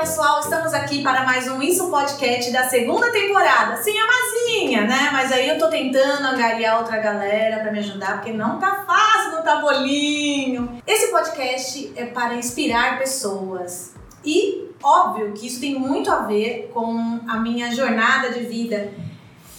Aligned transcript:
pessoal, 0.00 0.40
estamos 0.40 0.72
aqui 0.72 1.02
para 1.02 1.26
mais 1.26 1.46
um 1.46 1.60
Isso 1.60 1.90
Podcast 1.90 2.50
da 2.50 2.66
segunda 2.66 3.12
temporada. 3.12 3.76
Sim, 3.82 3.98
a 3.98 4.06
Mazinha, 4.06 4.86
né? 4.86 5.10
Mas 5.12 5.30
aí 5.30 5.46
eu 5.46 5.58
tô 5.58 5.68
tentando 5.68 6.26
angariar 6.26 6.78
outra 6.78 6.96
galera 6.96 7.58
para 7.58 7.70
me 7.70 7.80
ajudar, 7.80 8.14
porque 8.14 8.32
não 8.32 8.58
tá 8.58 8.82
fácil 8.86 9.32
no 9.32 9.42
tabolinho. 9.44 10.80
Esse 10.86 11.10
podcast 11.10 11.92
é 11.94 12.06
para 12.06 12.32
inspirar 12.36 12.98
pessoas. 12.98 13.92
E 14.24 14.70
óbvio 14.82 15.34
que 15.34 15.46
isso 15.46 15.60
tem 15.60 15.78
muito 15.78 16.10
a 16.10 16.20
ver 16.20 16.70
com 16.72 17.20
a 17.28 17.36
minha 17.36 17.70
jornada 17.70 18.30
de 18.30 18.40
vida. 18.46 18.94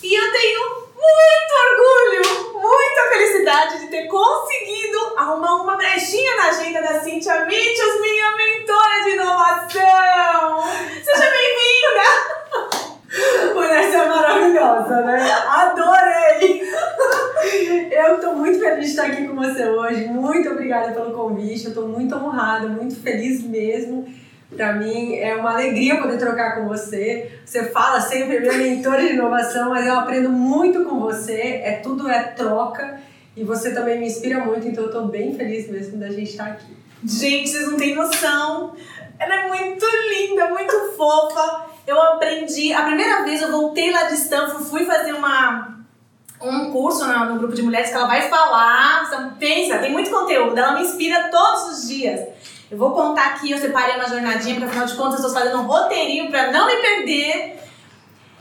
E 0.01 0.11
eu 0.11 0.31
tenho 0.31 0.61
muito 0.95 1.53
orgulho, 1.69 2.51
muita 2.59 3.09
felicidade 3.11 3.79
de 3.81 3.91
ter 3.91 4.07
conseguido 4.07 4.80
arrumar 5.17 5.61
uma 5.61 5.75
brechinha 5.75 6.35
na 6.37 6.49
agenda 6.49 6.81
da 6.81 6.99
Cintia 6.99 7.45
Mitchell, 7.45 8.01
minha 8.01 8.35
mentora 8.35 9.03
de 9.03 9.09
inovação. 9.11 10.63
Seja 11.03 11.29
bem-vinda! 11.31 12.05
Mulher, 13.53 13.89
você 13.89 13.97
é 13.97 14.05
maravilhosa, 14.07 15.01
né? 15.01 15.31
Adorei! 15.47 16.61
Eu 17.91 18.15
estou 18.15 18.35
muito 18.35 18.59
feliz 18.59 18.85
de 18.85 18.91
estar 18.91 19.07
aqui 19.07 19.27
com 19.27 19.35
você 19.35 19.67
hoje. 19.67 20.05
Muito 20.05 20.49
obrigada 20.49 20.91
pelo 20.91 21.13
convite. 21.13 21.65
Eu 21.65 21.69
estou 21.69 21.87
muito 21.87 22.15
honrada, 22.15 22.67
muito 22.67 22.95
feliz 23.01 23.43
mesmo 23.43 24.07
para 24.55 24.73
mim 24.73 25.15
é 25.15 25.33
uma 25.35 25.53
alegria 25.53 26.01
poder 26.01 26.17
trocar 26.17 26.55
com 26.55 26.67
você. 26.67 27.31
Você 27.45 27.69
fala 27.69 28.01
sempre 28.01 28.41
minha 28.41 28.53
mentora 28.53 29.01
de 29.01 29.13
inovação, 29.13 29.69
mas 29.69 29.87
eu 29.87 29.97
aprendo 29.97 30.29
muito 30.29 30.83
com 30.83 30.99
você. 30.99 31.61
É 31.63 31.79
tudo 31.81 32.09
é 32.09 32.21
troca 32.23 32.99
e 33.35 33.43
você 33.43 33.73
também 33.73 33.99
me 33.99 34.07
inspira 34.07 34.39
muito, 34.39 34.67
então 34.67 34.83
eu 34.83 34.89
estou 34.89 35.07
bem 35.07 35.35
feliz 35.35 35.69
mesmo 35.69 35.97
da 35.97 36.09
gente 36.09 36.31
estar 36.31 36.47
aqui. 36.47 36.75
Gente, 37.03 37.49
vocês 37.49 37.71
não 37.71 37.77
têm 37.77 37.95
noção. 37.95 38.75
Ela 39.17 39.35
é 39.35 39.47
muito 39.47 39.85
linda, 40.09 40.49
muito 40.49 40.93
fofa. 40.95 41.65
Eu 41.87 42.01
aprendi, 42.01 42.73
a 42.73 42.83
primeira 42.83 43.23
vez 43.23 43.41
eu 43.41 43.51
voltei 43.51 43.91
lá 43.91 44.03
de 44.03 44.15
Stanford, 44.15 44.65
fui 44.65 44.85
fazer 44.85 45.13
uma 45.13 45.81
um 46.43 46.71
curso 46.71 47.05
no, 47.05 47.25
no 47.25 47.37
grupo 47.37 47.53
de 47.53 47.61
mulheres 47.61 47.89
que 47.89 47.95
ela 47.95 48.07
vai 48.07 48.27
falar, 48.27 49.31
pensa, 49.37 49.77
tem 49.77 49.91
muito 49.91 50.09
conteúdo, 50.09 50.57
ela 50.57 50.73
me 50.73 50.81
inspira 50.81 51.29
todos 51.29 51.77
os 51.77 51.87
dias. 51.87 52.19
Eu 52.69 52.77
vou 52.77 52.91
contar 52.91 53.25
aqui, 53.27 53.51
eu 53.51 53.57
separei 53.57 53.95
uma 53.95 54.07
jornadinha, 54.07 54.55
porque 54.55 54.69
afinal 54.69 54.85
de 54.87 54.95
contas 54.95 55.19
eu 55.19 55.27
estou 55.27 55.33
fazendo 55.33 55.59
um 55.59 55.67
roteirinho 55.67 56.31
para 56.31 56.51
não 56.51 56.67
me 56.67 56.77
perder. 56.77 57.59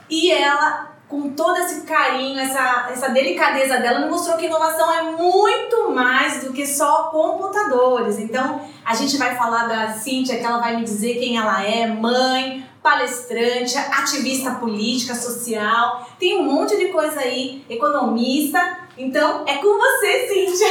E 0.08 0.30
ela, 0.30 0.89
com 1.10 1.30
todo 1.30 1.58
esse 1.58 1.80
carinho, 1.80 2.38
essa, 2.38 2.88
essa 2.92 3.08
delicadeza 3.08 3.78
dela, 3.78 4.08
mostrou 4.08 4.36
que 4.36 4.46
inovação 4.46 4.94
é 4.94 5.02
muito 5.02 5.90
mais 5.90 6.44
do 6.44 6.52
que 6.52 6.64
só 6.64 7.10
computadores. 7.10 8.20
Então, 8.20 8.60
a 8.84 8.94
gente 8.94 9.18
vai 9.18 9.36
falar 9.36 9.66
da 9.66 9.92
Cíntia, 9.92 10.38
que 10.38 10.44
ela 10.44 10.60
vai 10.60 10.76
me 10.76 10.84
dizer 10.84 11.14
quem 11.14 11.36
ela 11.36 11.66
é, 11.66 11.88
mãe, 11.88 12.64
palestrante, 12.80 13.76
ativista 13.76 14.52
política, 14.52 15.16
social, 15.16 16.08
tem 16.18 16.38
um 16.38 16.44
monte 16.44 16.76
de 16.76 16.86
coisa 16.86 17.18
aí, 17.18 17.64
economista. 17.68 18.78
Então, 18.96 19.44
é 19.48 19.56
com 19.56 19.76
você, 19.76 20.28
Cíntia. 20.28 20.68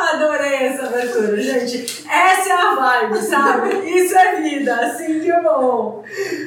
Adorei 0.00 0.68
essa 0.68 0.86
abertura, 0.86 1.38
gente. 1.38 2.06
Essa 2.08 2.48
é 2.48 2.52
a 2.52 2.74
vibe, 2.74 3.22
sabe? 3.22 3.68
Isso 3.90 4.16
é 4.16 4.40
vida, 4.40 4.74
assim 4.76 5.20
que 5.20 5.30
é 5.30 5.42
bom. 5.42 6.02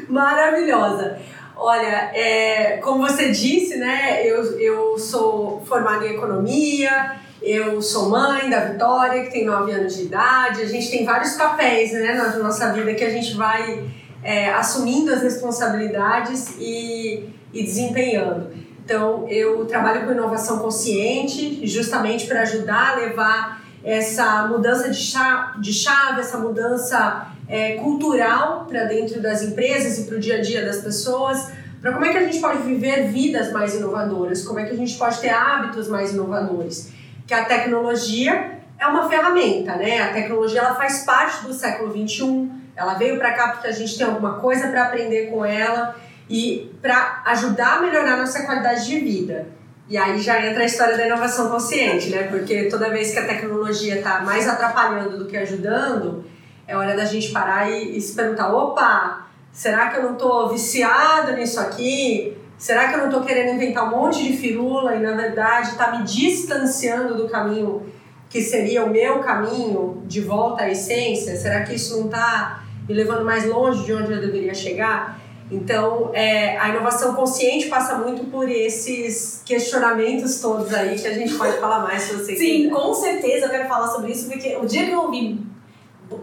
Maravilhosa. 0.07 1.19
Olha, 1.61 2.09
é, 2.13 2.77
como 2.77 3.05
você 3.05 3.31
disse, 3.31 3.75
né? 3.75 4.25
Eu, 4.25 4.57
eu 4.57 4.97
sou 4.97 5.61
formada 5.65 6.07
em 6.07 6.13
economia, 6.13 7.17
eu 7.41 7.81
sou 7.81 8.09
mãe 8.09 8.49
da 8.49 8.61
Vitória, 8.61 9.23
que 9.25 9.31
tem 9.31 9.45
9 9.45 9.69
anos 9.69 9.97
de 9.97 10.03
idade. 10.03 10.61
A 10.61 10.65
gente 10.65 10.89
tem 10.89 11.03
vários 11.03 11.33
papéis 11.33 11.91
né, 11.91 12.13
na 12.13 12.37
nossa 12.37 12.71
vida 12.71 12.93
que 12.93 13.03
a 13.03 13.09
gente 13.09 13.35
vai 13.35 13.83
é, 14.23 14.53
assumindo 14.53 15.13
as 15.13 15.21
responsabilidades 15.21 16.55
e, 16.57 17.27
e 17.51 17.61
desempenhando. 17.61 18.51
Então, 18.85 19.27
eu 19.27 19.65
trabalho 19.65 20.05
com 20.05 20.13
inovação 20.13 20.59
consciente, 20.59 21.67
justamente 21.67 22.25
para 22.25 22.41
ajudar 22.43 22.93
a 22.93 22.95
levar 22.95 23.61
essa 23.83 24.47
mudança 24.47 24.89
de 24.89 24.97
chave, 24.97 25.59
de 25.59 25.73
chave 25.73 26.21
essa 26.21 26.37
mudança 26.37 27.27
é, 27.49 27.73
cultural 27.77 28.65
para 28.69 28.83
dentro 28.83 29.19
das 29.19 29.41
empresas 29.41 29.97
e 29.97 30.03
para 30.03 30.15
o 30.15 30.19
dia 30.19 30.37
a 30.37 30.41
dia 30.41 30.63
das 30.63 30.77
pessoas, 30.77 31.51
para 31.81 31.91
como 31.91 32.05
é 32.05 32.11
que 32.11 32.17
a 32.17 32.23
gente 32.23 32.39
pode 32.39 32.61
viver 32.61 33.07
vidas 33.07 33.51
mais 33.51 33.73
inovadoras, 33.73 34.45
como 34.45 34.59
é 34.59 34.65
que 34.65 34.71
a 34.71 34.77
gente 34.77 34.95
pode 34.97 35.19
ter 35.19 35.29
hábitos 35.29 35.87
mais 35.87 36.13
inovadores. 36.13 36.91
Que 37.25 37.33
a 37.33 37.45
tecnologia 37.45 38.59
é 38.77 38.85
uma 38.85 39.09
ferramenta, 39.09 39.75
né? 39.75 40.01
A 40.01 40.13
tecnologia 40.13 40.59
ela 40.59 40.75
faz 40.75 41.03
parte 41.03 41.45
do 41.45 41.53
século 41.53 41.91
21, 41.91 42.51
ela 42.75 42.93
veio 42.93 43.17
para 43.17 43.33
cá 43.33 43.49
porque 43.49 43.67
a 43.67 43.71
gente 43.71 43.97
tem 43.97 44.05
alguma 44.05 44.35
coisa 44.35 44.67
para 44.67 44.85
aprender 44.85 45.27
com 45.27 45.43
ela 45.43 45.95
e 46.29 46.71
para 46.81 47.23
ajudar 47.25 47.77
a 47.77 47.81
melhorar 47.81 48.13
a 48.13 48.17
nossa 48.17 48.45
qualidade 48.45 48.85
de 48.85 48.99
vida. 48.99 49.47
E 49.89 49.97
aí 49.97 50.19
já 50.19 50.45
entra 50.45 50.61
a 50.61 50.65
história 50.65 50.95
da 50.95 51.07
inovação 51.07 51.49
consciente, 51.49 52.09
né? 52.09 52.23
Porque 52.23 52.65
toda 52.65 52.91
vez 52.91 53.11
que 53.11 53.19
a 53.19 53.25
tecnologia 53.25 53.97
está 53.97 54.21
mais 54.21 54.47
atrapalhando 54.47 55.17
do 55.17 55.25
que 55.25 55.35
ajudando, 55.35 56.23
é 56.69 56.77
hora 56.77 56.95
da 56.95 57.03
gente 57.03 57.31
parar 57.31 57.69
e, 57.69 57.97
e 57.97 57.99
se 57.99 58.15
perguntar: 58.15 58.53
opa, 58.53 59.25
será 59.51 59.89
que 59.89 59.97
eu 59.97 60.03
não 60.03 60.13
estou 60.13 60.49
viciado 60.49 61.33
nisso 61.33 61.59
aqui? 61.59 62.37
Será 62.59 62.87
que 62.87 62.93
eu 62.93 62.99
não 62.99 63.05
estou 63.07 63.23
querendo 63.23 63.55
inventar 63.55 63.85
um 63.87 63.97
monte 63.97 64.23
de 64.23 64.37
firula 64.37 64.95
e 64.95 64.99
na 64.99 65.13
verdade 65.13 65.69
está 65.69 65.97
me 65.97 66.03
distanciando 66.03 67.15
do 67.15 67.27
caminho 67.27 67.81
que 68.29 68.41
seria 68.41 68.85
o 68.85 68.89
meu 68.89 69.19
caminho 69.19 70.03
de 70.05 70.21
volta 70.21 70.63
à 70.63 70.69
essência? 70.69 71.35
Será 71.35 71.63
que 71.63 71.73
isso 71.73 71.97
não 71.97 72.05
está 72.05 72.63
me 72.87 72.93
levando 72.93 73.25
mais 73.25 73.45
longe 73.45 73.83
de 73.83 73.93
onde 73.93 74.11
eu 74.11 74.21
deveria 74.21 74.53
chegar? 74.53 75.19
Então, 75.51 76.11
é, 76.13 76.59
a 76.59 76.69
inovação 76.69 77.15
consciente 77.15 77.67
passa 77.69 77.97
muito 77.97 78.25
por 78.25 78.47
esses 78.47 79.41
questionamentos 79.43 80.39
todos 80.39 80.71
aí 80.71 80.95
que 80.95 81.07
a 81.07 81.13
gente 81.13 81.33
pode 81.33 81.57
falar 81.57 81.79
mais 81.79 82.03
se 82.03 82.13
você 82.13 82.35
Sim, 82.35 82.63
quiser. 82.63 82.69
com 82.69 82.93
certeza 82.93 83.45
eu 83.47 83.49
quero 83.49 83.67
falar 83.67 83.87
sobre 83.87 84.11
isso, 84.11 84.29
porque 84.29 84.55
o 84.57 84.67
dia 84.67 84.85
que 84.85 84.91
eu 84.91 85.01
ouvi 85.01 85.39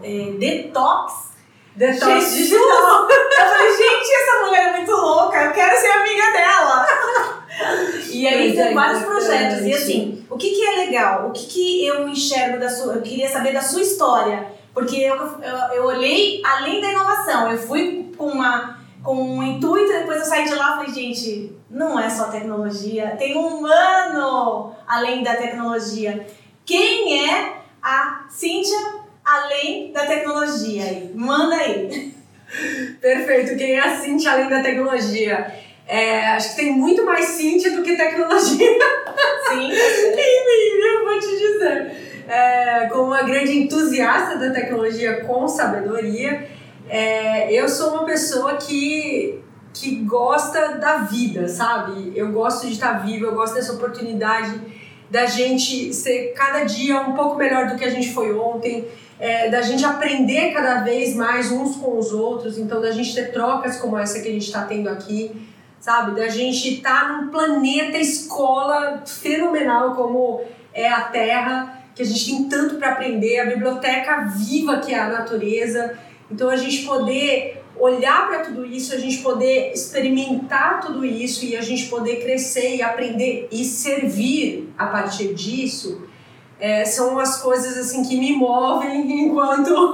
é, 0.03 0.31
detox, 0.37 1.27
Detox 1.77 2.05
Jesus, 2.05 2.35
digital. 2.37 3.07
Eu 3.07 3.45
falei, 3.45 3.77
gente, 3.77 4.11
essa 4.11 4.45
mulher 4.45 4.67
é 4.67 4.77
muito 4.77 4.91
louca, 4.91 5.43
eu 5.43 5.53
quero 5.53 5.79
ser 5.79 5.91
amiga 5.91 6.31
dela. 6.31 6.87
e 8.09 8.27
aí 8.27 8.51
tem 8.51 8.69
é, 8.69 8.73
vários 8.73 9.03
projetos. 9.03 9.63
E 9.63 9.73
assim, 9.73 10.25
o 10.27 10.37
que, 10.37 10.49
que 10.49 10.65
é 10.65 10.85
legal? 10.85 11.27
O 11.27 11.31
que, 11.31 11.45
que 11.45 11.85
eu 11.85 12.09
enxergo 12.09 12.59
da 12.59 12.67
sua. 12.67 12.95
Eu 12.95 13.01
queria 13.03 13.29
saber 13.29 13.53
da 13.53 13.61
sua 13.61 13.81
história. 13.81 14.57
Porque 14.73 14.95
eu, 14.95 15.15
eu, 15.15 15.57
eu 15.75 15.85
olhei 15.85 16.41
além 16.43 16.81
da 16.81 16.91
inovação. 16.91 17.51
Eu 17.51 17.57
fui 17.59 18.11
com 18.17 18.25
uma 18.25 18.77
com 19.03 19.15
um 19.15 19.41
intuito, 19.41 19.91
depois 19.91 20.19
eu 20.19 20.25
saí 20.25 20.43
de 20.43 20.55
lá 20.55 20.71
e 20.71 20.75
falei, 20.77 20.93
gente, 20.93 21.55
não 21.69 21.97
é 21.97 22.09
só 22.09 22.25
tecnologia, 22.25 23.15
tem 23.17 23.37
um 23.37 23.59
humano 23.59 24.75
além 24.85 25.23
da 25.23 25.35
tecnologia. 25.35 26.27
Quem 26.65 27.29
é 27.29 27.53
a 27.81 28.25
Cíntia 28.27 28.77
além 29.27 29.91
da 29.91 30.05
tecnologia 30.05 30.83
aí? 30.83 31.11
Manda 31.13 31.55
aí. 31.55 32.13
Perfeito, 33.01 33.57
quem 33.57 33.73
é 33.73 33.79
a 33.79 33.97
Cíntia 33.97 34.31
além 34.31 34.49
da 34.49 34.63
tecnologia? 34.63 35.53
É, 35.85 36.27
acho 36.29 36.51
que 36.51 36.55
tem 36.63 36.73
muito 36.73 37.03
mais 37.05 37.25
Cíntia 37.25 37.71
do 37.71 37.83
que 37.83 37.97
tecnologia. 37.97 38.79
Sim. 39.49 39.71
eu 39.71 41.05
vou 41.05 41.19
te 41.19 41.27
dizer. 41.27 42.07
É, 42.27 42.87
como 42.87 43.03
uma 43.03 43.23
grande 43.23 43.57
entusiasta 43.57 44.37
da 44.37 44.51
tecnologia 44.51 45.21
com 45.25 45.47
sabedoria, 45.47 46.47
é, 46.89 47.53
eu 47.53 47.67
sou 47.69 47.91
uma 47.91 48.05
pessoa 48.05 48.55
que, 48.55 49.41
que 49.73 49.95
gosta 50.03 50.77
da 50.77 50.99
vida, 50.99 51.47
sabe? 51.47 52.11
Eu 52.15 52.31
gosto 52.31 52.67
de 52.67 52.73
estar 52.73 53.05
viva, 53.05 53.27
eu 53.27 53.35
gosto 53.35 53.55
dessa 53.55 53.73
oportunidade 53.73 54.59
da 55.09 55.25
gente 55.25 55.93
ser 55.93 56.33
cada 56.33 56.63
dia 56.63 56.99
um 56.99 57.13
pouco 57.13 57.37
melhor 57.37 57.67
do 57.67 57.77
que 57.77 57.85
a 57.85 57.89
gente 57.89 58.13
foi 58.13 58.37
ontem, 58.37 58.87
é, 59.19 59.49
da 59.49 59.61
gente 59.61 59.83
aprender 59.83 60.53
cada 60.53 60.81
vez 60.81 61.15
mais 61.15 61.51
uns 61.51 61.75
com 61.75 61.97
os 61.97 62.11
outros, 62.11 62.57
então 62.57 62.79
da 62.79 62.91
gente 62.91 63.13
ter 63.15 63.31
trocas 63.31 63.77
como 63.77 63.97
essa 63.97 64.19
que 64.19 64.27
a 64.27 64.31
gente 64.31 64.45
está 64.45 64.63
tendo 64.63 64.89
aqui, 64.89 65.31
sabe? 65.79 66.19
Da 66.19 66.27
gente 66.27 66.75
estar 66.75 67.07
tá 67.07 67.13
num 67.13 67.29
planeta 67.29 67.97
escola 67.97 69.03
fenomenal 69.05 69.95
como 69.95 70.41
é 70.73 70.87
a 70.87 71.01
Terra, 71.01 71.81
que 71.95 72.03
a 72.03 72.05
gente 72.05 72.25
tem 72.25 72.43
tanto 72.43 72.75
para 72.75 72.91
aprender, 72.91 73.39
a 73.39 73.45
biblioteca 73.45 74.25
viva 74.25 74.77
que 74.77 74.93
é 74.93 74.99
a 74.99 75.09
natureza. 75.09 75.97
Então 76.29 76.49
a 76.49 76.55
gente 76.55 76.85
poder 76.85 77.63
olhar 77.79 78.27
para 78.27 78.39
tudo 78.39 78.65
isso, 78.65 78.93
a 78.93 78.97
gente 78.97 79.19
poder 79.19 79.71
experimentar 79.73 80.81
tudo 80.81 81.05
isso 81.05 81.45
e 81.45 81.55
a 81.55 81.61
gente 81.61 81.87
poder 81.87 82.17
crescer 82.17 82.75
e 82.75 82.81
aprender 82.81 83.47
e 83.51 83.63
servir 83.63 84.71
a 84.77 84.87
partir 84.87 85.33
disso, 85.33 86.06
é, 86.59 86.83
são 86.83 87.19
as 87.19 87.41
coisas 87.41 87.77
assim 87.77 88.03
que 88.03 88.17
me 88.17 88.33
movem 88.33 89.25
enquanto 89.25 89.71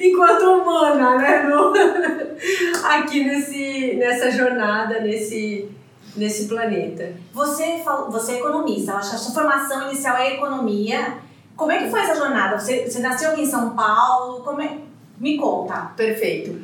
enquanto 0.00 0.42
humana, 0.42 1.16
né? 1.16 1.42
No, 1.44 1.72
aqui 2.84 3.24
nesse 3.24 3.94
nessa 3.98 4.30
jornada, 4.30 5.00
nesse 5.00 5.70
nesse 6.14 6.46
planeta. 6.46 7.14
Você 7.32 7.82
você 8.10 8.32
é 8.32 8.38
economista, 8.38 8.94
acho 8.94 9.10
que 9.10 9.16
a 9.16 9.18
sua 9.18 9.34
formação 9.34 9.88
inicial 9.88 10.16
é 10.18 10.34
economia. 10.34 11.18
Como 11.56 11.72
é 11.72 11.78
que 11.78 11.90
foi 11.90 12.00
essa 12.00 12.14
jornada? 12.16 12.58
Você, 12.58 12.90
você 12.90 12.98
nasceu 12.98 13.30
aqui 13.30 13.42
em 13.42 13.50
São 13.50 13.70
Paulo? 13.70 14.42
Como 14.42 14.60
é, 14.60 14.78
Me 15.18 15.36
conta. 15.36 15.92
Perfeito. 15.96 16.60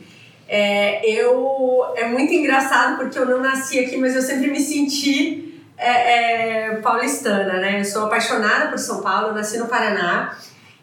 É, 0.49 1.07
eu 1.09 1.85
é 1.95 2.09
muito 2.09 2.33
engraçado 2.33 2.97
porque 2.97 3.19
eu 3.19 3.27
não 3.27 3.41
nasci 3.41 3.79
aqui, 3.79 3.97
mas 3.99 4.17
eu 4.17 4.23
sempre 4.23 4.51
me 4.51 4.61
senti 4.61 5.48
é, 5.79 6.71
é, 6.71 6.77
paulistana, 6.77 7.55
né? 7.55 7.81
Eu 7.81 7.85
sou 7.85 8.07
apaixonada 8.07 8.69
por 8.69 8.79
São 8.79 9.01
Paulo, 9.01 9.33
nasci 9.33 9.59
no 9.59 9.67
Paraná 9.67 10.37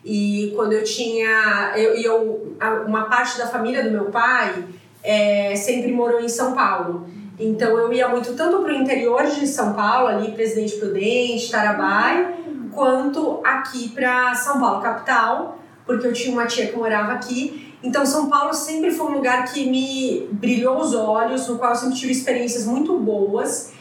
e 0.03 0.53
quando 0.55 0.73
eu 0.73 0.83
tinha 0.83 1.73
eu, 1.75 1.93
eu 1.95 2.57
uma 2.87 3.05
parte 3.05 3.37
da 3.37 3.47
família 3.47 3.83
do 3.83 3.91
meu 3.91 4.05
pai 4.05 4.63
é, 5.03 5.55
sempre 5.55 5.91
morou 5.91 6.21
em 6.21 6.29
São 6.29 6.53
Paulo. 6.53 7.07
Então 7.37 7.77
eu 7.77 7.91
ia 7.91 8.07
muito 8.07 8.33
tanto 8.33 8.59
para 8.59 8.71
o 8.71 8.75
interior 8.75 9.23
de 9.25 9.45
São 9.45 9.73
Paulo, 9.73 10.07
ali 10.07 10.31
Presidente 10.31 10.77
Prudente, 10.77 11.51
Tarabai, 11.51 12.33
quanto 12.71 13.41
aqui 13.43 13.89
para 13.89 14.33
São 14.33 14.59
Paulo 14.59 14.81
capital, 14.81 15.59
porque 15.85 16.07
eu 16.07 16.13
tinha 16.13 16.33
uma 16.33 16.45
tia 16.45 16.67
que 16.67 16.77
morava 16.77 17.11
aqui 17.11 17.65
então, 17.85 18.03
São 18.03 18.27
Paulo 18.27 18.51
sempre 18.51 18.89
foi 18.89 19.05
um 19.11 19.15
lugar 19.15 19.45
que 19.45 19.69
me 19.69 20.27
brilhou 20.31 20.79
os 20.79 20.95
olhos, 20.95 21.47
no 21.47 21.59
qual 21.59 21.69
eu 21.69 21.75
sempre 21.75 21.95
tive 21.95 22.11
experiências 22.11 22.65
muito 22.65 22.97
boas 22.97 23.74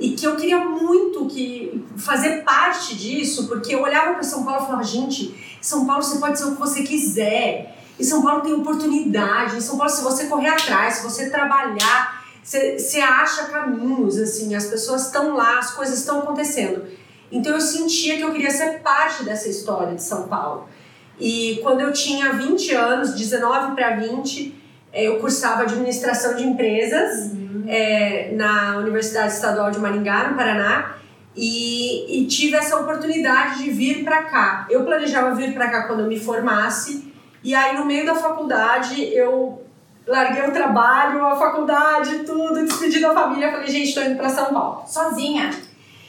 e 0.00 0.12
que 0.12 0.26
eu 0.26 0.34
queria 0.34 0.58
muito 0.58 1.26
que 1.26 1.84
fazer 1.98 2.42
parte 2.42 2.96
disso, 2.96 3.46
porque 3.46 3.74
eu 3.74 3.82
olhava 3.82 4.14
para 4.14 4.22
São 4.22 4.44
Paulo 4.44 4.62
e 4.62 4.66
falava, 4.66 4.82
gente, 4.82 5.58
São 5.60 5.86
Paulo 5.86 6.02
você 6.02 6.18
pode 6.18 6.38
ser 6.38 6.46
o 6.46 6.52
que 6.52 6.58
você 6.58 6.82
quiser. 6.82 7.76
E 7.98 8.04
São 8.04 8.22
Paulo 8.22 8.40
tem 8.40 8.54
oportunidade. 8.54 9.58
Em 9.58 9.60
São 9.60 9.76
Paulo, 9.76 9.92
se 9.92 10.02
você 10.02 10.24
correr 10.24 10.48
atrás, 10.48 10.94
se 10.94 11.04
você 11.04 11.28
trabalhar, 11.28 12.24
você, 12.42 12.78
você 12.78 12.98
acha 12.98 13.44
caminhos, 13.44 14.16
assim, 14.16 14.54
as 14.54 14.64
pessoas 14.64 15.06
estão 15.06 15.36
lá, 15.36 15.58
as 15.58 15.72
coisas 15.72 15.98
estão 15.98 16.20
acontecendo. 16.20 16.86
Então 17.30 17.52
eu 17.52 17.60
sentia 17.60 18.16
que 18.16 18.22
eu 18.22 18.32
queria 18.32 18.50
ser 18.50 18.80
parte 18.80 19.22
dessa 19.22 19.50
história 19.50 19.94
de 19.94 20.02
São 20.02 20.28
Paulo. 20.28 20.66
E 21.18 21.60
quando 21.62 21.80
eu 21.80 21.92
tinha 21.92 22.32
20 22.32 22.72
anos, 22.74 23.12
19 23.12 23.74
para 23.74 23.96
20, 23.96 24.59
eu 24.92 25.18
cursava 25.20 25.62
administração 25.62 26.34
de 26.34 26.44
empresas 26.44 27.32
uhum. 27.32 27.64
é, 27.66 28.32
na 28.34 28.78
Universidade 28.78 29.32
Estadual 29.32 29.70
de 29.70 29.78
Maringá, 29.78 30.28
no 30.28 30.36
Paraná. 30.36 30.96
E, 31.36 32.20
e 32.22 32.26
tive 32.26 32.56
essa 32.56 32.76
oportunidade 32.76 33.62
de 33.62 33.70
vir 33.70 34.04
para 34.04 34.24
cá. 34.24 34.66
Eu 34.68 34.84
planejava 34.84 35.34
vir 35.34 35.54
para 35.54 35.70
cá 35.70 35.86
quando 35.86 36.00
eu 36.00 36.08
me 36.08 36.18
formasse, 36.18 37.12
e 37.42 37.54
aí 37.54 37.78
no 37.78 37.86
meio 37.86 38.04
da 38.04 38.14
faculdade 38.14 39.02
eu 39.14 39.62
larguei 40.06 40.42
o 40.42 40.52
trabalho, 40.52 41.24
a 41.24 41.36
faculdade, 41.36 42.24
tudo, 42.24 42.64
despedi 42.64 42.98
da 42.98 43.14
família, 43.14 43.52
falei, 43.52 43.68
gente, 43.68 43.88
estou 43.88 44.02
indo 44.02 44.16
para 44.16 44.28
São 44.28 44.46
Paulo. 44.46 44.82
Sozinha? 44.86 45.50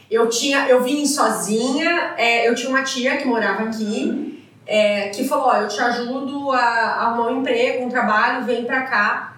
Eu 0.09 0.27
tinha, 0.27 0.67
eu 0.67 0.83
vim 0.83 1.05
sozinha, 1.05 2.15
é, 2.17 2.49
eu 2.49 2.55
tinha 2.55 2.69
uma 2.69 2.83
tia 2.83 3.15
que 3.17 3.27
morava 3.27 3.63
aqui. 3.63 4.09
Uhum 4.09 4.30
é, 4.65 5.09
que 5.09 5.27
falou: 5.27 5.47
Ó, 5.47 5.55
eu 5.57 5.67
te 5.67 5.81
ajudo 5.81 6.51
a, 6.51 6.59
a 6.59 7.05
arrumar 7.07 7.29
um 7.29 7.39
emprego, 7.39 7.85
um 7.85 7.89
trabalho, 7.89 8.45
vem 8.45 8.65
pra 8.65 8.83
cá. 8.83 9.35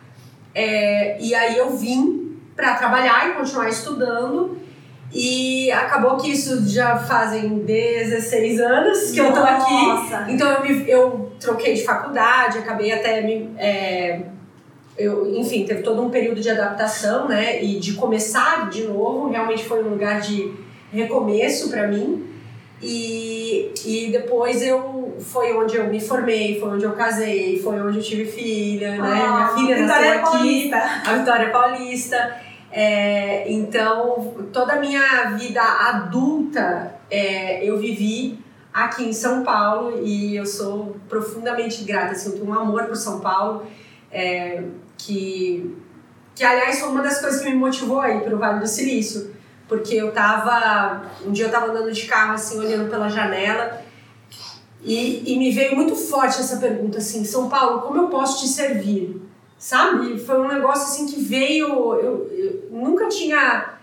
É, 0.54 1.18
e 1.20 1.34
aí 1.34 1.58
eu 1.58 1.72
vim 1.72 2.38
para 2.56 2.76
trabalhar 2.76 3.30
e 3.30 3.34
continuar 3.34 3.70
estudando. 3.70 4.62
E 5.12 5.72
acabou 5.72 6.18
que 6.18 6.32
isso 6.32 6.68
já 6.68 6.98
fazem 6.98 7.60
16 7.60 8.60
anos 8.60 9.12
que 9.12 9.22
Nossa. 9.22 9.30
eu 9.30 9.34
tô 9.34 9.44
aqui. 9.44 10.32
Então 10.32 10.52
eu, 10.52 10.62
me, 10.64 10.90
eu 10.90 11.32
troquei 11.40 11.76
de 11.76 11.84
faculdade, 11.84 12.58
acabei 12.58 12.92
até 12.92 13.22
me. 13.22 13.54
É, 13.58 14.22
eu, 14.98 15.36
enfim, 15.36 15.66
teve 15.66 15.84
todo 15.84 16.02
um 16.02 16.10
período 16.10 16.42
de 16.42 16.50
adaptação, 16.50 17.28
né? 17.28 17.64
E 17.64 17.80
de 17.80 17.94
começar 17.94 18.70
de 18.70 18.84
novo. 18.84 19.30
Realmente 19.30 19.64
foi 19.66 19.84
um 19.84 19.90
lugar 19.90 20.20
de 20.20 20.52
recomeço 20.92 21.70
para 21.70 21.88
mim. 21.88 22.33
E, 22.84 23.72
e 23.86 24.10
depois 24.12 24.62
eu 24.62 25.16
foi 25.20 25.54
onde 25.54 25.76
eu 25.78 25.88
me 25.88 26.00
formei, 26.00 26.60
foi 26.60 26.70
onde 26.70 26.84
eu 26.84 26.94
casei, 26.94 27.62
foi 27.62 27.80
onde 27.82 27.98
eu 27.98 28.04
tive 28.04 28.26
filha, 28.26 28.92
né? 28.92 28.98
Ah, 29.02 29.54
Minha 29.56 29.76
filha 29.76 29.86
nasceu 29.86 30.12
aqui, 30.12 30.22
Paulista. 30.22 30.78
a 30.78 31.14
Vitória 31.14 31.50
Paulista. 31.50 32.38
É, 32.72 33.52
então, 33.52 34.34
toda 34.52 34.74
a 34.74 34.80
minha 34.80 35.30
vida 35.38 35.62
adulta 35.62 36.96
é, 37.10 37.64
eu 37.64 37.78
vivi 37.78 38.40
aqui 38.74 39.04
em 39.04 39.14
São 39.14 39.44
Paulo 39.44 40.02
e 40.04 40.36
eu 40.36 40.46
sou 40.46 40.98
profundamente 41.08 41.84
grata, 41.84 42.14
assim, 42.14 42.32
eu 42.32 42.36
tenho 42.40 42.50
um 42.50 42.54
amor 42.54 42.86
por 42.86 42.96
São 42.96 43.20
Paulo, 43.20 43.68
é, 44.12 44.64
que, 44.98 45.78
que 46.34 46.44
aliás 46.44 46.80
foi 46.80 46.90
uma 46.90 47.04
das 47.04 47.22
coisas 47.22 47.42
que 47.42 47.50
me 47.50 47.56
motivou 47.56 48.02
aí 48.02 48.20
para 48.22 48.36
o 48.36 48.40
Vale 48.40 48.60
do 48.60 48.68
Silício 48.68 49.32
porque 49.68 49.96
eu 49.96 50.12
tava. 50.12 51.10
Um 51.26 51.32
dia 51.32 51.46
eu 51.46 51.52
tava 51.52 51.68
andando 51.68 51.92
de 51.92 52.06
carro, 52.06 52.34
assim, 52.34 52.60
olhando 52.60 52.90
pela 52.90 53.10
janela, 53.10 53.82
e, 54.82 55.34
e 55.34 55.38
me 55.38 55.52
veio 55.52 55.76
muito 55.76 55.96
forte 55.96 56.40
essa 56.40 56.58
pergunta, 56.58 56.98
assim: 56.98 57.24
São 57.24 57.50
Paulo, 57.50 57.82
como 57.82 58.00
eu 58.00 58.08
posso 58.08 58.42
te 58.42 58.48
servir? 58.48 59.22
Sabe? 59.58 60.20
Foi 60.20 60.40
um 60.42 60.48
negócio 60.48 60.84
assim 60.84 61.06
que 61.06 61.22
veio. 61.24 61.68
Eu, 61.96 62.30
eu 62.32 62.68
nunca 62.70 63.08
tinha 63.08 63.74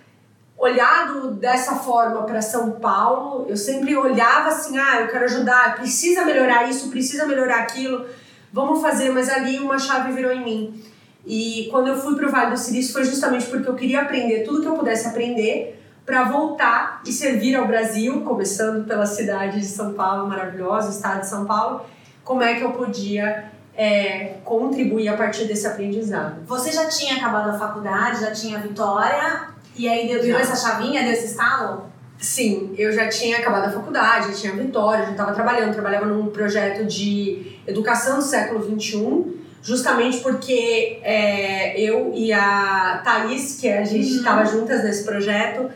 olhado 0.59 1.31
dessa 1.31 1.77
forma 1.77 2.25
para 2.25 2.43
São 2.43 2.73
Paulo. 2.73 3.47
Eu 3.49 3.57
sempre 3.57 3.97
olhava 3.97 4.51
assim: 4.51 4.79
ah, 4.79 5.01
eu 5.01 5.09
quero 5.09 5.25
ajudar, 5.25 5.77
precisa 5.77 6.25
melhorar 6.25 6.69
isso, 6.69 6.91
precisa 6.91 7.27
melhorar 7.27 7.61
aquilo, 7.61 8.07
vamos 8.53 8.83
fazer, 8.83 9.11
mas 9.11 9.31
ali 9.31 9.59
uma 9.59 9.79
chave 9.79 10.13
virou 10.13 10.31
em 10.31 10.45
mim. 10.45 10.85
E 11.27 11.69
quando 11.71 11.89
eu 11.89 11.97
fui 11.97 12.15
para 12.17 12.27
o 12.27 12.31
Vale 12.31 12.53
do 12.53 12.57
Silício 12.57 12.93
foi 12.93 13.05
justamente 13.05 13.47
porque 13.47 13.69
eu 13.69 13.75
queria 13.75 14.03
aprender 14.03 14.41
tudo 14.41 14.63
que 14.63 14.69
eu 14.69 14.75
pudesse 14.75 15.07
aprender 15.09 15.81
para 16.05 16.25
voltar 16.25 17.03
e 17.07 17.13
servir 17.13 17.55
ao 17.55 17.67
Brasil, 17.67 18.23
começando 18.23 18.87
pela 18.87 19.07
cidade 19.07 19.61
de 19.61 19.67
São 19.67 19.93
Paulo, 19.93 20.29
maravilhosa, 20.29 20.91
estado 20.91 21.21
de 21.21 21.29
São 21.29 21.45
Paulo, 21.45 21.83
como 22.25 22.43
é 22.43 22.55
que 22.55 22.63
eu 22.63 22.73
podia 22.73 23.51
é, 23.77 24.35
contribuir 24.45 25.09
a 25.09 25.17
partir 25.17 25.45
desse 25.45 25.67
aprendizado. 25.67 26.43
Você 26.47 26.73
já 26.73 26.89
tinha 26.89 27.17
acabado 27.17 27.51
a 27.51 27.59
faculdade, 27.59 28.21
já 28.21 28.33
tinha 28.33 28.59
a 28.59 28.61
Vitória, 28.61 29.49
e 29.77 29.89
aí 29.89 30.09
deu, 30.09 30.21
deu 30.21 30.37
essa 30.37 30.57
chavinha, 30.57 31.03
deu 31.03 31.13
esse 31.13 31.27
estalo? 31.27 31.91
Sim, 32.19 32.75
eu 32.77 32.93
já 32.93 33.09
tinha 33.09 33.39
acabado 33.39 33.67
a 33.67 33.71
faculdade, 33.71 34.29
já 34.29 34.35
tinha 34.35 34.53
a 34.53 34.57
Vitória, 34.57 35.07
já 35.07 35.13
estava 35.13 35.33
trabalhando, 35.33 35.73
trabalhava 35.73 36.07
num 36.07 36.27
projeto 36.27 36.85
de 36.85 37.59
educação 37.67 38.17
do 38.17 38.23
século 38.23 38.63
XXI, 38.63 39.40
justamente 39.63 40.19
porque 40.19 40.99
é, 41.03 41.79
eu 41.81 42.13
e 42.15 42.33
a 42.33 43.01
Thaís, 43.05 43.61
que 43.61 43.69
a 43.69 43.85
gente 43.85 44.17
estava 44.17 44.43
uhum. 44.43 44.61
juntas 44.61 44.83
nesse 44.85 45.05
projeto, 45.05 45.71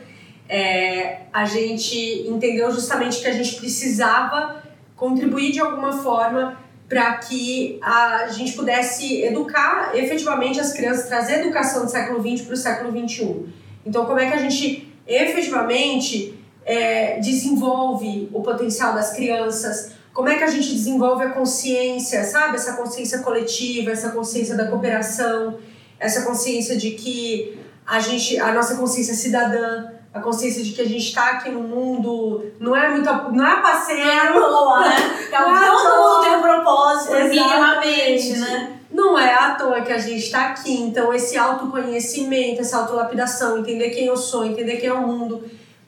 é, 0.47 1.21
a 1.31 1.45
gente 1.45 2.27
entendeu 2.27 2.71
justamente 2.71 3.19
que 3.19 3.27
a 3.27 3.31
gente 3.31 3.55
precisava 3.55 4.63
contribuir 4.95 5.51
de 5.51 5.59
alguma 5.59 5.91
forma 5.91 6.57
para 6.87 7.15
que 7.17 7.79
a 7.81 8.27
gente 8.27 8.53
pudesse 8.53 9.23
educar 9.23 9.91
efetivamente 9.95 10.59
as 10.59 10.71
crianças, 10.71 11.07
trazer 11.07 11.35
a 11.35 11.39
educação 11.39 11.85
do 11.85 11.91
século 11.91 12.21
XX 12.21 12.45
para 12.45 12.53
o 12.53 12.57
século 12.57 13.07
XXI. 13.07 13.45
Então, 13.85 14.05
como 14.05 14.19
é 14.19 14.27
que 14.27 14.33
a 14.33 14.37
gente 14.37 14.93
efetivamente 15.07 16.37
é, 16.63 17.19
desenvolve 17.19 18.29
o 18.31 18.41
potencial 18.41 18.93
das 18.93 19.13
crianças? 19.13 19.94
Como 20.15 20.29
é 20.29 20.37
que 20.37 20.45
a 20.45 20.47
gente 20.47 20.71
desenvolve 20.71 21.25
a 21.25 21.29
consciência, 21.31 22.23
sabe? 22.23 22.55
Essa 22.55 22.77
consciência 22.77 23.19
coletiva, 23.19 23.91
essa 23.91 24.11
consciência 24.11 24.55
da 24.55 24.65
cooperação, 24.67 25.59
essa 25.99 26.21
consciência 26.21 26.77
de 26.77 26.91
que 26.91 27.59
a 27.85 27.99
gente, 27.99 28.39
a 28.39 28.53
nossa 28.53 28.75
consciência 28.77 29.13
cidadã, 29.13 29.89
a 30.13 30.21
consciência 30.21 30.63
de 30.63 30.71
que 30.71 30.81
a 30.81 30.87
gente 30.87 31.05
está 31.05 31.31
aqui 31.31 31.49
no 31.49 31.59
mundo, 31.59 32.49
não 32.61 32.73
é 32.73 32.91
muito, 32.91 33.09
não 33.33 33.45
é 33.45 33.61
passeio. 33.61 34.05
Não 34.05 34.09
é 34.09 34.19
à 34.19 34.31
toa, 34.31 34.79
né? 34.87 34.95
Então, 35.27 35.83
todo 35.83 35.97
mundo 35.97 36.23
tem 36.23 36.35
um 36.37 36.41
propósito, 36.41 37.13
minimamente, 37.15 38.37
né? 38.37 38.79
Não 38.89 39.19
é 39.19 39.33
à 39.33 39.55
toa 39.55 39.81
que 39.81 39.91
a 39.91 39.97
gente 39.97 40.23
está 40.23 40.45
aqui. 40.45 40.81
Então, 40.81 41.13
esse 41.13 41.37
autoconhecimento, 41.37 42.61
essa 42.61 42.77
autolapidação, 42.77 43.57
entender 43.57 43.89
quem 43.89 44.05
eu 44.05 44.15
sou, 44.15 44.45
entender 44.45 44.77
quem 44.77 44.87
é 44.87 44.93
o 44.93 45.05
mundo. 45.05 45.43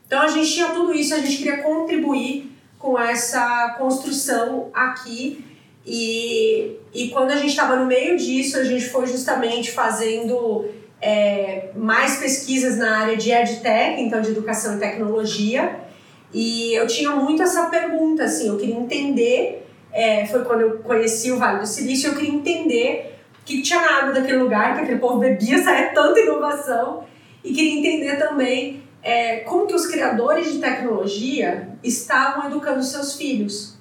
Então, 0.06 0.22
a 0.22 0.28
gente 0.28 0.52
tinha 0.52 0.68
tudo 0.68 0.94
isso, 0.94 1.16
a 1.16 1.20
gente 1.20 1.38
queria 1.38 1.64
contribuir 1.64 2.57
com 2.88 2.98
essa 2.98 3.76
construção 3.78 4.70
aqui. 4.74 5.44
E, 5.86 6.78
e 6.94 7.10
quando 7.10 7.32
a 7.32 7.36
gente 7.36 7.50
estava 7.50 7.76
no 7.76 7.86
meio 7.86 8.16
disso, 8.16 8.58
a 8.58 8.64
gente 8.64 8.88
foi 8.88 9.06
justamente 9.08 9.72
fazendo 9.72 10.70
é, 11.02 11.72
mais 11.76 12.16
pesquisas 12.16 12.78
na 12.78 13.00
área 13.00 13.18
de 13.18 13.30
EdTech, 13.30 14.02
então 14.02 14.22
de 14.22 14.30
educação 14.30 14.78
e 14.78 14.80
tecnologia. 14.80 15.82
E 16.34 16.74
eu 16.76 16.88
tinha 16.88 17.12
muito 17.12 17.44
essa 17.44 17.66
pergunta, 17.66 18.24
assim, 18.24 18.48
eu 18.48 18.58
queria 18.58 18.76
entender, 18.76 19.68
é, 19.92 20.26
foi 20.26 20.46
quando 20.46 20.62
eu 20.62 20.78
conheci 20.78 21.30
o 21.34 21.38
Vale 21.38 21.60
do 21.60 21.68
Silício, 21.68 22.12
eu 22.12 22.16
queria 22.16 22.34
entender 22.34 23.18
o 23.42 23.46
que 23.46 23.62
tinha 23.62 23.82
na 23.82 23.98
água 23.98 24.14
daquele 24.14 24.38
lugar, 24.38 24.76
que 24.76 24.84
aquele 24.84 25.00
povo 25.00 25.20
bebia, 25.20 25.60
saia 25.62 25.90
tanta 25.94 26.22
inovação, 26.22 27.04
e 27.44 27.52
queria 27.52 27.80
entender 27.80 28.16
também 28.16 28.87
é, 29.08 29.38
como 29.38 29.66
que 29.66 29.74
os 29.74 29.88
criadores 29.88 30.52
de 30.52 30.60
tecnologia 30.60 31.70
estavam 31.82 32.48
educando 32.48 32.84
seus 32.84 33.16
filhos. 33.16 33.78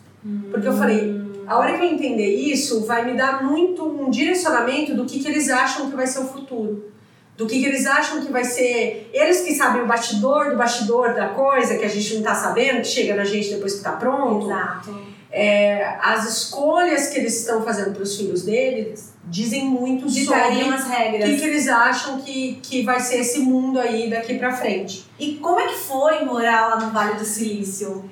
Porque 0.51 0.69
eu 0.69 0.73
falei, 0.73 1.21
a 1.47 1.59
hora 1.59 1.77
que 1.77 1.85
eu 1.85 1.89
entender 1.89 2.35
isso, 2.35 2.87
vai 2.87 3.05
me 3.05 3.17
dar 3.17 3.43
muito 3.43 3.85
um 3.85 4.09
direcionamento 4.09 4.95
do 4.95 5.05
que, 5.05 5.19
que 5.19 5.29
eles 5.29 5.51
acham 5.51 5.91
que 5.91 5.97
vai 5.97 6.07
ser 6.07 6.21
o 6.21 6.25
futuro 6.25 6.93
do 7.37 7.47
que, 7.47 7.61
que, 7.61 7.67
eles 7.67 7.87
acham 7.87 8.25
que 8.25 8.33
vai 8.33 8.45
ser. 8.45 9.11
Eles 9.13 9.43
que 9.43 9.55
sabem 9.55 9.83
o 9.83 9.87
bastidor 9.87 10.51
do 10.51 10.57
bastidor 10.57 11.13
da 11.13 11.29
coisa, 11.29 11.77
que 11.77 11.85
a 11.85 11.89
gente 11.89 12.15
não 12.15 12.21
está 12.21 12.35
sabendo, 12.35 12.79
que 12.79 12.87
chega 12.87 13.15
na 13.15 13.25
gente 13.25 13.51
depois 13.51 13.73
que 13.73 13.79
está 13.79 13.93
pronto. 13.93 14.47
Exato. 14.47 14.99
É, 15.39 15.99
as 16.01 16.27
escolhas 16.27 17.09
que 17.09 17.19
eles 17.19 17.41
estão 17.41 17.63
fazendo 17.63 17.93
para 17.93 18.03
os 18.03 18.17
filhos 18.17 18.43
deles 18.43 19.13
dizem 19.29 19.67
muito 19.67 20.07
Ditariam 20.09 20.63
sobre 20.63 20.75
as 20.77 20.85
o 20.87 20.89
regras. 20.89 21.29
que, 21.31 21.37
que 21.37 21.45
eles 21.45 21.69
acham 21.69 22.21
que, 22.23 22.59
que 22.63 22.83
vai 22.83 22.99
ser 23.01 23.21
esse 23.21 23.41
mundo 23.41 23.79
aí 23.79 24.09
daqui 24.09 24.39
para 24.39 24.51
frente. 24.57 25.05
E 25.19 25.35
como 25.35 25.61
é 25.61 25.67
que 25.67 25.75
foi 25.75 26.25
morar 26.25 26.69
lá 26.69 26.81
no 26.81 26.91
Vale 26.91 27.15
do 27.19 27.25
Silício? 27.25 28.09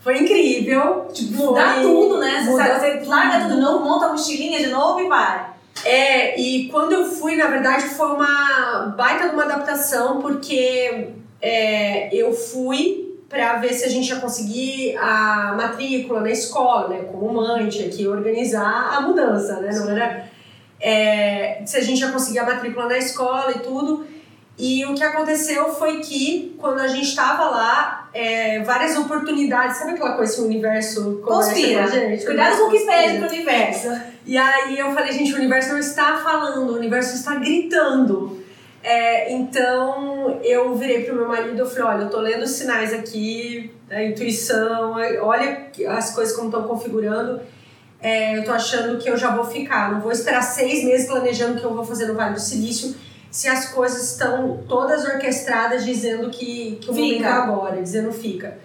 Foi 0.00 0.18
incrível. 0.18 1.06
Tipo, 1.12 1.34
Mudar 1.34 1.74
foi- 1.74 1.82
tudo, 1.84 2.18
né? 2.18 2.42
Você, 2.44 2.56
sabe, 2.56 2.80
você 3.00 3.06
larga 3.08 3.44
tudo 3.48 3.60
novo, 3.60 3.84
monta 3.84 4.06
a 4.06 4.08
mochilinha 4.12 4.58
de 4.58 4.68
novo 4.70 4.98
e 5.00 5.08
vai. 5.08 5.50
É, 5.84 6.40
e 6.40 6.68
quando 6.68 6.92
eu 6.92 7.04
fui, 7.04 7.36
na 7.36 7.46
verdade, 7.46 7.84
foi 7.84 8.08
uma 8.08 8.94
baita 8.96 9.28
de 9.28 9.34
uma 9.34 9.44
adaptação, 9.44 10.20
porque 10.20 11.08
é, 11.40 12.12
eu 12.14 12.32
fui 12.32 13.09
para 13.30 13.58
ver 13.58 13.72
se 13.72 13.84
a 13.84 13.88
gente 13.88 14.08
ia 14.08 14.16
conseguir 14.16 14.96
a 14.98 15.54
matrícula 15.56 16.20
na 16.20 16.30
escola, 16.30 16.88
né? 16.88 17.02
Como 17.12 17.32
mãe, 17.32 17.68
tinha 17.68 17.88
que 17.88 18.06
organizar 18.08 18.96
a 18.96 19.00
mudança, 19.02 19.60
né? 19.60 19.70
Não 19.72 19.88
era. 19.88 20.28
é, 20.80 21.62
se 21.64 21.76
a 21.76 21.80
gente 21.80 22.00
ia 22.00 22.10
conseguir 22.10 22.40
a 22.40 22.44
matrícula 22.44 22.88
na 22.88 22.98
escola 22.98 23.52
e 23.52 23.60
tudo. 23.60 24.04
E 24.58 24.84
o 24.84 24.94
que 24.94 25.02
aconteceu 25.02 25.72
foi 25.72 26.00
que, 26.00 26.54
quando 26.58 26.80
a 26.80 26.88
gente 26.88 27.06
estava 27.06 27.44
lá, 27.44 28.10
é, 28.12 28.60
várias 28.62 28.94
oportunidades, 28.98 29.78
sabe 29.78 29.92
aquela 29.92 30.16
coisa, 30.16 30.32
esse 30.32 30.42
universo 30.42 31.22
conversa 31.24 31.52
Conspira. 31.52 31.82
com 31.84 31.88
gente? 31.88 32.26
Cuidado 32.26 32.56
com 32.58 32.64
o 32.64 32.70
que 32.70 32.80
pede 32.80 33.18
pro 33.18 33.28
universo. 33.28 33.88
E 34.26 34.36
aí 34.36 34.78
eu 34.78 34.92
falei, 34.92 35.12
gente, 35.12 35.32
o 35.32 35.36
universo 35.36 35.70
não 35.70 35.78
está 35.78 36.18
falando, 36.18 36.72
o 36.72 36.76
universo 36.76 37.14
está 37.14 37.36
gritando. 37.36 38.39
É, 38.82 39.32
então 39.32 40.40
eu 40.42 40.74
virei 40.74 41.04
pro 41.04 41.14
meu 41.14 41.28
marido 41.28 41.56
e 41.56 41.58
eu 41.58 41.66
falei, 41.66 41.82
olha, 41.82 42.02
eu 42.04 42.10
tô 42.10 42.18
lendo 42.18 42.42
os 42.42 42.50
sinais 42.50 42.94
aqui, 42.94 43.70
a 43.90 44.02
intuição, 44.02 44.96
olha 45.20 45.70
as 45.88 46.14
coisas 46.14 46.34
como 46.34 46.48
estão 46.48 46.62
configurando. 46.64 47.40
É, 48.00 48.38
eu 48.38 48.44
tô 48.44 48.52
achando 48.52 48.98
que 48.98 49.10
eu 49.10 49.16
já 49.16 49.36
vou 49.36 49.44
ficar, 49.44 49.92
não 49.92 50.00
vou 50.00 50.10
esperar 50.10 50.40
seis 50.40 50.84
meses 50.84 51.06
planejando 51.06 51.58
o 51.58 51.60
que 51.60 51.64
eu 51.64 51.74
vou 51.74 51.84
fazer 51.84 52.06
no 52.06 52.14
Vale 52.14 52.32
do 52.32 52.40
Silício 52.40 52.94
se 53.30 53.48
as 53.48 53.66
coisas 53.66 54.12
estão 54.12 54.64
todas 54.68 55.04
orquestradas 55.04 55.84
dizendo 55.84 56.30
que, 56.30 56.78
que 56.80 56.90
o 56.90 56.94
momento 56.94 57.16
Fica. 57.18 57.28
é 57.28 57.32
agora, 57.32 57.82
dizendo 57.82 58.12
fica. 58.12 58.58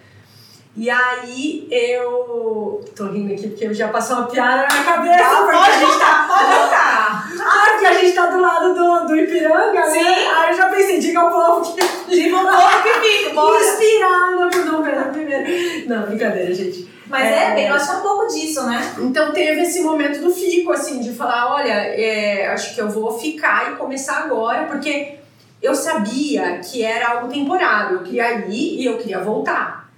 E 0.76 0.90
aí 0.90 1.66
eu. 1.70 2.84
tô 2.94 3.06
rindo 3.06 3.32
aqui 3.32 3.48
porque 3.48 3.72
já 3.72 3.88
passou 3.88 4.16
uma 4.16 4.26
piada 4.26 4.66
na 4.66 4.68
minha 4.68 4.84
cabeça, 4.84 5.42
porque 5.44 5.70
a 5.70 5.78
gente 5.78 5.98
tá. 5.98 6.26
pode 6.28 6.44
voltar. 6.44 6.95
Ah, 7.40 7.66
porque 7.72 7.86
a 7.86 7.94
gente 7.94 8.14
tá 8.14 8.26
do 8.26 8.40
lado 8.40 8.74
do, 8.74 9.06
do 9.06 9.16
Ipiranga, 9.16 9.82
Sim. 9.90 10.02
né? 10.02 10.28
Aí 10.36 10.50
eu 10.50 10.56
já 10.56 10.68
pensei, 10.68 10.98
diga 10.98 11.20
ao 11.20 11.30
povo 11.30 11.74
que 11.74 11.80
Diga 12.08 12.36
o 12.36 12.44
povo 12.44 12.82
que 12.82 13.08
fica, 13.08 13.34
bora. 13.34 13.64
inspirada 13.64 14.48
por 14.50 14.64
Dom 14.64 14.82
Pedro 14.82 15.32
I. 15.32 15.86
Não, 15.86 16.02
brincadeira, 16.02 16.54
gente. 16.54 16.88
Mas 17.08 17.24
é, 17.26 17.54
bem, 17.54 17.68
eu 17.68 17.74
acho 17.74 17.86
que 17.88 17.94
é 17.94 17.98
um 17.98 18.02
pouco 18.02 18.26
disso, 18.26 18.66
né? 18.66 18.94
Então 18.98 19.32
teve 19.32 19.60
esse 19.62 19.80
momento 19.82 20.20
do 20.20 20.30
fico, 20.30 20.72
assim, 20.72 21.00
de 21.00 21.12
falar, 21.12 21.54
olha, 21.54 21.72
é, 21.72 22.48
acho 22.48 22.74
que 22.74 22.80
eu 22.80 22.88
vou 22.88 23.16
ficar 23.18 23.72
e 23.72 23.76
começar 23.76 24.24
agora, 24.24 24.64
porque 24.64 25.14
eu 25.62 25.74
sabia 25.74 26.58
que 26.58 26.82
era 26.82 27.12
algo 27.12 27.28
temporário. 27.28 27.98
Eu 27.98 28.02
queria 28.02 28.46
ir 28.48 28.80
e 28.80 28.84
eu 28.86 28.98
queria 28.98 29.20
voltar. 29.20 29.88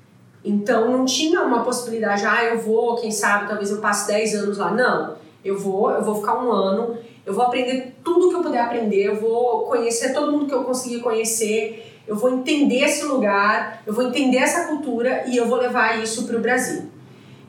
Então 0.44 0.90
não 0.90 1.04
tinha 1.04 1.42
uma 1.42 1.62
possibilidade, 1.64 2.24
ah, 2.24 2.44
eu 2.44 2.58
vou, 2.58 2.96
quem 2.96 3.10
sabe, 3.10 3.48
talvez 3.48 3.70
eu 3.70 3.78
passe 3.78 4.06
10 4.08 4.34
anos 4.34 4.58
lá. 4.58 4.70
Não, 4.70 5.16
eu 5.44 5.58
vou, 5.58 5.90
eu 5.90 6.02
vou 6.02 6.16
ficar 6.16 6.34
um 6.42 6.50
ano, 6.52 6.96
eu 7.28 7.34
vou 7.34 7.44
aprender 7.44 7.94
tudo 8.02 8.30
que 8.30 8.36
eu 8.36 8.42
puder 8.42 8.62
aprender, 8.62 9.02
eu 9.02 9.20
vou 9.20 9.66
conhecer 9.66 10.14
todo 10.14 10.32
mundo 10.32 10.46
que 10.46 10.54
eu 10.54 10.64
conseguir 10.64 11.00
conhecer, 11.00 12.00
eu 12.06 12.16
vou 12.16 12.30
entender 12.30 12.78
esse 12.84 13.04
lugar, 13.04 13.82
eu 13.86 13.92
vou 13.92 14.08
entender 14.08 14.38
essa 14.38 14.66
cultura 14.66 15.24
e 15.26 15.36
eu 15.36 15.46
vou 15.46 15.58
levar 15.58 16.02
isso 16.02 16.26
para 16.26 16.38
o 16.38 16.40
Brasil. 16.40 16.86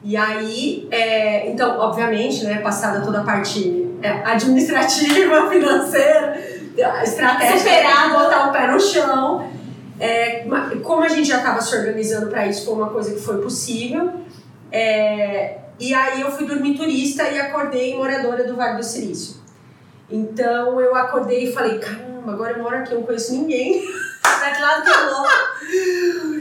E 0.04 0.18
aí, 0.18 0.86
é, 0.92 1.50
então, 1.50 1.80
obviamente, 1.80 2.44
né, 2.44 2.60
passada 2.60 3.00
toda 3.00 3.22
a 3.22 3.24
parte 3.24 3.90
é, 4.02 4.10
administrativa, 4.26 5.48
financeira, 5.50 6.38
estratégia, 7.02 8.10
botar 8.10 8.50
o 8.50 8.52
pé 8.52 8.68
no 8.70 8.82
chão. 8.82 9.50
É, 9.98 10.46
como 10.84 11.04
a 11.04 11.08
gente 11.08 11.30
já 11.30 11.38
estava 11.38 11.62
se 11.62 11.74
organizando 11.74 12.28
para 12.28 12.46
isso, 12.46 12.66
foi 12.66 12.74
uma 12.74 12.90
coisa 12.90 13.14
que 13.14 13.22
foi 13.22 13.42
possível. 13.42 14.12
É, 14.74 15.60
e 15.80 15.94
aí 15.94 16.20
eu 16.20 16.30
fui 16.30 16.46
dormir 16.46 16.76
turista 16.76 17.24
e 17.30 17.40
acordei 17.40 17.96
moradora 17.96 18.44
do 18.44 18.58
Vale 18.58 18.76
do 18.76 18.84
Silício. 18.84 19.39
Então 20.10 20.82
eu 20.82 20.96
acordei 20.96 21.46
e 21.46 21.54
falei, 21.54 21.78
caramba, 21.78 22.32
agora 22.32 22.54
eu 22.54 22.64
moro 22.64 22.78
aqui, 22.78 22.94
eu 22.94 23.00
não 23.00 23.06
conheço 23.06 23.34
ninguém. 23.34 23.84
Pra 24.22 24.52
que 24.52 24.62
lado 24.62 24.84
que 24.84 24.90
eu 24.90 25.10
vou? 25.10 25.26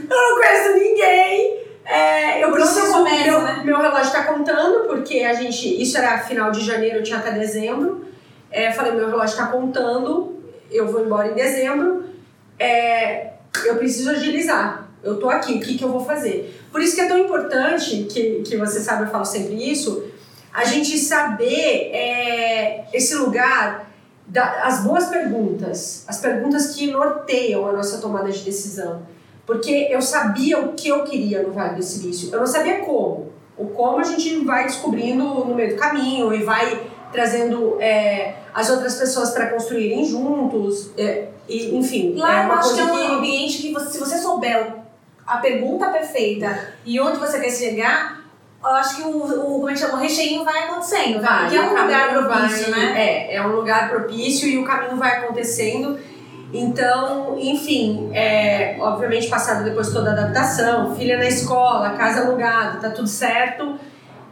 Eu 0.09 0.29
não 0.29 0.35
conheço 0.37 0.73
ninguém. 0.73 1.59
É, 1.85 2.43
eu 2.43 2.51
preciso. 2.51 2.91
começo, 2.93 3.23
meu, 3.23 3.41
né? 3.41 3.61
meu 3.65 3.81
relógio 3.81 4.11
tá 4.11 4.23
contando, 4.23 4.87
porque 4.87 5.19
a 5.19 5.33
gente. 5.33 5.81
Isso 5.81 5.97
era 5.97 6.19
final 6.19 6.51
de 6.51 6.61
janeiro, 6.61 6.97
eu 6.97 7.03
tinha 7.03 7.17
até 7.17 7.31
dezembro. 7.31 8.05
É, 8.51 8.71
falei, 8.71 8.91
meu 8.91 9.09
relógio 9.09 9.37
tá 9.37 9.47
contando, 9.47 10.41
eu 10.71 10.87
vou 10.87 11.03
embora 11.03 11.31
em 11.31 11.35
dezembro. 11.35 12.05
É, 12.57 13.31
eu 13.65 13.75
preciso 13.75 14.11
agilizar. 14.11 14.87
Eu 15.03 15.17
tô 15.17 15.29
aqui, 15.29 15.53
o 15.53 15.59
que, 15.59 15.77
que 15.77 15.83
eu 15.83 15.89
vou 15.89 16.03
fazer? 16.03 16.61
Por 16.71 16.81
isso 16.81 16.93
que 16.93 17.01
é 17.01 17.07
tão 17.07 17.17
importante, 17.17 18.03
que, 18.03 18.41
que 18.43 18.57
você 18.57 18.79
sabe, 18.79 19.03
eu 19.03 19.07
falo 19.07 19.25
sempre 19.25 19.55
isso, 19.55 20.08
a 20.53 20.63
gente 20.63 20.97
saber 20.97 21.91
é, 21.93 22.85
esse 22.93 23.15
lugar, 23.15 23.89
da, 24.25 24.63
as 24.63 24.83
boas 24.83 25.05
perguntas, 25.07 26.03
as 26.07 26.19
perguntas 26.19 26.75
que 26.75 26.91
norteiam 26.91 27.67
a 27.67 27.71
nossa 27.71 27.99
tomada 27.99 28.31
de 28.31 28.41
decisão. 28.43 29.01
Porque 29.45 29.87
eu 29.89 30.01
sabia 30.01 30.59
o 30.59 30.73
que 30.73 30.87
eu 30.89 31.03
queria 31.03 31.41
no 31.41 31.51
Vale 31.51 31.75
do 31.75 31.83
Silício, 31.83 32.29
eu 32.31 32.39
não 32.39 32.47
sabia 32.47 32.79
como. 32.79 33.29
O 33.57 33.65
como 33.67 33.97
a 33.99 34.03
gente 34.03 34.45
vai 34.45 34.65
descobrindo 34.65 35.23
no 35.23 35.55
meio 35.55 35.69
do 35.73 35.75
caminho 35.75 36.33
e 36.33 36.43
vai 36.43 36.87
trazendo 37.11 37.77
é, 37.81 38.35
as 38.53 38.69
outras 38.69 38.95
pessoas 38.95 39.31
para 39.31 39.47
construírem 39.47 40.05
juntos, 40.05 40.91
é, 40.97 41.29
e, 41.47 41.75
enfim. 41.75 42.13
Lá 42.15 42.37
é 42.37 42.43
eu 42.43 42.45
uma 42.45 42.59
acho 42.59 42.75
que 42.75 42.79
é 42.79 42.85
um 42.85 43.13
ambiente 43.17 43.57
que 43.63 43.73
você- 43.73 43.91
se 43.91 43.97
você 43.99 44.17
souber 44.19 44.75
a 45.25 45.37
pergunta 45.37 45.89
perfeita 45.89 46.73
e 46.85 46.99
onde 46.99 47.17
você 47.19 47.39
quer 47.39 47.51
chegar, 47.51 48.18
eu 48.61 48.69
acho 48.69 48.95
que 48.97 49.01
o, 49.03 49.09
o 49.17 49.51
como 49.59 49.69
é 49.69 49.73
que 49.73 49.79
chama? 49.79 49.93
O 49.95 49.97
recheinho 49.97 50.43
vai 50.43 50.63
acontecendo. 50.65 51.21
Vai, 51.21 51.41
Porque 51.43 51.55
é 51.57 51.61
um 51.61 51.69
lugar 51.81 52.09
propício, 52.09 52.71
vai- 52.71 52.79
né? 52.79 52.93
É, 52.97 53.35
é 53.35 53.41
um 53.41 53.51
lugar 53.55 53.89
propício 53.89 54.47
e 54.47 54.57
o 54.57 54.63
caminho 54.65 54.97
vai 54.97 55.17
acontecendo. 55.17 55.97
Então, 56.51 57.37
enfim, 57.39 58.09
é, 58.13 58.75
obviamente 58.79 59.27
passado 59.27 59.63
depois 59.63 59.89
toda 59.93 60.09
a 60.09 60.13
adaptação, 60.13 60.95
filha 60.95 61.17
na 61.17 61.25
escola, 61.27 61.91
casa 61.91 62.21
alugada, 62.25 62.79
tá 62.79 62.89
tudo 62.89 63.07
certo. 63.07 63.77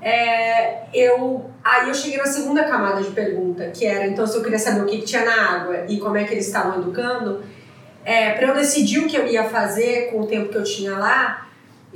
É, 0.01 0.83
eu, 0.93 1.49
aí 1.63 1.87
eu 1.89 1.93
cheguei 1.93 2.17
na 2.17 2.25
segunda 2.25 2.63
camada 2.63 3.01
de 3.01 3.11
pergunta, 3.11 3.67
que 3.71 3.85
era 3.85 4.07
então 4.07 4.25
se 4.25 4.35
eu 4.37 4.43
queria 4.43 4.59
saber 4.59 4.81
o 4.81 4.85
que, 4.85 4.97
que 4.99 5.05
tinha 5.05 5.25
na 5.25 5.51
água 5.55 5.85
e 5.87 5.99
como 5.99 6.17
é 6.17 6.23
que 6.23 6.33
eles 6.33 6.47
estavam 6.47 6.79
educando, 6.81 7.43
é, 8.05 8.31
para 8.33 8.47
eu 8.47 8.55
decidir 8.55 8.99
o 8.99 9.07
que 9.07 9.15
eu 9.17 9.27
ia 9.27 9.43
fazer 9.43 10.11
com 10.11 10.21
o 10.21 10.27
tempo 10.27 10.49
que 10.49 10.57
eu 10.57 10.63
tinha 10.63 10.97
lá, 10.97 11.46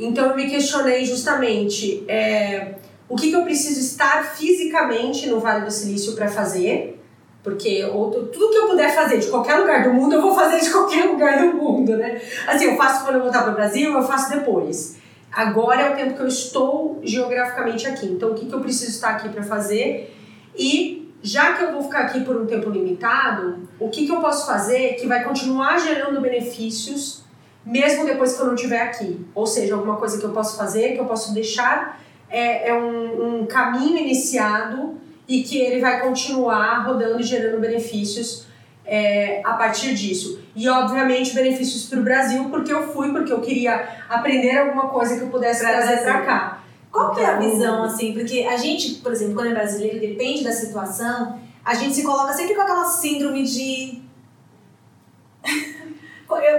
então 0.05 0.29
eu 0.29 0.36
me 0.36 0.50
questionei 0.50 1.05
justamente 1.05 2.03
é, 2.08 2.75
o 3.08 3.15
que, 3.15 3.29
que 3.29 3.36
eu 3.36 3.43
preciso 3.43 3.79
estar 3.79 4.36
fisicamente 4.36 5.27
no 5.27 5.39
Vale 5.39 5.65
do 5.65 5.72
Silício 5.72 6.15
para 6.15 6.27
fazer, 6.27 7.00
porque 7.43 7.84
outro, 7.86 8.27
tudo 8.27 8.50
que 8.50 8.58
eu 8.58 8.67
puder 8.67 8.93
fazer 8.93 9.20
de 9.20 9.27
qualquer 9.27 9.55
lugar 9.55 9.84
do 9.84 9.93
mundo, 9.93 10.15
eu 10.15 10.22
vou 10.22 10.34
fazer 10.34 10.60
de 10.60 10.72
qualquer 10.72 11.05
lugar 11.05 11.39
do 11.39 11.55
mundo, 11.55 11.98
né? 11.98 12.20
Assim, 12.48 12.65
eu 12.65 12.77
faço 12.77 13.03
quando 13.03 13.17
eu 13.17 13.24
voltar 13.24 13.43
para 13.43 13.51
o 13.51 13.55
Brasil, 13.55 13.93
eu 13.93 14.03
faço 14.03 14.31
depois. 14.31 14.98
Agora 15.31 15.81
é 15.81 15.91
o 15.91 15.96
tempo 15.96 16.15
que 16.15 16.22
eu 16.22 16.27
estou 16.27 17.00
geograficamente 17.03 17.88
aqui. 17.88 18.08
Então, 18.08 18.31
o 18.31 18.34
que, 18.34 18.46
que 18.46 18.53
eu 18.53 18.60
preciso 18.60 18.91
estar 18.91 19.12
aqui 19.12 19.29
para 19.29 19.43
fazer? 19.43 20.13
E 20.58 21.13
já 21.24 21.53
que 21.53 21.63
eu 21.63 21.72
vou 21.72 21.84
ficar 21.84 22.01
aqui 22.01 22.22
por 22.22 22.36
um 22.36 22.46
tempo 22.46 22.70
limitado, 22.70 23.67
o 23.79 23.89
que, 23.89 24.05
que 24.05 24.12
eu 24.12 24.20
posso 24.20 24.46
fazer 24.46 24.96
que 24.96 25.08
vai 25.08 25.24
continuar 25.24 25.77
gerando 25.79 26.20
benefícios 26.20 27.24
mesmo 27.65 28.06
depois 28.06 28.34
que 28.34 28.41
eu 28.41 28.48
não 28.48 28.56
estiver 28.56 28.82
aqui? 28.82 29.25
Ou 29.36 29.46
seja, 29.46 29.75
alguma 29.75 29.98
coisa 29.98 30.18
que 30.18 30.25
eu 30.25 30.32
posso 30.32 30.58
fazer, 30.58 30.94
que 30.94 31.00
eu 31.00 31.06
posso 31.06 31.34
deixar 31.34 32.01
é, 32.30 32.70
é 32.70 32.74
um, 32.74 33.41
um 33.41 33.46
caminho 33.46 33.98
iniciado 33.98 34.98
e 35.27 35.44
que 35.44 35.58
ele 35.58 35.80
vai 35.80 36.01
continuar 36.01 36.86
rodando 36.86 37.20
e 37.20 37.24
gerando 37.24 37.60
benefícios 37.60 38.48
é, 38.86 39.41
a 39.44 39.53
partir 39.53 39.94
disso. 39.94 40.41
E, 40.56 40.68
obviamente, 40.68 41.34
benefícios 41.34 41.86
para 41.86 42.00
o 42.00 42.03
Brasil, 42.03 42.50
porque 42.50 42.74
eu 42.74 42.91
fui, 42.91 43.12
porque 43.12 43.32
eu 43.32 43.39
queria 43.39 43.88
aprender 44.10 44.58
alguma 44.58 44.89
coisa 44.89 45.15
que 45.18 45.22
eu 45.22 45.30
pudesse 45.30 45.62
Pra 45.62 45.74
trazer 45.74 46.03
para 46.03 46.22
cá. 46.22 46.63
Qual 46.91 47.13
que 47.13 47.22
é 47.22 47.25
a 47.25 47.38
Então, 47.38 47.50
visão, 47.50 47.84
assim? 47.84 48.13
Porque 48.13 48.41
a 48.44 48.58
gente, 48.58 48.96
por 48.96 49.13
exemplo, 49.13 49.36
quando 49.36 49.51
é 49.51 49.53
brasileiro, 49.53 50.00
depende 50.00 50.44
da 50.44 50.51
situação, 50.51 51.39
a 51.63 51.74
gente 51.74 51.96
se 51.96 52.03
coloca 52.03 52.34
sempre 52.34 52.53
com 52.53 52.62
aquela 52.62 52.86
síndrome 52.86 53.44
de. 53.44 54.01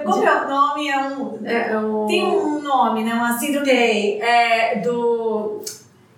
Como 0.05 0.25
é 0.25 0.45
o 0.45 0.49
nome? 0.49 0.89
É 0.89 0.99
um... 0.99 1.41
É, 1.45 1.79
o... 1.79 2.07
Tem 2.07 2.25
um 2.25 2.61
nome, 2.61 3.05
né? 3.05 3.15
Uma 3.15 3.39
síndrome. 3.39 3.67
Tem, 3.67 4.23
é 4.23 4.77
do. 4.77 5.61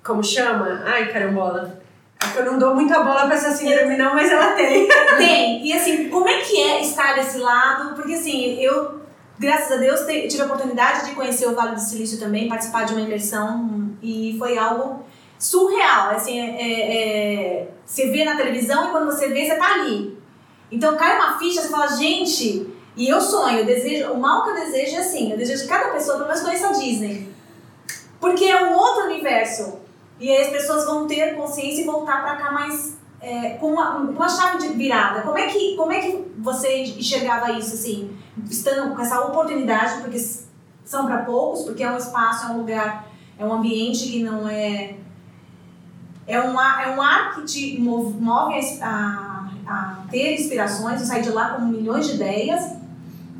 Como 0.02 0.22
chama? 0.22 0.82
Ai, 0.84 1.12
carambola. 1.12 1.82
É 2.36 2.38
eu 2.38 2.44
não 2.44 2.58
dou 2.58 2.74
muita 2.74 3.02
bola 3.02 3.26
pra 3.26 3.34
essa 3.34 3.50
síndrome, 3.50 3.96
não, 3.96 4.14
mas 4.14 4.30
ela 4.30 4.52
tem. 4.52 4.88
Tem. 5.18 5.66
E 5.66 5.72
assim, 5.72 6.08
como 6.08 6.28
é 6.28 6.38
que 6.40 6.56
é 6.56 6.80
estar 6.80 7.14
desse 7.14 7.38
lado? 7.38 7.94
Porque 7.94 8.14
assim, 8.14 8.58
eu, 8.60 9.00
graças 9.38 9.72
a 9.72 9.76
Deus, 9.76 10.00
tive 10.00 10.42
a 10.42 10.46
oportunidade 10.46 11.06
de 11.06 11.14
conhecer 11.14 11.46
o 11.46 11.54
Vale 11.54 11.74
do 11.74 11.80
Silício 11.80 12.18
também, 12.18 12.48
participar 12.48 12.84
de 12.84 12.94
uma 12.94 13.02
imersão 13.02 13.90
e 14.02 14.36
foi 14.38 14.56
algo 14.56 15.04
surreal. 15.38 16.10
Assim, 16.10 16.38
é, 16.38 16.60
é, 16.60 16.96
é, 16.96 17.68
você 17.84 18.10
vê 18.10 18.24
na 18.24 18.36
televisão 18.36 18.88
e 18.88 18.90
quando 18.90 19.06
você 19.06 19.28
vê, 19.28 19.44
você 19.44 19.56
tá 19.56 19.74
ali. 19.74 20.18
Então 20.70 20.96
cai 20.96 21.16
uma 21.16 21.38
ficha, 21.38 21.60
você 21.60 21.68
fala, 21.68 21.88
gente, 21.88 22.73
e 22.96 23.08
eu 23.08 23.20
sonho, 23.20 23.58
eu 23.58 23.64
desejo, 23.64 24.12
o 24.12 24.20
mal 24.20 24.44
que 24.44 24.50
eu 24.50 24.54
desejo 24.54 24.96
é 24.96 24.98
assim, 25.00 25.32
eu 25.32 25.38
desejo 25.38 25.62
que 25.62 25.68
cada 25.68 25.90
pessoa 25.90 26.16
pelo 26.16 26.28
menos 26.28 26.42
conheça 26.42 26.68
a 26.68 26.72
Disney. 26.72 27.32
Porque 28.20 28.44
é 28.44 28.64
um 28.64 28.76
outro 28.76 29.04
universo. 29.06 29.80
E 30.20 30.30
aí 30.30 30.42
as 30.42 30.48
pessoas 30.48 30.84
vão 30.86 31.06
ter 31.06 31.34
consciência 31.34 31.82
e 31.82 31.84
voltar 31.84 32.22
para 32.22 32.36
cá 32.36 32.52
mais 32.52 32.96
é, 33.20 33.50
com 33.50 33.72
uma, 33.72 33.96
uma 33.96 34.28
chave 34.28 34.58
de 34.58 34.68
virada. 34.74 35.22
Como 35.22 35.36
é, 35.36 35.46
que, 35.46 35.74
como 35.76 35.90
é 35.90 36.00
que 36.00 36.24
você 36.38 36.84
enxergava 36.84 37.52
isso, 37.52 37.74
assim, 37.74 38.16
estando 38.48 38.94
com 38.94 39.02
essa 39.02 39.20
oportunidade, 39.22 40.02
porque 40.02 40.18
são 40.84 41.06
para 41.06 41.18
poucos, 41.24 41.62
porque 41.62 41.82
é 41.82 41.90
um 41.90 41.96
espaço, 41.96 42.46
é 42.46 42.48
um 42.50 42.58
lugar, 42.58 43.08
é 43.38 43.44
um 43.44 43.52
ambiente 43.52 44.08
que 44.08 44.22
não 44.22 44.48
é. 44.48 44.96
É 46.26 46.40
um 46.40 46.58
ar, 46.58 46.88
é 46.88 46.94
um 46.94 47.02
ar 47.02 47.34
que 47.34 47.42
te 47.42 47.78
move, 47.78 48.18
move 48.18 48.54
a, 48.80 49.50
a 49.66 49.98
ter 50.10 50.34
inspirações, 50.34 51.10
eu 51.10 51.22
de 51.22 51.30
lá 51.30 51.50
com 51.50 51.62
milhões 51.66 52.06
de 52.06 52.14
ideias, 52.14 52.72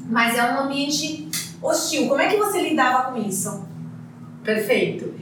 mas 0.05 0.37
é 0.37 0.45
um 0.45 0.61
ambiente 0.61 1.29
hostil. 1.63 2.09
Como 2.09 2.21
é 2.21 2.29
que 2.29 2.37
você 2.37 2.61
lidava 2.61 3.13
com 3.13 3.19
isso? 3.21 3.67
Perfeito. 4.43 5.15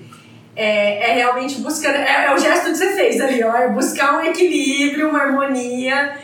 É, 0.55 1.11
é 1.11 1.15
realmente 1.15 1.61
buscando. 1.61 1.95
É, 1.95 2.27
é, 2.27 2.35
o 2.35 2.39
gesto 2.39 2.71
que 2.71 2.77
você 2.77 2.95
fez 2.95 3.21
ali, 3.21 3.43
ó. 3.43 3.55
É 3.55 3.69
buscar 3.69 4.19
um 4.19 4.21
equilíbrio, 4.21 5.09
uma 5.09 5.21
harmonia. 5.21 6.17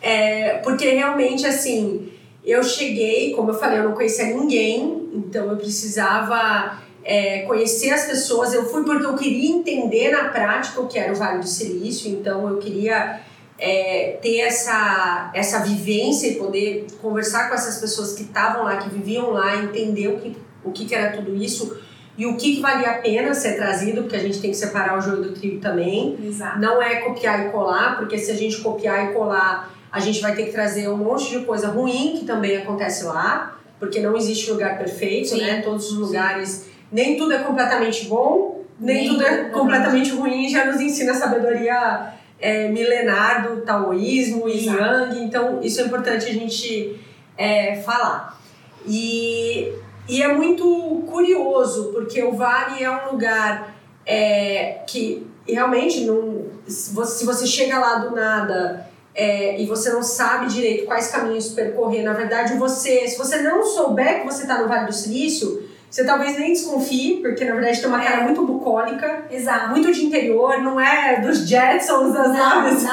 É, 0.00 0.58
porque 0.58 0.90
realmente, 0.90 1.46
assim, 1.46 2.10
eu 2.44 2.62
cheguei, 2.62 3.32
como 3.34 3.50
eu 3.50 3.54
falei, 3.54 3.78
eu 3.78 3.84
não 3.84 3.92
conhecia 3.92 4.26
ninguém, 4.26 5.08
então 5.14 5.50
eu 5.50 5.56
precisava 5.56 6.78
é, 7.02 7.40
conhecer 7.42 7.90
as 7.90 8.04
pessoas. 8.06 8.52
Eu 8.52 8.68
fui 8.68 8.84
porque 8.84 9.04
eu 9.04 9.14
queria 9.14 9.50
entender 9.50 10.10
na 10.10 10.28
prática 10.28 10.80
o 10.80 10.86
que 10.86 10.98
era 10.98 11.12
o 11.12 11.16
Vale 11.16 11.40
do 11.40 11.46
Silício, 11.46 12.10
então 12.10 12.48
eu 12.48 12.58
queria 12.58 13.20
é, 13.64 14.18
ter 14.20 14.40
essa, 14.40 15.30
essa 15.32 15.60
vivência 15.60 16.26
e 16.28 16.34
poder 16.34 16.86
conversar 17.00 17.48
com 17.48 17.54
essas 17.54 17.80
pessoas 17.80 18.12
que 18.12 18.24
estavam 18.24 18.64
lá, 18.64 18.76
que 18.76 18.90
viviam 18.90 19.30
lá, 19.30 19.56
entender 19.56 20.08
o 20.08 20.18
que, 20.18 20.36
o 20.62 20.70
que, 20.70 20.84
que 20.84 20.94
era 20.94 21.16
tudo 21.16 21.34
isso 21.34 21.80
e 22.18 22.26
o 22.26 22.36
que, 22.36 22.56
que 22.56 22.60
valia 22.60 22.90
a 22.90 22.94
pena 22.98 23.32
ser 23.32 23.56
trazido, 23.56 24.02
porque 24.02 24.16
a 24.16 24.20
gente 24.20 24.38
tem 24.38 24.50
que 24.50 24.56
separar 24.56 24.98
o 24.98 25.00
joio 25.00 25.22
do 25.22 25.32
trigo 25.32 25.60
também. 25.60 26.16
Exato. 26.22 26.60
Não 26.60 26.80
é 26.80 26.96
copiar 26.96 27.46
e 27.46 27.50
colar, 27.50 27.96
porque 27.96 28.18
se 28.18 28.30
a 28.30 28.34
gente 28.34 28.60
copiar 28.60 29.10
e 29.10 29.14
colar, 29.14 29.74
a 29.90 29.98
gente 29.98 30.20
vai 30.20 30.34
ter 30.34 30.44
que 30.44 30.52
trazer 30.52 30.86
um 30.90 30.98
monte 30.98 31.30
de 31.30 31.46
coisa 31.46 31.68
ruim 31.68 32.16
que 32.18 32.26
também 32.26 32.58
acontece 32.58 33.04
lá, 33.04 33.56
porque 33.80 33.98
não 33.98 34.14
existe 34.14 34.50
lugar 34.50 34.76
perfeito, 34.76 35.30
Sim. 35.30 35.40
né? 35.40 35.62
Todos 35.62 35.90
os 35.90 35.96
lugares, 35.98 36.48
Sim. 36.48 36.70
nem 36.92 37.16
tudo 37.16 37.32
é 37.32 37.38
completamente 37.38 38.04
bom, 38.04 38.62
nem, 38.78 38.96
nem 38.96 39.08
tudo 39.08 39.26
é 39.26 39.44
completamente 39.44 40.10
ruim, 40.10 40.50
já 40.50 40.66
nos 40.66 40.80
ensina 40.80 41.12
a 41.12 41.14
sabedoria 41.14 42.12
é, 42.44 42.68
milenar 42.68 43.48
do 43.48 43.62
taoísmo 43.62 44.46
e 44.46 44.66
yang, 44.66 45.18
então 45.24 45.62
isso 45.62 45.80
é 45.80 45.84
importante 45.84 46.26
a 46.26 46.32
gente 46.32 47.00
é, 47.38 47.76
falar. 47.76 48.38
E 48.86 49.72
e 50.06 50.20
é 50.20 50.28
muito 50.34 51.02
curioso, 51.10 51.90
porque 51.92 52.22
o 52.22 52.32
Vale 52.32 52.84
é 52.84 52.90
um 52.90 53.12
lugar 53.12 53.74
é, 54.04 54.82
que 54.86 55.26
realmente 55.48 56.04
não, 56.04 56.44
se 56.66 57.24
você 57.24 57.46
chega 57.46 57.78
lá 57.78 57.96
do 57.96 58.14
nada 58.14 58.86
é, 59.14 59.58
e 59.58 59.64
você 59.64 59.90
não 59.90 60.02
sabe 60.02 60.52
direito 60.52 60.84
quais 60.84 61.08
caminhos 61.08 61.48
percorrer, 61.48 62.02
na 62.02 62.12
verdade, 62.12 62.58
você, 62.58 63.08
se 63.08 63.16
você 63.16 63.40
não 63.40 63.64
souber 63.64 64.20
que 64.20 64.26
você 64.26 64.42
está 64.42 64.60
no 64.60 64.68
Vale 64.68 64.86
do 64.86 64.92
Silício, 64.92 65.63
você 65.94 66.02
talvez 66.02 66.36
nem 66.36 66.52
desconfie, 66.52 67.20
porque 67.22 67.44
na 67.44 67.54
verdade 67.54 67.78
tem 67.78 67.88
uma 67.88 68.00
cara 68.00 68.22
é. 68.22 68.24
muito 68.24 68.44
bucólica, 68.44 69.26
Exato. 69.30 69.70
muito 69.70 69.92
de 69.92 70.04
interior, 70.04 70.60
não 70.60 70.80
é 70.80 71.20
dos 71.20 71.48
Jetsons, 71.48 72.12
das 72.12 72.32
naves 72.32 72.84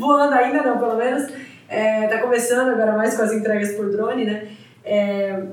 voando 0.00 0.34
ainda 0.34 0.60
não, 0.62 0.76
pelo 0.76 0.96
menos. 0.96 1.30
É, 1.68 2.08
tá 2.08 2.18
começando 2.18 2.70
agora 2.70 2.96
mais 2.96 3.14
com 3.14 3.22
as 3.22 3.32
entregas 3.32 3.76
por 3.76 3.88
drone, 3.88 4.24
né? 4.24 4.48
É, 4.84 5.44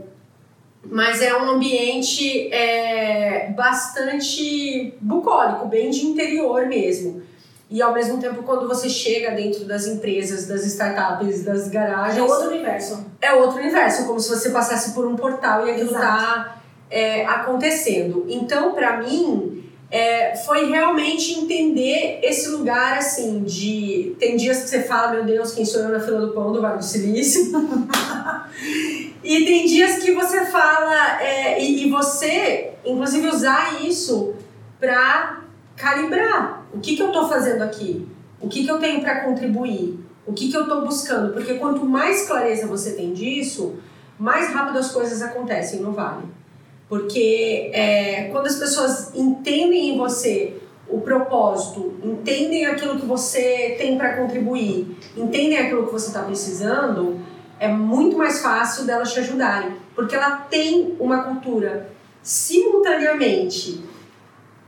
mas 0.83 1.21
é 1.21 1.37
um 1.37 1.51
ambiente 1.51 2.51
é, 2.51 3.51
bastante 3.55 4.95
bucólico, 4.99 5.67
bem 5.67 5.91
de 5.91 6.07
interior 6.07 6.65
mesmo. 6.65 7.21
E 7.69 7.79
ao 7.79 7.93
mesmo 7.93 8.19
tempo, 8.19 8.41
quando 8.41 8.67
você 8.67 8.89
chega 8.89 9.29
dentro 9.35 9.65
das 9.65 9.85
empresas, 9.85 10.47
das 10.47 10.65
startups, 10.65 11.43
das 11.43 11.67
garagens. 11.67 12.17
É 12.17 12.23
outro 12.23 12.47
universo. 12.47 13.05
É 13.21 13.33
outro 13.33 13.59
universo, 13.59 14.07
como 14.07 14.19
se 14.19 14.29
você 14.29 14.49
passasse 14.49 14.95
por 14.95 15.05
um 15.05 15.15
portal 15.15 15.67
e 15.67 15.71
aquilo 15.71 15.91
está 15.91 16.57
é, 16.91 17.25
acontecendo. 17.25 18.25
Então, 18.29 18.73
para 18.73 18.97
mim, 18.97 19.63
é, 19.89 20.35
foi 20.35 20.69
realmente 20.69 21.39
entender 21.39 22.19
esse 22.21 22.49
lugar 22.49 22.97
assim 22.97 23.43
de. 23.43 24.15
Tem 24.19 24.35
dias 24.35 24.63
que 24.63 24.69
você 24.69 24.83
fala, 24.83 25.13
meu 25.13 25.23
Deus, 25.23 25.53
quem 25.53 25.65
sou 25.65 25.81
eu 25.81 25.89
na 25.89 25.99
fila 25.99 26.19
do 26.19 26.33
pão 26.33 26.51
do 26.51 26.61
Vale 26.61 26.77
do 26.77 26.83
Silício? 26.83 27.51
E 29.23 29.45
tem 29.45 29.67
dias 29.67 29.99
que 29.99 30.13
você 30.13 30.45
fala, 30.45 31.21
é, 31.21 31.63
e, 31.63 31.85
e, 31.85 31.91
você, 31.91 32.71
inclusive, 32.83 33.27
usar 33.27 33.85
isso 33.85 34.33
para 34.79 35.41
calibrar. 35.75 36.65
O 36.73 36.79
que, 36.79 36.95
que 36.95 37.03
eu 37.03 37.07
estou 37.07 37.29
fazendo 37.29 37.61
aqui? 37.61 38.07
O 38.39 38.49
que, 38.49 38.63
que 38.63 38.71
eu 38.71 38.79
tenho 38.79 38.99
para 39.01 39.21
contribuir? 39.21 39.99
O 40.25 40.33
que, 40.33 40.49
que 40.49 40.57
eu 40.57 40.63
estou 40.63 40.81
buscando? 40.81 41.33
Porque 41.33 41.53
quanto 41.55 41.85
mais 41.85 42.27
clareza 42.27 42.65
você 42.65 42.93
tem 42.93 43.13
disso, 43.13 43.75
mais 44.17 44.51
rápido 44.51 44.79
as 44.79 44.91
coisas 44.91 45.21
acontecem 45.21 45.81
no 45.81 45.91
Vale. 45.91 46.23
Porque 46.91 47.71
é, 47.73 48.23
quando 48.33 48.47
as 48.47 48.57
pessoas 48.57 49.15
entendem 49.15 49.91
em 49.91 49.97
você 49.97 50.57
o 50.89 50.99
propósito, 50.99 51.93
entendem 52.03 52.65
aquilo 52.65 52.99
que 52.99 53.05
você 53.05 53.77
tem 53.77 53.97
para 53.97 54.17
contribuir, 54.17 54.97
entendem 55.15 55.57
aquilo 55.57 55.85
que 55.85 55.93
você 55.93 56.07
está 56.07 56.21
precisando, 56.23 57.17
é 57.57 57.69
muito 57.69 58.17
mais 58.17 58.41
fácil 58.41 58.83
delas 58.83 59.13
te 59.13 59.21
ajudarem, 59.21 59.77
porque 59.95 60.13
ela 60.13 60.35
tem 60.35 60.97
uma 60.99 61.23
cultura 61.23 61.89
simultaneamente 62.21 63.81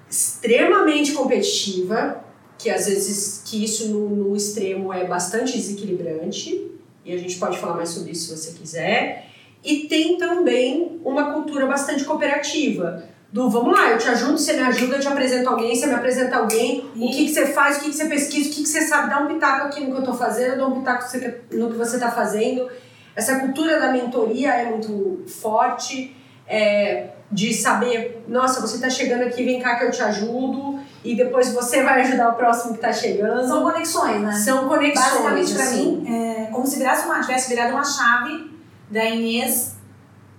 extremamente 0.10 1.12
competitiva, 1.12 2.24
que 2.58 2.70
às 2.70 2.86
vezes 2.86 3.42
que 3.44 3.62
isso 3.62 3.90
no, 3.90 4.10
no 4.10 4.34
extremo 4.34 4.94
é 4.94 5.04
bastante 5.06 5.58
desequilibrante, 5.58 6.72
e 7.04 7.12
a 7.12 7.18
gente 7.18 7.36
pode 7.36 7.58
falar 7.58 7.76
mais 7.76 7.90
sobre 7.90 8.14
isso 8.14 8.34
se 8.34 8.38
você 8.38 8.58
quiser, 8.58 9.33
e 9.64 9.88
tem 9.88 10.18
também 10.18 11.00
uma 11.04 11.32
cultura 11.32 11.66
bastante 11.66 12.04
cooperativa, 12.04 13.04
do 13.34 13.50
vamos 13.50 13.74
lá, 13.74 13.90
eu 13.90 13.98
te 13.98 14.08
ajudo, 14.08 14.38
você 14.38 14.54
me 14.54 14.62
ajuda, 14.62 14.98
eu 14.98 15.00
te 15.00 15.08
apresento 15.08 15.50
alguém, 15.50 15.76
você 15.76 15.88
me 15.88 15.96
apresenta 15.96 16.38
alguém, 16.38 16.86
o 16.96 17.10
que, 17.10 17.26
que 17.26 17.34
você 17.34 17.48
faz, 17.48 17.78
o 17.78 17.80
que, 17.80 17.90
que 17.90 17.96
você 17.96 18.06
pesquisa, 18.06 18.48
o 18.48 18.54
que, 18.54 18.62
que 18.62 18.70
você 18.70 18.82
sabe, 18.82 19.10
dá 19.10 19.22
um 19.22 19.28
pitaco 19.28 19.68
aqui 19.68 19.80
no 19.84 19.92
que 19.92 19.98
eu 20.02 20.04
tô 20.04 20.14
fazendo, 20.14 20.58
dá 20.58 20.68
um 20.68 20.80
pitaco 20.80 21.04
no 21.52 21.72
que 21.72 21.78
você 21.78 21.98
tá 21.98 22.12
fazendo. 22.12 22.70
Essa 23.16 23.40
cultura 23.40 23.80
da 23.80 23.92
mentoria 23.92 24.50
é 24.50 24.70
muito 24.70 25.24
forte, 25.26 26.16
é, 26.48 27.08
de 27.32 27.52
saber, 27.56 28.24
nossa, 28.28 28.62
você 28.62 28.76
está 28.76 28.90
chegando 28.90 29.24
aqui, 29.24 29.44
vem 29.44 29.60
cá 29.60 29.78
que 29.78 29.86
eu 29.86 29.92
te 29.92 30.04
ajudo, 30.04 30.80
e 31.04 31.16
depois 31.16 31.52
você 31.52 31.82
vai 31.82 32.02
ajudar 32.02 32.30
o 32.30 32.34
próximo 32.34 32.74
que 32.74 32.86
está 32.86 32.94
chegando. 32.94 33.48
São 33.48 33.64
conexões, 33.64 34.22
né? 34.22 34.32
São 34.34 34.68
conexões. 34.68 35.06
Basicamente, 35.06 35.54
para 35.56 35.64
assim. 35.64 35.98
mim, 35.98 36.16
é 36.16 36.46
como 36.52 36.68
se 36.68 36.78
virasse 36.78 37.08
uma, 37.08 37.20
tivesse 37.20 37.50
virado 37.50 37.74
uma 37.74 37.84
chave 37.84 38.53
da 38.94 39.04
Inês 39.10 39.76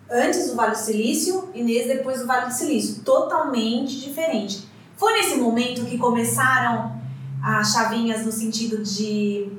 antes 0.08 0.48
do 0.48 0.54
Vale 0.54 0.70
do 0.70 0.78
Silício, 0.78 1.50
Inês 1.54 1.88
depois 1.88 2.20
do 2.20 2.26
Vale 2.26 2.46
do 2.46 2.52
Silício. 2.52 3.02
Totalmente 3.02 4.00
diferente. 4.00 4.68
Foi 4.96 5.12
nesse 5.14 5.36
momento 5.36 5.84
que 5.84 5.98
começaram 5.98 7.02
as 7.42 7.72
chavinhas 7.72 8.24
no 8.24 8.30
sentido 8.30 8.82
de 8.82 9.50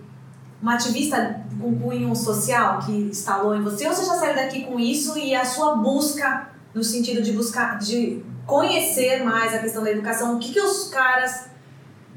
uma 0.62 0.76
ativista 0.76 1.44
com 1.60 1.78
cunho 1.78 2.16
social 2.16 2.80
que 2.80 2.92
instalou 2.92 3.54
em 3.54 3.62
você, 3.62 3.86
ou 3.88 3.94
você 3.94 4.06
já 4.06 4.16
saiu 4.16 4.36
daqui 4.36 4.64
com 4.64 4.80
isso 4.80 5.18
e 5.18 5.36
a 5.36 5.44
sua 5.44 5.76
busca 5.76 6.50
no 6.74 6.84
sentido 6.84 7.22
de 7.22 7.34
buscar, 7.34 7.78
de 7.78 8.24
conhecer 8.46 9.24
mais 9.24 9.54
a 9.54 9.60
questão 9.60 9.84
da 9.84 9.92
educação, 9.92 10.36
o 10.36 10.40
que, 10.40 10.54
que 10.54 10.60
os 10.60 10.90
caras 10.90 11.50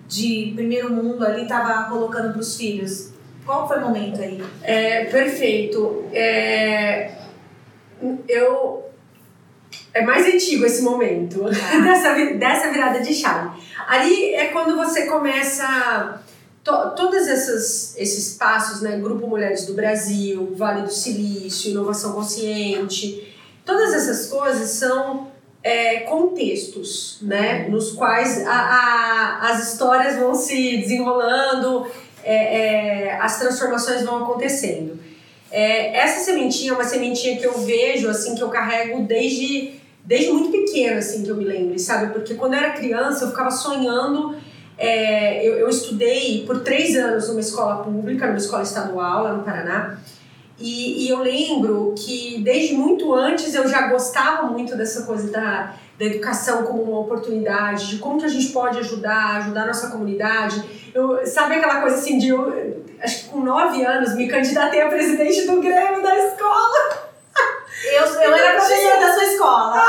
de 0.06 0.52
primeiro 0.54 0.92
mundo 0.92 1.24
ali 1.26 1.42
estavam 1.42 1.90
colocando 1.90 2.32
para 2.32 2.40
os 2.40 2.56
filhos? 2.56 3.17
Qual 3.48 3.66
foi 3.66 3.78
o 3.78 3.80
momento 3.80 4.20
aí? 4.20 4.44
É, 4.62 5.06
perfeito. 5.06 6.04
É, 6.12 7.12
eu 8.28 8.84
é 9.94 10.02
mais 10.02 10.26
antigo 10.26 10.66
esse 10.66 10.82
momento 10.82 11.46
ah. 11.46 11.78
dessa, 11.80 12.14
dessa 12.34 12.70
virada 12.70 13.00
de 13.00 13.14
chave. 13.14 13.58
Ali 13.88 14.34
é 14.34 14.48
quando 14.48 14.76
você 14.76 15.06
começa 15.06 16.20
to, 16.62 16.90
todos 16.94 17.26
esses, 17.26 18.36
passos, 18.38 18.82
né, 18.82 18.98
Grupo 18.98 19.26
Mulheres 19.26 19.64
do 19.64 19.72
Brasil, 19.72 20.54
Vale 20.54 20.82
do 20.82 20.92
Silício, 20.92 21.70
Inovação 21.70 22.12
Consciente, 22.12 23.34
todas 23.64 23.94
essas 23.94 24.26
coisas 24.26 24.68
são 24.72 25.28
é, 25.62 26.00
contextos, 26.00 27.18
né, 27.22 27.66
nos 27.70 27.92
quais 27.92 28.46
a, 28.46 28.52
a, 28.52 29.50
as 29.50 29.72
histórias 29.72 30.16
vão 30.16 30.34
se 30.34 30.76
desenrolando, 30.76 31.86
é, 32.28 33.06
é, 33.06 33.18
as 33.20 33.38
transformações 33.38 34.02
vão 34.02 34.22
acontecendo. 34.22 34.98
É, 35.50 35.96
essa 35.96 36.24
sementinha 36.24 36.72
é 36.72 36.74
uma 36.74 36.84
sementinha 36.84 37.38
que 37.38 37.46
eu 37.46 37.58
vejo, 37.60 38.08
assim, 38.08 38.34
que 38.34 38.42
eu 38.42 38.50
carrego 38.50 39.02
desde 39.02 39.78
desde 40.04 40.30
muito 40.32 40.50
pequena, 40.50 40.98
assim, 40.98 41.22
que 41.22 41.28
eu 41.28 41.36
me 41.36 41.44
lembro, 41.44 41.78
sabe? 41.78 42.14
Porque 42.14 42.32
quando 42.34 42.54
eu 42.54 42.60
era 42.60 42.72
criança, 42.72 43.24
eu 43.24 43.28
ficava 43.28 43.50
sonhando. 43.50 44.36
É, 44.78 45.46
eu, 45.46 45.54
eu 45.58 45.68
estudei 45.68 46.44
por 46.46 46.60
três 46.60 46.96
anos 46.96 47.28
numa 47.28 47.40
escola 47.40 47.82
pública, 47.82 48.26
numa 48.26 48.38
escola 48.38 48.62
estadual 48.62 49.24
lá 49.24 49.32
no 49.34 49.42
Paraná. 49.42 49.98
E, 50.60 51.06
e 51.06 51.08
eu 51.08 51.18
lembro 51.18 51.94
que 51.96 52.40
desde 52.42 52.74
muito 52.74 53.14
antes 53.14 53.54
eu 53.54 53.68
já 53.68 53.88
gostava 53.88 54.46
muito 54.48 54.76
dessa 54.76 55.02
coisa 55.02 55.30
da, 55.30 55.74
da 55.96 56.04
educação 56.04 56.64
como 56.64 56.82
uma 56.82 57.00
oportunidade, 57.00 57.88
de 57.90 57.98
como 57.98 58.18
que 58.18 58.24
a 58.24 58.28
gente 58.28 58.48
pode 58.48 58.78
ajudar, 58.78 59.36
ajudar 59.36 59.62
a 59.62 59.66
nossa 59.66 59.88
comunidade. 59.88 60.90
Eu, 60.92 61.24
sabe 61.24 61.54
aquela 61.54 61.80
coisa 61.80 61.96
assim 61.96 62.18
de, 62.18 62.28
eu, 62.28 62.84
acho 63.00 63.24
que 63.24 63.28
com 63.30 63.40
nove 63.40 63.84
anos, 63.84 64.16
me 64.16 64.26
candidatei 64.26 64.82
a 64.82 64.88
presidente 64.88 65.46
do 65.46 65.60
Grêmio 65.60 66.02
da 66.02 66.18
escola. 66.18 67.08
Eu, 67.84 68.04
eu 68.04 68.34
era 68.34 68.60
professora 68.60 69.00
da 69.00 69.14
sua 69.14 69.24
escola. 69.24 69.82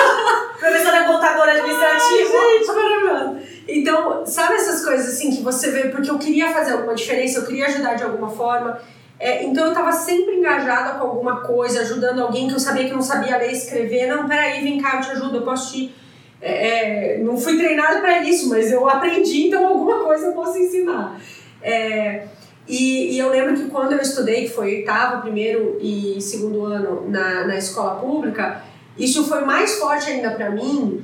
professora 0.58 1.04
contadora 1.04 1.52
administrativa. 1.52 2.38
Ai, 2.38 2.58
gente, 2.58 2.66
maravilhoso. 2.66 3.54
Então, 3.68 4.26
sabe 4.26 4.54
essas 4.54 4.84
coisas 4.84 5.14
assim 5.14 5.30
que 5.30 5.42
você 5.42 5.70
vê, 5.70 5.88
porque 5.88 6.10
eu 6.10 6.18
queria 6.18 6.52
fazer 6.52 6.72
alguma 6.72 6.94
diferença, 6.94 7.40
eu 7.40 7.46
queria 7.46 7.66
ajudar 7.66 7.94
de 7.94 8.04
alguma 8.04 8.30
forma. 8.30 8.80
É, 9.24 9.42
então 9.42 9.64
eu 9.64 9.70
estava 9.70 9.90
sempre 9.90 10.36
engajada 10.36 10.98
com 10.98 11.06
alguma 11.06 11.40
coisa, 11.40 11.80
ajudando 11.80 12.20
alguém 12.20 12.46
que 12.46 12.52
eu 12.52 12.60
sabia 12.60 12.84
que 12.84 12.92
não 12.92 13.00
sabia 13.00 13.38
ler 13.38 13.52
e 13.52 13.56
escrever. 13.56 14.06
Não, 14.06 14.28
peraí, 14.28 14.62
vem 14.62 14.78
cá, 14.78 14.96
eu 14.96 15.00
te 15.00 15.12
ajudo, 15.12 15.38
eu 15.38 15.42
posso 15.42 15.72
te. 15.72 15.94
É, 16.42 17.14
é 17.14 17.18
não 17.20 17.34
fui 17.34 17.56
treinada 17.56 18.00
para 18.00 18.22
isso, 18.22 18.50
mas 18.50 18.70
eu 18.70 18.86
aprendi, 18.86 19.46
então 19.46 19.66
alguma 19.66 20.04
coisa 20.04 20.26
eu 20.26 20.32
posso 20.34 20.58
ensinar. 20.58 21.18
É, 21.62 22.26
e, 22.68 23.14
e, 23.14 23.18
eu 23.18 23.30
lembro 23.30 23.54
que 23.54 23.70
quando 23.70 23.92
eu 23.92 23.98
estudei, 23.98 24.42
que 24.42 24.50
foi 24.50 24.76
oitavo, 24.76 25.22
primeiro 25.22 25.78
e 25.80 26.20
segundo 26.20 26.66
ano 26.66 27.08
na, 27.08 27.46
na 27.46 27.56
escola 27.56 27.98
pública, 27.98 28.62
isso 28.98 29.26
foi 29.26 29.40
mais 29.40 29.76
forte 29.76 30.10
ainda 30.10 30.32
para 30.32 30.50
mim 30.50 31.02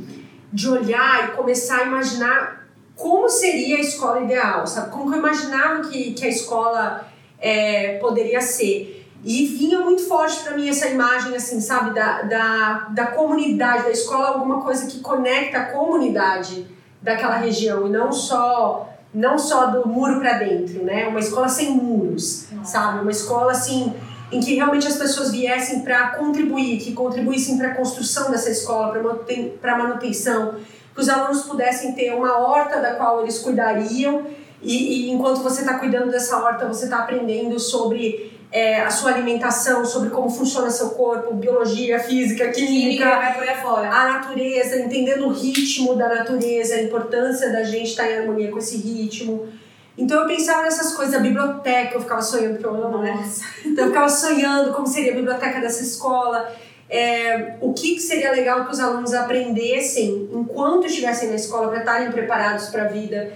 de 0.52 0.68
olhar 0.68 1.30
e 1.30 1.36
começar 1.38 1.78
a 1.78 1.84
imaginar 1.84 2.68
como 2.94 3.30
seria 3.30 3.78
a 3.78 3.80
escola 3.80 4.20
ideal, 4.20 4.66
sabe? 4.66 4.90
Como 4.90 5.10
que 5.10 5.16
eu 5.16 5.20
imaginava 5.20 5.88
que, 5.88 6.12
que 6.12 6.26
a 6.26 6.28
escola 6.28 7.09
é, 7.40 7.98
poderia 7.98 8.40
ser. 8.40 9.06
E 9.22 9.46
vinha 9.46 9.80
muito 9.80 10.02
forte 10.08 10.42
para 10.42 10.56
mim 10.56 10.68
essa 10.68 10.88
imagem, 10.88 11.36
assim, 11.36 11.60
sabe, 11.60 11.94
da, 11.94 12.22
da, 12.22 12.88
da 12.90 13.06
comunidade, 13.08 13.84
da 13.84 13.90
escola, 13.90 14.28
alguma 14.28 14.62
coisa 14.62 14.86
que 14.86 15.00
conecta 15.00 15.58
a 15.58 15.64
comunidade 15.66 16.66
daquela 17.02 17.36
região 17.36 17.86
e 17.86 17.90
não 17.90 18.12
só 18.12 18.86
não 19.12 19.36
só 19.36 19.66
do 19.66 19.88
muro 19.88 20.20
para 20.20 20.34
dentro, 20.34 20.84
né? 20.84 21.08
Uma 21.08 21.18
escola 21.18 21.48
sem 21.48 21.72
muros, 21.72 22.46
sabe? 22.62 23.00
Uma 23.00 23.10
escola 23.10 23.50
assim 23.50 23.92
em 24.30 24.38
que 24.38 24.54
realmente 24.54 24.86
as 24.86 24.96
pessoas 24.96 25.32
viessem 25.32 25.80
para 25.80 26.10
contribuir, 26.10 26.78
que 26.78 26.92
contribuíssem 26.92 27.58
para 27.58 27.72
a 27.72 27.74
construção 27.74 28.30
dessa 28.30 28.50
escola, 28.50 28.96
para 29.60 29.76
manutenção, 29.76 30.54
que 30.94 31.00
os 31.00 31.08
alunos 31.08 31.42
pudessem 31.42 31.92
ter 31.92 32.14
uma 32.14 32.38
horta 32.38 32.80
da 32.80 32.94
qual 32.94 33.22
eles 33.22 33.40
cuidariam 33.40 34.24
e, 34.62 35.06
e 35.06 35.10
enquanto 35.10 35.42
você 35.42 35.62
está 35.62 35.78
cuidando 35.78 36.10
dessa 36.10 36.36
horta, 36.36 36.66
você 36.66 36.84
está 36.84 36.98
aprendendo 36.98 37.58
sobre 37.58 38.40
é, 38.52 38.80
a 38.80 38.90
sua 38.90 39.12
alimentação, 39.12 39.84
sobre 39.84 40.10
como 40.10 40.28
funciona 40.28 40.70
seu 40.70 40.90
corpo, 40.90 41.34
biologia, 41.34 42.00
física, 42.00 42.48
química, 42.48 43.06
a 43.06 44.12
natureza, 44.12 44.80
entendendo 44.80 45.26
o 45.26 45.32
ritmo 45.32 45.94
da 45.94 46.08
natureza, 46.08 46.74
a 46.74 46.82
importância 46.82 47.52
da 47.52 47.62
gente 47.62 47.90
estar 47.90 48.04
tá 48.04 48.10
em 48.10 48.18
harmonia 48.18 48.50
com 48.50 48.58
esse 48.58 48.76
ritmo. 48.76 49.48
Então 49.96 50.20
eu 50.22 50.26
pensava 50.26 50.62
nessas 50.62 50.94
coisas, 50.94 51.14
a 51.14 51.20
biblioteca, 51.20 51.94
eu 51.94 52.00
ficava 52.00 52.22
sonhando, 52.22 52.54
porque 52.54 52.66
eu 52.66 52.84
amo, 52.84 52.98
né? 52.98 53.22
Então 53.64 53.84
eu 53.84 53.90
ficava 53.90 54.08
sonhando 54.08 54.72
como 54.72 54.86
seria 54.86 55.12
a 55.12 55.16
biblioteca 55.16 55.60
dessa 55.60 55.82
escola. 55.82 56.50
É, 56.88 57.54
o 57.60 57.72
que 57.72 58.00
seria 58.00 58.32
legal 58.32 58.64
que 58.64 58.72
os 58.72 58.80
alunos 58.80 59.14
aprendessem 59.14 60.28
enquanto 60.32 60.86
estivessem 60.86 61.28
na 61.28 61.36
escola 61.36 61.68
para 61.68 61.78
estarem 61.80 62.10
preparados 62.10 62.66
para 62.68 62.84
a 62.84 62.88
vida. 62.88 63.32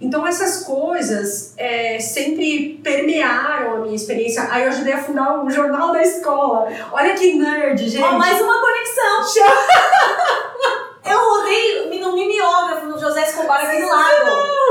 Então 0.00 0.24
essas 0.24 0.64
coisas 0.64 1.54
é, 1.56 1.98
sempre 1.98 2.80
permearam 2.84 3.74
a 3.74 3.76
minha 3.78 3.96
experiência. 3.96 4.46
Aí 4.48 4.62
eu 4.62 4.68
ajudei 4.68 4.92
a 4.92 5.02
fundar 5.02 5.44
o 5.44 5.50
jornal 5.50 5.92
da 5.92 6.00
escola. 6.00 6.68
Olha 6.92 7.14
que 7.14 7.34
nerd, 7.34 7.88
gente. 7.88 8.04
Oh, 8.04 8.12
mais 8.12 8.40
uma 8.40 8.60
conexão. 8.60 9.44
eu 11.04 11.18
rodei 11.18 12.00
no 12.00 12.14
mimeógrafo 12.14 12.86
no 12.86 12.98
José 12.98 13.22
Escobar 13.24 13.64
aqui 13.64 13.82
do 13.82 13.88
lado. 13.88 14.68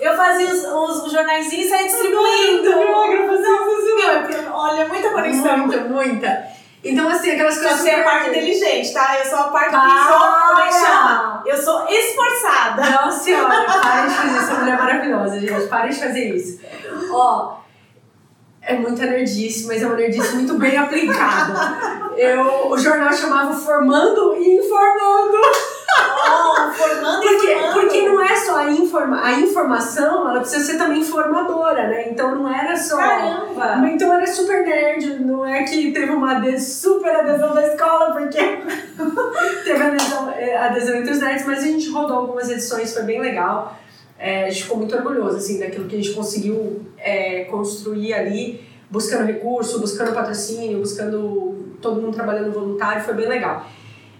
Eu 0.00 0.16
fazia 0.16 0.48
os, 0.48 0.64
os, 0.64 1.04
os 1.04 1.12
jornaizinhos 1.12 1.66
e 1.66 1.68
saía 1.68 1.86
distribuindo. 1.86 2.76
Mimeógrafo, 2.76 3.40
não, 3.40 4.56
olha, 4.56 4.86
muita 4.86 5.10
conexão. 5.10 5.58
Muita, 5.58 5.84
muita. 5.84 6.53
Então, 6.84 7.08
assim, 7.08 7.30
aquelas 7.30 7.58
coisas. 7.58 7.80
Você 7.80 7.88
é 7.88 8.00
a 8.00 8.04
parte 8.04 8.28
inteligente, 8.28 8.92
tá? 8.92 9.18
Eu 9.18 9.24
sou 9.24 9.38
a 9.38 9.44
parte 9.44 9.70
que 9.70 10.08
sou. 10.08 10.18
Como 10.48 10.60
é 10.60 10.66
que 10.66 10.74
chama? 10.74 11.42
Eu 11.46 11.56
sou 11.56 11.88
esforçada. 11.88 12.82
Não, 12.90 13.10
senhora, 13.10 13.64
para 13.80 14.06
de 14.06 14.14
fazer 14.14 14.28
isso. 14.28 14.38
Essa 14.38 14.54
mulher 14.54 14.74
é 14.74 14.78
maravilhosa, 14.78 15.40
gente. 15.40 15.66
Para 15.66 15.86
de 15.88 15.98
fazer 15.98 16.34
isso. 16.34 16.60
Ó. 17.10 17.64
É 18.66 18.74
muita 18.76 19.04
nerdice, 19.04 19.66
mas 19.66 19.82
é 19.82 19.86
uma 19.86 19.96
nerdice 19.96 20.36
muito 20.36 20.54
bem 20.54 20.76
aplicada. 20.76 22.14
Eu, 22.16 22.70
o 22.70 22.78
jornal 22.78 23.12
chamava 23.12 23.52
Formando 23.52 24.36
e 24.36 24.56
Informando. 24.56 25.36
Oh, 25.96 26.72
formando 26.72 27.20
porque. 27.22 27.54
Porque 27.72 28.02
não 28.02 28.20
é 28.22 28.36
só 28.36 28.56
a, 28.56 28.70
informa, 28.70 29.24
a 29.24 29.32
informação, 29.32 30.28
ela 30.28 30.40
precisa 30.40 30.64
ser 30.64 30.78
também 30.78 31.02
formadora, 31.04 31.88
né? 31.88 32.10
Então 32.10 32.34
não 32.34 32.52
era 32.52 32.76
só. 32.76 32.96
Caramba! 32.96 33.88
Então 33.88 34.12
era 34.12 34.26
super 34.26 34.64
nerd, 34.64 35.20
não 35.24 35.44
é 35.44 35.62
que 35.64 35.92
teve 35.92 36.10
uma 36.10 36.40
super 36.58 37.14
adesão 37.14 37.54
da 37.54 37.66
escola, 37.66 38.12
porque 38.12 38.38
teve 39.64 39.82
adesão, 39.82 40.30
é, 40.30 40.56
adesão 40.56 40.96
entre 40.96 41.12
os 41.12 41.20
nerds, 41.20 41.46
mas 41.46 41.58
a 41.58 41.66
gente 41.66 41.90
rodou 41.90 42.16
algumas 42.18 42.50
edições, 42.50 42.92
foi 42.92 43.02
bem 43.02 43.20
legal. 43.20 43.78
É, 44.18 44.44
a 44.44 44.50
gente 44.50 44.62
ficou 44.62 44.78
muito 44.78 44.94
orgulhoso 44.96 45.36
assim, 45.36 45.58
daquilo 45.58 45.86
que 45.86 45.96
a 45.96 45.98
gente 45.98 46.14
conseguiu 46.14 46.86
é, 46.98 47.44
construir 47.44 48.14
ali, 48.14 48.64
buscando 48.90 49.26
recurso, 49.26 49.80
buscando 49.80 50.14
patrocínio, 50.14 50.78
buscando 50.78 51.76
todo 51.82 52.00
mundo 52.00 52.14
trabalhando 52.14 52.52
voluntário, 52.52 53.02
foi 53.02 53.14
bem 53.14 53.28
legal. 53.28 53.66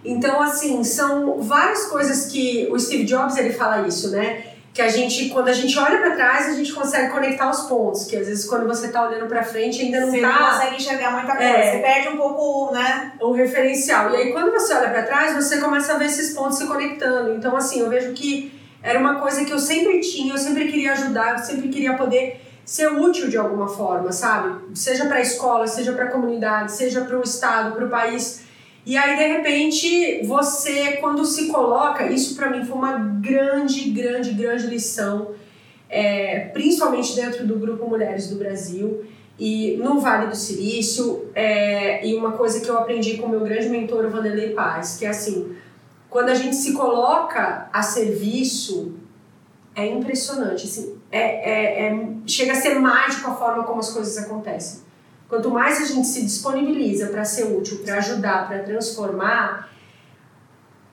Então, 0.05 0.41
assim, 0.41 0.83
são 0.83 1.41
várias 1.41 1.85
coisas 1.85 2.31
que 2.31 2.67
o 2.71 2.79
Steve 2.79 3.03
Jobs 3.03 3.37
ele 3.37 3.51
fala 3.51 3.87
isso, 3.87 4.11
né? 4.11 4.43
Que 4.73 4.81
a 4.81 4.89
gente, 4.89 5.29
quando 5.29 5.47
a 5.47 5.53
gente 5.53 5.77
olha 5.79 5.97
para 5.97 6.11
trás, 6.11 6.47
a 6.47 6.51
gente 6.51 6.71
consegue 6.73 7.11
conectar 7.11 7.49
os 7.49 7.61
pontos. 7.61 8.05
Que 8.05 8.17
às 8.17 8.27
vezes 8.27 8.45
quando 8.45 8.67
você 8.67 8.89
tá 8.89 9.07
olhando 9.07 9.25
para 9.25 9.41
frente 9.41 9.81
ainda 9.81 10.01
não 10.01 10.11
você 10.11 10.21
tá. 10.21 10.27
Você 10.27 10.39
não 10.39 10.51
consegue 10.51 10.75
enxergar 10.75 11.11
muita 11.11 11.35
coisa. 11.35 11.43
É, 11.43 11.71
você 11.71 11.77
perde 11.79 12.07
um 12.09 12.17
pouco, 12.17 12.73
né? 12.73 13.13
O 13.21 13.31
referencial. 13.31 14.11
E 14.11 14.17
aí 14.17 14.31
quando 14.33 14.51
você 14.51 14.73
olha 14.73 14.89
para 14.89 15.03
trás, 15.03 15.33
você 15.33 15.57
começa 15.59 15.93
a 15.93 15.97
ver 15.97 16.05
esses 16.05 16.33
pontos 16.33 16.57
se 16.57 16.67
conectando. 16.67 17.33
Então, 17.33 17.55
assim, 17.55 17.79
eu 17.79 17.89
vejo 17.89 18.11
que 18.13 18.53
era 18.83 18.99
uma 18.99 19.15
coisa 19.15 19.43
que 19.45 19.51
eu 19.51 19.59
sempre 19.59 20.01
tinha, 20.01 20.33
eu 20.33 20.37
sempre 20.37 20.69
queria 20.69 20.91
ajudar, 20.91 21.39
eu 21.39 21.39
sempre 21.39 21.69
queria 21.69 21.95
poder 21.95 22.41
ser 22.65 22.87
útil 22.87 23.29
de 23.29 23.37
alguma 23.37 23.67
forma, 23.67 24.11
sabe? 24.11 24.75
Seja 24.75 25.05
para 25.05 25.17
a 25.17 25.21
escola, 25.21 25.67
seja 25.67 25.93
para 25.93 26.05
a 26.05 26.11
comunidade, 26.11 26.71
seja 26.71 27.01
para 27.01 27.17
o 27.17 27.21
estado, 27.21 27.75
para 27.75 27.85
o 27.85 27.89
país 27.89 28.44
e 28.85 28.95
aí, 28.95 29.17
de 29.17 29.25
repente, 29.25 30.21
você, 30.25 30.97
quando 30.97 31.25
se 31.25 31.47
coloca, 31.47 32.05
isso 32.11 32.35
para 32.35 32.51
mim 32.51 32.63
foi 32.63 32.77
uma 32.77 32.99
grande, 33.19 33.89
grande, 33.89 34.31
grande 34.31 34.67
lição, 34.67 35.31
é, 35.89 36.49
principalmente 36.53 37.15
dentro 37.15 37.47
do 37.47 37.57
Grupo 37.57 37.89
Mulheres 37.89 38.29
do 38.29 38.35
Brasil 38.35 39.03
e 39.39 39.75
no 39.77 39.99
Vale 39.99 40.27
do 40.27 40.35
Silício, 40.35 41.31
é, 41.33 42.07
e 42.07 42.13
uma 42.15 42.33
coisa 42.33 42.61
que 42.61 42.69
eu 42.69 42.77
aprendi 42.77 43.17
com 43.17 43.27
meu 43.27 43.39
grande 43.41 43.69
mentor, 43.69 44.07
Vanderlei 44.09 44.51
Paz, 44.51 44.97
que 44.97 45.05
é 45.05 45.09
assim, 45.09 45.55
quando 46.07 46.29
a 46.29 46.35
gente 46.35 46.55
se 46.55 46.73
coloca 46.73 47.67
a 47.73 47.81
serviço, 47.81 48.93
é 49.75 49.87
impressionante, 49.87 50.65
assim, 50.65 50.95
é, 51.11 51.19
é, 51.19 51.87
é, 51.87 52.07
chega 52.27 52.53
a 52.53 52.55
ser 52.55 52.79
mágico 52.79 53.31
a 53.31 53.35
forma 53.35 53.63
como 53.63 53.79
as 53.79 53.91
coisas 53.91 54.15
acontecem. 54.17 54.84
Quanto 55.27 55.49
mais 55.49 55.81
a 55.81 55.85
gente 55.85 56.07
se 56.07 56.21
disponibiliza 56.23 57.07
para 57.07 57.25
ser 57.25 57.45
útil, 57.45 57.79
para 57.83 57.95
ajudar, 57.97 58.47
para 58.47 58.59
transformar, 58.59 59.69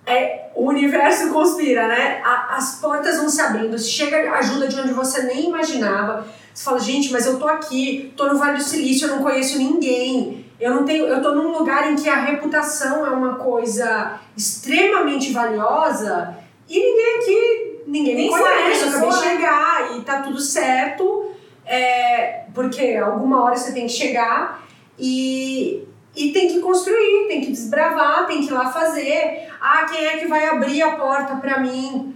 é, 0.07 0.51
o 0.55 0.69
universo 0.69 1.31
conspira, 1.31 1.87
né? 1.87 2.21
A, 2.25 2.57
as 2.57 2.81
portas 2.81 3.19
vão 3.19 3.29
se 3.29 3.41
abrindo, 3.41 3.79
chega 3.79 4.33
ajuda 4.33 4.69
de 4.69 4.81
onde 4.81 4.93
você 4.93 5.23
nem 5.23 5.49
imaginava. 5.49 6.27
Você 6.53 6.65
fala, 6.65 6.79
gente, 6.81 7.13
mas 7.13 7.27
eu 7.27 7.39
tô 7.39 7.47
aqui, 7.47 8.13
tô 8.17 8.27
no 8.27 8.39
Vale 8.39 8.59
do 8.59 8.63
Silício, 8.63 9.09
eu 9.09 9.17
não 9.17 9.23
conheço 9.23 9.59
ninguém. 9.59 10.47
Eu 10.59 10.75
não 10.75 10.85
tenho, 10.85 11.07
eu 11.07 11.21
tô 11.21 11.35
num 11.35 11.59
lugar 11.59 11.91
em 11.91 11.97
que 11.97 12.09
a 12.09 12.23
reputação 12.23 13.05
é 13.05 13.11
uma 13.11 13.35
coisa 13.35 14.19
extremamente 14.37 15.33
valiosa 15.33 16.37
e 16.69 16.79
ninguém 16.79 17.17
aqui, 17.17 17.83
ninguém 17.87 18.15
nem 18.15 18.25
me 18.27 18.39
conhece, 18.39 18.83
eu 18.83 18.89
acabei 18.89 19.09
de 19.09 19.17
chegar 19.17 19.97
e 19.97 20.01
tá 20.03 20.23
tudo 20.23 20.41
certo 20.41 21.32
é, 21.65 22.45
porque 22.55 22.97
alguma 22.97 23.45
hora 23.45 23.57
você 23.57 23.73
tem 23.73 23.87
que 23.87 23.93
chegar 23.93 24.67
e, 24.99 25.87
e 26.15 26.33
tem 26.33 26.49
que 26.49 26.61
construir, 26.61 27.27
tem 27.29 27.41
que 27.41 27.53
desbravar, 27.53 28.27
tem 28.27 28.41
que 28.41 28.49
ir 28.49 28.53
lá 28.53 28.71
fazer. 28.71 29.49
Ah, 29.61 29.85
quem 29.85 30.05
é 30.05 30.17
que 30.19 30.27
vai 30.27 30.47
abrir 30.47 30.83
a 30.83 30.97
porta 30.97 31.37
para 31.37 31.61
mim? 31.61 32.15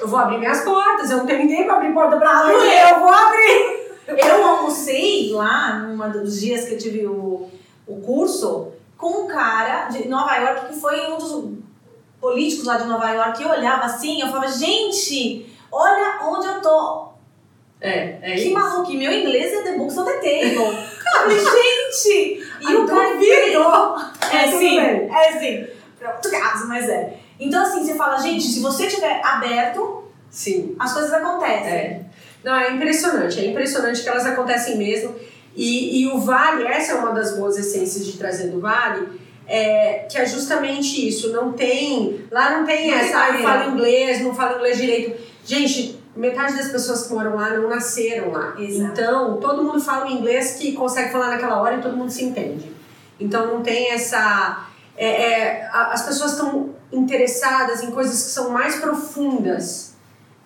Eu 0.00 0.08
vou 0.08 0.18
abrir 0.18 0.38
minhas 0.38 0.62
portas, 0.62 1.10
eu 1.10 1.18
não 1.18 1.26
tenho 1.26 1.40
ninguém 1.40 1.64
para 1.64 1.76
abrir 1.76 1.92
porta 1.92 2.16
para 2.16 2.44
mim, 2.44 2.52
eu 2.52 3.00
vou 3.00 3.12
abrir. 3.12 3.80
Eu 4.06 4.44
almocei 4.44 5.30
lá, 5.32 5.78
num 5.78 6.10
dos 6.10 6.40
dias 6.40 6.64
que 6.64 6.74
eu 6.74 6.78
tive 6.78 7.06
o, 7.06 7.48
o 7.86 8.00
curso, 8.00 8.72
com 8.96 9.24
um 9.24 9.26
cara 9.26 9.88
de 9.88 10.08
Nova 10.08 10.34
York 10.36 10.66
que 10.68 10.80
foi 10.80 11.10
um 11.10 11.16
dos 11.16 11.60
políticos 12.20 12.66
lá 12.66 12.76
de 12.76 12.84
Nova 12.84 13.10
York. 13.10 13.42
Eu 13.42 13.50
olhava 13.50 13.84
assim, 13.84 14.20
eu 14.20 14.28
falava, 14.28 14.48
gente, 14.48 15.50
olha 15.72 16.20
onde 16.24 16.46
eu 16.46 16.60
tô. 16.60 17.09
É, 17.80 18.18
é 18.20 18.34
que 18.34 18.42
isso. 18.42 18.52
maluco, 18.52 18.92
e 18.92 18.96
meu 18.96 19.10
inglês 19.10 19.52
é 19.52 19.62
the 19.62 19.76
books 19.76 19.96
on 19.96 20.04
the 20.04 20.14
table. 20.14 20.76
falei, 21.20 21.38
gente! 21.38 22.42
E 22.60 22.66
Ai, 22.66 22.76
o 22.76 22.86
cara 22.86 23.12
duvido. 23.14 23.30
É 24.32 24.44
Tudo 24.44 24.58
sim, 24.58 24.78
é 24.78 25.38
sim. 25.38 25.66
Pra 25.98 26.14
outro 26.14 26.30
caso, 26.30 26.68
mas 26.68 26.88
é. 26.88 27.14
Então 27.38 27.62
assim, 27.62 27.84
você 27.84 27.94
fala, 27.94 28.18
gente, 28.18 28.44
se 28.44 28.60
você 28.60 28.86
tiver 28.86 29.20
aberto, 29.24 30.04
Sim. 30.30 30.76
as 30.78 30.92
coisas 30.92 31.12
acontecem. 31.12 31.72
É. 31.72 32.00
Não, 32.44 32.54
é 32.54 32.72
impressionante, 32.72 33.38
é 33.40 33.46
impressionante 33.46 34.02
que 34.02 34.08
elas 34.08 34.26
acontecem 34.26 34.76
mesmo. 34.76 35.14
E, 35.54 36.02
e 36.02 36.06
o 36.08 36.18
Vale, 36.18 36.64
essa 36.64 36.92
é 36.92 36.94
uma 36.96 37.12
das 37.12 37.36
boas 37.36 37.58
essências 37.58 38.06
de 38.06 38.16
trazer 38.16 38.48
do 38.48 38.60
Vale, 38.60 39.20
é, 39.46 40.06
que 40.10 40.16
é 40.16 40.24
justamente 40.24 41.06
isso. 41.08 41.32
Não 41.32 41.52
tem. 41.52 42.24
Lá 42.30 42.58
não 42.58 42.64
tem 42.64 42.90
Não 42.90 42.98
essa, 42.98 43.24
ah, 43.24 43.30
eu 43.30 43.42
falo 43.42 43.72
inglês, 43.72 44.22
não 44.22 44.34
falo 44.34 44.56
inglês 44.56 44.78
direito. 44.78 45.20
Gente, 45.44 45.99
metade 46.16 46.56
das 46.56 46.68
pessoas 46.68 47.06
que 47.06 47.12
moram 47.14 47.36
lá 47.36 47.50
não 47.50 47.68
nasceram 47.68 48.32
lá. 48.32 48.54
Exato. 48.58 48.92
Então, 48.92 49.36
todo 49.38 49.62
mundo 49.62 49.80
fala 49.80 50.06
um 50.06 50.10
inglês 50.10 50.52
que 50.58 50.72
consegue 50.72 51.10
falar 51.10 51.28
naquela 51.28 51.60
hora 51.60 51.76
e 51.76 51.80
todo 51.80 51.96
mundo 51.96 52.10
se 52.10 52.24
entende. 52.24 52.70
Então, 53.18 53.46
não 53.46 53.62
tem 53.62 53.90
essa. 53.92 54.66
é, 54.96 55.06
é, 55.08 55.68
as 55.72 56.02
pessoas 56.04 56.32
estão 56.32 56.70
interessadas 56.92 57.82
em 57.82 57.90
coisas 57.90 58.22
que 58.24 58.30
são 58.30 58.50
mais 58.50 58.76
profundas 58.76 59.94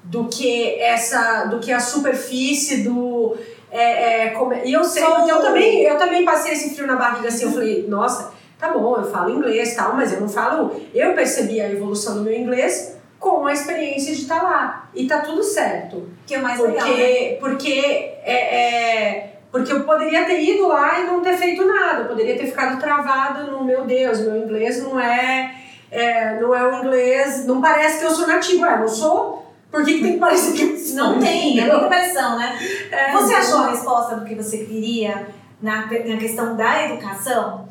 do 0.05 0.27
que 0.29 0.79
essa 0.81 1.47
do 1.47 1.59
que 1.59 1.73
a 1.73 1.81
superfície 1.81 2.83
do 2.83 3.35
é, 3.71 4.27
é, 4.27 4.31
como- 4.31 4.53
e 4.53 4.71
eu 4.73 4.85
sei 4.85 5.03
Só 5.03 5.15
porque 5.17 5.33
eu 5.33 5.41
também 5.41 5.83
eu 5.83 5.97
também 5.97 6.25
passei 6.27 6.53
esse 6.53 6.75
frio 6.75 6.87
na 6.87 6.97
barriga 6.97 7.29
assim 7.29 7.45
eu 7.45 7.53
falei 7.53 7.87
nossa 7.89 8.33
tá 8.59 8.69
bom 8.69 8.97
eu 8.99 9.11
falo 9.11 9.31
inglês 9.31 9.75
tal 9.75 9.95
mas 9.95 10.13
eu 10.13 10.21
não 10.21 10.29
falo 10.29 10.79
eu 10.95 11.15
percebi 11.15 11.59
a 11.59 11.71
evolução 11.73 12.17
do 12.17 12.21
meu 12.21 12.35
inglês 12.35 12.94
com 13.25 13.47
a 13.47 13.53
experiência 13.55 14.15
de 14.15 14.21
estar 14.21 14.43
lá 14.43 14.87
e 14.95 15.07
tá 15.07 15.21
tudo 15.21 15.43
certo 15.43 16.11
Que 16.27 16.35
é 16.35 16.39
mais 16.39 16.61
legal. 16.61 16.87
né? 16.87 16.93
porque 16.93 17.37
porque 17.41 17.81
é, 18.23 18.35
é- 18.35 19.31
porque 19.51 19.73
eu 19.73 19.85
poderia 19.85 20.25
ter 20.27 20.43
ido 20.43 20.69
lá 20.69 21.01
e 21.01 21.07
não 21.07 21.23
ter 21.23 21.37
feito 21.39 21.65
nada 21.65 22.03
eu 22.03 22.09
poderia 22.09 22.37
ter 22.37 22.47
ficado 22.47 22.79
travado 22.79 23.51
no 23.51 23.65
meu 23.65 23.87
Deus 23.87 24.21
meu 24.21 24.37
inglês 24.37 24.83
não 24.83 25.01
é, 25.01 25.55
é 25.91 26.39
não 26.39 26.55
é 26.55 26.63
o 26.69 26.85
inglês 26.85 27.47
não 27.47 27.63
parece 27.63 28.01
que 28.01 28.05
eu 28.05 28.11
sou 28.11 28.27
nativo 28.27 28.67
é 28.67 28.79
não 28.79 28.89
sou 28.89 29.43
por 29.71 29.85
que, 29.85 29.95
que 29.95 30.03
tem 30.03 30.13
que 30.13 30.19
parecer 30.19 30.53
que 30.53 30.63
eu 30.63 30.77
sou? 30.79 30.97
Não 30.97 31.19
tem, 31.19 31.59
é 31.59 31.67
muita 31.67 31.89
pressão, 31.89 32.39
né? 32.39 32.57
É, 32.93 33.11
Você 33.11 33.35
achou 33.35 33.59
a 33.59 33.71
resposta 33.71 34.15
do 34.15 34.25
que 34.25 34.37
você 34.37 34.59
queria 34.59 35.27
na, 35.61 35.87
na 35.87 36.17
questão 36.17 36.55
da 36.55 36.85
educação? 36.85 37.67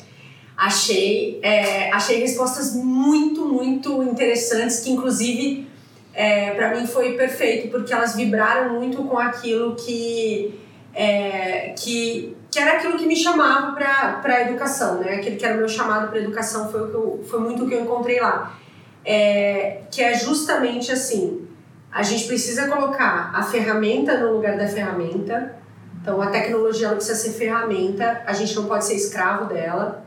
Achei, 0.65 1.41
é, 1.43 1.91
achei 1.91 2.21
respostas 2.21 2.73
muito, 2.73 3.45
muito 3.45 4.01
interessantes, 4.01 4.79
que 4.79 4.91
inclusive 4.91 5.67
é, 6.13 6.51
para 6.51 6.73
mim 6.73 6.87
foi 6.87 7.17
perfeito, 7.17 7.67
porque 7.69 7.93
elas 7.93 8.15
vibraram 8.15 8.75
muito 8.75 9.03
com 9.03 9.19
aquilo 9.19 9.75
que, 9.75 10.57
é, 10.95 11.73
que, 11.77 12.37
que 12.49 12.57
era 12.57 12.77
aquilo 12.77 12.97
que 12.97 13.05
me 13.05 13.13
chamava 13.13 13.73
para 13.73 14.21
a 14.23 14.41
educação, 14.43 15.01
né? 15.01 15.15
Aquele 15.15 15.35
que 15.35 15.45
era 15.45 15.55
o 15.55 15.57
meu 15.57 15.67
chamado 15.67 16.09
para 16.09 16.19
educação 16.19 16.71
foi, 16.71 16.83
o 16.83 16.87
que 16.87 16.93
eu, 16.93 17.25
foi 17.29 17.41
muito 17.41 17.65
o 17.65 17.67
que 17.67 17.73
eu 17.73 17.81
encontrei 17.81 18.21
lá. 18.21 18.57
É, 19.03 19.81
que 19.91 20.01
é 20.01 20.13
justamente 20.13 20.93
assim, 20.93 21.45
a 21.91 22.03
gente 22.03 22.25
precisa 22.25 22.69
colocar 22.69 23.31
a 23.35 23.43
ferramenta 23.43 24.17
no 24.17 24.31
lugar 24.31 24.57
da 24.57 24.65
ferramenta, 24.65 25.57
então 26.01 26.21
a 26.21 26.27
tecnologia 26.27 26.87
precisa 26.91 27.15
ser 27.15 27.31
ferramenta, 27.31 28.23
a 28.25 28.31
gente 28.31 28.55
não 28.55 28.63
pode 28.63 28.85
ser 28.85 28.95
escravo 28.95 29.53
dela, 29.53 30.03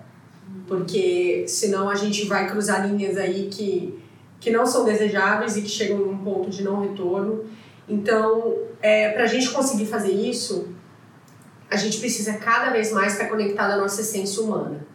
porque 0.66 1.44
senão 1.46 1.88
a 1.88 1.94
gente 1.94 2.26
vai 2.26 2.48
cruzar 2.50 2.86
linhas 2.88 3.16
aí 3.16 3.48
que, 3.50 3.98
que 4.40 4.50
não 4.50 4.66
são 4.66 4.84
desejáveis 4.84 5.56
e 5.56 5.62
que 5.62 5.68
chegam 5.68 5.98
em 5.98 6.08
um 6.08 6.18
ponto 6.18 6.50
de 6.50 6.62
não 6.62 6.80
retorno. 6.80 7.44
Então, 7.88 8.56
é, 8.82 9.10
para 9.10 9.24
a 9.24 9.26
gente 9.26 9.50
conseguir 9.50 9.86
fazer 9.86 10.12
isso, 10.12 10.68
a 11.70 11.76
gente 11.76 11.98
precisa 11.98 12.34
cada 12.34 12.70
vez 12.70 12.92
mais 12.92 13.12
estar 13.12 13.26
conectado 13.26 13.72
à 13.72 13.76
nossa 13.76 14.00
essência 14.00 14.42
humana. 14.42 14.86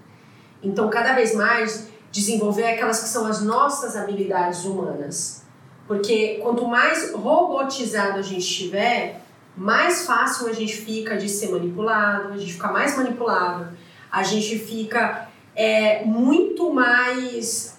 Então, 0.61 0.89
cada 0.89 1.13
vez 1.13 1.33
mais 1.33 1.87
desenvolver 2.11 2.65
aquelas 2.65 3.01
que 3.01 3.09
são 3.09 3.25
as 3.25 3.41
nossas 3.41 3.95
habilidades 3.95 4.65
humanas. 4.65 5.43
Porque 5.87 6.39
quanto 6.41 6.67
mais 6.67 7.11
robotizado 7.13 8.19
a 8.19 8.21
gente 8.21 8.41
estiver, 8.41 9.21
mais 9.55 10.05
fácil 10.05 10.47
a 10.47 10.53
gente 10.53 10.75
fica 10.75 11.17
de 11.17 11.27
ser 11.27 11.49
manipulado, 11.49 12.33
a 12.33 12.37
gente 12.37 12.53
fica 12.53 12.71
mais 12.71 12.95
manipulável, 12.95 13.67
a 14.11 14.23
gente 14.23 14.59
fica 14.59 15.30
é, 15.61 16.03
muito 16.03 16.73
mais 16.73 17.77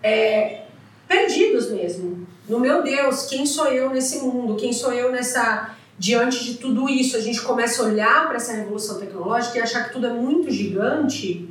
é, 0.00 0.62
perdidos 1.08 1.68
mesmo. 1.68 2.28
No 2.48 2.60
meu 2.60 2.80
Deus, 2.80 3.26
quem 3.26 3.44
sou 3.44 3.66
eu 3.66 3.90
nesse 3.90 4.20
mundo? 4.20 4.54
Quem 4.54 4.72
sou 4.72 4.92
eu 4.92 5.10
nessa 5.10 5.74
diante 5.98 6.44
de 6.44 6.58
tudo 6.58 6.88
isso? 6.88 7.16
A 7.16 7.20
gente 7.20 7.42
começa 7.42 7.82
a 7.82 7.86
olhar 7.86 8.28
para 8.28 8.36
essa 8.36 8.52
revolução 8.52 9.00
tecnológica 9.00 9.58
e 9.58 9.60
achar 9.60 9.88
que 9.88 9.94
tudo 9.94 10.06
é 10.06 10.12
muito 10.12 10.48
gigante 10.48 11.48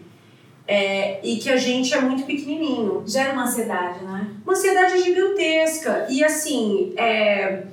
é, 0.65 1.19
e 1.21 1.35
que 1.35 1.49
a 1.49 1.57
gente 1.57 1.93
é 1.93 1.99
muito 1.99 2.23
pequenininho 2.23 3.03
Gera 3.05 3.33
uma 3.33 3.43
ansiedade, 3.43 4.05
né? 4.05 4.35
uma 4.45 4.53
ansiedade 4.53 5.03
gigantesca. 5.03 6.07
E 6.09 6.23
assim, 6.23 6.93
é, 6.95 7.63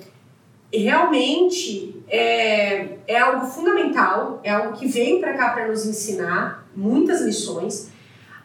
realmente 0.72 1.93
é, 2.08 2.98
é 3.06 3.18
algo 3.18 3.46
fundamental, 3.46 4.40
é 4.42 4.50
algo 4.50 4.76
que 4.76 4.86
veio 4.86 5.20
para 5.20 5.34
cá 5.34 5.50
para 5.50 5.68
nos 5.68 5.86
ensinar 5.86 6.66
muitas 6.74 7.20
lições. 7.22 7.90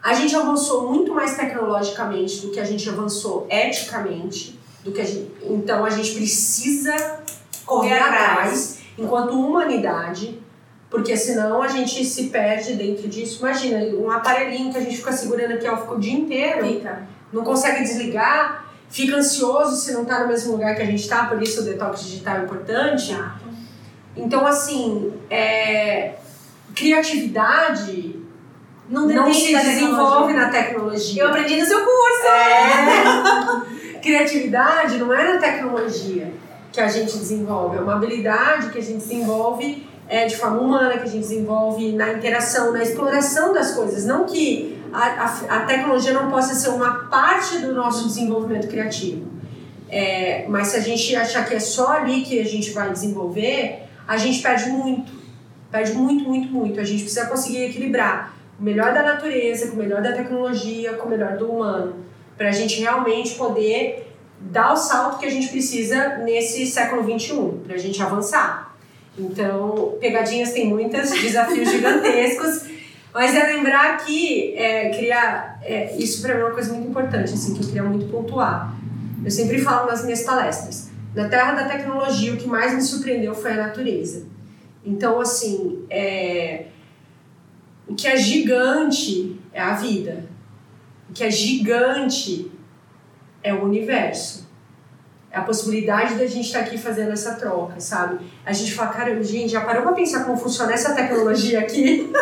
A 0.02 0.14
gente 0.14 0.34
avançou 0.34 0.88
muito 0.90 1.12
mais 1.12 1.36
tecnologicamente 1.36 2.40
do 2.40 2.50
que 2.50 2.60
a 2.60 2.64
gente 2.64 2.88
avançou 2.88 3.46
eticamente. 3.50 4.58
Do 4.82 4.92
que 4.92 5.00
a 5.00 5.04
gente, 5.04 5.30
então 5.42 5.84
a 5.84 5.90
gente 5.90 6.14
precisa 6.14 7.20
correr 7.66 7.98
atrás 7.98 8.78
enquanto 8.96 9.38
humanidade, 9.38 10.40
porque 10.88 11.16
senão 11.16 11.62
a 11.62 11.68
gente 11.68 12.02
se 12.04 12.28
perde 12.28 12.74
dentro 12.74 13.06
disso. 13.06 13.40
Imagina, 13.40 13.78
um 13.96 14.10
aparelhinho 14.10 14.72
que 14.72 14.78
a 14.78 14.80
gente 14.80 14.96
fica 14.96 15.12
segurando 15.12 15.52
aqui 15.52 15.68
ó, 15.68 15.76
fica 15.76 15.94
o 15.94 16.00
dia 16.00 16.14
inteiro 16.14 16.66
Fica. 16.66 17.06
não 17.30 17.44
consegue 17.44 17.82
desligar, 17.82 18.66
fica 18.88 19.16
ansioso 19.16 19.76
se 19.76 19.92
não 19.92 20.02
está 20.02 20.20
no 20.20 20.28
mesmo 20.28 20.52
lugar 20.52 20.74
que 20.74 20.82
a 20.82 20.86
gente 20.86 21.02
está, 21.02 21.26
por 21.26 21.40
isso 21.42 21.60
o 21.60 21.64
detox 21.64 22.02
digital 22.02 22.38
é 22.38 22.42
importante. 22.44 23.12
Exato. 23.12 23.39
Então, 24.16 24.46
assim, 24.46 25.12
é, 25.28 26.14
criatividade 26.74 28.16
Não, 28.88 29.06
não, 29.06 29.32
se 29.32 29.52
da 29.52 29.60
desenvolve 29.60 30.32
na 30.32 30.48
tecnologia. 30.48 31.22
Eu 31.22 31.28
aprendi 31.28 31.60
no 31.60 31.66
seu 31.66 31.78
curso. 31.78 32.26
É. 32.26 33.98
Criatividade 34.00 34.98
não 34.98 35.12
é 35.12 35.34
na 35.34 35.38
tecnologia 35.38 36.32
que 36.72 36.80
a 36.80 36.88
gente 36.88 37.16
desenvolve, 37.18 37.78
é 37.78 37.80
uma 37.80 37.94
habilidade 37.94 38.70
que 38.70 38.78
a 38.78 38.82
gente 38.82 38.98
desenvolve 38.98 39.86
é, 40.08 40.26
de 40.26 40.36
forma 40.36 40.60
humana, 40.60 40.98
que 40.98 41.04
a 41.04 41.10
gente 41.10 41.20
desenvolve 41.20 41.92
na 41.92 42.12
interação, 42.12 42.72
na 42.72 42.82
exploração 42.82 43.52
das 43.52 43.72
coisas. 43.72 44.06
Não 44.06 44.24
que 44.24 44.80
a, 44.92 44.98
a, 44.98 45.56
a 45.56 45.60
tecnologia 45.66 46.12
não 46.12 46.30
possa 46.30 46.54
ser 46.54 46.70
uma 46.70 47.08
parte 47.08 47.58
do 47.58 47.74
nosso 47.74 48.06
desenvolvimento 48.08 48.68
criativo. 48.68 49.26
É, 49.88 50.46
mas 50.48 50.68
se 50.68 50.76
a 50.76 50.80
gente 50.80 51.14
achar 51.16 51.44
que 51.46 51.54
é 51.54 51.60
só 51.60 51.92
ali 51.92 52.22
que 52.22 52.40
a 52.40 52.44
gente 52.44 52.70
vai 52.70 52.90
desenvolver, 52.90 53.89
a 54.10 54.16
gente 54.16 54.42
perde 54.42 54.68
muito. 54.70 55.12
Perde 55.70 55.92
muito, 55.92 56.24
muito, 56.24 56.52
muito. 56.52 56.80
A 56.80 56.84
gente 56.84 57.04
precisa 57.04 57.26
conseguir 57.26 57.66
equilibrar 57.66 58.34
o 58.58 58.62
melhor 58.62 58.92
da 58.92 59.04
natureza, 59.04 59.68
com 59.68 59.74
o 59.74 59.78
melhor 59.78 60.02
da 60.02 60.12
tecnologia, 60.12 60.94
com 60.94 61.06
o 61.06 61.10
melhor 61.10 61.36
do 61.36 61.48
humano, 61.48 61.94
para 62.36 62.48
a 62.48 62.52
gente 62.52 62.80
realmente 62.80 63.36
poder 63.36 64.12
dar 64.40 64.72
o 64.72 64.76
salto 64.76 65.20
que 65.20 65.26
a 65.26 65.30
gente 65.30 65.46
precisa 65.46 66.16
nesse 66.24 66.66
século 66.66 67.04
XXI, 67.04 67.52
para 67.64 67.76
a 67.76 67.78
gente 67.78 68.02
avançar. 68.02 68.74
Então, 69.16 69.96
pegadinhas 70.00 70.52
tem 70.52 70.66
muitas, 70.66 71.12
desafios 71.12 71.70
gigantescos, 71.70 72.64
mas 73.14 73.32
é 73.32 73.46
lembrar 73.46 73.98
que 73.98 74.56
é, 74.56 74.88
queria, 74.88 75.54
é, 75.62 75.96
isso 75.96 76.20
para 76.20 76.34
mim 76.34 76.40
é 76.40 76.44
uma 76.46 76.54
coisa 76.54 76.72
muito 76.72 76.88
importante, 76.88 77.32
assim, 77.32 77.54
que 77.54 77.62
eu 77.62 77.66
queria 77.66 77.84
muito 77.84 78.10
pontuar. 78.10 78.74
Eu 79.24 79.30
sempre 79.30 79.60
falo 79.60 79.88
nas 79.88 80.02
minhas 80.02 80.24
palestras, 80.24 80.89
na 81.14 81.28
terra 81.28 81.52
da 81.52 81.64
tecnologia, 81.68 82.32
o 82.32 82.36
que 82.36 82.46
mais 82.46 82.72
me 82.74 82.82
surpreendeu 82.82 83.34
foi 83.34 83.52
a 83.52 83.56
natureza. 83.56 84.26
Então, 84.84 85.20
assim, 85.20 85.84
é, 85.90 86.66
o 87.88 87.94
que 87.94 88.06
é 88.06 88.16
gigante 88.16 89.38
é 89.52 89.60
a 89.60 89.74
vida. 89.74 90.24
O 91.08 91.12
que 91.12 91.24
é 91.24 91.30
gigante 91.30 92.50
é 93.42 93.52
o 93.52 93.64
universo. 93.64 94.48
É 95.32 95.38
a 95.38 95.42
possibilidade 95.42 96.14
da 96.14 96.26
gente 96.26 96.46
estar 96.46 96.60
aqui 96.60 96.76
fazendo 96.76 97.12
essa 97.12 97.34
troca, 97.36 97.78
sabe? 97.78 98.18
A 98.44 98.52
gente 98.52 98.72
fala, 98.74 98.90
cara, 98.90 99.22
gente, 99.22 99.52
já 99.52 99.60
parou 99.60 99.82
pra 99.82 99.92
pensar 99.92 100.24
como 100.24 100.36
funciona 100.36 100.72
essa 100.72 100.94
tecnologia 100.94 101.60
aqui? 101.60 102.10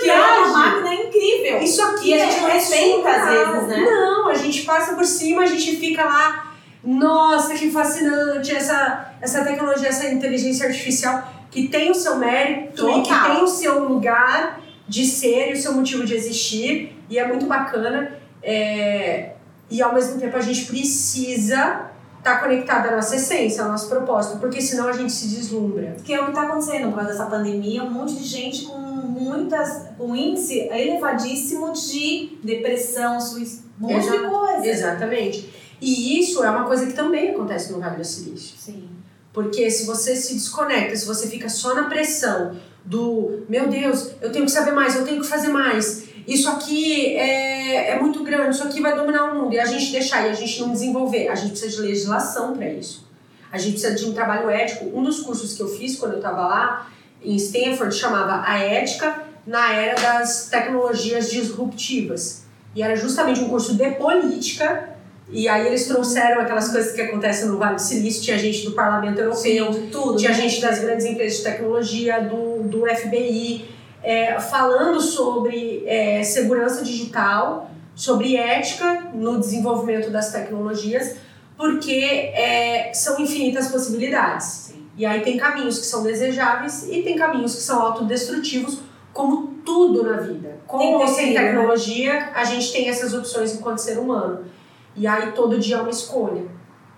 Que 0.00 0.10
é 0.10 0.20
uma 0.20 0.48
máquina 0.48 0.94
incrível. 0.94 1.58
Isso 1.62 1.82
aqui 1.82 2.10
E 2.10 2.14
a 2.14 2.18
gente 2.26 2.36
é- 2.36 2.40
não 2.42 2.48
é 2.48 2.52
respeita 2.54 3.08
às 3.10 3.28
vezes, 3.30 3.68
né? 3.68 3.76
Não, 3.80 4.28
a 4.28 4.34
gente 4.34 4.62
passa 4.62 4.94
por 4.94 5.04
cima, 5.04 5.42
a 5.42 5.46
gente 5.46 5.76
fica 5.76 6.04
lá, 6.04 6.43
nossa, 6.84 7.54
que 7.54 7.70
fascinante 7.70 8.54
essa, 8.54 9.14
essa 9.20 9.42
tecnologia, 9.42 9.88
essa 9.88 10.06
inteligência 10.08 10.66
artificial 10.66 11.32
que 11.50 11.68
tem 11.68 11.90
o 11.90 11.94
seu 11.94 12.16
mérito 12.16 12.88
e 12.90 13.02
que 13.02 13.08
Total. 13.08 13.30
tem 13.30 13.44
o 13.44 13.46
seu 13.48 13.88
lugar, 13.88 14.60
de 14.86 15.06
ser 15.06 15.50
e 15.50 15.52
o 15.54 15.56
seu 15.56 15.72
motivo 15.72 16.04
de 16.04 16.14
existir, 16.14 16.96
e 17.08 17.18
é 17.18 17.26
muito 17.26 17.46
bacana. 17.46 18.12
É, 18.42 19.32
e 19.70 19.80
ao 19.80 19.94
mesmo 19.94 20.20
tempo 20.20 20.36
a 20.36 20.40
gente 20.40 20.66
precisa 20.66 21.90
estar 22.18 22.36
tá 22.36 22.38
conectado 22.40 22.88
à 22.88 22.96
nossa 22.96 23.16
essência, 23.16 23.62
ao 23.62 23.70
nosso 23.70 23.88
propósito, 23.88 24.38
porque 24.38 24.60
senão 24.60 24.88
a 24.88 24.92
gente 24.92 25.12
se 25.12 25.28
deslumbra. 25.28 25.96
Que 26.04 26.12
é 26.12 26.20
o 26.20 26.24
que 26.24 26.30
está 26.30 26.42
acontecendo 26.42 26.88
por 26.88 26.96
causa 26.96 27.12
dessa 27.12 27.26
pandemia, 27.26 27.82
um 27.82 27.90
monte 27.90 28.14
de 28.16 28.24
gente 28.24 28.66
com 28.66 28.78
muitas, 28.78 29.86
um 29.98 30.14
índice 30.14 30.68
elevadíssimo 30.70 31.72
de 31.72 32.38
depressão, 32.42 33.20
suicídio, 33.20 33.64
um 33.80 33.86
monte 33.86 34.10
de 34.10 34.18
coisa. 34.18 34.66
Exatamente. 34.66 35.63
E 35.84 36.18
isso 36.18 36.42
é 36.42 36.48
uma 36.48 36.64
coisa 36.64 36.86
que 36.86 36.94
também 36.94 37.32
acontece 37.32 37.70
no 37.70 37.78
Vale 37.78 37.98
do 37.98 38.04
Silício. 38.04 38.56
Sim. 38.58 38.88
Porque 39.34 39.70
se 39.70 39.84
você 39.84 40.16
se 40.16 40.32
desconecta, 40.32 40.96
se 40.96 41.04
você 41.04 41.28
fica 41.28 41.46
só 41.46 41.74
na 41.74 41.90
pressão 41.90 42.56
do 42.82 43.44
meu 43.50 43.68
Deus, 43.68 44.12
eu 44.22 44.32
tenho 44.32 44.46
que 44.46 44.50
saber 44.50 44.72
mais, 44.72 44.96
eu 44.96 45.04
tenho 45.04 45.20
que 45.20 45.26
fazer 45.26 45.48
mais, 45.48 46.04
isso 46.26 46.48
aqui 46.48 47.14
é, 47.16 47.90
é 47.90 48.00
muito 48.00 48.24
grande, 48.24 48.54
isso 48.54 48.64
aqui 48.64 48.80
vai 48.80 48.96
dominar 48.96 49.24
o 49.30 49.34
mundo, 49.34 49.52
e 49.52 49.60
a 49.60 49.66
gente 49.66 49.92
deixar 49.92 50.26
e 50.26 50.30
a 50.30 50.34
gente 50.34 50.58
não 50.62 50.72
desenvolver, 50.72 51.28
a 51.28 51.34
gente 51.34 51.50
precisa 51.50 51.76
de 51.76 51.82
legislação 51.82 52.56
para 52.56 52.70
isso. 52.70 53.06
A 53.52 53.58
gente 53.58 53.72
precisa 53.72 53.94
de 53.94 54.06
um 54.06 54.14
trabalho 54.14 54.48
ético. 54.48 54.90
Um 54.98 55.02
dos 55.02 55.20
cursos 55.20 55.52
que 55.52 55.62
eu 55.62 55.68
fiz 55.68 55.96
quando 55.96 56.12
eu 56.12 56.18
estava 56.18 56.46
lá 56.46 56.90
em 57.22 57.36
Stanford 57.36 57.94
chamava 57.94 58.42
A 58.48 58.58
Ética 58.58 59.22
na 59.46 59.74
Era 59.74 60.00
das 60.00 60.48
Tecnologias 60.48 61.30
Disruptivas. 61.30 62.44
E 62.74 62.82
era 62.82 62.96
justamente 62.96 63.40
um 63.40 63.48
curso 63.48 63.74
de 63.74 63.90
política 63.92 64.93
e 65.34 65.48
aí 65.48 65.66
eles 65.66 65.88
trouxeram 65.88 66.40
aquelas 66.40 66.68
coisas 66.68 66.92
que 66.92 67.00
acontecem 67.00 67.48
no 67.48 67.58
Vale 67.58 67.74
do 67.74 67.80
Silício, 67.80 68.22
tinha 68.22 68.38
gente 68.38 68.64
do 68.64 68.70
Parlamento 68.70 69.18
Europeu, 69.18 69.72
Sim, 69.72 69.88
tudo, 69.90 70.16
tinha 70.16 70.30
né? 70.30 70.36
gente 70.36 70.60
das 70.60 70.78
grandes 70.78 71.04
empresas 71.04 71.38
de 71.38 71.42
tecnologia, 71.42 72.20
do, 72.20 72.62
do 72.62 72.86
FBI, 72.86 73.68
é, 74.00 74.38
falando 74.38 75.00
sobre 75.00 75.82
é, 75.86 76.22
segurança 76.22 76.84
digital, 76.84 77.68
sobre 77.96 78.36
ética 78.36 79.08
no 79.12 79.40
desenvolvimento 79.40 80.08
das 80.08 80.30
tecnologias, 80.30 81.16
porque 81.56 82.30
é, 82.32 82.92
são 82.94 83.20
infinitas 83.20 83.66
possibilidades. 83.72 84.46
Sim. 84.46 84.86
E 84.96 85.04
aí 85.04 85.20
tem 85.22 85.36
caminhos 85.36 85.80
que 85.80 85.86
são 85.86 86.04
desejáveis 86.04 86.86
e 86.88 87.02
tem 87.02 87.16
caminhos 87.16 87.56
que 87.56 87.62
são 87.62 87.82
autodestrutivos, 87.82 88.78
como 89.12 89.48
tudo 89.64 90.04
na 90.04 90.18
vida. 90.18 90.58
Com 90.64 90.94
ou 90.94 91.08
sem 91.08 91.34
né? 91.34 91.40
tecnologia, 91.40 92.30
a 92.34 92.44
gente 92.44 92.72
tem 92.72 92.88
essas 92.88 93.12
opções 93.12 93.52
enquanto 93.52 93.78
ser 93.78 93.98
humano. 93.98 94.53
E 94.96 95.06
aí 95.06 95.32
todo 95.32 95.58
dia 95.58 95.76
é 95.76 95.80
uma 95.80 95.90
escolha. 95.90 96.42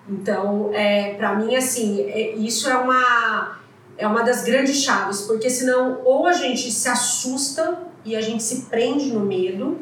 Então, 0.08 0.70
é, 0.72 1.14
para 1.14 1.34
mim, 1.34 1.56
assim, 1.56 2.00
é, 2.02 2.34
isso 2.36 2.68
é 2.68 2.76
uma, 2.76 3.58
é 3.98 4.06
uma 4.06 4.22
das 4.22 4.44
grandes 4.44 4.82
chaves, 4.82 5.22
porque 5.22 5.50
senão 5.50 6.00
ou 6.04 6.26
a 6.26 6.32
gente 6.32 6.70
se 6.70 6.88
assusta 6.88 7.78
e 8.04 8.14
a 8.14 8.20
gente 8.20 8.42
se 8.42 8.66
prende 8.66 9.12
no 9.12 9.20
medo, 9.20 9.78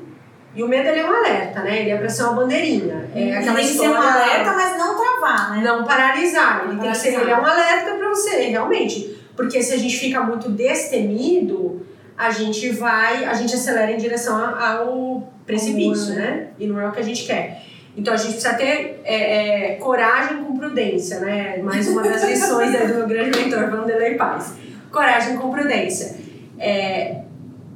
e 0.54 0.62
o 0.62 0.68
medo 0.68 0.88
ele 0.88 1.00
é 1.00 1.10
um 1.10 1.14
alerta, 1.14 1.60
né? 1.62 1.80
Ele 1.80 1.90
é 1.90 1.96
pra 1.96 2.08
ser 2.08 2.22
uma 2.22 2.34
bandeirinha. 2.34 3.10
É 3.12 3.36
aquela 3.36 3.56
tem 3.56 3.66
que 3.66 3.72
ser 3.72 3.88
um 3.88 3.96
alerta, 3.96 4.52
mas 4.52 4.78
não 4.78 4.96
travar, 4.96 5.50
né? 5.50 5.62
Não 5.64 5.84
paralisar. 5.84 6.62
Ele, 6.64 6.74
Não 6.74 6.80
tem 6.80 6.92
que 6.92 6.96
ser, 6.96 7.12
paralisar. 7.12 7.22
ele 7.22 7.30
é 7.32 7.36
um 7.36 7.52
alerta 7.52 7.94
pra 7.98 8.08
você, 8.08 8.36
realmente. 8.46 9.18
Porque 9.36 9.60
se 9.60 9.74
a 9.74 9.76
gente 9.76 9.96
fica 9.98 10.20
muito 10.20 10.48
destemido, 10.48 11.84
a 12.16 12.30
gente 12.30 12.70
vai, 12.70 13.24
a 13.24 13.34
gente 13.34 13.52
acelera 13.52 13.90
em 13.90 13.96
direção 13.96 14.36
ao 14.56 15.28
precipício, 15.44 16.12
Amor, 16.12 16.22
né? 16.22 16.48
E 16.56 16.68
não 16.68 16.80
é 16.80 16.88
o 16.88 16.92
que 16.92 17.00
a 17.00 17.04
gente 17.04 17.24
quer. 17.26 17.64
Então 17.96 18.12
a 18.12 18.16
gente 18.16 18.32
precisa 18.32 18.54
ter 18.54 19.00
é, 19.04 19.72
é, 19.72 19.74
coragem 19.76 20.42
com 20.42 20.56
prudência, 20.56 21.20
né? 21.20 21.58
Mais 21.58 21.86
uma 21.88 22.02
das 22.02 22.24
lições 22.24 22.72
do 22.72 22.94
meu 22.94 23.06
grande 23.06 23.38
mentor, 23.38 23.70
Vanderlei 23.70 24.14
Paz. 24.14 24.54
Coragem 24.90 25.36
com 25.36 25.50
prudência. 25.50 26.16
É, 26.58 27.20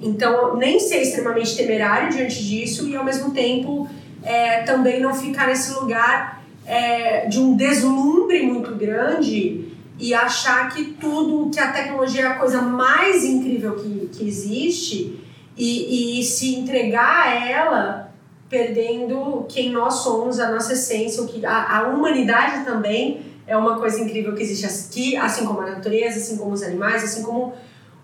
então, 0.00 0.56
nem 0.56 0.78
ser 0.78 1.02
extremamente 1.02 1.56
temerário 1.56 2.10
diante 2.10 2.44
disso 2.44 2.88
e, 2.88 2.96
ao 2.96 3.04
mesmo 3.04 3.32
tempo, 3.32 3.88
é, 4.22 4.62
também 4.62 5.00
não 5.00 5.14
ficar 5.14 5.46
nesse 5.46 5.72
lugar 5.74 6.42
é, 6.66 7.26
de 7.26 7.40
um 7.40 7.56
deslumbre 7.56 8.42
muito 8.42 8.74
grande 8.74 9.68
e 9.98 10.14
achar 10.14 10.72
que 10.72 10.84
tudo, 11.00 11.50
que 11.50 11.58
a 11.58 11.72
tecnologia 11.72 12.22
é 12.22 12.26
a 12.26 12.34
coisa 12.34 12.62
mais 12.62 13.24
incrível 13.24 13.74
que, 13.74 14.08
que 14.12 14.28
existe 14.28 15.18
e, 15.56 16.20
e 16.20 16.22
se 16.22 16.54
entregar 16.54 17.26
a 17.26 17.48
ela 17.48 18.07
perdendo 18.48 19.44
quem 19.48 19.70
nós 19.70 19.94
somos, 19.96 20.40
a 20.40 20.50
nossa 20.50 20.72
essência, 20.72 21.22
o 21.22 21.28
que 21.28 21.44
a, 21.44 21.78
a 21.78 21.88
humanidade 21.88 22.64
também 22.64 23.20
é 23.46 23.56
uma 23.56 23.78
coisa 23.78 24.00
incrível 24.00 24.34
que 24.34 24.42
existe 24.42 24.66
aqui, 24.66 25.16
assim 25.16 25.44
como 25.46 25.60
a 25.60 25.66
natureza, 25.66 26.18
assim 26.18 26.36
como 26.36 26.52
os 26.52 26.62
animais, 26.62 27.02
assim 27.02 27.22
como 27.22 27.54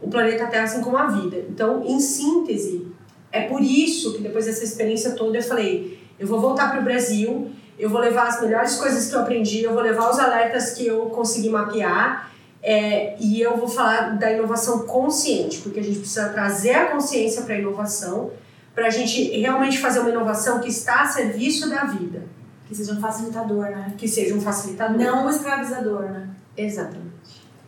o 0.01 0.09
planeta 0.09 0.47
Terra, 0.47 0.65
assim 0.65 0.81
como 0.81 0.97
a 0.97 1.07
vida. 1.07 1.45
Então, 1.49 1.85
em 1.87 2.01
síntese, 2.01 2.87
é 3.33 3.43
por 3.43 3.61
isso 3.61 4.15
que 4.15 4.23
depois 4.23 4.47
dessa 4.47 4.65
experiência 4.65 5.13
toda 5.13 5.39
eu 5.39 5.43
falei, 5.43 5.99
eu 6.19 6.27
vou 6.27 6.41
voltar 6.41 6.71
para 6.71 6.81
o 6.81 6.85
Brasil, 6.85 7.51
eu 7.79 7.91
vou 7.91 8.01
levar 8.01 8.29
as 8.29 8.41
melhores 8.41 8.77
coisas 8.77 9.09
que 9.09 9.15
eu 9.15 9.21
aprendi, 9.21 9.63
eu 9.63 9.75
vou 9.75 9.83
levar 9.83 10.11
os 10.11 10.19
alertas 10.19 10.73
que 10.73 10.87
eu 10.87 11.07
consegui 11.07 11.49
mapear 11.49 12.31
é, 12.63 13.17
e 13.21 13.41
eu 13.43 13.57
vou 13.57 13.69
falar 13.69 14.17
da 14.17 14.33
inovação 14.33 14.87
consciente, 14.87 15.59
porque 15.59 15.81
a 15.81 15.83
gente 15.83 15.99
precisa 15.99 16.29
trazer 16.31 16.75
a 16.75 16.87
consciência 16.87 17.43
para 17.43 17.55
a 17.55 17.59
inovação, 17.59 18.31
para 18.75 18.87
a 18.87 18.91
gente 18.91 19.31
realmente 19.39 19.79
fazer 19.79 20.01
uma 20.01 20.11
inovação 20.11 20.61
que 20.61 20.69
está 20.69 21.03
a 21.03 21.07
serviço 21.07 21.71
da 21.71 21.85
vida, 21.85 22.27
Que 22.67 22.75
seja 22.75 22.93
um 22.93 23.01
facilitador, 23.01 23.65
né? 23.67 23.95
que 23.97 24.09
seja 24.09 24.35
um 24.35 24.41
facilitador. 24.41 24.99
Não 24.99 25.27
um 25.27 25.31
escravizador, 25.31 26.03
né? 26.03 26.29
Exatamente. 26.57 27.15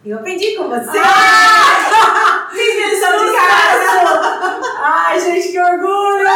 Eu 0.04 0.18
aprendi 0.18 0.56
com 0.56 0.68
você. 0.68 0.98
Ah! 0.98 2.48
Fiz 2.50 2.90
lição 2.90 3.12
de 3.12 3.32
casa. 3.36 4.60
Ai, 4.78 5.20
gente, 5.20 5.48
que 5.48 5.60
orgulho! 5.60 6.26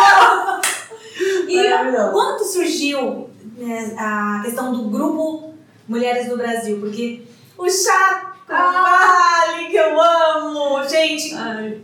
E 1.49 1.69
quando 2.13 2.45
surgiu 2.45 3.29
né, 3.59 3.95
a 3.99 4.41
questão 4.43 4.73
do 4.73 4.89
grupo 4.89 5.53
Mulheres 5.87 6.29
do 6.29 6.37
Brasil? 6.37 6.79
Porque 6.81 7.23
o 7.59 7.69
chá 7.69 8.30
Vale, 8.51 9.67
que 9.69 9.77
eu 9.77 10.01
amo! 10.01 10.89
Gente, 10.89 11.31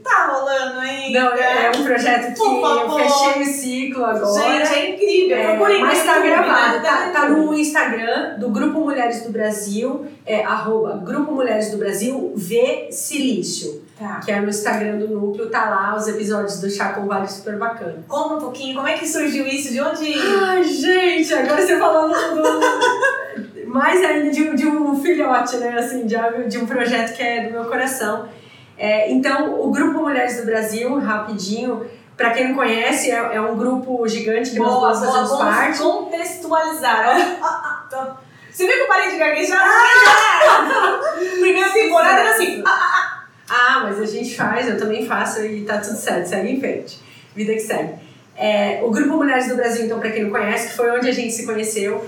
tá 0.03 0.27
rolando 0.33 0.81
ainda? 0.81 1.21
Não, 1.21 1.33
é 1.33 1.71
um 1.77 1.85
projeto 1.85 2.33
que 2.33 2.39
Por 2.39 2.57
eu 2.57 2.61
favor. 2.61 3.01
fechei 3.01 3.43
o 3.43 3.47
ciclo 3.47 4.05
agora. 4.05 4.43
Gente, 4.43 4.75
é 4.75 4.91
incrível. 4.91 5.37
É, 5.37 5.47
Procurem 5.57 5.81
mas 5.81 6.05
tá 6.05 6.19
gravado, 6.19 6.83
tá, 6.83 7.11
tá 7.13 7.29
no 7.29 7.55
Instagram 7.55 8.39
do 8.39 8.49
Grupo 8.51 8.81
Mulheres 8.81 9.23
do 9.23 9.31
Brasil, 9.31 10.07
é 10.27 10.45
arroba 10.45 11.01
Grupo 11.05 11.33
Mulheres 11.33 11.71
do 11.71 11.77
Brasil 11.79 12.33
V 12.35 12.89
Silício, 12.91 13.85
Tá. 13.99 14.21
que 14.23 14.31
é 14.31 14.41
no 14.41 14.51
Instagram 14.51 14.99
do 14.99 15.09
núcleo, 15.09 15.49
tá 15.49 15.71
lá 15.71 15.97
os 15.97 16.07
episódios 16.07 16.61
do 16.61 16.69
Chá 16.69 16.91
com 16.93 17.07
Vale 17.07 17.27
super 17.29 17.57
bacana. 17.57 18.05
Conta 18.07 18.35
um 18.35 18.41
pouquinho, 18.41 18.75
como 18.75 18.87
é 18.89 18.93
que 18.99 19.07
surgiu 19.09 19.47
isso? 19.47 19.73
De 19.73 19.81
onde... 19.81 20.13
Ai, 20.45 20.63
gente, 20.65 21.33
agora 21.33 21.63
você 21.67 21.79
falando 21.79 22.13
do. 22.35 23.46
Mais 23.77 24.03
ainda 24.05 24.31
de, 24.31 24.43
um- 24.49 24.55
de 24.55 24.67
um 24.67 25.01
filhote, 25.01 25.57
né? 25.59 25.77
Assim, 25.79 26.07
de, 26.07 26.17
de 26.49 26.59
um 26.59 26.67
projeto 26.67 27.15
que 27.17 27.23
é 27.23 27.45
do 27.47 27.53
meu 27.53 27.65
coração. 27.67 28.29
É, 28.79 29.11
então, 29.11 29.61
o 29.61 29.71
Grupo 29.71 30.01
Mulheres 30.01 30.39
do 30.39 30.47
Brasil, 30.47 30.99
rapidinho, 30.99 31.87
para 32.17 32.31
quem 32.31 32.49
não 32.49 32.55
conhece, 32.55 33.11
é, 33.11 33.15
é 33.37 33.41
um 33.41 33.57
grupo 33.57 34.07
gigante 34.09 34.51
que 34.51 34.59
nós 34.59 34.69
Boa, 34.69 34.81
boa, 34.81 34.95
fazemos 34.95 35.31
vamos 35.31 35.55
parte. 35.55 35.79
contextualizar. 35.79 37.39
Ó, 37.41 37.47
ó, 37.47 37.89
tô- 38.05 38.13
Você 38.51 38.67
viu 38.67 38.75
que 38.77 38.83
eu 38.83 38.87
parei 38.89 39.11
de 39.11 39.17
gaguejar? 39.19 39.63
Ah! 39.63 41.01
Primeira 41.41 41.71
temporada 41.71 42.21
era 42.21 42.31
assim. 42.31 42.63
ah, 42.67 43.23
Ah, 43.49 43.81
mas 43.85 44.01
a 44.01 44.07
gente 44.07 44.35
faz, 44.37 44.69
eu 44.69 44.79
também 44.79 45.07
faço 45.07 45.45
e 45.45 45.65
tá 45.65 45.79
tudo 45.79 45.97
certo, 45.97 46.27
segue 46.27 46.51
em 46.53 46.61
frente. 46.61 46.99
Vida 47.35 47.53
que 47.53 47.61
segue. 47.61 47.95
É, 48.37 48.81
o 48.83 48.91
Grupo 48.91 49.17
Mulheres 49.17 49.49
do 49.49 49.57
Brasil, 49.57 49.85
então, 49.87 49.99
para 50.01 50.11
quem 50.11 50.25
não 50.25 50.31
conhece, 50.31 50.69
que 50.71 50.77
foi 50.77 50.91
onde 50.91 51.09
a 51.09 51.13
gente 51.13 51.33
se 51.33 51.47
conheceu, 51.47 52.05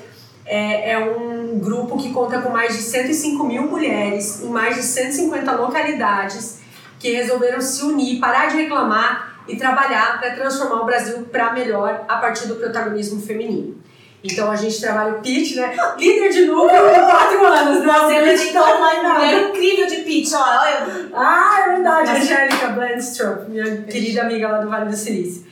é, 0.49 0.93
é 0.93 0.99
um 0.99 1.59
grupo 1.59 1.97
que 1.99 2.13
conta 2.13 2.41
com 2.41 2.49
mais 2.51 2.75
de 2.77 2.83
105 2.83 3.45
mil 3.45 3.63
mulheres 3.63 4.43
em 4.43 4.49
mais 4.49 4.77
de 4.77 4.83
150 4.83 5.53
localidades 5.53 6.61
que 6.99 7.13
resolveram 7.13 7.61
se 7.61 7.85
unir, 7.85 8.19
parar 8.19 8.47
de 8.47 8.57
reclamar 8.57 9.43
e 9.47 9.57
trabalhar 9.57 10.19
para 10.19 10.31
transformar 10.35 10.83
o 10.83 10.85
Brasil 10.85 11.27
para 11.31 11.53
melhor 11.53 12.05
a 12.09 12.17
partir 12.17 12.49
do 12.49 12.57
protagonismo 12.57 13.21
feminino. 13.21 13.77
Então 14.25 14.51
a 14.51 14.57
gente 14.57 14.81
trabalha 14.81 15.13
o 15.13 15.21
pitch, 15.21 15.55
né? 15.55 15.77
Líder 15.97 16.31
de 16.31 16.45
núcleo 16.47 16.89
em 16.91 17.01
quatro 17.07 17.47
anos, 17.47 17.87
né? 17.87 17.93
Líder 18.09 18.37
de 18.37 18.49
apresentou 18.49 18.81
mais 18.81 18.99
uma 18.99 19.09
nada. 19.09 19.21
mulher 19.21 19.49
incrível 19.51 19.87
de 19.87 19.97
pitch, 19.99 20.33
ó. 20.35 20.41
Olha, 20.43 21.09
Ah, 21.15 21.61
é 21.61 21.75
verdade, 21.75 22.11
Angélica 22.11 22.67
Blandstrup, 22.69 23.49
minha 23.49 23.83
querida 23.83 24.23
amiga 24.23 24.49
lá 24.49 24.59
do 24.59 24.69
Vale 24.69 24.91
do 24.91 24.97
Silício. 24.97 25.47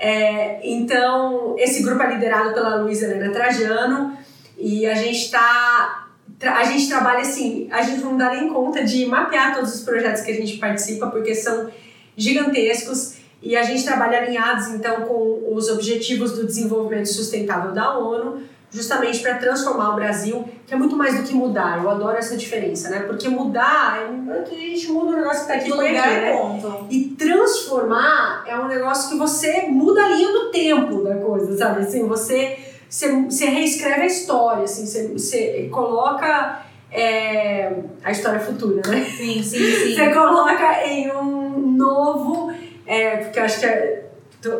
É, 0.00 0.60
então, 0.62 1.54
esse 1.58 1.82
grupo 1.82 2.02
é 2.02 2.14
liderado 2.14 2.54
pela 2.54 2.76
Luísa 2.76 3.06
Helena 3.06 3.32
Trajano 3.32 4.16
e 4.58 4.86
a 4.86 4.94
gente 4.94 5.30
tá. 5.30 6.08
tra- 6.38 6.56
A 6.58 6.64
gente 6.64 6.88
trabalha 6.88 7.20
assim, 7.20 7.68
a 7.70 7.82
gente 7.82 8.02
não 8.02 8.16
dá 8.16 8.30
nem 8.34 8.48
conta 8.52 8.82
de 8.84 9.06
mapear 9.06 9.54
todos 9.54 9.74
os 9.74 9.80
projetos 9.82 10.22
que 10.22 10.30
a 10.32 10.34
gente 10.34 10.58
participa, 10.58 11.06
porque 11.06 11.34
são 11.34 11.68
gigantescos 12.16 13.14
e 13.42 13.56
a 13.56 13.62
gente 13.62 13.84
trabalha 13.84 14.18
alinhados 14.18 14.68
então 14.68 15.02
com 15.02 15.54
os 15.54 15.68
objetivos 15.68 16.32
do 16.32 16.44
desenvolvimento 16.44 17.06
sustentável 17.06 17.70
da 17.72 17.96
ONU, 17.96 18.42
justamente 18.70 19.20
para 19.20 19.34
transformar 19.34 19.92
o 19.92 19.94
Brasil, 19.94 20.46
que 20.66 20.74
é 20.74 20.76
muito 20.76 20.94
mais 20.96 21.16
do 21.16 21.22
que 21.22 21.32
mudar. 21.32 21.80
Eu 21.82 21.88
adoro 21.88 22.18
essa 22.18 22.36
diferença, 22.36 22.90
né? 22.90 22.98
Porque 23.06 23.28
mudar, 23.28 23.98
é, 24.28 24.40
a 24.42 24.44
gente 24.54 24.88
muda 24.90 25.12
o 25.12 25.16
negócio 25.16 25.42
que 25.42 25.46
tá 25.48 25.54
aqui, 25.54 25.70
lugar 25.70 25.86
aqui, 26.08 26.20
né? 26.20 26.36
ponto. 26.36 26.86
E 26.90 27.04
transformar 27.16 28.44
é 28.46 28.58
um 28.58 28.66
negócio 28.68 29.08
que 29.10 29.16
você 29.16 29.62
muda 29.68 30.04
a 30.04 30.08
linha 30.08 30.32
do 30.32 30.50
tempo 30.50 31.02
da 31.02 31.14
coisa, 31.16 31.56
sabe? 31.56 31.82
Assim, 31.82 32.06
você, 32.06 32.58
você, 32.88 33.12
você 33.22 33.46
reescreve 33.46 34.02
a 34.02 34.06
história, 34.06 34.64
assim, 34.64 34.86
você, 34.86 35.08
você 35.08 35.68
coloca 35.70 36.62
é, 36.90 37.72
a 38.02 38.10
história 38.10 38.40
futura, 38.40 38.80
né? 38.88 39.04
Sim, 39.04 39.42
sim, 39.42 39.58
sim. 39.58 39.94
Você 39.94 40.08
coloca 40.12 40.86
em 40.86 41.10
um 41.12 41.58
novo. 41.76 42.52
É, 42.86 43.16
porque 43.18 43.38
eu 43.38 43.44
acho 43.44 43.60
que. 43.60 43.66
é- 43.66 44.04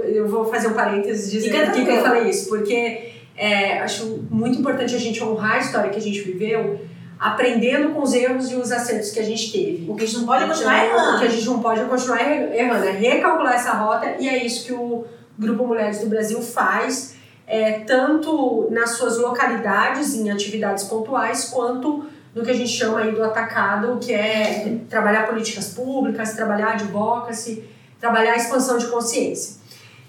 eu 0.04 0.26
vou 0.28 0.44
fazer 0.44 0.66
um 0.68 0.72
parênteses 0.74 1.30
dizendo 1.30 1.70
por 1.72 1.84
que 1.84 1.88
eu 1.90 2.02
falei 2.02 2.28
isso. 2.28 2.48
Porque 2.48 3.12
é, 3.36 3.78
acho 3.78 4.24
muito 4.28 4.58
importante 4.58 4.94
a 4.94 4.98
gente 4.98 5.22
honrar 5.22 5.52
a 5.54 5.58
história 5.58 5.88
que 5.88 5.96
a 5.98 6.02
gente 6.02 6.20
viveu, 6.20 6.80
aprendendo 7.18 7.90
com 7.94 8.02
os 8.02 8.12
erros 8.12 8.50
e 8.50 8.56
os 8.56 8.72
acertos 8.72 9.10
que 9.12 9.20
a 9.20 9.24
gente 9.24 9.52
teve. 9.52 9.86
O 9.88 9.94
que 9.94 10.02
a 10.04 10.06
gente 10.06 10.18
não 10.18 10.26
pode 10.26 10.44
continuar 10.46 10.84
Então, 10.84 10.96
O 10.96 11.00
que 11.00 11.06
a 11.06 11.14
errando. 11.14 11.30
gente 11.30 11.46
não 11.46 11.60
pode 11.60 11.84
continuar 11.84 12.20
erra- 12.20 12.56
errando, 12.56 12.88
é 12.88 12.90
recalcular 12.90 13.54
essa 13.54 13.72
rota, 13.72 14.16
e 14.18 14.28
é 14.28 14.44
isso 14.44 14.66
que 14.66 14.72
o 14.72 15.04
Grupo 15.38 15.64
Mulheres 15.66 16.00
do 16.00 16.06
Brasil 16.06 16.42
faz, 16.42 17.14
é, 17.48 17.80
tanto 17.80 18.68
nas 18.70 18.90
suas 18.90 19.16
localidades, 19.16 20.14
em 20.14 20.30
atividades 20.30 20.84
pontuais, 20.84 21.46
quanto 21.46 22.04
no 22.34 22.44
que 22.44 22.50
a 22.50 22.54
gente 22.54 22.70
chama 22.70 23.00
aí 23.00 23.12
do 23.12 23.24
atacado, 23.24 23.98
que 23.98 24.12
é 24.12 24.78
trabalhar 24.88 25.26
políticas 25.26 25.68
públicas, 25.72 26.34
trabalhar 26.34 26.72
advocacy, 26.72 27.64
trabalhar 27.98 28.36
expansão 28.36 28.76
de 28.76 28.86
consciência. 28.88 29.56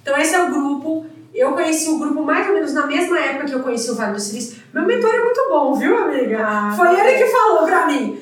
Então 0.01 0.17
esse 0.17 0.35
é 0.35 0.43
o 0.43 0.49
grupo. 0.51 1.05
Eu 1.33 1.53
conheci 1.53 1.89
o 1.89 1.97
grupo 1.97 2.21
mais 2.23 2.47
ou 2.47 2.55
menos 2.55 2.73
na 2.73 2.85
mesma 2.85 3.17
época 3.17 3.45
que 3.45 3.53
eu 3.53 3.61
conheci 3.61 3.89
o 3.89 3.95
Vale 3.95 4.13
do 4.13 4.19
Silício. 4.19 4.61
Meu 4.73 4.83
mentor 4.85 5.13
é 5.13 5.23
muito 5.23 5.47
bom, 5.49 5.73
viu, 5.75 5.97
amiga? 5.97 6.39
Ah, 6.45 6.73
Foi 6.75 6.99
ele 6.99 7.23
que 7.23 7.31
falou 7.31 7.65
pra 7.65 7.87
mim. 7.87 8.19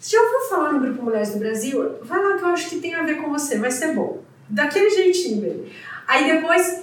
Se 0.00 0.16
eu 0.16 0.22
for 0.28 0.48
falar 0.48 0.72
no 0.72 0.80
Grupo 0.80 1.02
Mulheres 1.02 1.30
do 1.32 1.38
Brasil, 1.38 1.98
vai 2.02 2.22
lá 2.22 2.36
que 2.36 2.42
eu 2.42 2.48
acho 2.48 2.70
que 2.70 2.80
tem 2.80 2.94
a 2.94 3.02
ver 3.02 3.22
com 3.22 3.30
você, 3.30 3.58
vai 3.58 3.70
ser 3.70 3.94
bom. 3.94 4.18
Daquele 4.48 4.90
jeitinho 4.90 5.42
mesmo. 5.42 5.64
Aí 6.08 6.32
depois, 6.32 6.82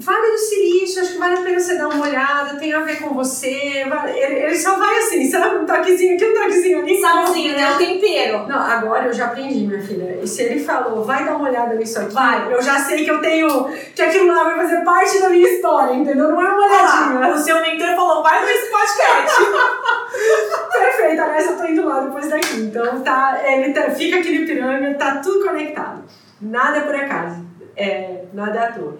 Vale 0.00 0.30
do 0.30 0.38
Silício, 0.38 1.02
acho 1.02 1.12
que 1.12 1.18
vale 1.18 1.34
a 1.34 1.42
pena 1.42 1.58
você 1.58 1.76
dar 1.76 1.88
uma 1.88 2.06
olhada, 2.06 2.56
tem 2.56 2.72
a 2.72 2.80
ver 2.80 3.00
com 3.02 3.14
você. 3.14 3.84
Ele, 4.14 4.56
só 4.56 4.78
vai 4.78 4.96
assim, 4.98 5.28
sabe? 5.28 5.56
Um 5.56 5.66
toquezinho 5.66 6.14
aqui, 6.14 6.24
um 6.24 6.34
toquezinho 6.34 6.78
ali. 6.78 7.00
Salzinho, 7.00 7.56
né? 7.56 7.72
O 7.72 7.78
tempero. 7.78 8.46
Não, 8.46 8.58
agora 8.60 9.06
eu 9.06 9.12
já 9.12 9.26
aprendi, 9.26 9.66
minha 9.66 9.82
filha. 9.82 10.20
E 10.22 10.26
se 10.26 10.42
ele 10.42 10.62
falou, 10.62 11.04
vai 11.04 11.24
dar 11.24 11.34
uma 11.34 11.48
olhada 11.48 11.74
nisso 11.74 11.98
aqui, 11.98 12.14
Vai. 12.14 12.52
eu 12.52 12.62
já 12.62 12.78
sei 12.78 13.04
que 13.04 13.10
eu 13.10 13.20
tenho. 13.20 13.48
que 13.94 14.00
aquilo 14.00 14.28
lá 14.28 14.44
vai 14.44 14.56
fazer 14.58 14.84
parte 14.84 15.20
da 15.20 15.30
minha 15.30 15.48
história, 15.48 15.94
entendeu? 15.94 16.28
Não 16.28 16.40
é 16.40 16.48
uma 16.48 16.66
olhadinha. 16.66 17.26
Ah, 17.26 17.34
o 17.34 17.38
seu 17.38 17.60
mentor 17.60 17.96
falou, 17.96 18.22
vai 18.22 18.46
nesse 18.46 18.70
podcast. 18.70 19.40
Perfeito, 20.78 21.22
aliás, 21.22 21.46
eu 21.46 21.56
tô 21.56 21.64
indo 21.64 21.84
lá 21.84 22.00
depois 22.00 22.28
daqui. 22.28 22.60
Então 22.60 23.00
tá, 23.00 23.40
ele 23.44 23.72
tá, 23.72 23.90
fica 23.90 24.18
aqui 24.18 24.30
no 24.30 24.44
Ipiranga, 24.44 24.94
tá 24.94 25.16
tudo 25.16 25.44
conectado. 25.44 26.04
Nada 26.40 26.78
é 26.78 26.80
por 26.82 26.94
acaso. 26.94 27.44
É, 27.76 28.24
nada 28.32 28.58
é 28.58 28.62
à 28.62 28.72
toa. 28.72 28.98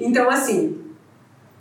Então, 0.00 0.30
assim, 0.30 0.78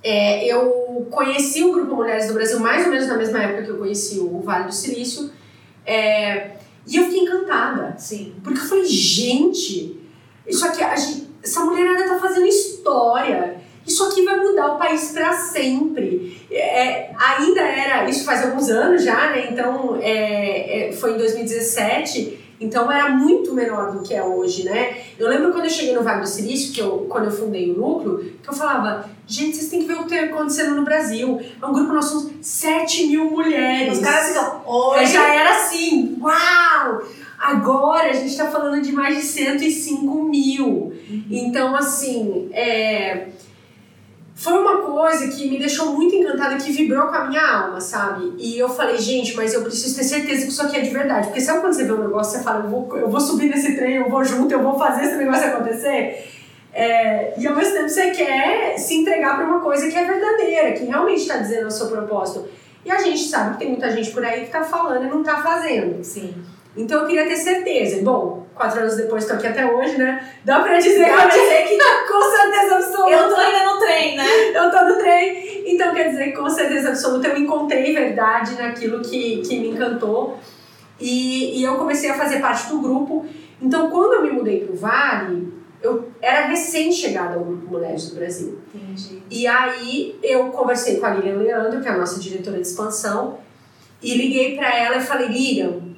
é, 0.03 0.47
eu 0.47 1.07
conheci 1.11 1.63
o 1.63 1.73
Grupo 1.73 1.95
Mulheres 1.95 2.27
do 2.27 2.33
Brasil 2.33 2.59
mais 2.59 2.85
ou 2.85 2.91
menos 2.91 3.07
na 3.07 3.17
mesma 3.17 3.43
época 3.43 3.63
que 3.63 3.69
eu 3.69 3.77
conheci 3.77 4.19
o 4.19 4.39
Vale 4.39 4.65
do 4.65 4.73
Silício. 4.73 5.29
É, 5.85 6.51
e 6.87 6.95
eu 6.95 7.03
fiquei 7.03 7.19
encantada. 7.19 7.95
Sim. 7.97 8.35
Porque 8.43 8.59
eu 8.59 8.63
falei, 8.63 8.85
gente, 8.85 9.99
isso 10.47 10.65
aqui, 10.65 10.81
a 10.81 10.95
essa 11.43 11.65
mulherada 11.65 12.07
tá 12.07 12.19
fazendo 12.19 12.45
história. 12.45 13.57
Isso 13.85 14.03
aqui 14.03 14.23
vai 14.23 14.37
mudar 14.37 14.73
o 14.73 14.77
país 14.77 15.11
para 15.11 15.33
sempre. 15.33 16.39
É, 16.51 17.11
ainda 17.17 17.61
era, 17.61 18.09
isso 18.09 18.23
faz 18.23 18.43
alguns 18.45 18.69
anos 18.69 19.03
já, 19.03 19.31
né? 19.31 19.49
Então, 19.51 19.97
é, 20.01 20.89
é, 20.89 20.91
foi 20.91 21.13
em 21.13 21.17
2017, 21.17 22.38
então 22.59 22.91
era 22.91 23.09
muito 23.09 23.53
menor 23.53 23.91
do 23.91 24.01
que 24.01 24.13
é 24.13 24.23
hoje, 24.23 24.63
né? 24.63 24.97
Eu 25.17 25.29
lembro 25.29 25.51
quando 25.51 25.65
eu 25.65 25.69
cheguei 25.69 25.95
no 25.95 26.03
Vale 26.03 26.21
do 26.21 26.27
Silício, 26.27 26.73
que 26.73 26.81
eu, 26.81 27.07
quando 27.09 27.25
eu 27.25 27.31
fundei 27.31 27.71
o 27.71 27.77
núcleo, 27.77 28.33
que 28.41 28.49
eu 28.49 28.53
falava, 28.53 29.09
gente, 29.25 29.55
vocês 29.55 29.69
têm 29.69 29.81
que 29.81 29.87
ver 29.87 29.95
o 29.95 30.05
que 30.05 30.13
está 30.13 30.25
acontecendo 30.25 30.75
no 30.75 30.83
Brasil. 30.83 31.39
É 31.61 31.65
um 31.65 31.73
grupo, 31.73 31.93
nós 31.93 32.05
somos 32.05 32.31
7 32.41 33.07
mil 33.07 33.31
mulheres. 33.31 33.97
Os 33.97 34.03
caras 34.03 34.27
ficam, 34.27 34.61
oi. 34.65 35.05
já 35.05 35.33
era 35.33 35.51
assim, 35.51 36.17
uau! 36.19 37.03
Agora 37.39 38.09
a 38.09 38.13
gente 38.13 38.31
está 38.31 38.47
falando 38.47 38.81
de 38.81 38.91
mais 38.91 39.15
de 39.15 39.23
105 39.23 40.23
mil. 40.23 40.93
Então, 41.31 41.73
assim, 41.73 42.49
é, 42.51 43.29
foi 44.39 44.53
uma 44.53 44.77
coisa 44.77 45.27
que 45.27 45.49
me 45.49 45.59
deixou 45.59 45.87
muito 45.87 46.15
encantada, 46.15 46.55
que 46.55 46.71
vibrou 46.71 47.07
com 47.07 47.15
a 47.15 47.25
minha 47.25 47.45
alma, 47.45 47.81
sabe? 47.81 48.35
E 48.37 48.57
eu 48.57 48.69
falei, 48.69 48.97
gente, 48.97 49.35
mas 49.35 49.53
eu 49.53 49.61
preciso 49.61 49.97
ter 49.97 50.05
certeza 50.05 50.45
que 50.45 50.51
isso 50.53 50.61
aqui 50.61 50.77
é 50.77 50.79
de 50.79 50.91
verdade. 50.91 51.27
Porque 51.27 51.41
sabe 51.41 51.59
quando 51.59 51.73
você 51.73 51.83
vê 51.83 51.91
um 51.91 51.99
negócio, 51.99 52.37
você 52.37 52.43
fala, 52.45 52.63
eu 52.63 52.69
vou, 52.69 52.97
eu 52.97 53.09
vou 53.09 53.19
subir 53.19 53.49
nesse 53.49 53.75
trem, 53.75 53.97
eu 53.97 54.09
vou 54.09 54.23
junto, 54.23 54.53
eu 54.53 54.63
vou 54.63 54.79
fazer 54.79 55.07
esse 55.07 55.17
negócio 55.17 55.45
acontecer? 55.45 56.25
É, 56.71 57.33
e 57.37 57.45
ao 57.45 57.53
mesmo 57.53 57.73
tempo 57.73 57.89
você 57.89 58.11
quer 58.11 58.77
se 58.77 58.95
entregar 58.95 59.35
para 59.35 59.45
uma 59.45 59.59
coisa 59.59 59.89
que 59.89 59.97
é 59.97 60.05
verdadeira, 60.05 60.71
que 60.71 60.85
realmente 60.85 61.19
está 61.19 61.35
dizendo 61.35 61.67
o 61.67 61.71
seu 61.71 61.87
propósito. 61.87 62.47
E 62.85 62.89
a 62.89 62.99
gente 62.99 63.21
sabe 63.25 63.51
que 63.51 63.59
tem 63.59 63.69
muita 63.71 63.91
gente 63.91 64.09
por 64.11 64.23
aí 64.23 64.45
que 64.45 64.51
tá 64.51 64.63
falando 64.63 65.03
e 65.03 65.09
não 65.09 65.21
tá 65.21 65.43
fazendo. 65.43 66.01
Sim. 66.01 66.33
Então 66.77 67.01
eu 67.01 67.07
queria 67.07 67.27
ter 67.27 67.35
certeza. 67.35 68.01
Bom, 68.01 68.38
quatro 68.59 68.81
anos 68.81 68.97
depois 68.97 69.23
estou 69.23 69.37
aqui 69.37 69.47
até 69.47 69.65
hoje, 69.65 69.97
né? 69.97 70.21
Dá 70.43 70.59
pra 70.59 70.77
dizer, 70.77 71.07
Dá 71.07 71.15
pra 71.15 71.27
dizer 71.27 71.63
que 71.63 71.77
com 71.77 72.21
certeza 72.29 72.75
absoluta 72.75 73.09
Eu 73.09 73.29
tô 73.29 73.35
ainda 73.35 73.73
no 73.73 73.79
trem, 73.79 74.17
né? 74.17 74.25
eu 74.53 74.69
tô 74.69 74.83
no 74.83 74.95
trem. 74.97 75.63
Então 75.73 75.95
quer 75.95 76.09
dizer 76.09 76.25
que 76.25 76.31
com 76.33 76.49
certeza 76.49 76.89
absoluta 76.89 77.29
eu 77.29 77.37
encontrei 77.37 77.93
verdade 77.93 78.55
naquilo 78.55 78.99
que, 78.99 79.37
que 79.37 79.59
me 79.61 79.69
encantou. 79.69 80.37
E, 80.99 81.57
e 81.57 81.63
eu 81.63 81.75
comecei 81.75 82.09
a 82.09 82.15
fazer 82.15 82.41
parte 82.41 82.67
do 82.67 82.81
grupo. 82.81 83.25
Então 83.61 83.89
quando 83.89 84.15
eu 84.15 84.23
me 84.23 84.31
mudei 84.31 84.65
pro 84.65 84.75
Vale, 84.75 85.53
eu 85.81 86.11
era 86.21 86.47
recém-chegada 86.47 87.35
ao 87.35 87.45
Grupo 87.45 87.71
Mulheres 87.71 88.09
do 88.09 88.15
Brasil. 88.17 88.59
Entendi. 88.75 89.23
E 89.31 89.47
aí 89.47 90.19
eu 90.21 90.47
conversei 90.47 90.97
com 90.97 91.05
a 91.05 91.11
Lilian 91.11 91.37
Leandro, 91.37 91.79
que 91.79 91.87
é 91.87 91.91
a 91.91 91.97
nossa 91.97 92.19
diretora 92.19 92.57
de 92.57 92.67
expansão, 92.67 93.37
e 94.03 94.15
liguei 94.15 94.57
pra 94.57 94.77
ela 94.77 94.97
e 94.97 95.01
falei, 95.01 95.29
Lilian, 95.29 95.88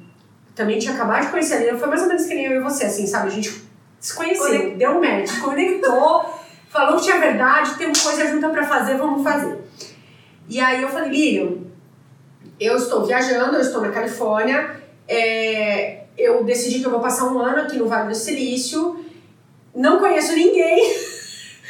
também 0.54 0.78
tinha 0.78 0.94
acabado 0.94 1.24
de 1.24 1.30
conhecer 1.30 1.54
a 1.54 1.58
Lilian, 1.58 1.78
foi 1.78 1.88
mais 1.88 2.02
ou 2.02 2.08
menos 2.08 2.24
que 2.26 2.34
nem 2.34 2.44
eu 2.46 2.60
e 2.60 2.62
você, 2.62 2.84
assim, 2.84 3.06
sabe? 3.06 3.28
A 3.28 3.30
gente 3.30 3.62
se 3.98 4.14
conheceu, 4.14 4.46
Conectou. 4.46 4.76
deu 4.76 4.90
um 4.90 5.00
match, 5.00 5.40
conectou, 5.40 6.34
falou 6.68 6.96
que 6.96 7.04
tinha 7.04 7.18
verdade, 7.18 7.74
temos 7.76 8.00
coisa 8.00 8.26
junta 8.28 8.48
pra 8.48 8.66
fazer, 8.66 8.96
vamos 8.96 9.22
fazer. 9.22 9.58
E 10.48 10.60
aí 10.60 10.82
eu 10.82 10.88
falei, 10.88 11.10
Lilian, 11.10 11.52
eu 12.60 12.76
estou 12.76 13.04
viajando, 13.04 13.56
eu 13.56 13.60
estou 13.60 13.80
na 13.80 13.90
Califórnia, 13.90 14.76
é, 15.08 16.04
eu 16.18 16.44
decidi 16.44 16.80
que 16.80 16.86
eu 16.86 16.90
vou 16.90 17.00
passar 17.00 17.26
um 17.26 17.38
ano 17.38 17.62
aqui 17.62 17.76
no 17.76 17.88
Vale 17.88 18.08
do 18.08 18.14
Silício, 18.14 19.04
não 19.74 19.98
conheço 19.98 20.34
ninguém, 20.34 20.94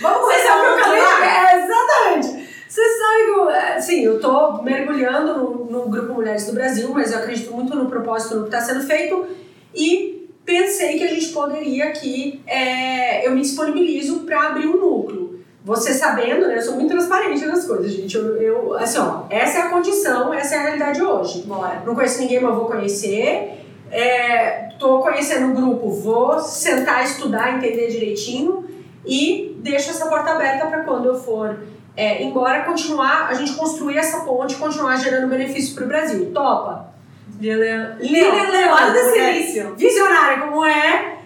Vamos 0.01 0.21
começar 0.23 0.57
o 0.57 0.61
que 0.61 0.67
eu 0.67 0.75
acabei 0.75 1.01
de 1.01 1.07
lá? 1.07 1.53
É, 1.53 1.65
exatamente. 1.65 2.42
Você 2.73 2.81
sabe 2.81 3.25
que, 3.25 3.31
eu, 3.31 3.51
é, 3.51 3.75
assim, 3.75 4.03
eu 4.03 4.19
tô 4.19 4.63
mergulhando 4.63 5.37
no, 5.37 5.65
no 5.67 5.91
Grupo 5.91 6.15
Mulheres 6.15 6.47
do 6.47 6.55
Brasil, 6.55 6.89
mas 6.89 7.13
eu 7.13 7.19
acredito 7.19 7.53
muito 7.53 7.77
no 7.77 7.85
propósito, 7.85 8.35
no 8.35 8.45
que 8.45 8.49
está 8.49 8.63
sendo 8.63 8.83
feito, 8.87 9.27
e 9.75 10.27
pensei 10.43 10.97
que 10.97 11.05
a 11.05 11.09
gente 11.09 11.29
poderia 11.35 11.89
aqui, 11.89 12.41
é, 12.47 13.27
eu 13.27 13.33
me 13.33 13.43
disponibilizo 13.43 14.21
para 14.21 14.49
abrir 14.49 14.69
um 14.69 14.79
núcleo. 14.79 15.41
Você 15.63 15.93
sabendo, 15.93 16.49
né, 16.49 16.57
eu 16.57 16.63
sou 16.63 16.77
muito 16.77 16.89
transparente 16.89 17.45
nas 17.45 17.67
coisas, 17.67 17.93
gente, 17.93 18.17
eu, 18.17 18.37
eu, 18.41 18.75
assim, 18.79 18.99
ó, 18.99 19.25
essa 19.29 19.59
é 19.59 19.61
a 19.61 19.69
condição, 19.69 20.33
essa 20.33 20.55
é 20.55 20.59
a 20.59 20.63
realidade 20.63 21.03
hoje. 21.03 21.43
Bora. 21.43 21.83
Não 21.85 21.95
conheço 21.95 22.21
ninguém, 22.21 22.41
mas 22.41 22.55
vou 22.55 22.65
conhecer. 22.65 23.67
É, 23.91 24.71
tô 24.79 25.01
conhecendo 25.01 25.51
o 25.51 25.55
grupo, 25.55 25.91
vou 25.91 26.41
sentar, 26.41 27.05
estudar, 27.05 27.55
entender 27.55 27.89
direitinho 27.89 28.65
e 29.05 29.59
deixo 29.59 29.91
essa 29.91 30.07
porta 30.07 30.31
aberta 30.31 30.69
para 30.69 30.85
quando 30.85 31.05
eu 31.05 31.15
for 31.15 31.59
é, 31.97 32.23
embora 32.23 32.65
continuar, 32.65 33.29
a 33.29 33.35
gente 33.35 33.53
construir 33.53 33.99
essa 33.99 34.21
ponte, 34.21 34.57
continuar 34.57 34.97
gerando 34.97 35.29
benefício 35.29 35.75
para 35.75 35.85
o 35.85 35.89
Brasil. 35.89 36.31
Topa? 36.33 36.93
Lilian 37.41 37.97
Lilian 38.01 38.31
Vale 38.31 38.47
do 38.47 38.53
Leandro, 38.53 39.17
né? 39.17 39.33
Silício. 39.33 39.75
visionária 39.77 40.39
como 40.39 40.65
é, 40.65 41.17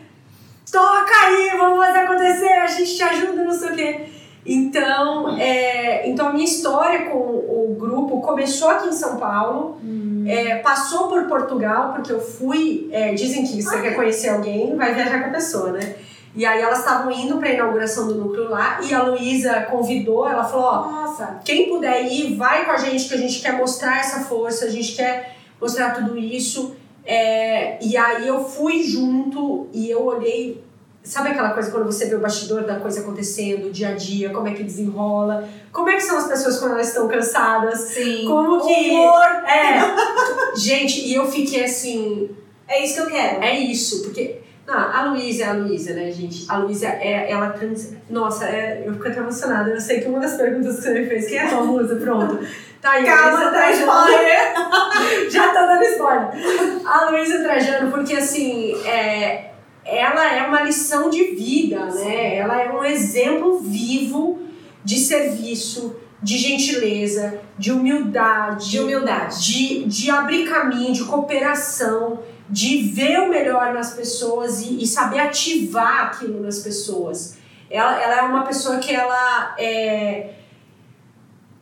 toca 0.70 1.12
aí, 1.26 1.56
vamos 1.56 1.84
fazer 1.84 1.98
acontecer, 1.98 2.48
a 2.48 2.66
gente 2.66 2.96
te 2.96 3.02
ajuda, 3.02 3.44
não 3.44 3.52
sei 3.52 3.70
o 3.70 3.74
quê. 3.74 4.00
Então, 4.44 5.36
é, 5.36 6.08
então 6.08 6.28
a 6.28 6.32
minha 6.32 6.44
história 6.44 7.06
com 7.10 7.18
o 7.18 7.76
grupo 7.78 8.20
começou 8.20 8.70
aqui 8.70 8.88
em 8.88 8.92
São 8.92 9.16
Paulo, 9.16 9.80
é, 10.26 10.56
passou 10.56 11.08
por 11.08 11.24
Portugal, 11.24 11.92
porque 11.92 12.12
eu 12.12 12.20
fui. 12.20 12.88
é, 12.92 13.14
dizem 13.14 13.44
que 13.44 13.62
você 13.62 13.80
quer 13.80 13.94
conhecer 13.94 14.28
alguém, 14.28 14.76
vai 14.76 14.94
viajar 14.94 15.20
com 15.20 15.30
a 15.30 15.32
pessoa, 15.32 15.72
né? 15.72 15.96
E 16.36 16.44
aí 16.44 16.60
elas 16.60 16.80
estavam 16.80 17.10
indo 17.10 17.38
para 17.38 17.48
a 17.48 17.52
inauguração 17.52 18.06
do 18.06 18.14
núcleo 18.14 18.50
lá 18.50 18.78
e 18.82 18.92
a 18.92 19.02
Luísa 19.02 19.62
convidou, 19.62 20.28
ela 20.28 20.44
falou: 20.44 20.66
ó, 20.66 20.90
Nossa. 20.90 21.40
quem 21.44 21.68
puder 21.68 22.04
ir, 22.04 22.36
vai 22.36 22.64
com 22.64 22.72
a 22.72 22.76
gente, 22.76 23.08
que 23.08 23.14
a 23.14 23.18
gente 23.18 23.40
quer 23.40 23.56
mostrar 23.56 23.98
essa 23.98 24.20
força, 24.20 24.66
a 24.66 24.70
gente 24.70 24.94
quer 24.94 25.36
mostrar 25.60 25.94
tudo 25.94 26.18
isso. 26.18 26.76
É, 27.04 27.78
e 27.82 27.96
aí 27.96 28.26
eu 28.28 28.44
fui 28.44 28.82
junto 28.82 29.68
e 29.72 29.88
eu 29.88 30.04
olhei 30.04 30.66
Sabe 31.06 31.28
aquela 31.28 31.50
coisa 31.50 31.70
quando 31.70 31.86
você 31.86 32.06
vê 32.06 32.16
o 32.16 32.20
bastidor 32.20 32.64
da 32.64 32.80
coisa 32.80 33.00
acontecendo, 33.00 33.68
o 33.68 33.70
dia 33.70 33.90
a 33.90 33.92
dia, 33.92 34.30
como 34.30 34.48
é 34.48 34.54
que 34.54 34.64
desenrola? 34.64 35.48
Como 35.72 35.88
é 35.88 35.94
que 35.94 36.00
são 36.00 36.18
as 36.18 36.26
pessoas 36.26 36.58
quando 36.58 36.72
elas 36.72 36.88
estão 36.88 37.06
cansadas? 37.06 37.78
Sim. 37.78 38.24
Como 38.26 38.60
que. 38.66 38.90
Humor. 38.90 39.24
É. 39.46 39.78
Gente, 40.58 41.06
e 41.06 41.14
eu 41.14 41.30
fiquei 41.30 41.62
assim. 41.62 42.28
É 42.66 42.84
isso 42.84 42.94
que 42.94 43.00
eu 43.02 43.06
quero. 43.06 43.40
É 43.40 43.56
isso, 43.56 44.02
porque. 44.02 44.40
Não, 44.66 44.74
a 44.74 45.04
Luísa 45.10 45.44
é 45.44 45.46
a 45.48 45.52
Luísa, 45.52 45.94
né, 45.94 46.10
gente? 46.10 46.44
A 46.48 46.56
Luísa, 46.58 46.88
é, 46.88 47.30
ela 47.30 47.50
trans... 47.50 47.94
Nossa, 48.10 48.46
é, 48.46 48.82
eu 48.84 48.94
fico 48.94 49.06
até 49.06 49.20
emocionada. 49.20 49.70
Eu 49.70 49.80
sei 49.80 50.00
que 50.00 50.08
uma 50.08 50.18
das 50.18 50.34
perguntas 50.34 50.76
que 50.76 50.82
você 50.82 50.90
me 50.94 51.06
fez, 51.06 51.28
quem 51.28 51.38
é 51.38 51.46
a 51.46 51.48
tua 51.50 51.62
musa? 51.62 51.94
Pronto. 51.96 52.44
Tá 52.82 52.90
aí, 52.92 53.04
Calma, 53.04 53.50
tá 53.50 53.70
spoiler. 53.70 55.30
Já 55.30 55.52
tá 55.52 55.66
dando 55.66 55.84
spoiler. 55.84 56.86
A 56.86 57.10
Luísa 57.10 57.42
Trajano, 57.44 57.92
porque 57.92 58.14
assim, 58.14 58.74
é, 58.84 59.52
ela 59.84 60.34
é 60.34 60.42
uma 60.46 60.62
lição 60.62 61.08
de 61.10 61.22
vida, 61.34 61.86
né? 61.86 62.36
Ela 62.36 62.60
é 62.60 62.70
um 62.72 62.84
exemplo 62.84 63.60
vivo 63.60 64.40
de 64.84 64.98
serviço, 64.98 65.96
de 66.22 66.38
gentileza, 66.38 67.38
de 67.56 67.70
humildade, 67.72 68.70
De 68.70 68.80
humildade. 68.80 69.44
de, 69.44 69.84
de 69.84 70.10
abrir 70.10 70.48
caminho, 70.48 70.92
de 70.92 71.04
cooperação, 71.04 72.20
de 72.48 72.82
ver 72.82 73.20
o 73.20 73.28
melhor 73.28 73.74
nas 73.74 73.94
pessoas 73.94 74.62
e, 74.62 74.82
e 74.82 74.86
saber 74.86 75.18
ativar 75.18 76.06
aquilo 76.06 76.40
nas 76.40 76.58
pessoas. 76.60 77.36
Ela, 77.70 78.00
ela 78.00 78.18
é 78.18 78.22
uma 78.22 78.44
pessoa 78.44 78.78
que 78.78 78.94
ela 78.94 79.54
é. 79.58 80.30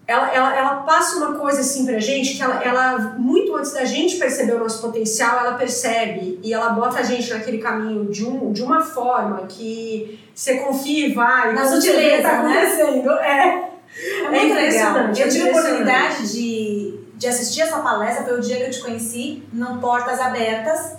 Ela, 0.06 0.34
ela, 0.34 0.54
ela 0.54 0.74
passa 0.82 1.16
uma 1.16 1.38
coisa 1.38 1.60
assim 1.60 1.86
pra 1.86 1.98
gente 1.98 2.34
que 2.36 2.42
ela, 2.42 2.62
ela, 2.62 2.98
muito 3.18 3.56
antes 3.56 3.72
da 3.72 3.86
gente 3.86 4.16
perceber 4.16 4.52
o 4.52 4.58
nosso 4.58 4.82
potencial, 4.82 5.38
ela 5.38 5.54
percebe 5.54 6.38
e 6.42 6.52
ela 6.52 6.70
bota 6.70 6.98
a 6.98 7.02
gente 7.02 7.32
naquele 7.32 7.56
caminho 7.56 8.04
de, 8.10 8.22
um, 8.22 8.52
de 8.52 8.62
uma 8.62 8.82
forma 8.82 9.46
que 9.46 10.20
você 10.34 10.58
confia 10.58 11.08
e 11.08 11.14
vai. 11.14 11.54
Na 11.54 11.66
sutileza, 11.66 12.22
tá 12.22 12.42
né? 12.42 12.58
acontecendo. 12.58 13.10
É. 13.12 13.70
É 13.96 14.28
muito 14.28 14.46
impressionante, 14.46 15.16
legal. 15.16 15.16
Eu 15.16 15.26
é 15.26 15.28
tive 15.28 15.48
a 15.48 15.50
oportunidade 15.52 16.32
de, 16.32 16.93
de 17.16 17.26
assistir 17.26 17.62
essa 17.62 17.78
palestra, 17.80 18.24
foi 18.24 18.38
o 18.38 18.40
dia 18.40 18.56
que 18.56 18.62
eu 18.64 18.70
te 18.70 18.80
conheci, 18.80 19.42
no 19.52 19.78
Portas 19.78 20.20
Abertas 20.20 20.96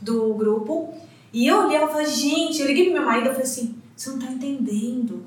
do 0.00 0.34
grupo. 0.34 0.94
E 1.32 1.46
eu 1.46 1.64
olhei 1.64 1.82
e 1.82 1.88
falei, 1.88 2.06
gente, 2.06 2.60
eu 2.60 2.66
liguei 2.66 2.84
pro 2.84 2.94
meu 2.94 3.04
marido 3.04 3.26
e 3.26 3.30
falei 3.30 3.42
assim, 3.42 3.76
você 3.96 4.10
não 4.10 4.18
tá 4.18 4.26
entendendo. 4.26 5.24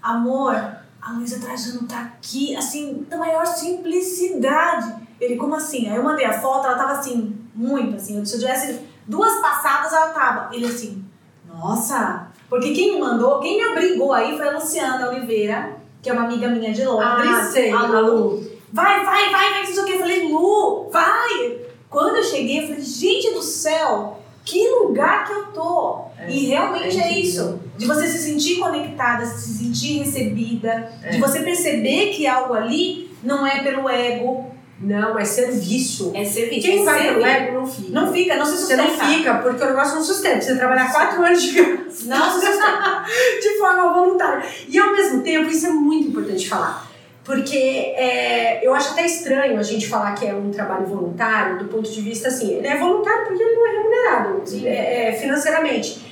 Amor, 0.00 0.54
a 1.00 1.12
Luísa 1.12 1.40
Trajano 1.40 1.86
tá 1.86 2.00
aqui, 2.00 2.56
assim, 2.56 3.06
da 3.08 3.16
maior 3.16 3.46
simplicidade. 3.46 4.94
Ele, 5.20 5.36
como 5.36 5.54
assim? 5.54 5.88
Aí 5.88 5.96
eu 5.96 6.02
mandei 6.02 6.24
a 6.24 6.40
foto, 6.40 6.66
ela 6.66 6.76
tava 6.76 6.92
assim, 6.92 7.38
muito 7.54 7.96
assim. 7.96 8.24
Se 8.24 8.34
eu 8.34 8.40
tivesse 8.40 8.80
duas 9.06 9.40
passadas, 9.40 9.92
ela 9.92 10.08
tava. 10.08 10.54
Ele 10.54 10.66
assim, 10.66 11.04
nossa! 11.46 12.28
Porque 12.48 12.72
quem 12.72 12.94
me 12.94 13.00
mandou, 13.00 13.40
quem 13.40 13.56
me 13.56 13.66
obrigou 13.66 14.12
aí 14.12 14.36
foi 14.36 14.48
a 14.48 14.52
Luciana 14.52 15.08
Oliveira, 15.08 15.76
que 16.02 16.10
é 16.10 16.12
uma 16.12 16.24
amiga 16.24 16.48
minha 16.48 16.72
de 16.72 16.84
Londres. 16.84 17.30
Ah, 17.30 17.44
sei, 17.44 17.72
a 17.72 17.78
a 17.78 18.00
Lu. 18.00 18.51
Vai, 18.72 19.04
vai, 19.04 19.30
vai, 19.30 19.50
vai, 19.52 19.64
não 19.66 19.72
sei 19.72 19.82
o 19.82 19.86
que. 19.86 19.92
Eu 19.92 19.98
falei, 20.00 20.28
Lu, 20.28 20.88
vai! 20.90 21.58
Quando 21.90 22.16
eu 22.16 22.24
cheguei, 22.24 22.60
eu 22.62 22.68
falei, 22.68 22.80
gente 22.82 23.32
do 23.34 23.42
céu, 23.42 24.18
que 24.44 24.66
lugar 24.68 25.26
que 25.26 25.32
eu 25.32 25.44
tô! 25.52 26.04
É, 26.18 26.30
e 26.30 26.46
realmente 26.46 26.98
é 26.98 27.08
é, 27.08 27.18
isso. 27.18 27.60
De 27.76 27.86
você 27.86 28.06
se 28.08 28.18
sentir 28.18 28.56
conectada, 28.58 29.26
se 29.26 29.58
sentir 29.58 29.98
recebida, 29.98 30.90
É. 31.02 31.10
de 31.10 31.20
você 31.20 31.40
perceber 31.40 32.12
que 32.14 32.26
algo 32.26 32.54
ali 32.54 33.10
não 33.22 33.46
é 33.46 33.62
pelo 33.62 33.88
ego, 33.88 34.50
Não, 34.80 35.18
é 35.18 35.24
serviço. 35.24 36.10
é 36.14 36.24
serviço. 36.24 36.66
Quem 36.66 36.84
vai 36.84 37.08
pelo 37.08 37.24
ego 37.26 37.52
não 37.60 37.66
fica. 37.66 37.90
Não 37.92 38.12
fica, 38.12 38.36
não 38.36 38.46
se 38.46 38.52
Você 38.52 38.58
sustenta. 38.76 38.82
não 38.84 38.90
fica, 39.14 39.34
porque 39.38 39.62
o 39.62 39.66
negócio 39.66 39.94
não 39.96 40.02
sustenta. 40.04 40.40
Você 40.40 40.56
trabalhar 40.56 40.90
quatro 40.92 41.22
anos 41.24 41.42
de. 41.42 41.52
Não 42.06 42.32
sustenta. 42.32 43.04
de 43.42 43.58
forma 43.58 43.92
voluntária. 43.92 44.44
E 44.66 44.78
ao 44.78 44.92
mesmo 44.92 45.22
tempo, 45.22 45.50
isso 45.50 45.66
é 45.66 45.70
muito 45.70 46.08
importante 46.08 46.48
falar. 46.48 46.90
Porque 47.24 47.56
é, 47.56 48.66
eu 48.66 48.74
acho 48.74 48.92
até 48.92 49.06
estranho 49.06 49.58
a 49.58 49.62
gente 49.62 49.88
falar 49.88 50.12
que 50.14 50.26
é 50.26 50.34
um 50.34 50.50
trabalho 50.50 50.86
voluntário, 50.86 51.58
do 51.58 51.66
ponto 51.66 51.88
de 51.88 52.00
vista 52.00 52.28
assim, 52.28 52.54
ele 52.54 52.66
é 52.66 52.76
voluntário 52.76 53.28
porque 53.28 53.42
ele 53.42 53.54
não 53.54 53.66
é 53.66 53.70
remunerado 53.70 54.66
é, 54.66 55.08
é, 55.08 55.12
financeiramente. 55.12 56.10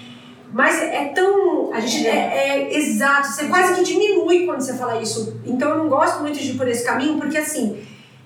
Mas 0.52 0.80
é 0.82 1.06
tão. 1.14 1.72
A 1.72 1.80
gente 1.80 2.06
é, 2.06 2.68
é 2.68 2.76
exato, 2.76 3.28
você 3.28 3.46
quase 3.46 3.74
que 3.74 3.84
diminui 3.84 4.46
quando 4.46 4.60
você 4.60 4.74
fala 4.74 5.00
isso. 5.00 5.40
Então 5.44 5.70
eu 5.70 5.78
não 5.78 5.88
gosto 5.88 6.20
muito 6.20 6.38
de 6.38 6.52
ir 6.52 6.54
por 6.54 6.66
esse 6.66 6.84
caminho, 6.84 7.18
porque 7.18 7.38
assim, 7.38 7.82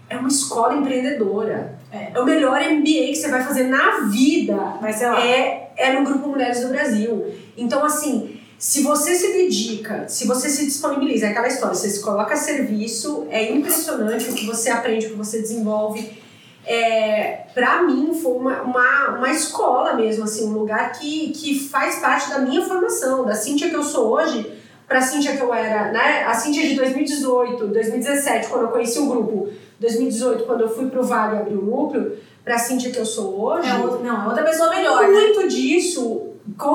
é 0.09 0.16
uma 0.16 0.28
escola 0.28 0.74
empreendedora. 0.74 1.74
É. 1.93 2.18
o 2.20 2.24
melhor 2.24 2.61
MBA 2.61 2.82
que 2.82 3.14
você 3.14 3.28
vai 3.28 3.45
fazer 3.45 3.64
na 3.64 4.01
vida 4.11 4.57
lá. 4.57 4.80
é, 5.24 5.70
é 5.76 5.93
no 5.93 6.05
Grupo 6.05 6.28
Mulheres 6.28 6.61
do 6.61 6.68
Brasil. 6.68 7.32
Então, 7.57 7.85
assim, 7.85 8.34
se 8.59 8.83
você 8.83 9.15
se 9.15 9.33
dedica, 9.33 10.09
se 10.09 10.27
você 10.27 10.49
se 10.49 10.65
disponibiliza, 10.65 11.27
é 11.27 11.31
aquela 11.31 11.49
história, 11.49 11.75
você 11.75 11.89
se 11.91 12.01
coloca 12.01 12.35
a 12.35 12.37
serviço, 12.37 13.27
é 13.31 13.53
impressionante 13.53 14.31
o 14.31 14.35
que 14.35 14.47
você 14.47 14.71
aprende, 14.71 15.07
o 15.07 15.11
que 15.11 15.17
você 15.17 15.41
desenvolve. 15.41 16.23
É, 16.67 17.43
pra 17.53 17.83
mim, 17.83 18.19
foi 18.23 18.33
uma, 18.33 18.63
uma, 18.63 19.09
uma 19.19 19.31
escola 19.31 19.95
mesmo, 19.95 20.25
assim, 20.25 20.47
um 20.49 20.53
lugar 20.55 20.93
que, 20.93 21.29
que 21.31 21.59
faz 21.69 21.97
parte 21.97 22.31
da 22.31 22.39
minha 22.39 22.63
formação, 22.63 23.25
da 23.27 23.35
Cíntia 23.35 23.69
que 23.69 23.77
eu 23.77 23.83
sou 23.85 24.09
hoje, 24.13 24.51
pra 24.89 25.01
Cíntia 25.03 25.37
que 25.37 25.43
eu 25.43 25.53
era, 25.53 25.93
né? 25.93 26.25
A 26.25 26.33
Cíntia 26.35 26.67
de 26.67 26.75
2018, 26.75 27.67
2017, 27.69 28.49
quando 28.49 28.63
eu 28.63 28.69
conheci 28.69 28.99
o 28.99 29.07
grupo, 29.07 29.51
2018, 29.79 30.45
quando 30.45 30.63
eu 30.63 30.75
fui 30.75 30.87
pro 30.89 31.03
Vale 31.05 31.37
abrir 31.39 31.57
o 31.57 31.63
núcleo, 31.63 32.17
pra 32.43 32.57
Cíntia 32.59 32.91
que 32.91 32.99
eu 32.99 33.05
sou 33.07 33.39
hoje. 33.43 33.69
É 33.69 33.75
outra, 33.75 33.99
não, 33.99 34.25
é 34.25 34.29
outra 34.29 34.43
pessoa 34.45 34.71
melhor. 34.71 35.03
né? 35.03 35.09
Muito 35.09 35.49
disso, 35.49 36.03
com, 36.09 36.23
cer- 36.25 36.34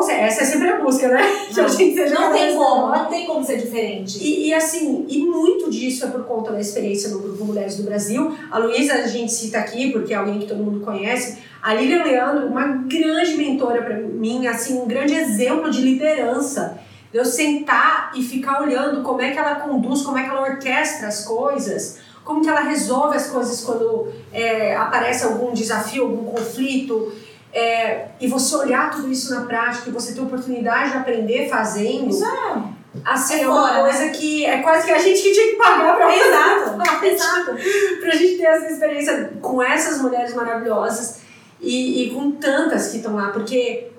essa 0.10 0.42
é 0.42 0.46
sempre 0.46 0.70
a 0.70 0.82
busca, 0.82 1.08
né? 1.08 1.22
Que 1.54 1.62
a 1.62 1.68
gente 1.68 1.96
seja 1.96 2.16
Não 2.16 2.32
tem 2.32 2.56
como, 2.56 2.88
não 2.88 3.06
tem 3.06 3.26
como 3.26 3.46
ser 3.46 3.58
diferente. 3.58 4.18
E, 4.22 4.48
e 4.48 4.54
assim, 4.54 5.06
e 5.08 5.20
muito 5.20 5.70
disso 5.70 6.06
é 6.06 6.08
por 6.10 6.24
conta 6.26 6.52
da 6.52 6.60
experiência 6.60 7.10
no 7.10 7.20
Grupo 7.20 7.46
Mulheres 7.46 7.78
do 7.78 7.84
Brasil. 7.84 8.36
A 8.50 8.58
Luísa 8.58 8.94
a 8.94 9.08
gente 9.08 9.32
cita 9.32 9.60
aqui, 9.60 9.92
porque 9.92 10.14
é 10.14 10.18
alguém 10.18 10.40
que 10.40 10.48
todo 10.48 10.64
mundo 10.64 10.80
conhece. 10.80 11.38
A 11.62 11.74
Lilian 11.74 12.04
Leandro, 12.04 12.48
uma 12.48 12.68
grande 12.68 13.36
mentora 13.38 13.84
para 13.84 13.96
mim, 13.96 14.48
assim, 14.48 14.80
um 14.80 14.88
grande 14.88 15.14
exemplo 15.14 15.70
de 15.70 15.82
liderança. 15.82 16.80
De 17.12 17.18
eu 17.18 17.26
sentar 17.26 18.12
e 18.16 18.24
ficar 18.24 18.62
olhando 18.62 19.02
como 19.02 19.22
é 19.22 19.32
que 19.32 19.38
ela 19.38 19.56
conduz, 19.56 20.02
como 20.02 20.18
é 20.18 20.24
que 20.24 20.30
ela 20.30 20.42
orquestra 20.42 21.08
as 21.08 21.26
coisas, 21.26 22.00
como 22.24 22.42
que 22.42 22.50
ela 22.50 22.62
resolve 22.62 23.18
as 23.18 23.28
coisas 23.28 23.62
quando 23.62 24.08
é, 24.32 24.76
aparece 24.76 25.26
algum 25.26 25.52
desafio, 25.52 26.04
algum 26.04 26.26
conflito. 26.26 27.12
É, 27.54 28.10
e 28.20 28.28
você 28.28 28.56
olhar 28.56 28.92
tudo 28.92 29.12
isso 29.12 29.34
na 29.34 29.46
prática 29.46 29.90
e 29.90 29.94
você 29.94 30.14
ter 30.14 30.22
oportunidade 30.22 30.92
de 30.92 30.98
aprender 30.98 31.50
fazendo. 31.50 32.16
É. 32.24 32.80
Assim, 33.06 33.36
É 33.36 33.42
é, 33.42 33.48
uma 33.48 33.68
fora, 33.68 33.82
coisa 33.82 34.10
que 34.10 34.46
é 34.46 34.62
quase 34.62 34.86
que 34.86 34.92
a 34.92 34.98
gente 35.00 35.22
que 35.22 35.32
tinha 35.32 35.48
que 35.52 35.56
pagar 35.56 35.96
pra 35.96 36.16
Exato, 36.16 37.06
exato. 37.06 37.56
pra 38.02 38.12
gente 38.12 38.38
ter 38.38 38.44
essa 38.44 38.68
experiência 38.72 39.34
com 39.42 39.62
essas 39.62 40.02
mulheres 40.02 40.34
maravilhosas 40.34 41.20
e, 41.62 42.04
e 42.04 42.14
com 42.14 42.32
tantas 42.32 42.90
que 42.90 42.98
estão 42.98 43.16
lá, 43.16 43.30
porque 43.30 43.92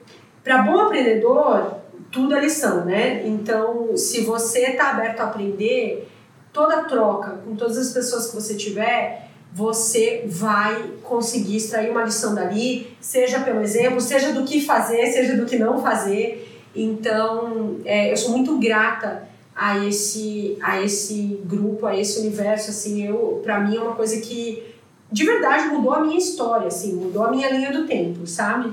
para 0.43 0.63
bom 0.63 0.81
aprendedor, 0.81 1.77
tudo 2.11 2.35
é 2.35 2.41
lição, 2.41 2.85
né? 2.85 3.25
Então, 3.27 3.97
se 3.97 4.23
você 4.23 4.73
tá 4.73 4.91
aberto 4.91 5.21
a 5.21 5.25
aprender, 5.25 6.09
toda 6.53 6.85
troca 6.85 7.41
com 7.45 7.55
todas 7.55 7.79
as 7.79 7.93
pessoas 7.93 8.29
que 8.29 8.35
você 8.35 8.55
tiver, 8.55 9.30
você 9.53 10.25
vai 10.27 10.85
conseguir 11.03 11.57
extrair 11.57 11.91
uma 11.91 12.05
lição 12.05 12.35
dali, 12.35 12.97
seja 13.01 13.41
pelo 13.41 13.61
exemplo, 13.61 14.01
seja 14.01 14.33
do 14.33 14.45
que 14.45 14.61
fazer, 14.61 15.07
seja 15.07 15.37
do 15.37 15.47
que 15.47 15.59
não 15.59 15.83
fazer. 15.83 16.47
Então, 16.75 17.79
é, 17.85 18.13
eu 18.13 18.17
sou 18.17 18.31
muito 18.31 18.59
grata 18.59 19.29
a 19.55 19.85
esse, 19.85 20.57
a 20.63 20.81
esse 20.81 21.41
grupo, 21.45 21.87
a 21.87 21.97
esse 21.97 22.21
universo, 22.21 22.71
assim, 22.71 23.07
eu, 23.07 23.41
pra 23.43 23.61
mim 23.61 23.77
é 23.77 23.81
uma 23.81 23.95
coisa 23.95 24.21
que 24.21 24.71
de 25.13 25.25
verdade 25.25 25.67
mudou 25.69 25.93
a 25.93 26.01
minha 26.01 26.17
história, 26.17 26.69
assim, 26.69 26.95
mudou 26.95 27.25
a 27.25 27.31
minha 27.31 27.51
linha 27.51 27.73
do 27.73 27.87
tempo, 27.87 28.27
sabe? 28.27 28.73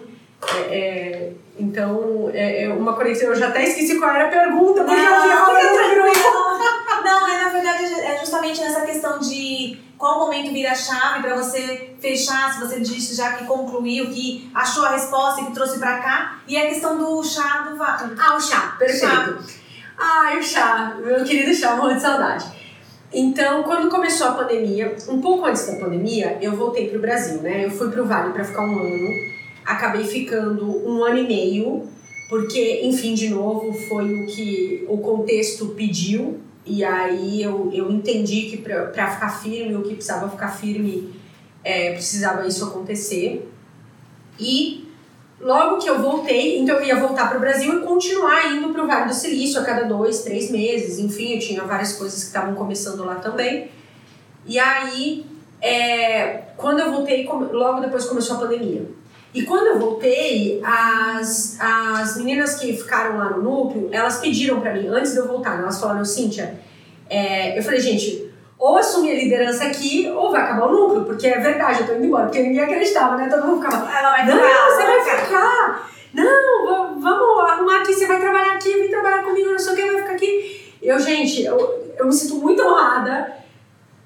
É, 0.55 0.77
é, 0.77 1.31
então, 1.59 2.29
é, 2.31 2.65
é 2.65 2.69
uma 2.69 2.93
conexão, 2.93 3.29
eu 3.29 3.35
já 3.35 3.47
até 3.47 3.63
esqueci 3.63 3.97
qual 3.97 4.11
era 4.11 4.27
a 4.27 4.29
pergunta, 4.29 4.83
porque 4.83 5.01
eu 5.01 5.21
vi 5.21 5.27
Não, 6.23 6.46
Não, 7.07 7.25
é 7.25 7.41
na 7.41 7.49
verdade 7.49 7.85
é 7.85 8.17
justamente 8.19 8.59
nessa 8.59 8.81
questão 8.81 9.17
de 9.17 9.77
qual 9.97 10.19
momento 10.19 10.51
vira 10.51 10.71
a 10.71 10.75
chave 10.75 11.21
pra 11.21 11.37
você 11.37 11.95
fechar, 12.01 12.53
se 12.53 12.59
você 12.59 12.81
disse 12.81 13.15
já 13.15 13.31
que 13.31 13.45
concluiu, 13.45 14.09
que 14.09 14.51
achou 14.53 14.83
a 14.83 14.89
resposta 14.89 15.39
e 15.39 15.45
que 15.45 15.53
trouxe 15.53 15.79
pra 15.79 15.99
cá, 15.99 16.41
e 16.45 16.57
a 16.57 16.67
questão 16.67 16.97
do 16.97 17.23
chá 17.23 17.65
do 17.69 17.77
vato. 17.77 18.13
Ah, 18.19 18.35
o 18.35 18.41
chá, 18.41 18.75
perfeito. 18.77 19.41
Ah, 19.97 20.35
o 20.37 20.43
chá, 20.43 20.97
meu 21.01 21.23
querido 21.23 21.53
chá, 21.53 21.77
morro 21.77 21.93
de 21.93 22.01
saudade. 22.01 22.45
Então, 23.13 23.63
quando 23.63 23.89
começou 23.89 24.27
a 24.27 24.31
pandemia, 24.33 24.93
um 25.07 25.21
pouco 25.21 25.45
antes 25.45 25.65
da 25.65 25.79
pandemia, 25.79 26.37
eu 26.41 26.57
voltei 26.57 26.89
pro 26.89 26.99
Brasil, 26.99 27.41
né? 27.41 27.63
Eu 27.63 27.71
fui 27.71 27.89
pro 27.89 28.05
Vale 28.05 28.33
para 28.33 28.43
ficar 28.43 28.63
um 28.63 28.79
ano, 28.79 29.09
acabei 29.65 30.03
ficando 30.03 30.85
um 30.85 31.05
ano 31.05 31.19
e 31.19 31.23
meio, 31.25 31.89
porque, 32.29 32.81
enfim, 32.83 33.13
de 33.13 33.29
novo, 33.29 33.71
foi 33.87 34.13
o 34.13 34.27
que 34.27 34.85
o 34.89 34.97
contexto 34.97 35.67
pediu, 35.67 36.41
e 36.67 36.83
aí 36.83 37.41
eu, 37.41 37.69
eu 37.73 37.89
entendi 37.89 38.43
que 38.43 38.57
para 38.57 39.11
ficar 39.11 39.29
firme, 39.29 39.75
o 39.75 39.83
que 39.83 39.95
precisava 39.95 40.29
ficar 40.29 40.49
firme, 40.49 41.13
é, 41.63 41.93
precisava 41.93 42.45
isso 42.45 42.65
acontecer. 42.65 43.49
E 44.39 44.87
logo 45.39 45.77
que 45.77 45.89
eu 45.89 46.01
voltei, 46.01 46.59
então 46.59 46.75
eu 46.77 46.85
ia 46.85 46.95
voltar 46.95 47.29
para 47.29 47.37
o 47.37 47.39
Brasil 47.39 47.79
e 47.79 47.85
continuar 47.85 48.53
indo 48.53 48.69
para 48.69 48.83
o 48.83 48.87
Vale 48.87 49.07
do 49.07 49.13
Silício 49.13 49.61
a 49.61 49.63
cada 49.63 49.83
dois, 49.83 50.23
três 50.23 50.51
meses. 50.51 50.99
Enfim, 50.99 51.33
eu 51.33 51.39
tinha 51.39 51.63
várias 51.63 51.93
coisas 51.93 52.19
que 52.19 52.27
estavam 52.27 52.53
começando 52.53 53.03
lá 53.05 53.15
também. 53.15 53.71
E 54.45 54.59
aí, 54.59 55.25
é, 55.61 56.43
quando 56.57 56.79
eu 56.79 56.91
voltei, 56.91 57.25
logo 57.25 57.81
depois 57.81 58.05
começou 58.05 58.37
a 58.37 58.39
pandemia. 58.39 58.85
E 59.33 59.43
quando 59.43 59.67
eu 59.67 59.79
voltei, 59.79 60.61
as, 60.63 61.57
as 61.59 62.17
meninas 62.17 62.55
que 62.55 62.75
ficaram 62.75 63.17
lá 63.17 63.29
no 63.31 63.43
núcleo, 63.43 63.89
elas 63.91 64.19
pediram 64.19 64.61
para 64.61 64.73
mim, 64.73 64.87
antes 64.87 65.11
de 65.11 65.19
eu 65.19 65.27
voltar, 65.27 65.59
elas 65.59 65.79
falaram, 65.79 66.03
Cíntia, 66.03 66.59
é, 67.09 67.57
eu 67.57 67.63
falei, 67.63 67.79
gente, 67.79 68.31
ou 68.57 68.77
assumir 68.77 69.11
a 69.11 69.15
liderança 69.15 69.65
aqui, 69.65 70.09
ou 70.09 70.31
vai 70.31 70.41
acabar 70.41 70.67
o 70.67 70.71
núcleo, 70.71 71.05
porque 71.05 71.27
é 71.27 71.39
verdade, 71.39 71.81
eu 71.81 71.87
tô 71.87 71.93
indo 71.93 72.05
embora, 72.05 72.25
porque 72.25 72.41
ninguém 72.41 72.61
acreditava, 72.61 73.15
né? 73.15 73.29
Todo 73.29 73.45
mundo 73.45 73.61
ficava, 73.61 73.97
ela 73.97 74.11
vai 74.11 74.25
não, 74.25 74.35
ficar, 74.35 74.69
você 74.69 74.83
vai 74.85 75.25
ficar, 75.25 75.89
não, 76.13 76.99
vamos 76.99 77.51
arrumar 77.51 77.81
aqui, 77.81 77.93
você 77.93 78.07
vai 78.07 78.19
trabalhar 78.19 78.53
aqui, 78.53 78.73
vem 78.73 78.89
trabalhar 78.89 79.23
comigo, 79.23 79.51
não 79.51 79.59
sei 79.59 79.73
o 79.73 79.75
que, 79.75 79.85
vai 79.85 80.01
ficar 80.01 80.13
aqui. 80.13 80.73
Eu, 80.81 80.99
gente, 80.99 81.43
eu, 81.43 81.93
eu 81.97 82.05
me 82.07 82.13
sinto 82.13 82.35
muito 82.35 82.63
honrada, 82.63 83.35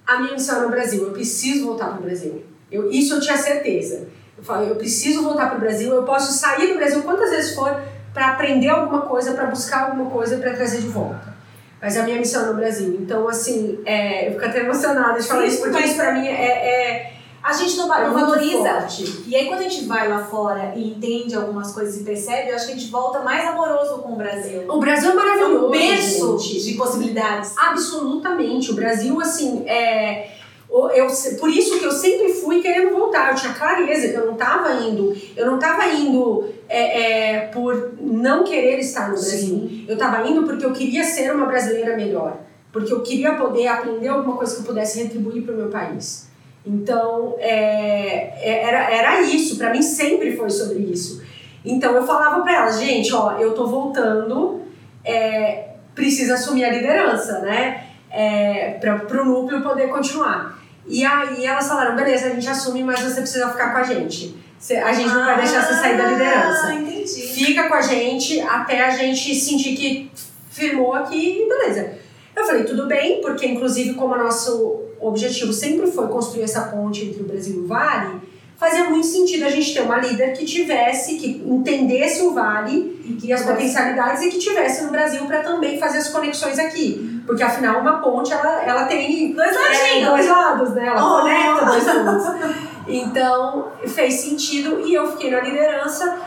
a 0.06 0.20
minha 0.20 0.34
missão 0.34 0.60
é 0.60 0.62
no 0.64 0.70
Brasil, 0.70 1.04
eu 1.04 1.12
preciso 1.12 1.68
voltar 1.68 1.90
para 1.90 2.00
o 2.00 2.04
Brasil. 2.04 2.44
Eu, 2.70 2.92
isso 2.92 3.16
eu 3.16 3.22
tinha 3.22 3.38
certeza. 3.38 4.10
Eu 4.42 4.46
falei, 4.46 4.72
eu 4.72 4.76
preciso 4.76 5.22
voltar 5.22 5.50
para 5.50 5.58
o 5.58 5.60
Brasil, 5.60 5.94
eu 5.94 6.02
posso 6.02 6.34
sair 6.34 6.70
do 6.70 6.74
Brasil 6.74 7.04
quantas 7.04 7.30
vezes 7.30 7.54
for 7.54 7.80
para 8.12 8.32
aprender 8.32 8.70
alguma 8.70 9.02
coisa, 9.02 9.34
para 9.34 9.46
buscar 9.46 9.86
alguma 9.86 10.10
coisa 10.10 10.38
para 10.38 10.54
trazer 10.54 10.82
de 10.82 10.88
volta. 10.88 11.36
Mas 11.80 11.96
a 11.96 12.04
minha 12.04 12.18
missão 12.18 12.44
é 12.44 12.46
no 12.48 12.56
Brasil. 12.56 12.98
Então, 13.00 13.28
assim, 13.28 13.80
é, 13.86 14.28
eu 14.28 14.34
fico 14.34 14.46
até 14.46 14.62
emocionada 14.62 15.20
de 15.20 15.28
falar 15.28 15.44
Sim, 15.44 15.48
isso, 15.48 15.62
porque 15.62 15.80
isso 15.80 15.96
para 15.96 16.14
mim 16.14 16.28
é, 16.28 16.32
é 16.32 17.14
a 17.44 17.54
gente 17.54 17.78
não, 17.78 17.94
é 17.94 18.08
não 18.08 18.14
valoriza. 18.14 18.88
E 19.28 19.36
aí, 19.36 19.48
quando 19.48 19.60
a 19.60 19.64
gente 19.64 19.86
vai 19.86 20.08
lá 20.08 20.24
fora 20.24 20.74
e 20.76 20.92
entende 20.92 21.36
algumas 21.36 21.72
coisas 21.72 22.02
e 22.02 22.04
percebe, 22.04 22.50
eu 22.50 22.56
acho 22.56 22.66
que 22.66 22.74
a 22.74 22.76
gente 22.76 22.92
volta 22.92 23.20
mais 23.20 23.48
amoroso 23.48 24.00
com 24.00 24.14
o 24.14 24.16
Brasil. 24.16 24.64
O 24.68 24.80
Brasil 24.80 25.12
é 25.12 25.14
maravilhoso. 25.14 25.66
É 25.66 25.68
um 25.68 25.72
berço 25.72 26.38
de 26.38 26.74
possibilidades. 26.74 27.56
Absolutamente. 27.58 28.72
O 28.72 28.76
Brasil, 28.76 29.20
assim, 29.22 29.64
é 29.68 30.41
eu, 30.72 31.08
por 31.38 31.50
isso 31.50 31.78
que 31.80 31.86
eu 31.86 31.92
sempre 31.92 32.30
fui 32.30 32.62
querendo 32.62 32.92
voltar. 32.92 33.32
Eu 33.32 33.36
tinha 33.36 33.54
clareza 33.54 34.08
que 34.08 34.16
eu 34.16 34.26
não 34.26 34.34
estava 34.34 34.72
indo. 34.82 35.14
Eu 35.36 35.46
não 35.46 35.56
estava 35.56 35.86
indo 35.88 36.48
é, 36.70 37.34
é, 37.34 37.40
por 37.48 37.94
não 38.00 38.46
querer 38.46 38.80
estar 38.80 39.10
no 39.10 39.16
Brasil. 39.16 39.38
Sim. 39.38 39.86
Eu 39.86 39.96
estava 39.96 40.26
indo 40.26 40.44
porque 40.44 40.66
eu 40.66 40.72
queria 40.72 41.04
ser 41.04 41.36
uma 41.36 41.46
brasileira 41.46 41.98
melhor. 41.98 42.38
Porque 42.72 42.94
eu 42.94 43.02
queria 43.02 43.34
poder 43.34 43.68
aprender 43.68 44.08
alguma 44.08 44.38
coisa 44.38 44.56
que 44.56 44.62
eu 44.62 44.66
pudesse 44.66 45.04
retribuir 45.04 45.44
para 45.44 45.54
o 45.54 45.58
meu 45.58 45.68
país. 45.68 46.30
Então, 46.66 47.36
é, 47.40 48.32
é 48.40 48.64
era, 48.64 48.92
era 48.92 49.22
isso. 49.24 49.58
Para 49.58 49.72
mim 49.72 49.82
sempre 49.82 50.38
foi 50.38 50.50
sobre 50.50 50.80
isso. 50.80 51.22
Então, 51.66 51.94
eu 51.94 52.08
falava 52.08 52.42
para 52.44 52.56
elas, 52.56 52.80
gente, 52.80 53.14
ó, 53.14 53.34
eu 53.34 53.54
tô 53.54 53.68
voltando, 53.68 54.62
é, 55.04 55.72
precisa 55.94 56.36
assumir 56.36 56.64
a 56.64 56.72
liderança, 56.72 57.40
né? 57.40 57.88
É, 58.10 58.72
para 58.80 59.22
o 59.22 59.26
núcleo 59.26 59.62
poder 59.62 59.90
continuar. 59.90 60.61
E 60.88 61.06
aí 61.06 61.46
elas 61.46 61.68
falaram, 61.68 61.96
beleza, 61.96 62.28
a 62.28 62.30
gente 62.30 62.48
assume, 62.48 62.84
mas 62.84 63.00
você 63.00 63.22
precisa 63.22 63.50
ficar 63.50 63.72
com 63.72 63.78
a 63.78 63.84
gente. 63.84 64.36
A 64.84 64.94
gente 64.94 65.10
não 65.10 65.26
vai 65.26 65.38
deixar 65.38 65.66
você 65.66 65.74
sair 65.74 65.98
da 65.98 66.06
ah, 66.06 66.12
liderança. 66.12 66.74
Entendi. 66.74 67.22
Fica 67.28 67.68
com 67.68 67.74
a 67.74 67.82
gente 67.82 68.40
até 68.42 68.82
a 68.86 68.92
gente 68.92 69.34
sentir 69.34 69.76
que 69.76 70.12
firmou 70.50 70.94
aqui 70.94 71.44
e 71.44 71.50
beleza. 71.50 71.94
Eu 72.36 72.46
falei, 72.46 72.64
tudo 72.64 72.88
bem, 72.88 73.22
porque 73.22 73.48
inclusive 73.48 73.96
como 73.96 74.14
o 74.14 74.18
nosso 74.18 74.82
objetivo 75.00 75.52
sempre 75.52 75.88
foi 75.92 76.08
construir 76.08 76.44
essa 76.44 76.62
ponte 76.62 77.06
entre 77.06 77.22
o 77.22 77.26
Brasil 77.26 77.56
e 77.56 77.60
o 77.60 77.68
Vale, 77.68 78.22
fazia 78.56 78.84
muito 78.84 79.08
sentido 79.08 79.46
a 79.46 79.50
gente 79.50 79.74
ter 79.74 79.82
uma 79.82 79.98
líder 79.98 80.34
que 80.34 80.46
tivesse, 80.46 81.18
que 81.18 81.42
entendesse 81.44 82.22
o 82.22 82.34
Vale 82.34 83.20
e 83.24 83.34
as 83.34 83.44
potencialidades 83.44 84.22
e 84.22 84.30
que 84.30 84.38
tivesse 84.38 84.84
no 84.84 84.92
Brasil 84.92 85.26
para 85.26 85.42
também 85.42 85.80
fazer 85.80 85.98
as 85.98 86.10
conexões 86.10 86.60
aqui. 86.60 87.11
Porque 87.26 87.44
afinal, 87.44 87.82
uma 87.82 88.00
ponte 88.00 88.34
ela, 88.34 88.64
ela 88.64 88.86
tem 88.86 89.34
dois, 89.34 89.56
é, 89.56 90.06
dois 90.06 90.28
lados, 90.28 90.72
né? 90.72 90.88
Ela 90.88 91.06
oh. 91.06 91.22
conecta 91.22 91.66
dois 91.66 91.84
pontos. 91.84 92.62
Então 92.88 93.72
fez 93.88 94.16
sentido 94.16 94.82
e 94.82 94.94
eu 94.94 95.12
fiquei 95.12 95.32
na 95.32 95.40
liderança 95.40 96.18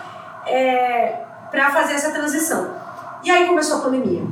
é, 0.47 1.21
para 1.51 1.71
fazer 1.71 1.95
essa 1.95 2.11
transição. 2.11 2.75
E 3.23 3.31
aí 3.31 3.47
começou 3.47 3.79
a 3.79 3.81
pandemia. 3.81 4.23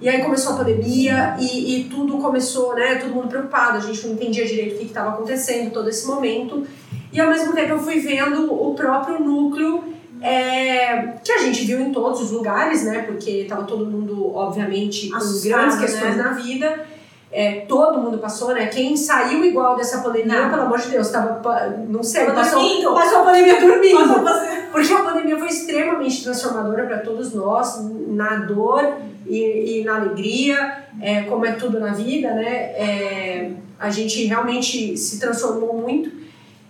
E 0.00 0.08
aí 0.08 0.22
começou 0.22 0.54
a 0.54 0.56
pandemia 0.56 1.36
e, 1.38 1.80
e 1.80 1.84
tudo 1.84 2.18
começou, 2.18 2.74
né? 2.74 2.96
Todo 2.96 3.14
mundo 3.14 3.28
preocupado, 3.28 3.78
a 3.78 3.80
gente 3.80 4.06
não 4.06 4.14
entendia 4.14 4.44
direito 4.44 4.74
o 4.74 4.78
que 4.78 4.84
estava 4.84 5.10
acontecendo 5.10 5.72
todo 5.72 5.88
esse 5.88 6.06
momento. 6.06 6.66
E 7.12 7.20
ao 7.20 7.28
mesmo 7.28 7.54
tempo 7.54 7.70
eu 7.70 7.78
fui 7.78 7.98
vendo 7.98 8.52
o 8.52 8.74
próprio 8.74 9.18
núcleo 9.20 9.95
é, 10.20 11.14
que 11.22 11.32
a 11.32 11.38
gente 11.38 11.64
viu 11.64 11.80
em 11.80 11.92
todos 11.92 12.20
os 12.20 12.30
lugares, 12.30 12.84
né? 12.84 13.02
Porque 13.02 13.30
estava 13.42 13.64
todo 13.64 13.86
mundo, 13.86 14.34
obviamente, 14.34 15.10
com 15.10 15.48
grandes 15.48 15.78
questões 15.78 16.16
né? 16.16 16.22
na 16.22 16.32
vida. 16.32 16.86
É, 17.30 17.60
todo 17.68 18.00
mundo 18.00 18.18
passou, 18.18 18.54
né? 18.54 18.66
Quem 18.66 18.96
saiu 18.96 19.44
igual 19.44 19.76
dessa 19.76 20.00
pandemia, 20.00 20.42
não. 20.42 20.50
pelo 20.50 20.62
amor 20.62 20.78
de 20.78 20.88
Deus, 20.88 21.10
tava, 21.10 21.42
não 21.88 22.02
sei, 22.02 22.26
passou, 22.26 22.94
passou 22.94 23.18
a 23.18 23.24
pandemia 23.24 23.60
dormindo. 23.60 24.24
Porque 24.72 24.92
a 24.92 25.02
pandemia 25.02 25.38
foi 25.38 25.48
extremamente 25.48 26.22
transformadora 26.22 26.86
para 26.86 26.98
todos 26.98 27.34
nós, 27.34 27.78
na 28.08 28.36
dor 28.36 28.96
e, 29.26 29.80
e 29.80 29.84
na 29.84 29.96
alegria, 29.96 30.84
é, 31.00 31.22
como 31.22 31.44
é 31.44 31.52
tudo 31.52 31.80
na 31.80 31.92
vida, 31.92 32.32
né? 32.34 32.54
É, 32.54 33.50
a 33.78 33.90
gente 33.90 34.24
realmente 34.24 34.96
se 34.96 35.18
transformou 35.18 35.76
muito. 35.76 36.25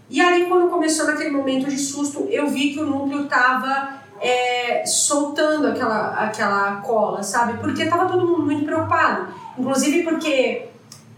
E 0.09 0.21
aí, 0.21 0.47
quando 0.47 0.71
começou 0.71 1.07
naquele 1.07 1.31
momento 1.31 1.67
de 1.67 1.79
susto, 1.79 2.27
eu 2.31 2.49
vi 2.49 2.73
que 2.73 2.81
o 2.81 2.87
núcleo 2.87 3.25
estava 3.25 3.95
é, 4.21 4.85
soltando 4.87 5.67
aquela, 5.67 6.11
aquela 6.11 6.77
cola, 6.77 7.23
sabe? 7.23 7.59
Porque 7.59 7.83
estava 7.83 8.07
todo 8.07 8.27
mundo 8.27 8.43
muito 8.45 8.65
preocupado. 8.65 9.29
Inclusive 9.59 10.03
porque 10.05 10.69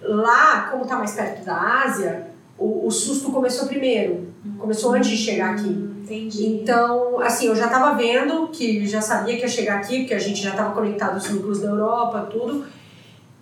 lá, 0.00 0.68
como 0.70 0.84
está 0.84 0.96
mais 0.96 1.12
perto 1.12 1.44
da 1.44 1.82
Ásia, 1.84 2.28
o, 2.56 2.86
o 2.86 2.90
susto 2.90 3.30
começou 3.30 3.68
primeiro. 3.68 4.28
Começou 4.58 4.92
antes 4.92 5.10
de 5.10 5.16
chegar 5.16 5.54
aqui. 5.54 5.68
Entendi. 5.68 6.46
Então, 6.46 7.20
assim, 7.20 7.48
eu 7.48 7.54
já 7.54 7.66
estava 7.66 7.94
vendo 7.94 8.48
que 8.48 8.86
já 8.86 9.00
sabia 9.00 9.36
que 9.36 9.42
ia 9.42 9.48
chegar 9.48 9.76
aqui, 9.76 9.98
porque 9.98 10.14
a 10.14 10.18
gente 10.18 10.42
já 10.42 10.50
estava 10.50 10.74
conectado 10.74 11.14
aos 11.14 11.28
núcleos 11.28 11.60
da 11.60 11.68
Europa, 11.68 12.28
tudo. 12.30 12.64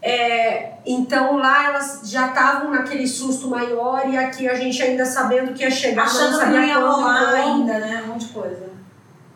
É, 0.07 0.75
então 0.87 1.37
lá 1.37 1.65
elas 1.65 2.03
já 2.05 2.29
estavam 2.29 2.71
naquele 2.71 3.09
susto 3.09 3.49
maior 3.49 4.09
e 4.09 4.17
aqui 4.17 4.49
a 4.49 4.55
gente 4.55 4.81
ainda 4.81 5.05
sabendo 5.05 5.53
que 5.53 5.65
ia 5.65 5.71
chegar, 5.71 6.05
Achando 6.05 6.31
não 6.31 6.39
sabia 6.39 6.61
que 6.61 6.67
ia 6.69 6.79
rolar 6.79 7.33
ainda, 7.35 7.79
né? 7.81 8.05
Um 8.05 8.13
monte 8.13 8.27
de 8.27 8.33
coisa. 8.33 8.67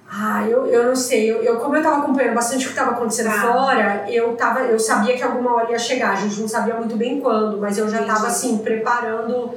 Ah, 0.08 0.46
eu, 0.48 0.66
eu 0.66 0.86
não 0.86 0.94
sei. 0.94 1.28
Eu, 1.28 1.42
eu, 1.42 1.56
como 1.56 1.74
eu 1.74 1.80
estava 1.80 1.98
acompanhando 1.98 2.36
bastante 2.36 2.66
o 2.66 2.68
que 2.68 2.78
estava 2.78 2.92
acontecendo 2.92 3.30
ah. 3.30 3.40
fora, 3.40 4.04
eu, 4.08 4.36
tava, 4.36 4.60
eu 4.60 4.78
sabia 4.78 5.16
que 5.16 5.22
alguma 5.24 5.54
hora 5.54 5.72
ia 5.72 5.78
chegar. 5.78 6.12
A 6.12 6.20
gente 6.20 6.40
não 6.40 6.46
sabia 6.46 6.76
muito 6.76 6.94
bem 6.94 7.20
quando, 7.20 7.58
mas 7.58 7.76
eu 7.76 7.88
já 7.88 8.02
estava 8.02 8.28
assim, 8.28 8.58
preparando, 8.58 9.50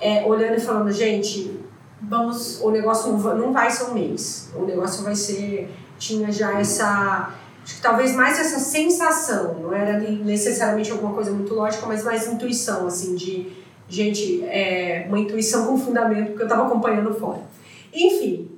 é, 0.00 0.24
olhando 0.24 0.54
e 0.54 0.60
falando, 0.60 0.92
gente, 0.92 1.60
vamos. 2.00 2.60
O 2.60 2.70
negócio 2.70 3.12
não, 3.12 3.18
não 3.36 3.52
vai 3.52 3.68
ser 3.72 3.90
um 3.90 3.94
mês. 3.94 4.52
O 4.54 4.64
negócio 4.64 5.02
vai 5.02 5.16
ser. 5.16 5.68
Tinha 5.98 6.30
já 6.30 6.60
essa 6.60 7.30
Acho 7.62 7.76
que 7.76 7.82
talvez 7.82 8.14
mais 8.14 8.38
essa 8.38 8.58
sensação, 8.58 9.54
não 9.54 9.74
era 9.74 9.98
necessariamente 9.98 10.90
alguma 10.90 11.12
coisa 11.12 11.30
muito 11.30 11.54
lógica, 11.54 11.86
mas 11.86 12.02
mais 12.02 12.26
intuição, 12.26 12.86
assim, 12.86 13.14
de, 13.14 13.52
gente, 13.88 14.44
é, 14.44 15.04
uma 15.08 15.18
intuição 15.18 15.66
com 15.66 15.78
fundamento, 15.78 16.28
porque 16.28 16.42
eu 16.42 16.46
estava 16.46 16.66
acompanhando 16.66 17.12
fora. 17.14 17.40
Enfim, 17.92 18.50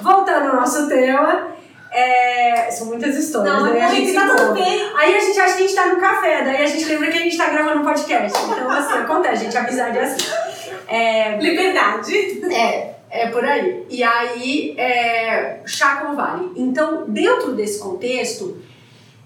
voltando 0.00 0.50
ao 0.50 0.56
nosso 0.56 0.86
tema, 0.88 1.48
é, 1.90 2.70
são 2.70 2.88
muitas 2.88 3.16
histórias. 3.16 3.54
Não, 3.54 3.62
daí 3.64 3.80
a 3.80 3.88
gente 3.88 4.12
tá 4.12 4.34
tudo 4.36 4.52
bem. 4.52 4.92
Aí 4.96 5.16
a 5.16 5.20
gente 5.20 5.40
acha 5.40 5.56
que 5.56 5.64
a 5.64 5.66
gente 5.66 5.74
tá 5.74 5.86
no 5.86 6.00
café, 6.00 6.44
daí 6.44 6.62
a 6.62 6.66
gente 6.66 6.84
lembra 6.84 7.10
que 7.10 7.18
a 7.18 7.22
gente 7.22 7.38
tá 7.38 7.48
gravando 7.48 7.80
um 7.80 7.84
podcast. 7.84 8.38
Então, 8.38 8.70
assim, 8.70 8.92
acontece, 8.98 9.44
gente, 9.44 9.56
amizade 9.56 9.98
é 9.98 10.02
assim. 10.02 10.30
É, 10.88 11.38
Liberdade. 11.38 12.44
É, 12.52 12.95
é 13.22 13.30
por 13.30 13.44
aí. 13.44 13.84
E 13.88 14.02
aí, 14.02 14.74
é, 14.78 15.60
Chá 15.64 16.12
Vale. 16.14 16.52
Então, 16.56 17.04
dentro 17.08 17.52
desse 17.52 17.78
contexto, 17.78 18.56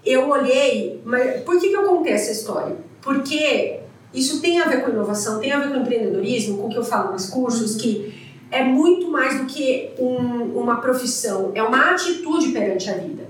eu 0.05 0.29
olhei, 0.29 1.01
mas 1.05 1.41
por 1.41 1.59
que, 1.59 1.69
que 1.69 1.75
eu 1.75 1.83
contei 1.83 2.13
essa 2.13 2.31
história? 2.31 2.75
Porque 3.01 3.79
isso 4.13 4.41
tem 4.41 4.59
a 4.59 4.65
ver 4.65 4.83
com 4.83 4.91
inovação, 4.91 5.39
tem 5.39 5.51
a 5.51 5.59
ver 5.59 5.69
com 5.69 5.81
empreendedorismo, 5.81 6.57
com 6.57 6.67
o 6.67 6.69
que 6.69 6.77
eu 6.77 6.83
falo 6.83 7.11
nos 7.11 7.29
cursos, 7.29 7.75
que 7.75 8.13
é 8.49 8.63
muito 8.63 9.09
mais 9.09 9.39
do 9.39 9.45
que 9.45 9.91
um, 9.97 10.59
uma 10.59 10.81
profissão, 10.81 11.51
é 11.55 11.63
uma 11.63 11.91
atitude 11.91 12.49
perante 12.49 12.89
a 12.89 12.93
vida. 12.93 13.29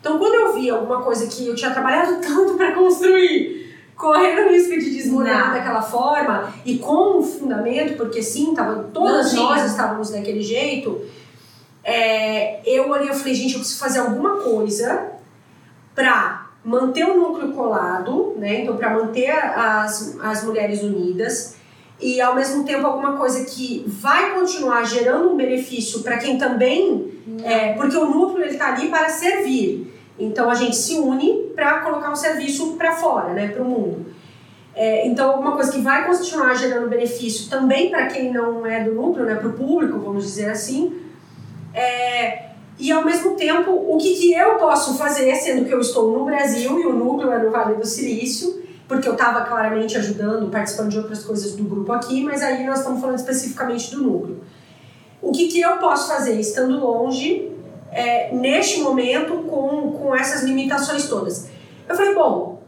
Então, 0.00 0.18
quando 0.18 0.34
eu 0.34 0.54
vi 0.54 0.70
alguma 0.70 1.02
coisa 1.02 1.26
que 1.26 1.46
eu 1.46 1.54
tinha 1.54 1.70
trabalhado 1.70 2.20
tanto 2.22 2.54
para 2.54 2.72
construir, 2.72 3.65
correndo 3.96 4.48
o 4.48 4.50
risco 4.50 4.78
de 4.78 4.90
desmoronar 4.90 5.54
daquela 5.54 5.80
forma 5.80 6.52
e 6.64 6.78
com 6.78 7.18
um 7.18 7.22
fundamento, 7.22 7.96
porque 7.96 8.22
sim, 8.22 8.54
tava, 8.54 8.90
todas 8.92 9.32
nós 9.32 9.64
estávamos 9.70 10.10
daquele 10.10 10.42
jeito, 10.42 11.00
é, 11.82 12.60
eu 12.68 12.90
olhei 12.90 13.08
e 13.08 13.14
falei, 13.14 13.34
gente, 13.34 13.54
eu 13.54 13.60
preciso 13.60 13.80
fazer 13.80 14.00
alguma 14.00 14.38
coisa 14.38 15.12
para 15.94 16.46
manter 16.64 17.04
o 17.04 17.16
núcleo 17.16 17.52
colado, 17.52 18.34
né? 18.36 18.62
Então, 18.62 18.76
para 18.76 18.90
manter 18.90 19.30
as, 19.30 20.18
as 20.20 20.44
mulheres 20.44 20.82
unidas 20.82 21.56
e 22.00 22.20
ao 22.20 22.34
mesmo 22.34 22.64
tempo 22.64 22.86
alguma 22.86 23.16
coisa 23.16 23.44
que 23.44 23.84
vai 23.86 24.34
continuar 24.34 24.84
gerando 24.84 25.30
um 25.30 25.36
benefício 25.36 26.00
para 26.00 26.18
quem 26.18 26.36
também 26.36 27.14
é, 27.42 27.72
porque 27.72 27.96
o 27.96 28.10
núcleo 28.10 28.44
ele 28.44 28.52
está 28.52 28.74
ali 28.74 28.88
para 28.88 29.08
servir 29.08 29.95
então 30.18 30.50
a 30.50 30.54
gente 30.54 30.76
se 30.76 30.98
une 30.98 31.50
para 31.54 31.80
colocar 31.80 32.10
um 32.10 32.16
serviço 32.16 32.74
para 32.74 32.92
fora 32.92 33.32
né 33.32 33.48
para 33.48 33.62
o 33.62 33.64
mundo 33.64 34.06
é, 34.74 35.06
então 35.06 35.30
alguma 35.30 35.52
coisa 35.52 35.72
que 35.72 35.80
vai 35.80 36.06
continuar 36.06 36.54
gerando 36.54 36.88
benefício 36.88 37.48
também 37.48 37.90
para 37.90 38.06
quem 38.06 38.32
não 38.32 38.66
é 38.66 38.84
do 38.84 38.92
núcleo 38.92 39.26
né 39.26 39.34
para 39.34 39.48
o 39.48 39.52
público 39.52 39.98
vamos 39.98 40.24
dizer 40.24 40.50
assim 40.50 41.00
é, 41.74 42.46
e 42.78 42.92
ao 42.92 43.04
mesmo 43.04 43.36
tempo 43.36 43.70
o 43.70 43.96
que, 43.98 44.14
que 44.14 44.32
eu 44.32 44.56
posso 44.56 44.96
fazer 44.98 45.34
sendo 45.36 45.64
que 45.64 45.72
eu 45.72 45.80
estou 45.80 46.18
no 46.18 46.24
Brasil 46.24 46.78
e 46.78 46.86
o 46.86 46.92
núcleo 46.92 47.32
é 47.32 47.38
no 47.38 47.50
Vale 47.50 47.74
do 47.74 47.86
Silício 47.86 48.66
porque 48.88 49.08
eu 49.08 49.14
estava 49.14 49.44
claramente 49.44 49.96
ajudando, 49.96 50.50
participando 50.50 50.90
de 50.90 50.98
outras 50.98 51.24
coisas 51.24 51.56
do 51.56 51.64
grupo 51.64 51.92
aqui, 51.92 52.22
mas 52.22 52.42
aí 52.42 52.64
nós 52.64 52.78
estamos 52.78 53.00
falando 53.00 53.18
especificamente 53.18 53.90
do 53.90 54.02
núcleo. 54.02 54.40
O 55.20 55.32
que, 55.32 55.48
que 55.48 55.60
eu 55.60 55.76
posso 55.78 56.08
fazer 56.08 56.38
estando 56.38 56.78
longe, 56.78 57.50
é, 57.96 58.30
neste 58.32 58.80
momento, 58.80 59.38
com, 59.44 59.92
com 59.92 60.14
essas 60.14 60.42
limitações 60.42 61.08
todas? 61.08 61.48
Eu 61.88 61.96
falei, 61.96 62.14
bom, 62.14 62.62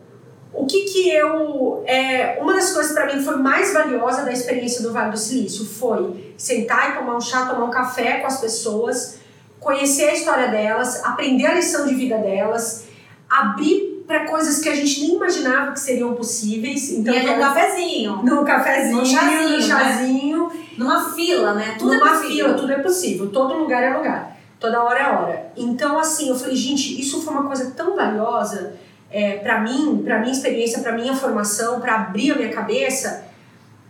o 0.52 0.66
que 0.66 0.84
que 0.84 1.10
eu... 1.10 1.84
É, 1.86 2.38
uma 2.40 2.54
das 2.54 2.72
coisas 2.72 2.92
para 2.92 3.12
mim 3.12 3.22
foi 3.22 3.36
mais 3.36 3.72
valiosa 3.72 4.22
da 4.24 4.32
experiência 4.32 4.82
do 4.82 4.92
Vale 4.92 5.10
do 5.10 5.18
Silício 5.18 5.66
foi 5.66 6.34
sentar 6.36 6.90
e 6.90 6.98
tomar 6.98 7.16
um 7.16 7.20
chá, 7.20 7.46
tomar 7.46 7.64
um 7.64 7.70
café 7.70 8.20
com 8.20 8.26
as 8.26 8.40
pessoas, 8.40 9.18
conhecer 9.60 10.08
a 10.08 10.14
história 10.14 10.48
delas, 10.48 11.04
aprender 11.04 11.46
a 11.46 11.54
lição 11.54 11.86
de 11.86 11.94
vida 11.94 12.16
delas, 12.16 12.86
abrir 13.28 14.04
para 14.06 14.24
coisas 14.24 14.60
que 14.60 14.68
a 14.70 14.74
gente 14.74 15.02
nem 15.02 15.16
imaginava 15.16 15.72
que 15.72 15.80
seriam 15.80 16.14
possíveis. 16.14 16.90
Então, 16.90 17.12
e 17.12 17.18
é 17.18 17.22
num 17.22 17.38
cafezinho. 17.38 18.16
Num 18.24 18.44
cafezinho, 18.44 18.96
num 18.96 19.04
chazinho. 19.04 19.50
Num 19.50 19.60
chazinho 19.60 20.48
né? 20.48 20.54
Numa 20.78 21.12
fila, 21.12 21.52
né? 21.54 21.76
Tudo 21.78 21.92
é 21.92 21.98
Numa 21.98 22.14
é 22.14 22.20
fila, 22.20 22.54
tudo 22.54 22.72
é 22.72 22.78
possível. 22.78 23.28
Todo 23.30 23.58
lugar 23.58 23.82
é 23.82 23.94
lugar. 23.94 24.37
Toda 24.58 24.82
hora 24.82 24.98
é 24.98 25.08
hora. 25.08 25.52
Então, 25.56 25.98
assim, 25.98 26.28
eu 26.28 26.34
falei, 26.34 26.56
gente, 26.56 27.00
isso 27.00 27.22
foi 27.22 27.32
uma 27.32 27.46
coisa 27.46 27.72
tão 27.76 27.94
valiosa 27.94 28.74
é, 29.10 29.36
para 29.38 29.60
mim, 29.60 30.02
para 30.04 30.18
minha 30.18 30.32
experiência, 30.32 30.82
para 30.82 30.92
minha 30.92 31.14
formação, 31.14 31.80
para 31.80 31.94
abrir 31.94 32.32
a 32.32 32.36
minha 32.36 32.50
cabeça. 32.50 33.26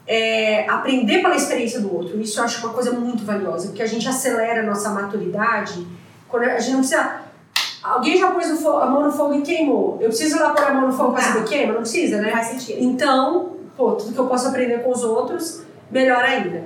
É, 0.06 0.66
aprender 0.68 1.20
pela 1.20 1.36
experiência 1.36 1.80
do 1.80 1.94
outro. 1.94 2.18
Isso 2.20 2.40
eu 2.40 2.44
acho 2.44 2.64
uma 2.64 2.72
coisa 2.72 2.92
muito 2.92 3.24
valiosa, 3.24 3.68
porque 3.68 3.82
a 3.82 3.86
gente 3.86 4.08
acelera 4.08 4.62
a 4.62 4.66
nossa 4.66 4.88
maturidade. 4.90 5.86
Quando 6.28 6.44
a 6.44 6.58
gente 6.58 6.72
não 6.72 6.78
precisa 6.80 7.28
Alguém 7.82 8.18
já 8.18 8.30
pôs 8.30 8.66
a 8.66 8.86
mão 8.86 9.04
no 9.04 9.12
fogo 9.12 9.34
e 9.34 9.42
queimou. 9.42 9.98
Eu 10.00 10.08
preciso 10.08 10.38
lá 10.38 10.50
pôr 10.50 10.64
a 10.64 10.74
mão 10.74 10.88
no 10.88 10.92
fogo 10.92 11.12
para 11.12 11.22
saber 11.22 11.44
queima? 11.44 11.74
Não 11.74 11.80
precisa, 11.80 12.20
né? 12.20 12.30
Faz 12.30 12.48
sentido. 12.48 12.78
Então, 12.82 13.56
pô, 13.76 13.92
tudo 13.92 14.12
que 14.12 14.18
eu 14.18 14.26
posso 14.26 14.48
aprender 14.48 14.82
com 14.82 14.90
os 14.90 15.04
outros, 15.04 15.62
melhor 15.90 16.22
ainda. 16.22 16.64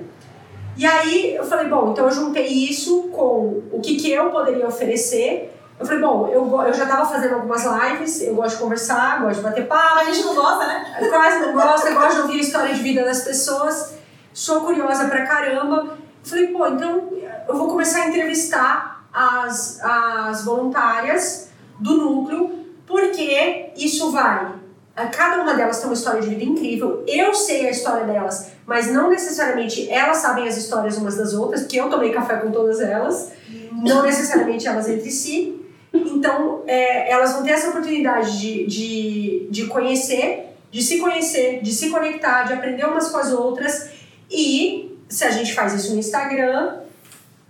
E 0.76 0.86
aí 0.86 1.34
eu 1.34 1.44
falei, 1.44 1.68
bom, 1.68 1.92
então 1.92 2.06
eu 2.06 2.10
juntei 2.10 2.46
isso 2.46 3.08
com 3.12 3.62
o 3.70 3.80
que, 3.82 3.96
que 3.96 4.10
eu 4.10 4.30
poderia 4.30 4.66
oferecer. 4.66 5.54
Eu 5.78 5.84
falei, 5.86 6.00
bom, 6.00 6.28
eu, 6.28 6.44
eu 6.62 6.72
já 6.72 6.84
estava 6.84 7.04
fazendo 7.04 7.34
algumas 7.34 7.64
lives, 7.64 8.22
eu 8.22 8.34
gosto 8.34 8.56
de 8.56 8.62
conversar, 8.62 9.20
gosto 9.20 9.36
de 9.36 9.42
bater 9.42 9.66
papo. 9.66 10.00
A 10.00 10.04
gente 10.04 10.24
não 10.24 10.34
gosta, 10.34 10.66
né? 10.66 10.96
Eu 11.00 11.10
quase 11.10 11.38
não 11.40 11.52
gosto, 11.52 11.88
eu 11.88 11.94
gosto 11.94 12.14
de 12.14 12.20
ouvir 12.22 12.38
a 12.38 12.40
história 12.40 12.74
de 12.74 12.80
vida 12.80 13.04
das 13.04 13.22
pessoas. 13.22 13.94
Sou 14.32 14.60
curiosa 14.60 15.06
pra 15.06 15.26
caramba. 15.26 15.98
Eu 16.24 16.30
falei, 16.30 16.46
pô, 16.48 16.66
então 16.68 17.08
eu 17.48 17.56
vou 17.56 17.68
começar 17.68 18.02
a 18.02 18.08
entrevistar 18.08 19.04
as, 19.12 19.80
as 19.82 20.44
voluntárias 20.44 21.50
do 21.78 21.96
núcleo, 21.96 22.66
porque 22.86 23.72
isso 23.76 24.10
vai. 24.10 24.61
Cada 24.94 25.42
uma 25.42 25.54
delas 25.54 25.78
tem 25.78 25.86
uma 25.86 25.94
história 25.94 26.20
de 26.20 26.28
vida 26.28 26.44
incrível. 26.44 27.02
Eu 27.06 27.34
sei 27.34 27.66
a 27.66 27.70
história 27.70 28.04
delas, 28.04 28.52
mas 28.66 28.92
não 28.92 29.08
necessariamente 29.08 29.90
elas 29.90 30.18
sabem 30.18 30.46
as 30.46 30.56
histórias 30.56 30.98
umas 30.98 31.16
das 31.16 31.32
outras, 31.32 31.62
porque 31.62 31.80
eu 31.80 31.88
tomei 31.88 32.12
café 32.12 32.36
com 32.36 32.50
todas 32.50 32.80
elas, 32.80 33.32
não 33.72 34.02
necessariamente 34.02 34.66
elas 34.68 34.88
entre 34.88 35.10
si. 35.10 35.58
Então, 35.94 36.62
é, 36.66 37.10
elas 37.10 37.32
vão 37.32 37.42
ter 37.42 37.52
essa 37.52 37.70
oportunidade 37.70 38.38
de, 38.38 38.66
de, 38.66 39.48
de 39.50 39.66
conhecer, 39.66 40.54
de 40.70 40.82
se 40.82 40.98
conhecer, 40.98 41.60
de 41.62 41.72
se 41.72 41.90
conectar, 41.90 42.44
de 42.44 42.52
aprender 42.52 42.84
umas 42.84 43.08
com 43.08 43.18
as 43.18 43.32
outras. 43.32 43.90
E 44.30 44.98
se 45.08 45.24
a 45.24 45.30
gente 45.30 45.54
faz 45.54 45.74
isso 45.74 45.92
no 45.92 45.98
Instagram, 45.98 46.78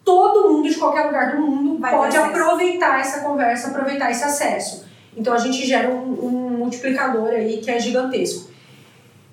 todo 0.05 0.51
mundo 0.51 0.69
de 0.69 0.77
qualquer 0.77 1.07
lugar 1.07 1.37
do 1.37 1.43
mundo 1.43 1.79
Vai 1.79 1.93
pode 1.93 2.17
aproveitar 2.17 3.01
essa 3.01 3.21
conversa, 3.21 3.69
aproveitar 3.69 4.11
esse 4.11 4.25
acesso. 4.25 4.85
Então 5.17 5.33
a 5.33 5.39
gente 5.39 5.65
gera 5.67 5.89
um, 5.89 6.13
um, 6.13 6.42
multiplicador 6.63 7.29
aí 7.29 7.59
que 7.59 7.71
é 7.71 7.79
gigantesco. 7.79 8.51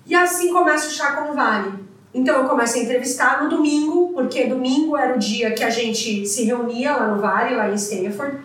E 0.06 0.16
assim 0.16 0.52
começa 0.52 0.88
o 0.88 0.92
Chá 0.92 1.14
com 1.14 1.34
Vale. 1.34 1.74
Então 2.14 2.42
eu 2.42 2.50
começo 2.50 2.78
a 2.78 2.82
entrevistar 2.82 3.44
no 3.44 3.50
domingo, 3.50 4.12
porque 4.14 4.46
domingo 4.46 4.98
era 4.98 5.16
o 5.16 5.20
dia 5.20 5.52
que 5.52 5.64
a 5.64 5.70
gente 5.70 6.26
se 6.26 6.44
reunia 6.44 6.96
lá 6.96 7.08
no 7.08 7.22
Vale, 7.22 7.56
lá 7.56 7.70
em 7.70 7.76
Stanford. 7.76 8.40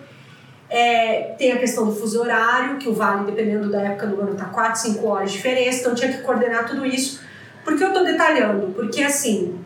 É, 0.69 1.35
tem 1.39 1.53
a 1.53 1.59
questão 1.59 1.87
do 1.87 1.93
fuso 1.95 2.21
horário, 2.21 2.79
que 2.79 2.89
o 2.89 2.95
Vale, 2.95 3.25
dependendo 3.25 3.71
da 3.71 3.81
época 3.81 4.07
do 4.07 4.21
ano, 4.21 4.35
tá 4.35 4.47
4, 4.47 4.81
5 4.81 5.07
horas 5.07 5.31
de 5.31 5.37
diferença, 5.37 5.81
então 5.81 5.95
tinha 5.95 6.13
que 6.13 6.23
coordenar 6.23 6.69
tudo 6.69 6.85
isso. 6.85 7.21
Por 7.65 7.77
que 7.77 7.85
eu 7.85 7.93
tô 7.93 8.05
detalhando? 8.05 8.73
Porque 8.75 9.03
assim, 9.03 9.59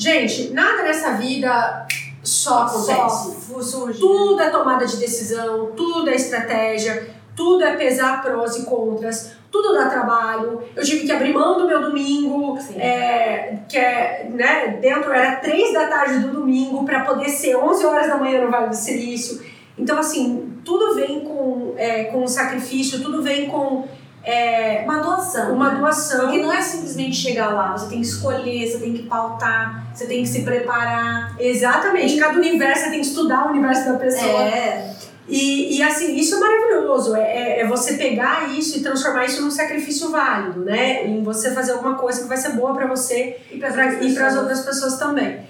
Gente, 0.00 0.48
nada 0.54 0.82
nessa 0.82 1.12
vida 1.12 1.86
só 2.22 2.62
acontece. 2.62 3.36
Só 3.46 3.60
surge. 3.60 4.00
Tudo 4.00 4.40
é 4.40 4.48
tomada 4.48 4.86
de 4.86 4.96
decisão, 4.96 5.72
tudo 5.76 6.08
é 6.08 6.14
estratégia, 6.14 7.06
tudo 7.40 7.64
é 7.64 7.74
pesar 7.74 8.22
prós 8.22 8.54
e 8.56 8.66
contras, 8.66 9.32
tudo 9.50 9.72
dá 9.72 9.88
trabalho. 9.88 10.62
Eu 10.76 10.84
tive 10.84 11.06
que 11.06 11.10
abrir 11.10 11.32
mão 11.32 11.56
do 11.56 11.66
meu 11.66 11.80
domingo, 11.80 12.58
é, 12.76 13.56
que 13.66 13.78
é, 13.78 14.28
né, 14.30 14.78
dentro 14.78 15.10
era 15.10 15.36
três 15.36 15.72
da 15.72 15.86
tarde 15.86 16.18
do 16.18 16.32
domingo 16.32 16.84
para 16.84 17.00
poder 17.00 17.30
ser 17.30 17.56
11 17.56 17.86
horas 17.86 18.08
da 18.08 18.18
manhã 18.18 18.44
no 18.44 18.50
Vale 18.50 18.68
do 18.68 18.76
Silício. 18.76 19.42
Então, 19.78 19.98
assim, 19.98 20.52
tudo 20.62 20.94
vem 20.94 21.20
com, 21.20 21.72
é, 21.78 22.04
com 22.04 22.28
sacrifício, 22.28 23.00
tudo 23.00 23.22
vem 23.22 23.48
com 23.48 23.88
é, 24.22 24.82
uma 24.84 24.98
doação. 24.98 25.54
Uma 25.54 25.70
né? 25.70 25.80
doação. 25.80 26.26
Porque 26.26 26.42
não 26.42 26.52
é 26.52 26.60
simplesmente 26.60 27.16
chegar 27.16 27.54
lá, 27.54 27.72
você 27.72 27.88
tem 27.88 28.02
que 28.02 28.06
escolher, 28.06 28.70
você 28.70 28.78
tem 28.80 28.92
que 28.92 29.04
pautar, 29.04 29.86
você 29.94 30.04
tem 30.04 30.22
que 30.22 30.28
se 30.28 30.42
preparar. 30.42 31.34
Exatamente, 31.40 32.18
cada 32.18 32.38
universo 32.38 32.84
você 32.84 32.90
tem 32.90 33.00
que 33.00 33.06
estudar 33.06 33.46
o 33.46 33.50
universo 33.52 33.90
da 33.90 33.98
pessoa. 33.98 34.42
É. 34.42 34.94
E, 35.30 35.76
e 35.76 35.82
assim, 35.82 36.16
isso 36.16 36.34
é 36.34 36.40
maravilhoso. 36.40 37.14
É, 37.14 37.20
é, 37.20 37.60
é, 37.60 37.66
você 37.66 37.94
pegar 37.94 38.50
isso 38.50 38.78
e 38.78 38.82
transformar 38.82 39.24
isso 39.24 39.40
num 39.40 39.50
sacrifício 39.50 40.10
válido, 40.10 40.64
né? 40.64 41.06
Em 41.06 41.22
você 41.22 41.52
fazer 41.52 41.72
alguma 41.72 41.94
coisa 41.94 42.22
que 42.22 42.28
vai 42.28 42.36
ser 42.36 42.50
boa 42.50 42.74
para 42.74 42.88
você 42.88 43.40
e 43.52 43.58
para 43.58 44.26
as 44.26 44.36
outras 44.36 44.60
pessoas 44.60 44.98
também. 44.98 45.48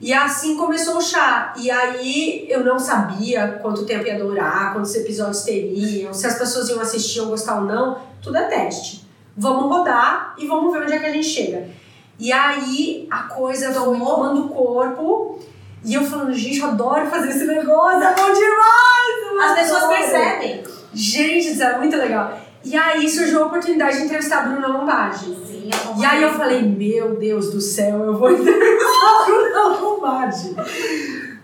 E 0.00 0.12
assim 0.12 0.56
começou 0.56 0.96
o 0.96 1.00
chá. 1.00 1.54
E 1.56 1.70
aí 1.70 2.46
eu 2.50 2.64
não 2.64 2.76
sabia 2.80 3.60
quanto 3.62 3.86
tempo 3.86 4.04
ia 4.04 4.18
durar, 4.18 4.72
quantos 4.72 4.92
episódios 4.96 5.42
teriam, 5.42 6.12
se 6.12 6.26
as 6.26 6.36
pessoas 6.36 6.68
iam 6.68 6.80
assistir 6.80 7.20
ou 7.20 7.28
gostar 7.28 7.60
ou 7.60 7.66
não. 7.66 7.98
Tudo 8.20 8.36
é 8.36 8.48
teste. 8.48 9.06
Vamos 9.36 9.70
rodar 9.70 10.34
e 10.36 10.48
vamos 10.48 10.72
ver 10.72 10.82
onde 10.82 10.94
é 10.94 10.98
que 10.98 11.06
a 11.06 11.12
gente 11.12 11.28
chega. 11.28 11.68
E 12.18 12.32
aí 12.32 13.06
a 13.08 13.22
coisa 13.22 13.72
foi 13.72 13.96
tomando 13.96 14.48
corpo. 14.48 15.38
E 15.84 15.94
eu 15.94 16.02
falando, 16.04 16.32
gente, 16.32 16.58
eu 16.60 16.68
adoro 16.68 17.06
fazer 17.06 17.30
esse 17.30 17.44
negócio, 17.44 18.02
é 18.02 18.14
bom 18.14 18.32
demais! 18.32 19.01
As 19.40 19.58
pessoas 19.58 19.84
percebem. 19.84 20.62
Gente, 20.94 21.52
isso 21.52 21.62
é 21.62 21.78
muito 21.78 21.96
legal. 21.96 22.38
E 22.64 22.76
aí 22.76 23.08
surgiu 23.08 23.42
a 23.42 23.46
oportunidade 23.46 23.98
de 23.98 24.04
entrevistar 24.04 24.38
a 24.38 24.48
Bruna 24.48 24.68
Lombardi. 24.68 25.24
Sim, 25.46 25.70
E 25.98 26.04
aí 26.04 26.22
eu 26.22 26.32
falei, 26.34 26.62
meu 26.62 27.16
Deus 27.16 27.50
do 27.50 27.60
céu, 27.60 28.04
eu 28.04 28.16
vou 28.16 28.30
entrevistar 28.32 29.20
a 29.20 29.24
Bruna 29.24 29.80
Lombardi. 29.80 30.54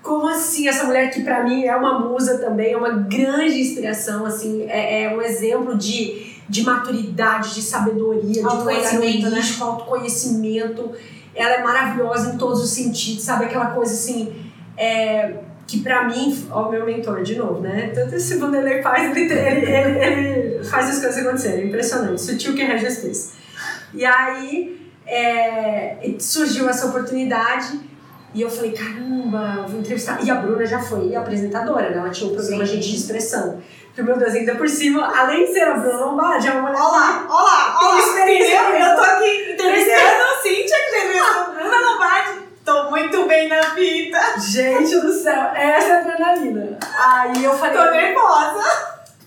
Como 0.03 0.29
assim? 0.29 0.69
Essa 0.69 0.85
mulher 0.85 1.11
que 1.11 1.23
pra 1.23 1.43
mim 1.43 1.65
é 1.65 1.75
uma 1.75 1.99
musa 1.99 2.39
também, 2.39 2.73
é 2.73 2.77
uma 2.77 2.91
grande 2.91 3.61
inspiração, 3.61 4.25
assim, 4.25 4.65
é, 4.69 5.05
é 5.05 5.15
um 5.15 5.21
exemplo 5.21 5.77
de, 5.77 6.35
de 6.49 6.63
maturidade, 6.63 7.55
de 7.55 7.63
sabedoria, 7.63 8.43
de 8.43 8.63
conhecimento, 8.63 9.29
né? 9.29 9.41
autoconhecimento. 9.61 10.93
Ela 11.35 11.55
é 11.55 11.63
maravilhosa 11.63 12.35
em 12.35 12.39
todos 12.39 12.63
os 12.63 12.71
sentidos, 12.71 13.25
sabe? 13.25 13.47
Aquela 13.47 13.67
coisa 13.67 13.93
assim. 13.93 14.35
É, 14.77 15.35
que 15.69 15.81
pra 15.83 16.05
mim, 16.05 16.49
ó, 16.51 16.71
meu 16.71 16.87
mentor 16.87 17.23
de 17.23 17.37
novo, 17.37 17.61
né? 17.61 17.93
Tanto 17.95 18.15
esse 18.17 18.39
Vanderlei 18.39 18.83
faz, 18.83 19.15
ele, 19.15 19.31
ele, 19.31 19.71
ele, 19.71 20.65
faz 20.65 20.89
as 20.89 20.99
coisas 20.99 21.19
acontecerem, 21.19 21.67
impressionante, 21.67 22.23
sutil 22.23 22.55
que 22.55 22.65
rege 22.65 22.87
as 22.87 22.97
coisas. 22.97 23.35
E 23.93 24.03
aí 24.03 24.81
é, 25.07 25.99
surgiu 26.19 26.71
essa 26.71 26.87
oportunidade 26.87 27.81
e 28.33 28.41
eu 28.41 28.51
falei, 28.51 28.73
caramba, 28.73 29.67
vou 29.69 29.81
entrevistar. 29.81 30.25
E 30.25 30.31
a 30.31 30.37
Bruna 30.37 30.65
já 30.65 30.81
foi 30.81 31.15
apresentadora, 31.15 31.91
né? 31.91 31.99
Ela 31.99 32.11
tinha 32.11 32.31
um 32.31 32.35
programa 32.35 32.65
Sim. 32.65 32.77
Gente 32.77 32.89
de 32.89 32.97
Expressão. 32.97 33.63
Que, 33.95 34.03
meu 34.03 34.17
Deus, 34.17 34.33
ainda 34.33 34.55
por 34.55 34.69
cima, 34.69 35.07
além 35.15 35.45
de 35.45 35.53
ser 35.53 35.65
a 35.65 35.75
Bruna 35.75 35.99
Lombardi, 35.99 36.49
é 36.49 36.53
uma 36.53 36.63
mulher. 36.63 36.81
Olá, 36.81 37.27
olá, 37.29 37.79
olá. 37.83 37.99
Experiência. 37.99 38.55
Eu 38.55 38.97
tô 38.97 39.03
aqui 39.03 39.53
entrevistando 39.53 40.43
Cíntia, 40.43 40.77
que 40.79 40.97
entrevistou 40.97 41.55
Bruna 41.55 41.81
Lombardi. 41.81 42.48
Tô 42.69 42.91
muito 42.91 43.25
bem 43.25 43.49
na 43.49 43.63
vida. 43.71 44.19
Gente 44.39 45.01
do 45.01 45.11
céu, 45.11 45.53
essa 45.55 45.89
é 45.89 45.93
a 45.93 46.01
adrenalina. 46.01 46.79
Aí 46.99 47.43
eu 47.43 47.55
falei. 47.55 47.79
Tô 47.79 47.91
nervosa. 47.91 48.63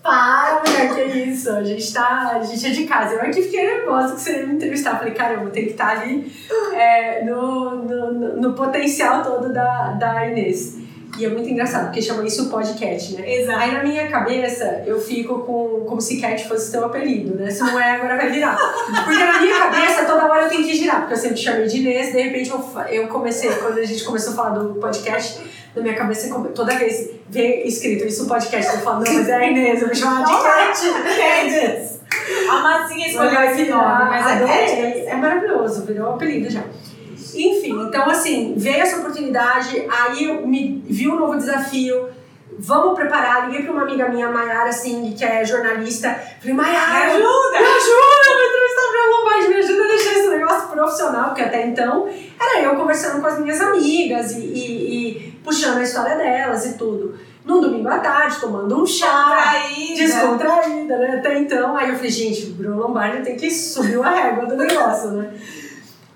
Para, 0.03 0.61
mulher, 0.63 0.93
que 0.93 1.17
isso? 1.21 1.49
A 1.49 1.63
gente 1.63 1.91
tá. 1.91 2.33
A 2.35 2.43
gente 2.43 2.67
é 2.67 2.69
de 2.69 2.85
casa. 2.85 3.15
Eu 3.15 3.21
aqui 3.21 3.41
fiquei 3.41 3.65
nervosa 3.65 4.13
que 4.13 4.21
você 4.21 4.37
ia 4.37 4.45
me 4.45 4.57
entrevistar. 4.57 4.99
Falei, 4.99 5.15
caramba, 5.15 5.49
tem 5.49 5.65
que 5.65 5.71
estar 5.71 5.95
tá 5.95 6.01
ali 6.03 6.31
é, 6.71 7.25
no, 7.25 7.77
no, 7.77 8.13
no, 8.13 8.37
no, 8.37 8.53
potencial 8.53 9.23
todo 9.23 9.51
da, 9.51 9.93
da 9.93 10.27
Inês. 10.27 10.77
E 11.17 11.25
é 11.25 11.29
muito 11.29 11.49
engraçado, 11.49 11.85
porque 11.85 12.01
chama 12.01 12.25
isso 12.25 12.49
podcast, 12.49 13.13
né? 13.13 13.41
Exato. 13.41 13.59
Aí 13.59 13.71
na 13.71 13.83
minha 13.83 14.07
cabeça 14.07 14.83
eu 14.85 14.99
fico 14.99 15.39
com 15.39 15.85
como 15.87 15.99
se 15.99 16.19
Cat 16.19 16.47
fosse 16.47 16.71
teu 16.71 16.85
apelido, 16.85 17.35
né? 17.35 17.49
Se 17.49 17.61
não 17.61 17.79
é, 17.79 17.91
agora 17.91 18.17
vai 18.17 18.29
virar. 18.29 18.57
Porque 19.03 19.23
na 19.23 19.41
minha 19.41 19.59
cabeça 19.59 20.05
toda 20.05 20.25
hora 20.25 20.43
eu 20.43 20.49
tenho 20.49 20.63
que 20.63 20.75
girar, 20.75 21.01
porque 21.01 21.13
eu 21.13 21.17
sempre 21.17 21.37
chamei 21.37 21.67
de 21.67 21.77
Inês, 21.77 22.13
de 22.13 22.21
repente 22.21 22.49
eu, 22.49 22.63
eu 22.89 23.07
comecei, 23.07 23.51
quando 23.51 23.77
a 23.77 23.85
gente 23.85 24.03
começou 24.03 24.33
a 24.33 24.35
falar 24.35 24.49
do 24.51 24.75
podcast, 24.75 25.41
na 25.75 25.81
minha 25.81 25.95
cabeça 25.95 26.33
toda 26.55 26.75
vez 26.75 27.09
vem 27.29 27.67
escrito 27.67 28.05
isso 28.05 28.27
podcast, 28.27 28.73
eu 28.73 28.81
falo, 28.81 29.03
não, 29.03 29.13
mas 29.13 29.29
é 29.29 29.35
a 29.35 29.49
Inês, 29.49 29.81
eu 29.81 29.89
me 29.89 29.95
chamava 29.95 30.25
de 30.25 30.31
Cat. 30.31 31.91
A 32.49 32.59
massinha 32.61 33.07
escolheu 33.07 33.41
esse 33.41 33.69
nome, 33.69 34.09
mas 34.09 34.41
é. 34.41 34.43
É, 34.43 35.05
é 35.07 35.15
maravilhoso, 35.15 35.85
virou 35.85 36.09
um 36.09 36.15
apelido 36.15 36.49
já. 36.49 36.63
Enfim, 37.35 37.87
então 37.87 38.09
assim, 38.09 38.53
veio 38.57 38.81
essa 38.81 38.97
oportunidade, 38.97 39.85
aí 39.89 40.25
eu 40.25 40.47
me 40.47 40.83
vi 40.87 41.07
um 41.07 41.15
novo 41.15 41.37
desafio, 41.37 42.09
vamos 42.57 42.95
preparar. 42.95 43.47
Liguei 43.47 43.63
para 43.63 43.71
uma 43.73 43.83
amiga 43.83 44.09
minha, 44.09 44.29
Mayara, 44.29 44.69
assim, 44.69 45.13
que 45.17 45.23
é 45.23 45.43
jornalista. 45.45 46.09
Falei, 46.39 46.55
Mayara, 46.55 46.91
me 46.91 47.23
ajuda! 47.23 47.51
Me 47.51 47.65
ajuda, 47.65 48.37
me 48.37 48.47
entrevistar 48.47 48.91
pra 48.91 49.17
Lombardi, 49.17 49.47
me 49.47 49.55
ajuda 49.55 49.83
a 49.83 49.87
deixar 49.87 50.11
esse 50.13 50.29
negócio 50.29 50.69
profissional, 50.69 51.25
porque 51.25 51.41
até 51.41 51.65
então 51.65 52.07
era 52.39 52.61
eu 52.61 52.75
conversando 52.75 53.21
com 53.21 53.27
as 53.27 53.39
minhas 53.39 53.61
amigas 53.61 54.31
e, 54.33 54.39
e, 54.39 55.17
e 55.17 55.31
puxando 55.43 55.77
a 55.77 55.83
história 55.83 56.15
delas 56.15 56.65
e 56.65 56.77
tudo. 56.77 57.17
Num 57.43 57.59
domingo 57.59 57.87
à 57.89 57.97
tarde, 57.97 58.39
tomando 58.39 58.83
um 58.83 58.85
chá. 58.85 59.51
Descontraída. 59.65 59.95
Descontraída, 59.95 60.97
né? 60.97 61.15
Até 61.17 61.39
então. 61.39 61.75
Aí 61.75 61.89
eu 61.89 61.95
falei, 61.95 62.11
gente, 62.11 62.45
o 62.45 62.53
Bruno 62.53 62.77
Lombardi 62.77 63.23
tem 63.23 63.35
que 63.35 63.49
subir 63.49 63.99
a 63.99 64.09
régua 64.09 64.45
do 64.45 64.55
negócio, 64.55 65.09
né? 65.11 65.33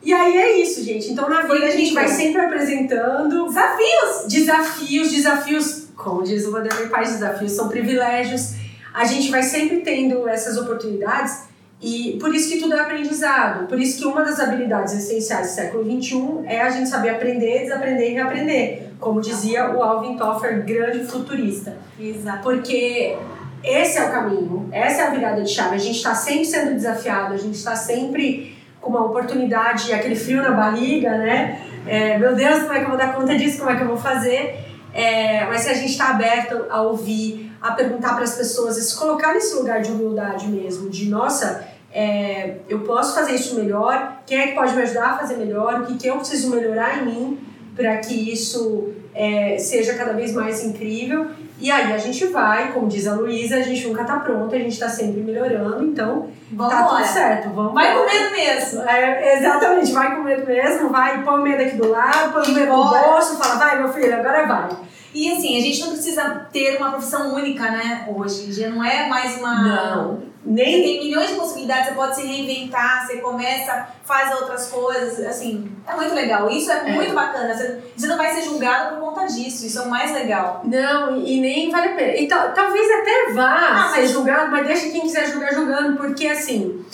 E 0.06 0.14
aí 0.14 0.38
é 0.38 0.62
isso, 0.62 0.84
gente. 0.84 1.12
Então 1.12 1.28
na 1.28 1.42
vida 1.42 1.66
a 1.66 1.72
gente 1.72 1.92
vai 1.92 2.08
sempre 2.08 2.40
apresentando 2.40 3.48
desafios. 3.48 4.28
Desafios, 4.28 5.12
desafios, 5.12 5.88
como 5.98 6.22
diz 6.22 6.46
o 6.46 6.52
Vanderlei 6.52 6.88
Paz, 6.90 7.14
desafios 7.14 7.54
são 7.54 7.68
privilégios. 7.68 8.54
A 8.94 9.04
gente 9.04 9.32
vai 9.32 9.42
sempre 9.42 9.78
tendo 9.78 10.30
essas 10.30 10.58
oportunidades 10.60 11.46
e 11.82 12.18
por 12.20 12.34
isso 12.34 12.52
que 12.52 12.60
tudo 12.60 12.76
é 12.76 12.80
aprendizado. 12.80 13.68
Por 13.68 13.80
isso 13.80 14.00
que 14.00 14.06
uma 14.06 14.24
das 14.24 14.40
habilidades 14.40 14.94
essenciais 14.94 15.48
do 15.48 15.54
século 15.56 15.84
XXI 15.84 16.42
é 16.46 16.62
a 16.62 16.70
gente 16.70 16.88
saber 16.88 17.10
aprender, 17.10 17.62
desaprender 17.62 18.12
e 18.12 18.14
reaprender. 18.14 18.84
Como 19.00 19.20
dizia 19.20 19.72
o 19.76 19.82
Alvin 19.82 20.16
Toffler, 20.16 20.64
grande 20.64 21.04
futurista. 21.04 21.78
Exato. 22.00 22.44
Porque 22.44 23.18
esse 23.64 23.98
é 23.98 24.06
o 24.06 24.12
caminho, 24.12 24.70
essa 24.72 25.02
é 25.02 25.08
a 25.08 25.10
virada 25.10 25.42
de 25.42 25.50
chave. 25.50 25.76
A 25.76 25.80
gente 25.80 25.98
está 25.98 26.14
sempre 26.14 26.46
sendo 26.46 26.76
desafiado, 26.76 27.34
a 27.34 27.38
gente 27.38 27.56
está 27.56 27.76
sempre 27.76 28.55
com 28.86 28.92
uma 28.92 29.04
oportunidade, 29.04 29.92
aquele 29.92 30.16
frio 30.16 30.44
na 30.44 30.52
barriga, 30.52 31.10
né? 31.18 31.60
É, 31.88 32.20
meu 32.20 32.36
Deus, 32.36 32.60
como 32.60 32.74
é 32.74 32.78
que 32.78 32.86
eu 32.86 32.90
vou 32.90 32.98
dar 32.98 33.16
conta 33.16 33.36
disso? 33.36 33.58
Como 33.58 33.72
é 33.72 33.76
que 33.76 33.82
eu 33.82 33.88
vou 33.88 33.98
fazer? 33.98 34.60
É, 34.94 35.44
mas 35.46 35.62
se 35.62 35.70
a 35.72 35.74
gente 35.74 35.90
está 35.90 36.10
aberto 36.10 36.66
a 36.70 36.84
ouvir, 36.84 37.52
a 37.60 37.72
perguntar 37.72 38.14
para 38.14 38.24
as 38.24 38.36
pessoas, 38.36 38.78
e 38.78 38.84
se 38.84 38.96
colocar 38.96 39.34
nesse 39.34 39.56
lugar 39.56 39.82
de 39.82 39.92
humildade 39.92 40.48
mesmo, 40.48 40.88
de 40.88 41.10
nossa, 41.10 41.68
é, 41.92 42.58
eu 42.70 42.82
posso 42.82 43.16
fazer 43.16 43.34
isso 43.34 43.56
melhor, 43.56 44.20
quem 44.24 44.38
é 44.38 44.48
que 44.50 44.54
pode 44.54 44.76
me 44.76 44.84
ajudar 44.84 45.14
a 45.14 45.18
fazer 45.18 45.38
melhor, 45.38 45.82
o 45.82 45.86
que, 45.88 45.98
que 45.98 46.08
eu 46.08 46.18
preciso 46.18 46.52
melhorar 46.52 47.00
em 47.00 47.06
mim 47.06 47.40
para 47.76 47.98
que 47.98 48.32
isso 48.32 48.94
é, 49.16 49.58
seja 49.58 49.96
cada 49.96 50.14
vez 50.14 50.32
mais 50.32 50.64
incrível. 50.64 51.32
E 51.60 51.72
aí 51.72 51.94
a 51.94 51.98
gente 51.98 52.26
vai, 52.28 52.72
como 52.74 52.88
diz 52.88 53.08
a 53.08 53.16
Luísa, 53.16 53.58
a 53.58 53.62
gente 53.62 53.88
nunca 53.88 54.04
tá 54.04 54.20
pronto, 54.20 54.54
a 54.54 54.60
gente 54.60 54.78
tá 54.78 54.90
sempre 54.90 55.22
melhorando, 55.22 55.86
então 55.86 56.30
vamos 56.52 56.74
tá 56.74 56.84
tudo 56.84 57.06
certo. 57.06 57.50
Vamos 57.50 57.74
vai 57.74 57.94
com 57.94 58.06
medo 58.06 58.32
mesmo. 58.32 58.82
É, 58.82 59.38
exatamente, 59.38 59.92
vai 59.92 60.16
com 60.16 60.24
medo 60.24 60.46
mesmo, 60.46 60.90
vai, 60.90 61.24
põe 61.24 61.40
o 61.40 61.44
medo 61.44 61.64
aqui 61.64 61.78
do 61.78 61.90
lado, 61.90 62.34
põe 62.34 62.52
o 62.52 62.54
medo 62.54 62.72
no 62.72 62.90
bolso, 62.90 63.38
fala, 63.38 63.56
vai 63.56 63.80
meu 63.80 63.94
filho, 63.94 64.14
agora 64.14 64.46
vai. 64.46 64.70
E 65.14 65.32
assim, 65.32 65.58
a 65.58 65.62
gente 65.62 65.80
não 65.80 65.92
precisa 65.92 66.48
ter 66.52 66.76
uma 66.78 66.92
profissão 66.92 67.34
única, 67.34 67.72
né, 67.72 68.06
hoje. 68.14 68.52
Já 68.52 68.70
não 68.70 68.84
é 68.84 69.08
mais 69.08 69.38
uma. 69.38 69.96
Não 69.96 70.35
nem... 70.46 70.66
Você 70.66 70.84
tem 70.84 71.04
milhões 71.04 71.30
de 71.30 71.36
possibilidades, 71.36 71.90
você 71.90 71.96
pode 71.96 72.16
se 72.16 72.22
reinventar, 72.22 73.06
você 73.06 73.18
começa, 73.18 73.88
faz 74.04 74.34
outras 74.40 74.68
coisas, 74.68 75.26
assim, 75.26 75.72
é 75.88 75.96
muito 75.96 76.14
legal. 76.14 76.50
Isso 76.50 76.72
é, 76.72 76.90
é. 76.90 76.94
muito 76.94 77.14
bacana. 77.14 77.54
Você, 77.54 77.82
você 77.98 78.08
não 78.08 78.18
vai 78.18 78.34
ser 78.34 78.44
julgado 78.44 78.96
por 78.96 79.06
conta 79.06 79.26
disso, 79.26 79.66
isso 79.66 79.80
é 79.80 79.82
o 79.82 79.90
mais 79.90 80.14
legal. 80.14 80.62
Não, 80.64 81.26
e 81.26 81.42
nem 81.42 81.72
vale 81.72 81.90
a 81.90 81.96
pena. 81.96 82.16
E 82.16 82.28
talvez 82.28 82.92
até 82.92 83.34
vá 83.34 83.86
ah, 83.86 83.92
ser 83.94 84.02
mas... 84.02 84.12
julgado, 84.12 84.52
mas 84.52 84.68
deixa 84.68 84.90
quem 84.90 85.02
quiser 85.02 85.32
julgar 85.32 85.54
julgando, 85.54 85.98
porque 85.98 86.28
assim, 86.28 86.86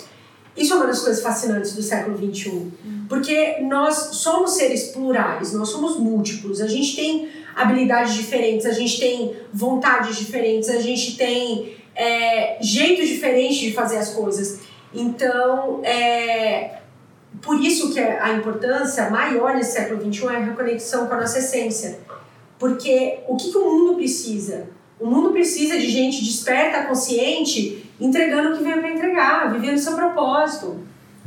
isso 0.56 0.72
é 0.72 0.76
uma 0.76 0.86
das 0.86 1.00
coisas 1.00 1.22
fascinantes 1.22 1.74
do 1.74 1.82
século 1.82 2.16
XXI. 2.16 2.50
Hum. 2.50 3.04
Porque 3.08 3.58
nós 3.60 3.94
somos 4.12 4.52
seres 4.52 4.88
plurais, 4.88 5.52
nós 5.52 5.68
somos 5.68 5.98
múltiplos, 5.98 6.60
a 6.60 6.66
gente 6.66 6.96
tem 6.96 7.28
habilidades 7.54 8.14
diferentes, 8.14 8.66
a 8.66 8.72
gente 8.72 8.98
tem 8.98 9.36
vontades 9.52 10.16
diferentes, 10.16 10.70
a 10.70 10.80
gente 10.80 11.16
tem 11.16 11.81
é, 12.02 12.58
jeitos 12.60 13.06
diferentes 13.06 13.58
de 13.58 13.72
fazer 13.72 13.98
as 13.98 14.12
coisas. 14.12 14.58
Então, 14.92 15.80
é, 15.84 16.78
por 17.40 17.60
isso 17.60 17.92
que 17.92 18.00
a 18.00 18.32
importância 18.32 19.08
maior 19.08 19.54
nesse 19.54 19.72
século 19.72 20.00
XXI 20.00 20.26
é 20.26 20.36
a 20.36 20.40
reconexão 20.40 21.06
com 21.06 21.14
a 21.14 21.20
nossa 21.20 21.38
essência. 21.38 22.00
Porque 22.58 23.20
o 23.28 23.36
que, 23.36 23.52
que 23.52 23.56
o 23.56 23.70
mundo 23.70 23.94
precisa? 23.94 24.66
O 24.98 25.06
mundo 25.06 25.30
precisa 25.30 25.78
de 25.78 25.88
gente 25.88 26.24
desperta, 26.24 26.86
consciente, 26.86 27.88
entregando 28.00 28.52
o 28.52 28.58
que 28.58 28.64
veio 28.64 28.80
para 28.80 28.90
entregar, 28.90 29.52
vivendo 29.52 29.76
o 29.76 29.80
seu 29.80 29.94
propósito 29.94 30.80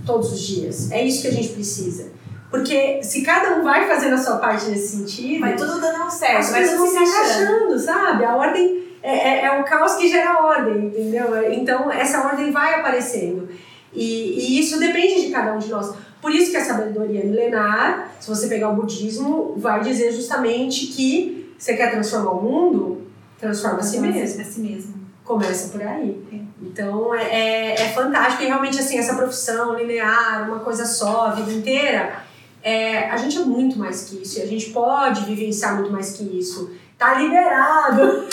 todos 0.06 0.34
os 0.34 0.42
dias. 0.42 0.92
É 0.92 1.02
isso 1.06 1.22
que 1.22 1.30
a 1.30 1.32
gente 1.32 1.50
precisa. 1.54 2.12
Porque 2.52 3.02
se 3.02 3.22
cada 3.22 3.56
um 3.58 3.64
vai 3.64 3.88
fazendo 3.88 4.16
a 4.16 4.18
sua 4.18 4.38
parte 4.38 4.66
nesse 4.66 4.98
sentido. 4.98 5.40
Vai 5.40 5.56
tudo 5.56 5.80
dando 5.80 6.10
certo, 6.10 6.52
vai 6.52 6.68
tudo 6.68 6.86
se 6.86 6.98
encaixando, 6.98 7.80
sabe? 7.80 8.26
A 8.26 8.36
ordem 8.36 8.85
é, 9.06 9.18
é, 9.18 9.46
é, 9.46 9.60
o 9.60 9.64
caos 9.64 9.94
que 9.96 10.08
gera 10.08 10.44
ordem, 10.44 10.88
entendeu? 10.88 11.54
Então 11.54 11.92
essa 11.92 12.26
ordem 12.26 12.52
vai 12.52 12.80
aparecendo. 12.80 13.48
E, 13.94 14.40
e 14.40 14.60
isso 14.60 14.80
depende 14.80 15.28
de 15.28 15.32
cada 15.32 15.54
um 15.54 15.60
de 15.60 15.70
nós. 15.70 15.96
Por 16.20 16.34
isso 16.34 16.50
que 16.50 16.58
a 16.58 16.66
sabedoria 16.66 17.24
milenar, 17.24 18.12
se 18.20 18.28
você 18.28 18.48
pegar 18.48 18.70
o 18.70 18.76
budismo, 18.76 19.54
vai 19.58 19.82
dizer 19.82 20.12
justamente 20.12 20.88
que 20.88 21.54
você 21.56 21.76
quer 21.76 21.92
transformar 21.92 22.32
o 22.32 22.42
mundo, 22.42 23.08
transforma 23.40 23.78
a 23.78 23.84
si 23.84 24.00
mesmo. 24.00 24.42
A 24.42 24.44
si 24.44 24.60
mesmo. 24.60 24.96
Começa 25.24 25.70
por 25.70 25.84
aí. 25.84 26.20
É. 26.34 26.40
Então 26.64 27.14
é, 27.14 27.24
é, 27.24 27.74
é, 27.74 27.90
fantástico 27.90 28.42
e 28.42 28.48
realmente 28.48 28.80
assim, 28.80 28.98
essa 28.98 29.14
profissão 29.14 29.76
linear, 29.76 30.48
uma 30.48 30.62
coisa 30.62 30.84
só, 30.84 31.28
a 31.28 31.32
vida 31.32 31.52
inteira, 31.52 32.24
é, 32.64 33.08
a 33.12 33.18
gente 33.18 33.38
é 33.38 33.42
muito 33.42 33.78
mais 33.78 34.06
que 34.06 34.24
isso 34.24 34.40
e 34.40 34.42
a 34.42 34.48
gente 34.48 34.72
pode 34.72 35.26
vivenciar 35.26 35.76
muito 35.76 35.92
mais 35.92 36.14
que 36.18 36.24
isso. 36.24 36.72
Tá 36.98 37.16
liberado. 37.16 38.26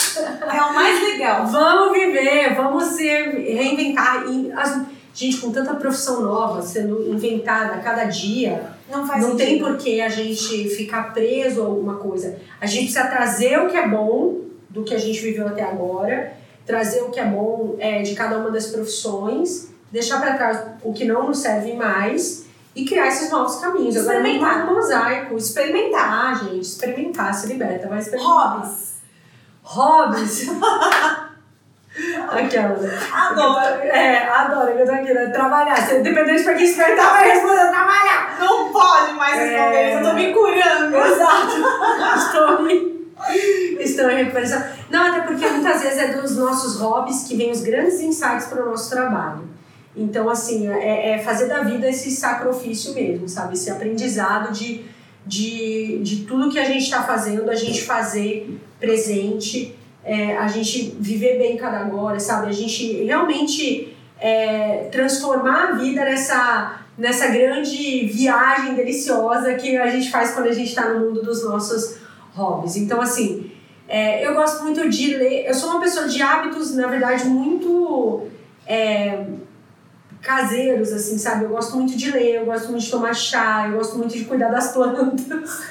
É 0.53 0.61
o 0.61 0.73
mais 0.73 1.01
legal. 1.01 1.47
vamos 1.47 1.91
viver, 1.91 2.55
vamos 2.55 2.83
se 2.83 3.07
reinventar. 3.07 4.25
E 4.29 4.51
as, 4.53 4.81
gente, 5.13 5.37
com 5.37 5.51
tanta 5.51 5.75
profissão 5.75 6.21
nova 6.21 6.61
sendo 6.61 7.09
inventada 7.09 7.73
a 7.75 7.79
cada 7.79 8.05
dia, 8.05 8.71
não, 8.89 9.05
faz 9.05 9.21
não 9.21 9.35
tem 9.35 9.59
por 9.59 9.77
que 9.77 10.01
a 10.01 10.09
gente 10.09 10.69
ficar 10.69 11.13
preso 11.13 11.61
a 11.61 11.65
alguma 11.65 11.95
coisa. 11.95 12.37
A 12.61 12.65
gente 12.65 12.91
precisa 12.91 13.07
trazer 13.07 13.59
o 13.59 13.69
que 13.69 13.77
é 13.77 13.87
bom 13.87 14.41
do 14.69 14.83
que 14.83 14.95
a 14.95 14.99
gente 14.99 15.19
viveu 15.19 15.47
até 15.47 15.63
agora, 15.63 16.33
trazer 16.65 17.01
o 17.01 17.09
que 17.09 17.19
é 17.19 17.25
bom 17.25 17.75
é, 17.79 18.01
de 18.01 18.15
cada 18.15 18.37
uma 18.37 18.49
das 18.49 18.67
profissões, 18.67 19.69
deixar 19.91 20.19
para 20.19 20.35
trás 20.35 20.59
o 20.83 20.93
que 20.93 21.05
não 21.05 21.27
nos 21.27 21.39
serve 21.39 21.73
mais 21.73 22.42
e 22.75 22.85
criar 22.85 23.07
esses 23.07 23.29
novos 23.29 23.57
caminhos. 23.57 23.95
Experimentar. 23.95 24.61
Agora, 24.61 24.71
um 24.71 24.75
mosaico. 24.75 25.37
Experimentar, 25.37 26.09
ah, 26.09 26.33
gente. 26.33 26.61
Experimentar, 26.61 27.33
se 27.33 27.47
liberta. 27.47 27.87
Vai 27.87 27.99
experimentar. 27.99 28.33
Hobbies. 28.33 28.93
Hobbies. 29.63 30.49
Aquela. 32.27 32.75
Adoro. 33.13 33.81
É, 33.83 34.27
adoro. 34.27 34.69
Eu 34.71 34.85
tô 34.85 34.91
aqui, 34.91 35.13
né? 35.13 35.27
Trabalhar. 35.27 35.77
Se 35.77 35.99
dependente 35.99 36.43
pra 36.43 36.55
quem 36.55 36.65
espertar, 36.65 37.11
vai 37.11 37.29
responder 37.29 37.69
trabalhar. 37.69 38.37
Não 38.39 38.71
pode 38.71 39.13
mais 39.13 39.35
responder 39.35 39.75
é... 39.75 39.95
Eu 39.95 40.03
tô 40.03 40.13
me 40.13 40.33
curando. 40.33 40.97
Exato. 40.97 41.55
Estou 42.17 42.61
me... 42.63 42.93
Estou 43.79 44.09
em 44.09 44.15
recuperação. 44.15 44.63
Não, 44.89 45.11
até 45.11 45.21
porque 45.21 45.47
muitas 45.47 45.81
vezes 45.81 45.99
é 45.99 46.07
dos 46.13 46.35
nossos 46.35 46.79
hobbies 46.79 47.23
que 47.27 47.37
vem 47.37 47.51
os 47.51 47.61
grandes 47.61 48.01
insights 48.01 48.47
para 48.47 48.63
o 48.63 48.71
nosso 48.71 48.89
trabalho. 48.89 49.52
Então, 49.95 50.29
assim, 50.29 50.67
é, 50.67 51.11
é 51.11 51.19
fazer 51.19 51.47
da 51.47 51.61
vida 51.61 51.87
esse 51.87 52.09
sacrifício 52.11 52.93
mesmo, 52.93 53.27
sabe? 53.29 53.53
Esse 53.53 53.69
aprendizado 53.69 54.51
de, 54.51 54.85
de, 55.25 55.99
de 56.01 56.25
tudo 56.25 56.49
que 56.49 56.59
a 56.59 56.65
gente 56.65 56.83
está 56.83 57.03
fazendo, 57.03 57.49
a 57.49 57.55
gente 57.55 57.83
fazer 57.83 58.59
presente, 58.79 59.75
é, 60.03 60.35
a 60.37 60.47
gente 60.47 60.95
viver 60.99 61.37
bem 61.37 61.55
cada 61.57 61.79
agora, 61.79 62.19
sabe? 62.19 62.49
A 62.49 62.51
gente 62.51 63.03
realmente 63.03 63.95
é, 64.19 64.89
transformar 64.91 65.69
a 65.69 65.71
vida 65.73 66.03
nessa, 66.03 66.79
nessa 66.97 67.27
grande 67.27 68.07
viagem 68.07 68.73
deliciosa 68.75 69.53
que 69.55 69.77
a 69.77 69.87
gente 69.89 70.09
faz 70.09 70.31
quando 70.31 70.47
a 70.47 70.53
gente 70.53 70.69
está 70.69 70.89
no 70.89 70.99
mundo 70.99 71.21
dos 71.21 71.43
nossos 71.43 71.97
hobbies. 72.33 72.75
Então, 72.75 72.99
assim, 72.99 73.51
É, 73.85 74.25
eu 74.25 74.33
gosto 74.33 74.63
muito 74.63 74.89
de 74.89 75.17
ler. 75.17 75.45
Eu 75.45 75.53
sou 75.53 75.69
uma 75.69 75.81
pessoa 75.81 76.07
de 76.07 76.19
hábitos, 76.21 76.73
na 76.73 76.87
verdade, 76.87 77.25
muito 77.25 78.23
é, 78.65 79.25
caseiros, 80.23 80.91
assim, 80.91 81.17
sabe? 81.17 81.43
Eu 81.43 81.49
gosto 81.49 81.75
muito 81.75 81.95
de 81.95 82.09
ler, 82.09 82.37
eu 82.37 82.45
gosto 82.45 82.69
muito 82.69 82.83
de 82.83 82.89
tomar 82.89 83.13
chá, 83.13 83.67
eu 83.67 83.77
gosto 83.77 83.97
muito 83.97 84.17
de 84.17 84.25
cuidar 84.25 84.49
das 84.49 84.71
plantas. 84.73 85.61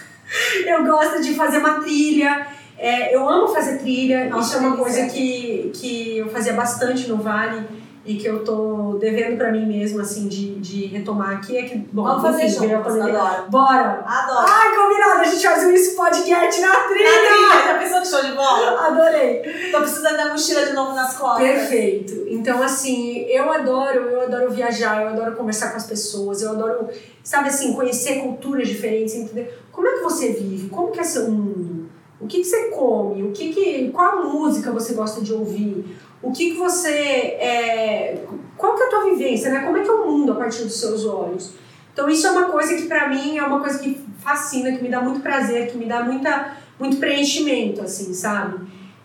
eu 0.64 0.84
gosto 0.84 1.20
de 1.20 1.34
fazer 1.34 1.59
uma 1.59 1.80
trilha. 1.80 2.46
É, 2.78 3.14
eu 3.14 3.28
amo 3.28 3.48
fazer 3.48 3.78
trilha, 3.78 4.28
Nossa, 4.28 4.57
isso 4.57 4.64
é 4.64 4.66
uma 4.66 4.76
coisa 4.76 5.07
que, 5.07 5.70
que 5.74 6.18
eu 6.18 6.28
fazia 6.28 6.53
bastante 6.53 7.09
no 7.09 7.16
Vale 7.16 7.82
e 8.05 8.16
que 8.16 8.26
eu 8.26 8.44
tô 8.44 8.96
devendo 8.98 9.36
pra 9.36 9.53
mim 9.53 9.64
mesmo, 9.64 10.00
assim, 10.00 10.26
de, 10.26 10.59
de 10.59 10.86
retomar 10.86 11.36
aqui. 11.36 11.57
É 11.57 11.62
que, 11.62 11.78
bom, 11.78 12.03
Vamos 12.03 12.22
fazer 12.22 12.48
juntos, 12.48 12.98
adoro. 13.00 13.48
Bora! 13.48 14.03
Adoro! 14.05 14.46
Ai, 14.48 14.74
combinado! 14.74 15.20
A 15.20 15.24
gente 15.24 15.46
faz 15.46 15.64
um 15.64 15.70
isso 15.70 15.94
podcast 15.94 16.61
na 16.61 16.74
trilha! 16.80 17.05
Na 17.05 17.28
trilha! 17.28 17.64
Já 17.64 17.78
pensou 17.78 18.00
que 18.00 18.09
show 18.09 18.30
de 18.30 18.36
bola? 18.36 18.86
Adorei! 18.88 19.70
Tô 19.70 19.78
precisando 19.78 20.16
da 20.16 20.30
mochila 20.30 20.66
de 20.66 20.72
novo 20.72 20.94
nas 20.94 21.16
costas. 21.16 21.46
Perfeito! 21.46 22.24
Então, 22.28 22.61
assim, 22.61 23.18
eu 23.28 23.53
adoro, 23.53 24.00
eu 24.00 24.22
adoro 24.22 24.50
viajar, 24.50 25.03
eu 25.03 25.09
adoro 25.09 25.36
conversar 25.36 25.70
com 25.70 25.76
as 25.76 25.86
pessoas, 25.86 26.42
eu 26.42 26.50
adoro, 26.50 26.88
sabe 27.22 27.50
assim, 27.50 27.72
conhecer 27.72 28.20
culturas 28.20 28.66
diferentes, 28.66 29.14
entender 29.14 29.62
como 29.70 29.86
é 29.86 29.92
que 29.92 30.03
você 30.03 30.32
vive, 30.32 30.68
como 30.68 30.90
que 30.90 30.98
é 30.98 31.05
seu 31.05 31.30
mundo, 31.30 31.88
o 32.20 32.26
que, 32.26 32.38
que 32.38 32.44
você 32.44 32.68
come, 32.70 33.22
o 33.22 33.32
que 33.32 33.53
que, 33.53 33.90
qual 33.90 34.24
música 34.24 34.72
você 34.72 34.94
gosta 34.94 35.20
de 35.20 35.32
ouvir, 35.32 35.84
o 36.22 36.32
que, 36.32 36.52
que 36.52 36.56
você. 36.56 36.88
É, 36.90 38.24
qual 38.56 38.76
que 38.76 38.82
é 38.82 38.86
a 38.86 38.90
tua 38.90 39.04
vivência, 39.10 39.50
né? 39.50 39.60
Como 39.60 39.76
é 39.76 39.82
que 39.82 39.88
é 39.88 39.92
o 39.92 40.06
mundo 40.06 40.32
a 40.32 40.36
partir 40.36 40.62
dos 40.62 40.78
seus 40.78 41.04
olhos? 41.04 41.52
Então 41.92 42.08
isso 42.08 42.26
é 42.26 42.30
uma 42.30 42.44
coisa 42.44 42.74
que 42.74 42.86
para 42.86 43.08
mim 43.08 43.36
é 43.36 43.42
uma 43.42 43.60
coisa 43.60 43.78
que 43.78 44.00
fascina, 44.18 44.72
que 44.72 44.82
me 44.82 44.88
dá 44.88 45.00
muito 45.00 45.20
prazer, 45.20 45.70
que 45.70 45.76
me 45.76 45.84
dá 45.84 46.02
muita, 46.02 46.56
muito 46.78 46.96
preenchimento, 46.96 47.82
assim, 47.82 48.14
sabe? 48.14 48.60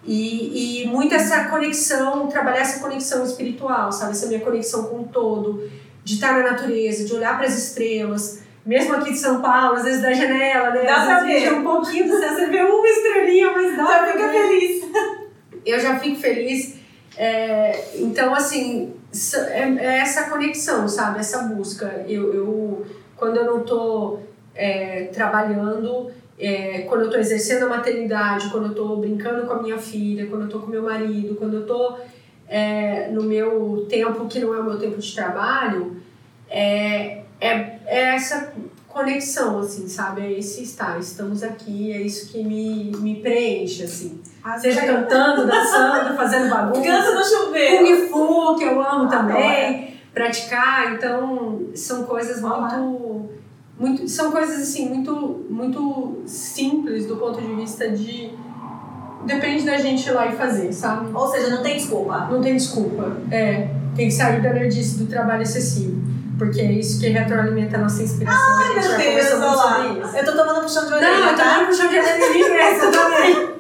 E, 0.06 0.84
e 0.84 0.88
muito 0.88 1.14
essa 1.14 1.46
conexão, 1.46 2.28
trabalhar 2.28 2.62
essa 2.62 2.80
conexão 2.80 3.26
espiritual, 3.26 3.92
sabe? 3.92 4.12
Essa 4.12 4.28
minha 4.28 4.40
conexão 4.40 4.84
com 4.84 5.02
o 5.02 5.04
todo, 5.06 5.70
de 6.04 6.14
estar 6.14 6.32
na 6.32 6.52
natureza, 6.52 7.04
de 7.04 7.14
olhar 7.14 7.36
para 7.36 7.48
as 7.48 7.58
estrelas. 7.58 8.42
Mesmo 8.66 8.96
aqui 8.96 9.12
de 9.12 9.18
São 9.18 9.42
Paulo, 9.42 9.78
às 9.78 9.84
vezes 9.84 10.02
da 10.02 10.14
janela, 10.14 10.70
né? 10.70 10.84
Dá 10.84 11.06
pra 11.06 11.24
ver. 11.24 11.54
um 11.54 11.64
pouquinho 11.64 12.08
do 12.08 12.20
céu, 12.20 12.36
você 12.36 12.46
vê 12.46 12.62
uma 12.62 12.88
estrelinha, 12.88 13.52
mas 13.52 13.76
dá 13.76 13.86
já 13.86 14.00
pra 14.00 14.12
fica 14.14 14.28
ver. 14.28 14.48
feliz. 14.48 14.86
Eu 15.66 15.80
já 15.80 16.00
fico 16.00 16.16
feliz 16.18 16.78
é, 17.18 17.96
então, 17.96 18.34
assim, 18.36 18.94
é, 19.50 19.62
é, 19.62 19.98
essa 20.00 20.30
conexão, 20.30 20.88
sabe? 20.88 21.20
Essa 21.20 21.44
busca. 21.44 22.06
Eu, 22.08 22.34
eu 22.34 22.86
quando 23.16 23.38
eu 23.38 23.46
não 23.46 23.62
estou 23.62 24.22
é, 24.54 25.06
trabalhando, 25.06 26.12
é, 26.40 26.82
quando 26.82 27.02
eu 27.02 27.06
estou 27.08 27.20
exercendo 27.20 27.64
a 27.64 27.70
maternidade, 27.70 28.50
quando 28.52 28.66
eu 28.66 28.72
estou 28.72 28.98
brincando 28.98 29.48
com 29.48 29.54
a 29.54 29.62
minha 29.62 29.80
filha, 29.80 30.28
quando 30.28 30.42
eu 30.42 30.48
estou 30.48 30.62
com 30.62 30.68
meu 30.68 30.84
marido, 30.84 31.36
quando 31.36 31.56
eu 31.56 31.62
estou 31.62 32.00
é, 32.48 33.10
no 33.10 33.24
meu 33.24 33.88
tempo 33.90 34.28
que 34.28 34.40
não 34.40 34.54
é 34.54 34.60
o 34.60 34.64
meu 34.64 34.78
tempo 34.78 35.00
de 35.00 35.16
trabalho, 35.16 35.98
é, 36.48 37.24
é, 37.42 37.80
é 37.88 38.02
essa 38.16 38.54
conexão, 38.88 39.60
assim, 39.60 39.88
sabe? 39.88 40.22
É 40.22 40.40
esse 40.40 40.64
estar, 40.64 41.00
estamos 41.00 41.44
aqui, 41.44 41.92
é 41.92 42.02
isso 42.02 42.32
que 42.32 42.44
me, 42.44 42.92
me 42.98 43.22
preenche, 43.22 43.84
assim. 43.84 44.20
Ah, 44.44 44.58
Seja 44.58 44.82
cantando, 44.82 45.46
dançando, 45.46 46.16
fazendo 46.16 46.50
bagunça. 46.50 46.82
Canta 46.82 47.16
no 47.16 47.24
chuveiro. 47.24 47.86
Kung 47.86 48.08
Fu, 48.08 48.56
que 48.58 48.64
eu 48.64 48.82
amo 48.82 49.10
também, 49.10 49.96
praticar. 50.14 50.94
Então, 50.94 51.68
são 51.76 52.04
coisas 52.04 52.42
muito, 52.42 53.30
muito... 53.78 54.08
São 54.08 54.32
coisas, 54.32 54.62
assim, 54.62 54.90
muito, 54.90 55.46
muito 55.50 56.24
simples 56.26 57.06
do 57.06 57.18
ponto 57.18 57.42
de 57.42 57.54
vista 57.56 57.90
de... 57.90 58.32
Depende 59.26 59.66
da 59.66 59.78
gente 59.78 60.08
ir 60.08 60.12
lá 60.12 60.28
e 60.28 60.36
fazer, 60.38 60.72
sabe? 60.72 61.10
Ou 61.14 61.28
seja, 61.28 61.50
não 61.50 61.62
tem 61.62 61.76
desculpa. 61.76 62.28
Não 62.32 62.42
tem 62.42 62.56
desculpa. 62.56 63.18
É, 63.30 63.68
tem 63.96 64.08
que 64.08 64.14
sair 64.14 64.42
da 64.42 64.54
nerdice 64.54 64.98
do 64.98 65.08
trabalho 65.08 65.42
excessivo. 65.42 66.17
Porque 66.38 66.62
é 66.62 66.72
isso 66.72 67.00
que 67.00 67.08
retroalimenta 67.10 67.78
a 67.78 67.80
nossa 67.80 68.04
inspiração. 68.04 68.58
Ai, 68.60 68.74
meu 68.74 68.98
Deus, 68.98 69.32
olha 69.34 69.46
lá. 70.06 70.18
Eu 70.18 70.26
tô 70.26 70.32
tomando 70.34 70.62
puxão 70.62 70.86
de 70.86 70.94
orelha, 70.94 71.10
Não, 71.10 71.30
eu 71.30 71.30
tô 71.30 71.36
tá? 71.38 71.54
tomando 71.54 71.68
puxão 71.68 71.88
de 71.88 71.98
orelha 71.98 72.26
em 72.26 72.34
mim 72.34 72.92
também. 72.92 73.58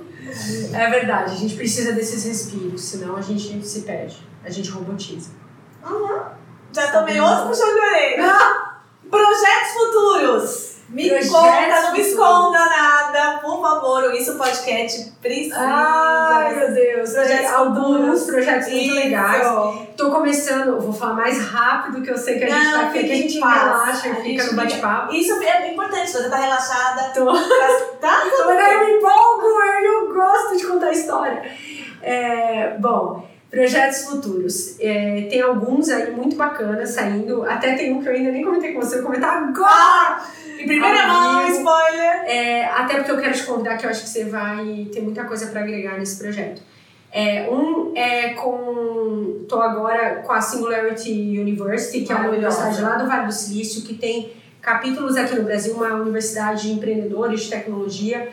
É 0.73 0.89
verdade, 0.89 1.33
a 1.33 1.35
gente 1.35 1.55
precisa 1.55 1.93
desses 1.93 2.23
respiros, 2.23 2.81
senão 2.83 3.15
a 3.15 3.21
gente 3.21 3.65
se 3.65 3.81
perde, 3.81 4.17
a 4.43 4.49
gente 4.49 4.69
robotiza. 4.69 5.31
Uhum. 5.89 6.19
Já 6.71 6.91
tomei 6.91 7.19
outro 7.19 7.47
puxão 7.47 7.73
de 7.73 7.79
orelha. 7.79 8.33
Projetos 9.09 9.71
futuros. 9.73 10.66
Me 10.89 11.09
Projetos 11.09 11.31
conta, 11.31 11.81
não 11.81 11.91
me 11.91 11.99
esconda 11.99 12.65
nada, 12.65 13.39
por 13.39 13.61
favor. 13.61 14.03
O 14.03 14.11
Isso 14.13 14.37
Podcast 14.37 15.11
precisa. 15.21 15.57
Ai, 15.59 16.55
meu 16.55 16.73
Deus, 16.73 17.11
Projetos 17.11 17.53
alguns 17.53 17.97
futuros. 17.97 18.23
projetos 18.25 18.69
muito 18.69 18.93
legais. 18.95 19.47
Tô 19.97 20.11
começando, 20.11 20.79
vou 20.79 20.93
falar 20.93 21.15
mais 21.15 21.45
rápido 21.45 22.01
que 22.01 22.09
eu 22.09 22.17
sei 22.17 22.37
que 22.39 22.45
a 22.45 22.49
gente 22.49 22.65
Não, 22.71 22.79
tá 22.79 22.85
aqui, 22.87 22.99
que 23.03 23.11
a 23.11 23.15
gente 23.15 23.39
paz. 23.39 23.61
relaxa 23.63 24.07
e 24.09 24.15
fica 24.23 24.43
no 24.45 24.53
bate-papo. 24.53 25.13
Isso 25.13 25.33
é 25.43 25.71
importante, 25.73 26.09
você 26.09 26.29
tá 26.29 26.37
relaxada. 26.37 27.11
Tô. 27.13 27.25
Tá? 27.99 28.21
Mas 28.45 28.71
eu 28.73 28.85
me 28.85 28.93
empolgo, 28.93 29.47
eu 29.83 30.13
gosto 30.13 30.55
de 30.55 30.65
contar 30.67 30.91
história. 30.91 31.43
É, 32.01 32.77
bom, 32.79 33.27
projetos 33.49 34.03
futuros. 34.03 34.79
É, 34.79 35.27
tem 35.29 35.41
alguns 35.41 35.89
aí 35.89 36.11
muito 36.11 36.35
bacanas 36.35 36.89
saindo. 36.89 37.43
Até 37.43 37.75
tem 37.75 37.93
um 37.93 38.01
que 38.01 38.09
eu 38.09 38.13
ainda 38.13 38.31
nem 38.31 38.43
comentei 38.43 38.73
com 38.73 38.81
você, 38.81 38.95
eu 38.95 39.03
vou 39.03 39.11
comentar 39.11 39.37
agora! 39.37 40.21
Em 40.59 40.65
primeira 40.65 41.07
mão, 41.07 41.47
spoiler. 41.47 42.23
É, 42.25 42.65
até 42.65 42.95
porque 42.95 43.11
eu 43.11 43.17
quero 43.17 43.33
te 43.33 43.43
convidar, 43.43 43.77
que 43.77 43.85
eu 43.85 43.89
acho 43.89 44.03
que 44.03 44.09
você 44.09 44.25
vai 44.25 44.87
ter 44.91 45.01
muita 45.01 45.23
coisa 45.23 45.47
para 45.47 45.61
agregar 45.61 45.97
nesse 45.97 46.17
projeto. 46.17 46.61
É, 47.11 47.49
um 47.49 47.93
é 47.95 48.29
com. 48.29 49.45
Tô 49.47 49.61
agora 49.61 50.23
com 50.25 50.33
a 50.33 50.41
Singularity 50.41 51.39
University, 51.39 52.01
que 52.01 52.11
é 52.11 52.15
uma 52.15 52.29
universidade 52.29 52.81
lá 52.81 52.95
do 52.95 53.07
Vale 53.07 53.27
do 53.27 53.33
Silício, 53.33 53.83
que 53.83 53.93
tem 53.93 54.33
capítulos 54.61 55.15
aqui 55.15 55.35
no 55.35 55.43
Brasil, 55.43 55.73
uma 55.73 55.93
universidade 55.93 56.63
de 56.63 56.73
empreendedores 56.73 57.41
de 57.41 57.49
tecnologia, 57.49 58.29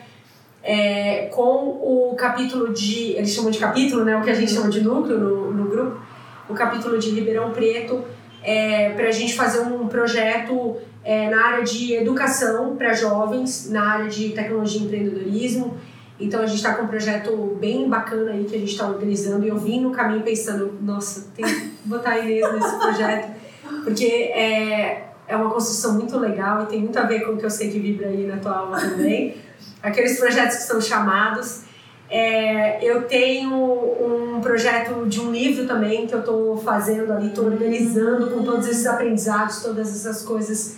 é, 0.65 1.27
com 1.27 1.79
o 1.83 2.15
capítulo 2.17 2.73
de. 2.73 3.13
Eles 3.13 3.31
chamam 3.31 3.51
de 3.51 3.59
capítulo, 3.59 4.03
né? 4.03 4.17
O 4.17 4.23
que 4.23 4.31
a 4.31 4.35
gente 4.35 4.51
chama 4.51 4.71
de 4.71 4.81
núcleo 4.81 5.19
no, 5.19 5.53
no 5.53 5.69
grupo, 5.69 6.01
o 6.49 6.55
capítulo 6.55 6.99
de 6.99 7.11
Ribeirão 7.11 7.51
Preto, 7.51 8.03
é, 8.43 8.91
para 8.91 9.09
a 9.09 9.13
gente 9.13 9.35
fazer 9.35 9.61
um 9.61 9.87
projeto 9.87 10.77
é, 11.05 11.29
na 11.29 11.47
área 11.47 11.65
de 11.65 11.95
educação 11.95 12.77
para 12.77 12.95
jovens, 12.95 13.71
na 13.71 13.93
área 13.93 14.09
de 14.09 14.31
tecnologia 14.31 14.81
e 14.81 14.85
empreendedorismo. 14.85 15.77
Então 16.19 16.41
a 16.41 16.47
gente 16.47 16.57
está 16.57 16.75
com 16.75 16.85
um 16.85 16.89
projeto 16.89 17.57
bem 17.61 17.89
bacana 17.89 18.31
aí 18.31 18.45
que 18.45 18.57
a 18.57 18.59
gente 18.59 18.71
está 18.71 18.89
organizando 18.89 19.45
e 19.45 19.49
eu 19.49 19.59
vim 19.59 19.81
no 19.81 19.91
caminho 19.91 20.23
pensando, 20.23 20.73
nossa, 20.81 21.29
tem 21.35 21.45
que 21.45 21.73
botar 21.85 22.11
a 22.11 22.19
Inês 22.21 22.53
nesse 22.55 22.79
projeto, 22.79 23.35
porque 23.83 24.07
é, 24.07 25.09
é 25.27 25.37
uma 25.37 25.51
construção 25.51 25.95
muito 25.95 26.17
legal 26.19 26.63
e 26.63 26.67
tem 26.67 26.81
muito 26.81 26.97
a 26.99 27.03
ver 27.03 27.21
com 27.27 27.33
o 27.33 27.37
que 27.37 27.45
eu 27.45 27.51
sei 27.51 27.69
que 27.69 27.81
vibra 27.81 28.07
aí 28.07 28.27
na 28.27 28.37
tua 28.37 28.59
alma 28.59 28.81
também. 28.81 29.35
Aqueles 29.83 30.19
projetos 30.19 30.57
que 30.59 30.63
são 30.65 30.81
chamados. 30.81 31.63
É, 32.11 32.85
eu 32.85 33.03
tenho 33.05 33.55
um 33.55 34.41
projeto 34.41 35.07
de 35.07 35.21
um 35.21 35.33
livro 35.33 35.67
também 35.67 36.07
que 36.07 36.15
eu 36.15 36.21
estou 36.21 36.57
fazendo 36.57 37.13
ali, 37.13 37.29
estou 37.29 37.47
organizando 37.47 38.31
com 38.31 38.43
todos 38.43 38.69
esses 38.69 38.87
aprendizados, 38.87 39.63
todas 39.63 39.89
essas 39.89 40.23
coisas 40.23 40.77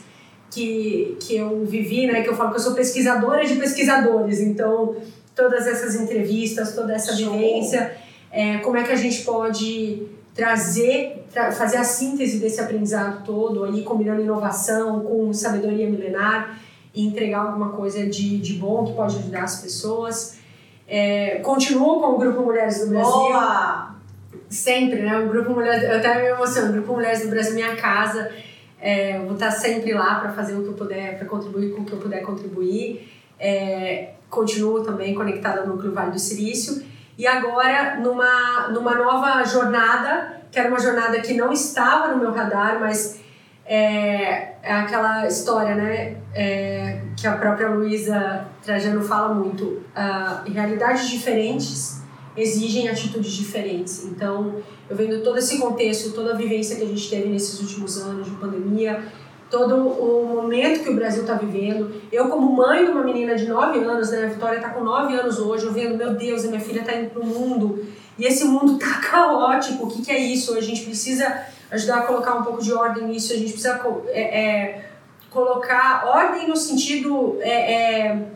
que, 0.51 1.17
que 1.21 1.37
eu 1.37 1.65
vivi, 1.65 2.07
né? 2.07 2.23
Que 2.23 2.31
eu 2.31 2.37
falo 2.37 2.51
que 2.51 2.57
eu 2.57 2.63
sou 2.63 2.75
pesquisadora 2.75 3.45
de 3.45 3.57
pesquisadores, 3.57 4.41
então 4.41 4.97
todas 5.35 5.67
essas 5.67 5.97
entrevistas, 5.97 6.75
toda 6.75 6.95
essa 6.95 7.15
vivência, 7.15 7.95
é, 8.31 8.59
como 8.59 8.77
é 8.77 8.85
que 8.85 8.93
a 8.93 8.97
gente 8.97 9.23
pode 9.23 10.07
trazer, 10.35 11.25
tra- 11.33 11.51
fazer 11.51 11.79
a 11.79 11.85
síntese 11.85 12.39
desse 12.39 12.61
aprendizado 12.61 13.25
todo, 13.25 13.65
aí 13.65 13.83
combinando 13.83 14.23
inovação 14.23 15.01
com 15.01 15.33
sabedoria 15.33 15.91
milenar 15.91 16.59
e 16.97 17.07
entregar 17.07 17.41
alguma 17.41 17.69
coisa 17.69 18.07
de, 18.07 18.39
de 18.39 18.55
bom 18.55 18.87
que 18.87 18.95
pode 18.95 19.17
ajudar 19.19 19.45
as 19.45 19.61
pessoas. 19.61 20.39
É, 20.89 21.41
continuo 21.45 22.01
com 22.01 22.15
o 22.15 22.19
Grupo 22.19 22.41
Mulheres 22.41 22.81
do 22.81 22.89
Brasil. 22.89 23.13
Boa! 23.13 23.95
Sempre, 24.49 25.03
né? 25.03 25.19
O 25.19 25.29
Grupo 25.29 25.51
Mulheres, 25.51 25.83
eu 25.83 25.99
até 25.99 26.23
me 26.23 26.29
emociono, 26.29 26.71
o 26.71 26.73
Grupo 26.73 26.95
Mulheres 26.95 27.23
do 27.23 27.29
Brasil, 27.29 27.55
minha 27.55 27.77
casa. 27.77 28.33
É, 28.81 29.19
vou 29.19 29.35
estar 29.35 29.51
sempre 29.51 29.93
lá 29.93 30.21
para 30.21 30.33
fazer 30.33 30.55
o 30.55 30.63
que 30.63 30.69
eu 30.69 30.75
puder, 30.75 31.19
para 31.19 31.29
contribuir 31.29 31.75
com 31.75 31.83
o 31.83 31.85
que 31.85 31.93
eu 31.93 31.99
puder 31.99 32.23
contribuir. 32.23 33.13
É, 33.39 34.13
continuo 34.31 34.83
também 34.83 35.15
conectada 35.15 35.61
ao 35.61 35.67
Núcleo 35.67 35.93
Vale 35.93 36.13
do 36.13 36.19
Silício. 36.19 36.83
E 37.19 37.27
agora, 37.27 37.97
numa, 37.97 38.69
numa 38.69 38.95
nova 38.95 39.45
jornada, 39.45 40.41
que 40.51 40.59
era 40.59 40.69
uma 40.69 40.81
jornada 40.81 41.21
que 41.21 41.35
não 41.35 41.53
estava 41.53 42.09
no 42.09 42.19
meu 42.19 42.33
radar, 42.33 42.79
mas 42.81 43.21
é, 43.67 44.55
é 44.63 44.73
aquela 44.73 45.27
história, 45.27 45.75
né? 45.75 46.17
É, 46.39 47.01
que 47.17 47.27
a 47.27 47.33
própria 47.33 47.71
Luísa 47.71 48.47
Trajano 48.63 49.03
fala 49.03 49.35
muito. 49.35 49.83
ah, 49.95 50.45
realidades 50.47 51.09
diferentes 51.09 52.03
exigem 52.37 52.89
atitudes 52.89 53.33
diferentes. 53.33 54.05
Então, 54.05 54.57
eu 54.89 54.95
vendo 54.95 55.23
todo 55.23 55.39
esse 55.39 55.59
contexto, 55.59 56.13
toda 56.13 56.35
a 56.35 56.37
vivência 56.37 56.77
que 56.77 56.83
a 56.83 56.87
gente 56.87 57.09
teve 57.09 57.29
nesses 57.29 57.59
últimos 57.61 57.97
anos 57.99 58.27
de 58.27 58.33
pandemia, 58.33 59.03
todo 59.51 59.77
o 59.77 60.27
momento 60.27 60.83
que 60.83 60.91
o 60.91 60.95
Brasil 60.95 61.23
está 61.23 61.35
vivendo. 61.35 62.03
Eu, 62.13 62.29
como 62.29 62.55
mãe 62.55 62.85
de 62.85 62.91
uma 62.91 63.03
menina 63.03 63.35
de 63.35 63.47
9 63.47 63.79
anos, 63.79 64.11
né, 64.11 64.25
a 64.25 64.29
Vitória 64.29 64.57
está 64.57 64.71
com 64.71 64.85
9 64.85 65.15
anos 65.15 65.39
hoje, 65.39 65.65
eu 65.65 65.73
vendo, 65.73 65.97
meu 65.97 66.15
Deus, 66.15 66.45
a 66.45 66.49
minha 66.49 66.61
filha 66.61 66.81
está 66.81 66.95
indo 66.95 67.11
para 67.11 67.23
o 67.23 67.27
mundo 67.27 67.85
e 68.19 68.25
esse 68.25 68.45
mundo 68.45 68.79
tá 68.79 69.01
caótico. 69.11 69.87
O 69.87 69.89
que, 69.89 70.03
que 70.03 70.11
é 70.11 70.19
isso? 70.19 70.55
A 70.55 70.61
gente 70.61 70.85
precisa 70.85 71.47
ajudar 71.71 71.99
a 71.99 72.03
colocar 72.03 72.35
um 72.35 72.43
pouco 72.43 72.63
de 72.63 72.73
ordem 72.73 73.09
nisso, 73.09 73.33
a 73.33 73.37
gente 73.37 73.53
precisa 73.53 73.81
é, 74.09 74.21
é, 74.21 74.86
colocar 75.37 76.07
ordem 76.07 76.49
no 76.49 76.57
sentido 76.57 77.37
é, 77.41 78.07
é, 78.07 78.27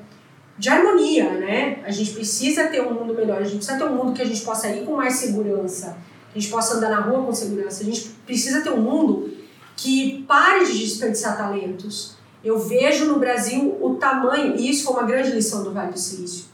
de 0.58 0.68
harmonia, 0.68 1.30
né? 1.30 1.82
A 1.82 1.90
gente 1.90 2.12
precisa 2.12 2.64
ter 2.64 2.82
um 2.82 2.92
mundo 2.92 3.14
melhor, 3.14 3.38
a 3.38 3.44
gente 3.44 3.56
precisa 3.56 3.78
ter 3.78 3.84
um 3.84 3.96
mundo 3.96 4.12
que 4.12 4.20
a 4.20 4.26
gente 4.26 4.42
possa 4.42 4.68
ir 4.68 4.84
com 4.84 4.96
mais 4.96 5.14
segurança, 5.14 5.96
que 6.30 6.38
a 6.38 6.42
gente 6.42 6.52
possa 6.52 6.76
andar 6.76 6.90
na 6.90 7.00
rua 7.00 7.24
com 7.24 7.32
segurança, 7.32 7.82
a 7.82 7.86
gente 7.86 8.10
precisa 8.26 8.60
ter 8.60 8.70
um 8.70 8.82
mundo 8.82 9.34
que 9.74 10.22
pare 10.28 10.66
de 10.66 10.78
desperdiçar 10.78 11.38
talentos. 11.38 12.16
Eu 12.44 12.58
vejo 12.58 13.06
no 13.06 13.18
Brasil 13.18 13.78
o 13.80 13.94
tamanho, 13.94 14.54
e 14.56 14.68
isso 14.68 14.84
foi 14.84 14.92
uma 14.92 15.04
grande 15.04 15.30
lição 15.30 15.64
do 15.64 15.72
Vale 15.72 15.92
do 15.92 15.98
Silício. 15.98 16.44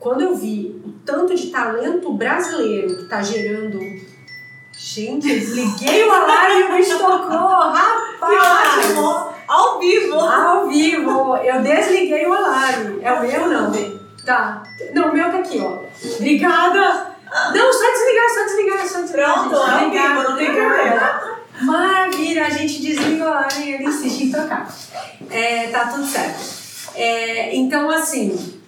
Quando 0.00 0.22
eu 0.22 0.34
vi 0.34 0.82
o 0.84 0.90
tanto 1.04 1.36
de 1.36 1.48
talento 1.48 2.12
brasileiro 2.12 2.96
que 2.96 3.02
está 3.02 3.22
gerando. 3.22 3.78
Gente, 4.76 5.26
desliguei 5.26 6.06
o 6.06 6.12
alarme 6.12 6.60
e 6.60 6.76
bicho 6.76 6.98
tocou! 6.98 7.28
Rapaz! 7.28 8.08
Ao 9.48 9.78
vivo! 9.78 10.14
Ao 10.14 10.68
vivo! 10.68 11.36
Eu 11.38 11.62
desliguei 11.62 12.26
o 12.26 12.32
alarme. 12.32 13.00
É 13.02 13.12
o 13.12 13.22
meu 13.22 13.48
não? 13.48 13.72
Tá. 14.24 14.62
Não, 14.92 15.10
o 15.10 15.14
meu 15.14 15.30
tá 15.30 15.38
aqui, 15.38 15.58
ó. 15.58 15.78
Obrigada! 16.16 17.16
Não, 17.54 17.72
só 17.72 17.92
desligar, 17.92 18.30
só 18.30 18.44
desligar, 18.44 18.88
só 18.88 19.00
desligar. 19.00 19.34
Pronto, 19.34 19.56
ao 19.56 19.90
vivo, 19.90 20.22
não 20.22 20.36
tem 20.36 20.54
problema. 20.54 21.38
Maravilha, 21.62 22.46
a 22.46 22.50
gente 22.50 22.80
desliga 22.80 23.24
o 23.24 23.28
alarme 23.28 23.64
e 23.64 23.72
ele 23.72 23.84
insiste 23.84 24.24
em 24.24 24.30
tocar. 24.30 24.68
É, 25.30 25.68
tá 25.68 25.88
tudo 25.88 26.06
certo. 26.06 26.40
É, 26.94 27.54
então, 27.56 27.90
assim, 27.90 28.60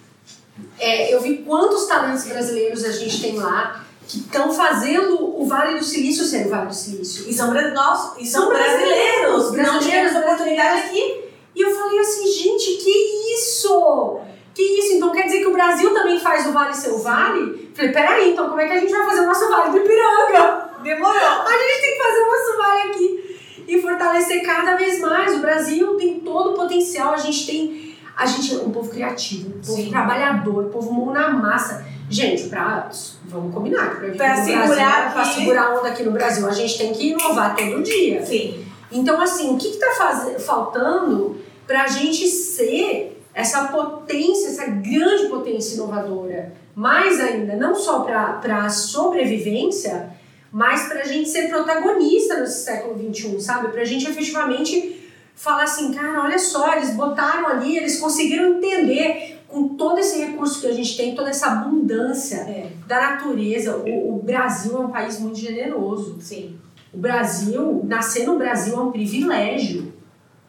é, 0.79 1.13
eu 1.13 1.21
vi 1.21 1.37
quantos 1.37 1.85
talentos 1.85 2.25
brasileiros 2.25 2.83
a 2.83 2.91
gente 2.91 3.21
tem 3.21 3.37
lá 3.37 3.83
que 4.11 4.19
estão 4.19 4.51
fazendo 4.51 5.41
o 5.41 5.45
Vale 5.45 5.79
do 5.79 5.85
Silício 5.85 6.25
ser 6.25 6.47
o 6.47 6.49
Vale 6.49 6.67
do 6.67 6.75
Silício. 6.75 7.29
E 7.29 7.33
são, 7.33 7.53
nós, 7.53 8.11
e 8.19 8.25
são, 8.25 8.41
são 8.41 8.49
brasileiros, 8.49 9.51
brasileiros, 9.51 9.73
não 9.73 9.79
tivemos 9.79 10.15
oportunidade 10.17 10.81
aqui. 10.81 11.23
E 11.55 11.61
eu 11.61 11.73
falei 11.73 11.97
assim, 11.99 12.29
gente, 12.29 12.71
que 12.83 12.89
isso? 13.35 14.19
Que 14.53 14.61
isso? 14.61 14.95
Então 14.95 15.13
quer 15.13 15.23
dizer 15.23 15.39
que 15.39 15.47
o 15.47 15.53
Brasil 15.53 15.93
também 15.93 16.19
faz 16.19 16.45
o 16.45 16.51
Vale 16.51 16.73
ser 16.73 16.89
o 16.89 16.97
Vale? 16.97 17.71
Falei, 17.73 17.91
peraí, 17.93 18.31
então 18.33 18.49
como 18.49 18.59
é 18.59 18.67
que 18.67 18.73
a 18.73 18.79
gente 18.81 18.91
vai 18.91 19.05
fazer 19.05 19.21
o 19.21 19.27
nosso 19.27 19.47
Vale 19.47 19.71
do 19.71 19.77
Ipiranga? 19.77 20.71
Demorou. 20.83 21.15
A 21.15 21.51
gente 21.51 21.81
tem 21.81 21.91
que 21.93 22.03
fazer 22.03 22.19
o 22.19 22.27
nosso 22.27 22.57
Vale 22.57 22.81
aqui 22.91 23.39
e 23.65 23.81
fortalecer 23.81 24.45
cada 24.45 24.75
vez 24.75 24.99
mais. 24.99 25.35
O 25.35 25.39
Brasil 25.39 25.95
tem 25.95 26.19
todo 26.19 26.51
o 26.51 26.53
potencial, 26.53 27.13
a 27.13 27.17
gente 27.17 27.45
tem. 27.45 27.95
A 28.17 28.25
gente 28.25 28.55
é 28.55 28.57
um 28.57 28.71
povo 28.71 28.89
criativo, 28.89 29.49
um 29.55 29.61
povo 29.61 29.81
Sim. 29.81 29.89
trabalhador, 29.89 30.65
um 30.65 30.69
povo 30.69 30.93
mão 30.93 31.13
na 31.13 31.29
massa. 31.29 31.85
Gente, 32.11 32.49
pra, 32.49 32.89
vamos 33.25 33.53
combinar, 33.53 33.97
pra, 33.97 34.09
pra 34.09 34.35
segurar, 34.35 34.67
Brasil, 34.67 35.11
pra 35.13 35.25
segurar 35.25 35.63
a 35.63 35.79
onda 35.79 35.87
aqui 35.87 36.03
no 36.03 36.11
Brasil, 36.11 36.45
a 36.45 36.51
gente 36.51 36.77
tem 36.77 36.91
que 36.91 37.11
inovar 37.11 37.55
todo 37.55 37.81
dia. 37.81 38.25
Sim. 38.25 38.65
Então, 38.91 39.21
assim, 39.21 39.55
o 39.55 39.57
que 39.57 39.69
está 39.69 39.87
faltando 40.39 41.37
para 41.65 41.83
a 41.83 41.87
gente 41.87 42.27
ser 42.27 43.17
essa 43.33 43.69
potência, 43.69 44.49
essa 44.49 44.65
grande 44.67 45.27
potência 45.27 45.75
inovadora? 45.75 46.53
Mais 46.75 47.19
ainda, 47.21 47.55
não 47.55 47.73
só 47.73 48.01
para 48.01 48.65
a 48.65 48.69
sobrevivência, 48.69 50.09
mas 50.51 50.89
para 50.89 51.01
a 51.01 51.05
gente 51.05 51.29
ser 51.29 51.47
protagonista 51.47 52.41
nesse 52.41 52.65
século 52.65 52.97
XXI, 52.97 53.39
sabe? 53.39 53.69
Para 53.69 53.81
a 53.81 53.85
gente 53.85 54.09
efetivamente 54.09 54.99
falar 55.33 55.63
assim, 55.63 55.93
cara, 55.93 56.23
olha 56.23 56.37
só, 56.37 56.73
eles 56.73 56.91
botaram 56.91 57.47
ali, 57.47 57.77
eles 57.77 57.99
conseguiram 57.99 58.57
entender 58.57 59.40
com 59.51 59.69
todo 59.75 59.99
esse 59.99 60.23
recurso 60.23 60.61
que 60.61 60.67
a 60.67 60.73
gente 60.73 60.95
tem, 60.95 61.13
toda 61.13 61.29
essa 61.29 61.47
abundância 61.47 62.37
é. 62.37 62.71
da 62.87 63.01
natureza. 63.01 63.77
O, 63.77 64.15
o, 64.15 64.23
Brasil 64.23 64.77
é 64.77 64.79
um 64.79 64.89
país 64.89 65.19
muito 65.19 65.37
generoso. 65.37 66.17
Sim. 66.21 66.57
O 66.93 66.97
Brasil, 66.97 67.81
nascer 67.85 68.25
no 68.25 68.37
Brasil 68.37 68.75
é 68.75 68.79
um 68.79 68.91
privilégio. 68.91 69.93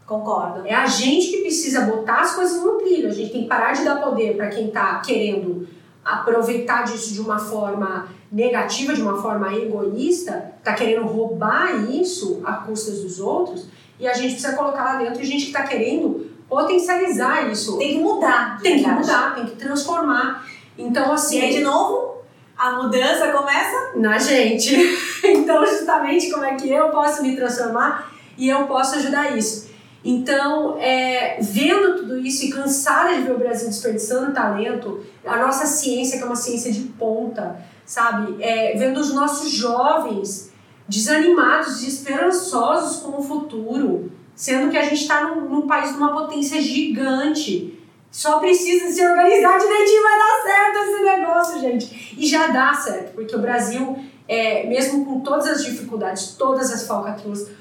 Concordo. 0.07 0.67
É 0.67 0.75
a 0.75 0.87
gente 0.87 1.29
que 1.31 1.39
precisa 1.39 1.83
botar 1.83 2.21
as 2.21 2.35
coisas 2.35 2.63
no 2.63 2.79
trilho. 2.79 3.09
A 3.09 3.13
gente 3.13 3.33
tem 3.33 3.43
que 3.43 3.49
parar 3.49 3.73
de 3.73 3.85
dar 3.85 3.97
poder 3.97 4.37
para 4.37 4.49
quem 4.49 4.69
está 4.69 5.01
querendo 5.01 5.67
aproveitar 6.05 6.85
disso 6.85 7.13
de 7.13 7.21
uma 7.21 7.39
forma 7.39 8.09
negativa, 8.31 8.95
de 8.95 9.03
uma 9.03 9.21
forma 9.21 9.55
egoísta, 9.55 10.53
tá 10.65 10.75
querendo 10.75 11.07
roubar 11.07 11.91
isso 11.91 12.41
a 12.45 12.55
custas 12.55 13.01
dos 13.01 13.21
outros, 13.21 13.69
e 14.01 14.09
a 14.09 14.15
gente 14.15 14.33
precisa 14.33 14.57
colocar 14.57 14.85
lá 14.85 14.97
dentro 14.97 15.23
gente 15.23 15.45
que 15.45 15.51
está 15.51 15.63
querendo 15.63 16.32
potencializar 16.53 17.51
isso. 17.51 17.79
Tem 17.79 17.95
que 17.95 17.99
mudar. 17.99 18.61
Tem 18.63 18.83
que 18.83 18.89
mudar, 18.89 19.35
tem 19.35 19.47
que 19.47 19.57
transformar. 19.57 20.47
Então, 20.77 21.13
assim. 21.13 21.39
E 21.39 21.43
aí, 21.43 21.53
de 21.55 21.61
novo, 21.61 22.19
a 22.57 22.73
mudança 22.73 23.33
começa 23.33 23.93
na 23.97 24.19
gente. 24.19 24.77
então, 25.25 25.67
justamente, 25.67 26.31
como 26.31 26.45
é 26.45 26.55
que 26.55 26.71
eu 26.71 26.91
posso 26.91 27.23
me 27.23 27.35
transformar 27.35 28.13
e 28.37 28.51
eu 28.51 28.67
posso 28.67 28.97
ajudar 28.97 29.37
isso. 29.37 29.73
Então, 30.05 30.77
é, 30.79 31.39
vendo 31.41 31.97
tudo 31.99 32.19
isso 32.19 32.45
e 32.45 32.51
cansada 32.51 33.15
de 33.15 33.23
ver 33.23 33.33
o 33.33 33.39
Brasil 33.39 33.69
desperdiçando 33.69 34.33
talento, 34.33 35.01
a 35.25 35.37
nossa 35.39 35.65
ciência, 35.65 36.19
que 36.19 36.25
é 36.25 36.27
uma 36.27 36.37
ciência 36.37 36.73
de 36.73 36.81
ponta, 36.81 37.65
sabe? 37.87 38.43
É, 38.43 38.77
vendo 38.77 38.99
os 38.99 39.15
nossos 39.15 39.51
jovens 39.51 40.51
desanimados, 40.89 41.81
desesperançosos 41.81 43.01
com 43.03 43.19
o 43.19 43.23
futuro, 43.23 44.11
sendo 44.43 44.73
que 44.73 44.77
a 44.77 44.83
gente 44.83 45.03
está 45.03 45.23
num, 45.23 45.49
num 45.49 45.69
país 45.69 45.93
de 45.93 45.99
uma 45.99 46.13
potência 46.13 46.61
gigante. 46.61 47.79
Só 48.11 48.41
precisa 48.41 48.91
se 48.91 49.01
organizar 49.01 49.57
direitinho, 49.57 50.03
vai 50.03 50.19
dar 50.19 50.43
certo 50.43 50.79
esse 50.79 51.03
negócio, 51.05 51.61
gente. 51.61 52.17
E 52.19 52.27
já 52.27 52.49
dá 52.49 52.75
certo, 52.75 53.15
porque 53.15 53.37
o 53.37 53.39
Brasil, 53.39 53.97
é, 54.27 54.67
mesmo 54.67 55.05
com 55.05 55.21
todas 55.21 55.47
as 55.47 55.65
dificuldades, 55.65 56.35
todas 56.37 56.73
as 56.73 56.85
falcatruas, 56.89 57.53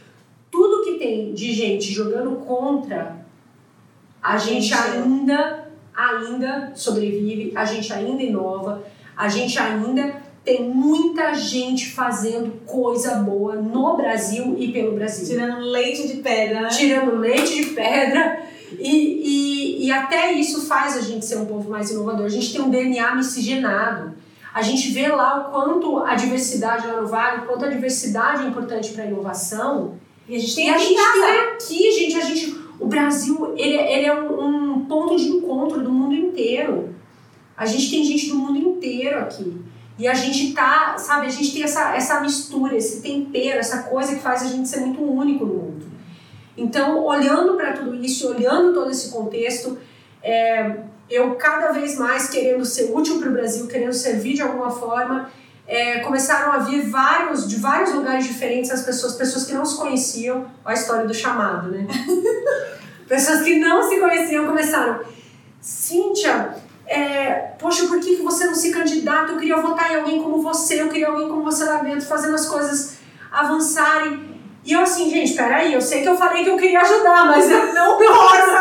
tudo 0.50 0.84
que 0.84 0.98
tem 0.98 1.36
de 1.36 1.54
gente 1.54 1.94
jogando 1.94 2.38
contra, 2.38 3.28
a 4.20 4.40
gente 4.40 4.74
ainda, 4.74 5.70
ainda 5.96 6.72
sobrevive, 6.74 7.54
a 7.56 7.64
gente 7.64 7.94
ainda 7.94 8.24
inova, 8.24 8.84
a 9.16 9.30
gente 9.30 9.60
ainda 9.60 10.20
tem 10.44 10.64
muita 10.64 11.34
gente 11.36 11.92
fazendo 11.92 12.66
coisa 12.66 13.16
boa 13.16 13.56
no 13.56 13.96
Brasil 13.96 14.56
e 14.58 14.72
pelo 14.72 14.94
Brasil. 14.94 15.28
Tirando 15.28 15.60
leite 15.60 16.08
de 16.08 16.16
pedra, 16.16 16.62
né? 16.62 16.70
Tirando 16.70 17.16
leite 17.18 17.64
de 17.64 17.70
pedra. 17.70 18.44
E, 18.80 19.80
e, 19.80 19.86
e 19.86 19.92
até 19.92 20.32
isso 20.34 20.66
faz 20.66 20.98
a 20.98 21.02
gente 21.02 21.26
ser 21.26 21.38
um 21.38 21.46
povo 21.46 21.70
mais 21.70 21.92
inovador. 21.92 22.26
A 22.26 22.30
gente 22.30 22.52
tem 22.52 22.62
um 22.62 22.70
DNA 22.70 23.16
miscigenado. 23.16 24.14
A 24.54 24.62
gente 24.62 24.92
vê 24.92 25.08
lá 25.08 25.48
o 25.48 25.52
quanto 25.52 26.00
a 26.00 26.16
diversidade 26.16 26.88
lá 26.88 27.02
no 27.02 27.08
Vale, 27.08 27.44
o 27.44 27.46
quanto 27.46 27.66
a 27.66 27.70
diversidade 27.70 28.44
é 28.44 28.48
importante 28.48 28.92
para 28.92 29.04
a 29.04 29.08
inovação. 29.08 29.96
E 30.28 30.36
a 30.36 30.40
gente 30.40 30.56
tem 30.56 30.68
e 30.68 30.70
a 30.70 30.78
gente 30.78 30.96
tem 30.96 31.40
aqui, 31.54 31.92
gente, 31.92 32.16
a 32.18 32.22
gente, 32.22 32.58
o 32.80 32.88
Brasil, 32.88 33.54
ele, 33.56 33.78
ele 33.78 34.06
é 34.06 34.14
um, 34.14 34.76
um 34.76 34.86
ponto 34.86 35.16
de 35.16 35.30
encontro 35.30 35.82
do 35.82 35.92
mundo 35.92 36.16
inteiro. 36.16 36.96
A 37.56 37.66
gente 37.66 37.92
tem 37.92 38.04
gente 38.04 38.30
do 38.30 38.36
mundo 38.36 38.58
inteiro 38.58 39.20
aqui. 39.20 39.62
E 39.98 40.08
a 40.08 40.14
gente 40.14 40.54
tá, 40.54 40.96
sabe, 40.98 41.28
a 41.28 41.30
gente 41.30 41.54
tem 41.54 41.64
essa, 41.64 41.96
essa 41.96 42.20
mistura, 42.22 42.76
esse 42.76 43.02
tempero, 43.02 43.60
essa 43.60 43.84
coisa 43.84 44.16
que 44.16 44.22
faz 44.22 44.44
a 44.44 44.48
gente 44.48 44.68
ser 44.68 44.80
muito 44.80 45.02
único 45.04 45.46
no 45.46 45.54
mundo. 45.54 45.86
Então, 46.58 47.04
olhando 47.04 47.56
para 47.56 47.74
tudo 47.74 47.96
isso, 47.96 48.30
olhando 48.30 48.74
todo 48.74 48.90
esse 48.92 49.10
contexto, 49.10 49.78
é, 50.24 50.78
eu 51.10 51.36
cada 51.36 51.72
vez 51.72 51.98
mais 51.98 52.30
querendo 52.30 52.66
ser 52.66 52.92
útil 52.94 53.20
para 53.20 53.30
o 53.30 53.34
Brasil, 53.34 53.68
querendo 53.68 53.94
servir 53.94 54.34
de 54.34 54.42
alguma 54.42 54.70
forma, 54.70 55.30
é, 55.68 56.00
começaram 56.00 56.52
a 56.52 56.60
vir 56.60 56.90
vários, 56.90 57.48
de 57.48 57.58
vários 57.58 57.94
lugares 57.94 58.26
diferentes 58.26 58.72
as 58.72 58.84
pessoas, 58.84 59.16
pessoas 59.16 59.46
que 59.46 59.54
não 59.54 59.66
se 59.66 59.78
conheciam, 59.78 60.46
a 60.66 60.74
história 60.74 61.06
do 61.06 61.14
chamado, 61.14 61.72
né? 61.72 61.88
pessoas 63.08 63.42
que 63.42 63.60
não 63.60 63.88
se 63.88 64.00
conheciam 64.00 64.46
começaram, 64.46 65.00
Cíntia, 65.62 66.56
é, 66.92 67.54
poxa, 67.58 67.88
por 67.88 68.02
que, 68.02 68.18
que 68.18 68.22
você 68.22 68.46
não 68.46 68.54
se 68.54 68.70
candidata? 68.70 69.32
Eu 69.32 69.38
queria 69.38 69.56
votar 69.56 69.90
em 69.92 69.96
alguém 69.96 70.22
como 70.22 70.42
você, 70.42 70.82
eu 70.82 70.90
queria 70.90 71.08
alguém 71.08 71.30
como 71.30 71.42
você 71.42 71.64
lá 71.64 71.78
dentro, 71.78 72.06
fazendo 72.06 72.36
as 72.36 72.50
coisas 72.50 72.98
avançarem. 73.32 74.30
E 74.66 74.74
eu 74.74 74.82
assim, 74.82 75.10
gente, 75.10 75.34
peraí, 75.34 75.74
eu 75.74 75.82
sei 75.82 76.02
que 76.02 76.10
eu 76.10 76.18
falei 76.18 76.44
que 76.44 76.50
eu 76.50 76.58
queria 76.58 76.82
ajudar, 76.82 77.26
mas 77.28 77.50
eu 77.50 77.74
não 77.74 77.96
posso 77.98 78.52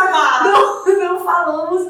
Não, 0.45 0.99
não 0.99 1.25
falamos. 1.25 1.89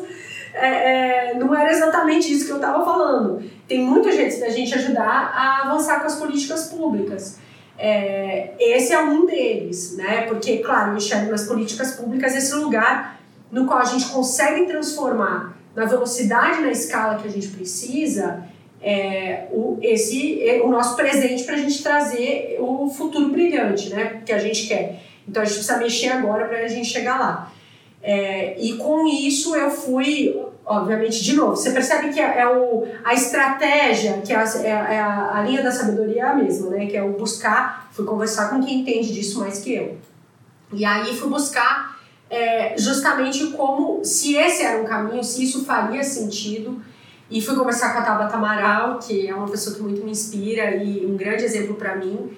É, 0.55 1.31
é, 1.31 1.35
não 1.35 1.55
era 1.55 1.71
exatamente 1.71 2.33
isso 2.33 2.47
que 2.47 2.53
eu 2.53 2.57
estava 2.57 2.83
falando. 2.85 3.43
Tem 3.69 3.81
muita 3.83 4.11
gente 4.11 4.41
da 4.41 4.49
gente 4.49 4.75
ajudar 4.75 5.33
a 5.37 5.69
avançar 5.69 6.01
com 6.01 6.07
as 6.07 6.17
políticas 6.17 6.69
públicas. 6.69 7.39
É, 7.79 8.55
esse 8.59 8.95
é 8.95 9.01
um 9.01 9.27
deles, 9.27 9.95
né? 9.97 10.23
Porque, 10.23 10.59
claro, 10.59 10.93
eu 10.93 10.97
enxergo 10.97 11.31
nas 11.31 11.45
políticas 11.47 11.93
públicas 11.93 12.35
esse 12.35 12.55
lugar 12.55 13.21
no 13.53 13.67
qual 13.67 13.81
a 13.81 13.85
gente 13.85 14.07
consegue 14.07 14.65
transformar 14.65 15.60
na 15.75 15.85
velocidade, 15.85 16.61
na 16.61 16.71
escala 16.71 17.21
que 17.21 17.29
a 17.29 17.31
gente 17.31 17.49
precisa, 17.49 18.45
é, 18.83 19.47
o, 19.53 19.79
esse, 19.83 20.43
é 20.49 20.63
o 20.63 20.69
nosso 20.69 20.97
presente 20.97 21.45
para 21.45 21.55
a 21.55 21.59
gente 21.59 21.83
trazer 21.83 22.57
o 22.61 22.89
futuro 22.89 23.29
brilhante, 23.29 23.91
né? 23.91 24.23
Que 24.25 24.33
a 24.33 24.39
gente 24.39 24.67
quer. 24.67 25.03
Então 25.29 25.43
a 25.43 25.47
gente 25.47 25.57
precisa 25.57 25.79
mexer 25.79 26.09
agora 26.09 26.47
para 26.47 26.59
a 26.59 26.69
gente 26.69 26.89
chegar 26.89 27.19
lá. 27.19 27.53
É, 28.03 28.59
e 28.59 28.79
com 28.79 29.07
isso 29.07 29.55
eu 29.55 29.71
fui, 29.71 30.35
obviamente, 30.65 31.23
de 31.23 31.37
novo, 31.37 31.55
você 31.55 31.71
percebe 31.71 32.09
que 32.09 32.19
é, 32.19 32.41
é 32.41 32.49
o, 32.49 32.87
a 33.05 33.13
estratégia, 33.13 34.23
que 34.25 34.33
é, 34.33 34.37
a, 34.37 34.45
é, 34.63 34.69
é 34.69 34.99
a, 34.99 35.39
a, 35.39 35.43
linha 35.43 35.63
da 35.63 35.71
sabedoria 35.71 36.23
é 36.23 36.27
a 36.27 36.35
mesma, 36.35 36.71
né? 36.71 36.87
Que 36.87 36.97
é 36.97 37.03
o 37.03 37.13
buscar, 37.13 37.89
fui 37.93 38.07
conversar 38.07 38.49
com 38.49 38.65
quem 38.65 38.81
entende 38.81 39.13
disso 39.13 39.41
mais 39.41 39.61
que 39.61 39.75
eu. 39.75 39.99
E 40.73 40.85
aí 40.85 41.15
fui 41.15 41.29
buscar 41.29 42.00
é, 42.31 42.75
justamente 42.79 43.49
como, 43.49 44.05
se 44.05 44.37
esse 44.37 44.63
era 44.63 44.81
um 44.81 44.87
caminho, 44.87 45.23
se 45.23 45.43
isso 45.43 45.65
faria 45.65 46.03
sentido. 46.05 46.81
E 47.31 47.41
fui 47.41 47.55
conversar 47.55 47.93
com 47.93 48.01
a 48.01 48.03
Tabata 48.03 48.37
Amaral, 48.37 48.99
que 48.99 49.29
é 49.29 49.35
uma 49.35 49.49
pessoa 49.49 49.77
que 49.77 49.83
muito 49.83 50.05
me 50.05 50.11
inspira 50.11 50.77
e 50.77 51.05
um 51.07 51.17
grande 51.17 51.45
exemplo 51.45 51.75
para 51.75 51.97
mim. 51.97 52.31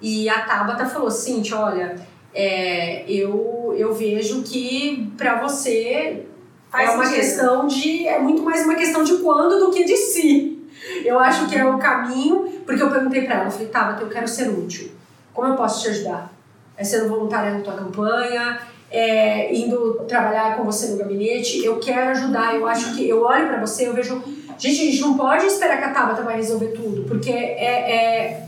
E 0.00 0.28
a 0.28 0.40
Tabata 0.42 0.84
falou, 0.86 1.10
Cintia, 1.10 1.58
olha, 1.58 1.96
é, 2.34 3.04
eu, 3.10 3.74
eu 3.76 3.94
vejo 3.94 4.42
que 4.42 5.10
para 5.16 5.40
você 5.40 6.26
Faz 6.74 6.90
é 6.90 6.94
uma 6.94 7.04
sentido. 7.06 7.20
questão 7.20 7.66
de. 7.68 8.08
É 8.08 8.18
muito 8.18 8.42
mais 8.42 8.64
uma 8.64 8.74
questão 8.74 9.04
de 9.04 9.18
quando 9.18 9.60
do 9.60 9.70
que 9.70 9.84
de 9.84 9.96
si. 9.96 10.68
Eu 11.04 11.20
acho 11.20 11.46
que 11.46 11.56
é 11.56 11.64
o 11.64 11.78
caminho, 11.78 12.62
porque 12.66 12.82
eu 12.82 12.90
perguntei 12.90 13.22
para 13.24 13.36
ela, 13.36 13.44
eu 13.44 13.50
falei, 13.50 13.68
Tabata, 13.68 14.02
eu 14.02 14.08
quero 14.08 14.26
ser 14.26 14.48
útil. 14.50 14.90
Como 15.32 15.48
eu 15.48 15.54
posso 15.54 15.82
te 15.82 15.88
ajudar? 15.90 16.32
É 16.76 16.82
sendo 16.82 17.08
voluntária 17.08 17.52
na 17.52 17.60
tua 17.60 17.74
campanha, 17.74 18.58
é, 18.94 19.54
indo 19.54 20.04
trabalhar 20.06 20.56
com 20.56 20.64
você 20.64 20.88
no 20.88 20.98
gabinete, 20.98 21.64
eu 21.64 21.78
quero 21.78 22.10
ajudar. 22.10 22.54
Eu 22.54 22.66
acho 22.66 22.94
que 22.94 23.08
eu 23.08 23.22
olho 23.22 23.48
para 23.48 23.60
você, 23.60 23.88
eu 23.88 23.94
vejo. 23.94 24.22
Gente, 24.56 24.80
a 24.80 24.84
gente 24.84 25.00
não 25.00 25.16
pode 25.16 25.46
esperar 25.46 25.78
que 25.78 25.84
a 25.84 25.92
Tabata 25.92 26.22
vai 26.22 26.36
resolver 26.36 26.68
tudo, 26.68 27.02
porque 27.08 27.30
é, 27.30 27.90
é 27.90 28.44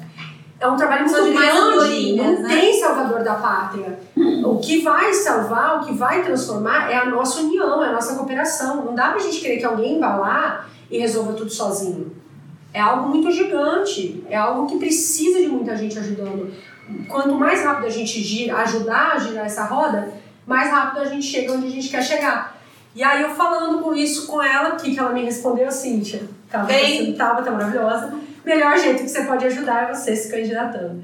é 0.59 0.66
um 0.66 0.77
trabalho 0.77 1.05
muito 1.05 1.39
grande, 1.39 2.16
não 2.16 2.43
né? 2.43 2.48
tem 2.48 2.81
salvador 2.81 3.23
da 3.23 3.35
pátria. 3.35 3.98
O 4.43 4.59
que 4.59 4.81
vai 4.81 5.12
salvar, 5.12 5.82
o 5.82 5.86
que 5.86 5.93
vai 5.93 6.23
transformar 6.23 6.90
é 6.90 6.97
a 6.97 7.05
nossa 7.05 7.40
união, 7.40 7.85
é 7.85 7.89
a 7.89 7.93
nossa 7.93 8.14
cooperação. 8.14 8.85
Não 8.85 8.94
dá 8.94 9.10
pra 9.10 9.18
gente 9.18 9.39
querer 9.40 9.59
que 9.59 9.66
alguém 9.66 10.01
vá 10.01 10.16
lá 10.16 10.66
e 10.90 10.98
resolva 10.98 11.35
tudo 11.35 11.51
sozinho. 11.51 12.10
É 12.73 12.81
algo 12.81 13.09
muito 13.09 13.31
gigante, 13.31 14.24
é 14.31 14.36
algo 14.36 14.66
que 14.66 14.78
precisa 14.78 15.40
de 15.40 15.48
muita 15.48 15.77
gente 15.77 15.98
ajudando. 15.98 16.51
Quanto 17.09 17.35
mais 17.35 17.62
rápido 17.62 17.86
a 17.86 17.90
gente 17.90 18.23
gira, 18.23 18.56
ajudar 18.59 19.12
a 19.12 19.18
girar 19.18 19.44
essa 19.44 19.64
roda, 19.64 20.10
mais 20.47 20.70
rápido 20.70 21.02
a 21.02 21.05
gente 21.05 21.27
chega 21.27 21.52
onde 21.52 21.66
a 21.66 21.70
gente 21.70 21.89
quer 21.89 22.02
chegar. 22.02 22.56
E 22.94 23.02
aí 23.02 23.23
eu 23.23 23.31
falando 23.31 23.82
com 23.82 23.94
isso 23.94 24.27
com 24.27 24.43
ela, 24.43 24.74
o 24.74 24.77
que, 24.77 24.94
que 24.94 24.98
ela 24.98 25.12
me 25.12 25.23
respondeu, 25.23 25.70
Cíntia? 25.70 26.23
Tava, 26.51 26.66
Bem... 26.66 27.12
tava, 27.14 27.43
tá 27.43 27.51
maravilhosa 27.51 28.27
melhor 28.47 28.78
jeito 28.78 29.02
que 29.02 29.09
você 29.09 29.24
pode 29.24 29.44
ajudar 29.44 29.90
é 29.90 29.94
você 29.94 30.14
se 30.14 30.31
candidatando. 30.31 31.02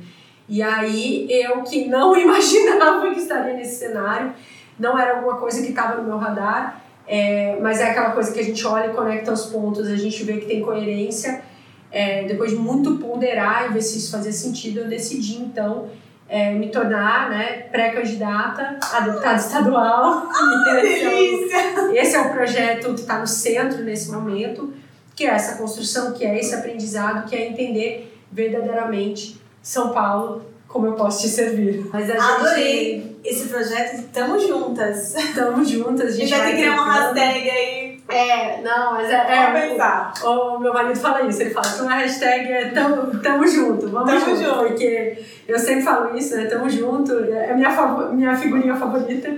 E 0.48 0.62
aí 0.62 1.27
eu 1.28 1.62
que 1.62 1.86
não 1.89 2.14
imaginava 2.16 3.10
que 3.12 3.19
estaria 3.19 3.55
nesse 3.55 3.81
cenário, 3.81 4.32
não 4.78 4.97
era 4.97 5.16
alguma 5.16 5.36
coisa 5.36 5.60
que 5.60 5.70
estava 5.70 6.01
no 6.01 6.05
meu 6.06 6.16
radar, 6.16 6.81
é, 7.06 7.59
mas 7.60 7.81
é 7.81 7.90
aquela 7.90 8.12
coisa 8.12 8.32
que 8.32 8.39
a 8.39 8.44
gente 8.44 8.64
olha 8.64 8.86
e 8.86 8.94
conecta 8.94 9.32
os 9.32 9.47
pontos, 9.47 9.89
a 9.89 9.97
gente 9.97 10.23
vê 10.23 10.39
que 10.39 10.47
tem 10.47 10.62
coerência. 10.62 11.43
É, 11.90 12.24
depois 12.24 12.52
de 12.52 12.56
muito 12.56 12.97
ponderar 12.97 13.66
e 13.66 13.74
ver 13.74 13.82
se 13.82 13.98
isso 13.98 14.12
fazia 14.12 14.32
sentido, 14.32 14.81
eu 14.81 14.89
decidi 14.89 15.36
então 15.43 15.90
é, 16.32 16.50
me 16.50 16.70
tornar 16.70 17.28
né, 17.28 17.66
pré-candidata 17.70 18.78
a 18.80 19.00
deputada 19.00 19.36
estadual. 19.36 20.28
Ah, 20.32 20.80
delícia! 20.80 21.92
Esse 21.92 22.16
é 22.16 22.20
o 22.20 22.30
projeto 22.32 22.94
que 22.94 23.00
está 23.00 23.18
no 23.18 23.26
centro 23.26 23.82
nesse 23.84 24.10
momento 24.10 24.72
que 25.14 25.24
é 25.24 25.28
essa 25.28 25.56
construção, 25.56 26.12
que 26.12 26.24
é 26.24 26.38
esse 26.38 26.54
aprendizado, 26.54 27.28
que 27.28 27.36
é 27.36 27.48
entender 27.48 28.18
verdadeiramente 28.30 29.40
São 29.62 29.90
Paulo, 29.90 30.44
como 30.66 30.86
eu 30.86 30.94
posso 30.94 31.20
te 31.22 31.28
servir. 31.28 31.86
Mas 31.92 32.10
a 32.10 32.36
Adorei 32.36 33.00
gente... 33.00 33.16
esse 33.22 33.48
projeto, 33.48 33.96
estamos 33.96 34.46
juntas. 34.46 35.14
Estamos 35.14 35.68
juntas, 35.68 36.14
a 36.14 36.16
gente, 36.16 36.30
vai 36.30 36.40
ter 36.40 36.50
que 36.52 36.56
criar 36.62 36.72
uma 36.72 36.92
hashtag 36.92 37.50
aí. 37.50 37.81
É, 38.08 38.60
não, 38.62 38.92
mas 38.94 39.08
é. 39.08 39.14
é 39.14 39.68
pensar. 39.68 40.12
O, 40.22 40.56
o, 40.56 40.60
meu 40.60 40.72
marido 40.72 40.98
fala 40.98 41.22
isso, 41.22 41.40
ele 41.40 41.50
fala 41.50 41.66
que 41.66 41.82
uma 41.82 41.94
hashtag 41.94 42.52
é 42.52 42.70
tamo, 42.70 43.18
tamo 43.20 43.46
junto, 43.46 43.88
vamos 43.88 44.12
tamo 44.12 44.36
junto, 44.36 44.42
junto. 44.42 44.58
Porque 44.68 45.24
eu 45.48 45.58
sempre 45.58 45.82
falo 45.82 46.16
isso, 46.16 46.36
né? 46.36 46.46
Tamo 46.46 46.68
junto, 46.68 47.12
é 47.12 47.54
minha, 47.54 47.70
minha 48.12 48.36
figurinha 48.36 48.76
favorita. 48.76 49.30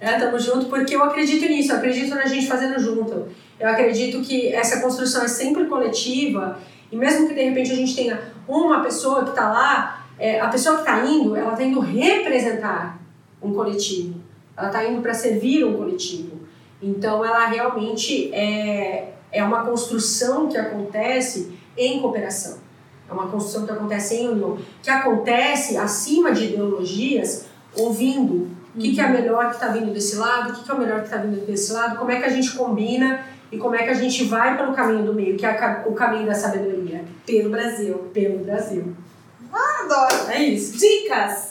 É, 0.00 0.18
tamo 0.18 0.38
junto, 0.38 0.66
porque 0.66 0.96
eu 0.96 1.04
acredito 1.04 1.46
nisso, 1.46 1.72
eu 1.72 1.76
acredito 1.76 2.14
na 2.14 2.26
gente 2.26 2.46
fazendo 2.46 2.78
junto. 2.78 3.28
Eu 3.58 3.68
acredito 3.68 4.22
que 4.22 4.52
essa 4.52 4.80
construção 4.80 5.22
é 5.24 5.28
sempre 5.28 5.66
coletiva 5.66 6.58
e 6.90 6.96
mesmo 6.96 7.28
que 7.28 7.34
de 7.34 7.42
repente 7.42 7.72
a 7.72 7.76
gente 7.76 7.94
tenha 7.94 8.20
uma 8.48 8.82
pessoa 8.82 9.22
que 9.22 9.30
está 9.30 9.50
lá, 9.50 10.06
é, 10.18 10.40
a 10.40 10.48
pessoa 10.48 10.76
que 10.76 10.80
está 10.82 11.04
indo, 11.04 11.36
ela 11.36 11.52
está 11.52 11.62
indo 11.62 11.80
representar 11.80 12.98
um 13.42 13.52
coletivo. 13.52 14.20
Ela 14.56 14.66
está 14.66 14.84
indo 14.84 15.00
para 15.00 15.14
servir 15.14 15.64
um 15.64 15.76
coletivo. 15.76 16.29
Então 16.82 17.24
ela 17.24 17.46
realmente 17.46 18.32
é, 18.32 19.12
é 19.30 19.44
uma 19.44 19.64
construção 19.64 20.48
que 20.48 20.56
acontece 20.56 21.58
em 21.76 22.00
cooperação. 22.00 22.58
É 23.08 23.12
uma 23.12 23.28
construção 23.28 23.66
que 23.66 23.72
acontece 23.72 24.14
em 24.14 24.28
união, 24.28 24.58
que 24.82 24.90
acontece 24.90 25.76
acima 25.76 26.32
de 26.32 26.44
ideologias, 26.44 27.46
ouvindo 27.76 28.48
o 28.74 28.78
que, 28.78 28.94
que 28.94 29.00
é 29.00 29.06
uhum. 29.06 29.12
melhor 29.12 29.48
que 29.48 29.54
está 29.56 29.68
vindo 29.68 29.92
desse 29.92 30.16
lado, 30.16 30.50
o 30.50 30.54
que, 30.54 30.64
que 30.64 30.70
é 30.70 30.74
o 30.74 30.78
melhor 30.78 31.00
que 31.00 31.06
está 31.06 31.16
vindo 31.16 31.44
desse 31.44 31.72
lado, 31.72 31.98
como 31.98 32.10
é 32.10 32.20
que 32.20 32.24
a 32.24 32.30
gente 32.30 32.52
combina 32.52 33.24
e 33.50 33.58
como 33.58 33.74
é 33.74 33.82
que 33.82 33.90
a 33.90 33.94
gente 33.94 34.24
vai 34.24 34.56
pelo 34.56 34.72
caminho 34.72 35.04
do 35.04 35.12
meio, 35.12 35.36
que 35.36 35.44
é 35.44 35.82
o 35.86 35.92
caminho 35.92 36.24
da 36.24 36.34
sabedoria. 36.34 37.04
Pelo 37.26 37.50
Brasil. 37.50 37.94
Pelo 38.14 38.44
Brasil. 38.44 38.94
Ah, 39.52 39.84
adoro. 39.84 40.30
É 40.30 40.42
isso. 40.44 40.78
Dicas. 40.78 41.49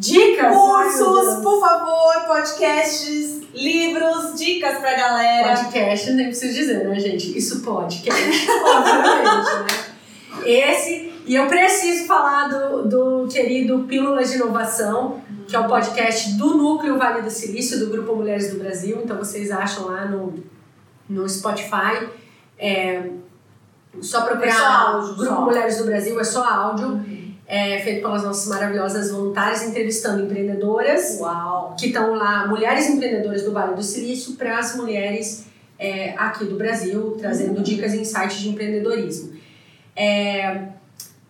Dicas. 0.00 0.56
Cursos, 0.56 1.42
por 1.42 1.60
favor, 1.60 2.24
podcasts, 2.26 3.42
livros, 3.52 4.34
dicas 4.38 4.78
pra 4.78 4.96
galera. 4.96 5.54
Podcast, 5.54 6.10
nem 6.12 6.26
preciso 6.28 6.54
dizer, 6.54 6.88
né, 6.88 6.98
gente? 6.98 7.36
Isso 7.36 7.60
podcast, 7.60 8.48
obviamente, 8.50 9.26
né? 9.26 9.66
Esse, 10.46 11.12
e 11.26 11.34
eu 11.34 11.46
preciso 11.48 12.06
falar 12.06 12.48
do, 12.48 12.88
do 12.88 13.28
querido 13.28 13.80
Pílulas 13.80 14.30
de 14.30 14.36
Inovação, 14.36 15.20
que 15.46 15.54
é 15.54 15.58
o 15.58 15.68
podcast 15.68 16.32
do 16.38 16.56
Núcleo 16.56 16.96
Vale 16.96 17.20
do 17.20 17.30
Silício, 17.30 17.78
do 17.78 17.88
Grupo 17.88 18.16
Mulheres 18.16 18.50
do 18.50 18.58
Brasil. 18.58 19.02
Então 19.04 19.18
vocês 19.18 19.50
acham 19.50 19.88
lá 19.88 20.06
no 20.06 20.42
no 21.10 21.28
Spotify. 21.28 22.08
É, 22.56 23.10
só 24.00 24.22
procurar 24.22 24.48
é 24.48 24.52
só 24.52 24.64
áudio, 24.64 25.16
Grupo 25.16 25.34
só. 25.34 25.40
Mulheres 25.42 25.76
do 25.76 25.84
Brasil, 25.84 26.18
é 26.18 26.24
só 26.24 26.44
áudio. 26.44 26.86
Uhum. 26.86 27.29
É 27.52 27.80
feito 27.80 28.02
pelas 28.02 28.22
nossas 28.22 28.46
maravilhosas 28.46 29.10
voluntárias, 29.10 29.62
entrevistando 29.62 30.22
empreendedoras 30.22 31.18
Uau. 31.18 31.74
que 31.78 31.86
estão 31.86 32.14
lá, 32.14 32.46
mulheres 32.46 32.88
empreendedoras 32.88 33.42
do 33.42 33.52
Vale 33.52 33.74
do 33.74 33.82
Silício, 33.82 34.34
para 34.34 34.58
as 34.58 34.76
mulheres 34.76 35.46
é, 35.76 36.14
aqui 36.16 36.44
do 36.44 36.56
Brasil, 36.56 37.16
trazendo 37.18 37.56
uhum. 37.56 37.62
dicas 37.62 37.92
e 37.92 38.02
insights 38.02 38.38
de 38.38 38.50
empreendedorismo. 38.50 39.32
É, 39.96 40.68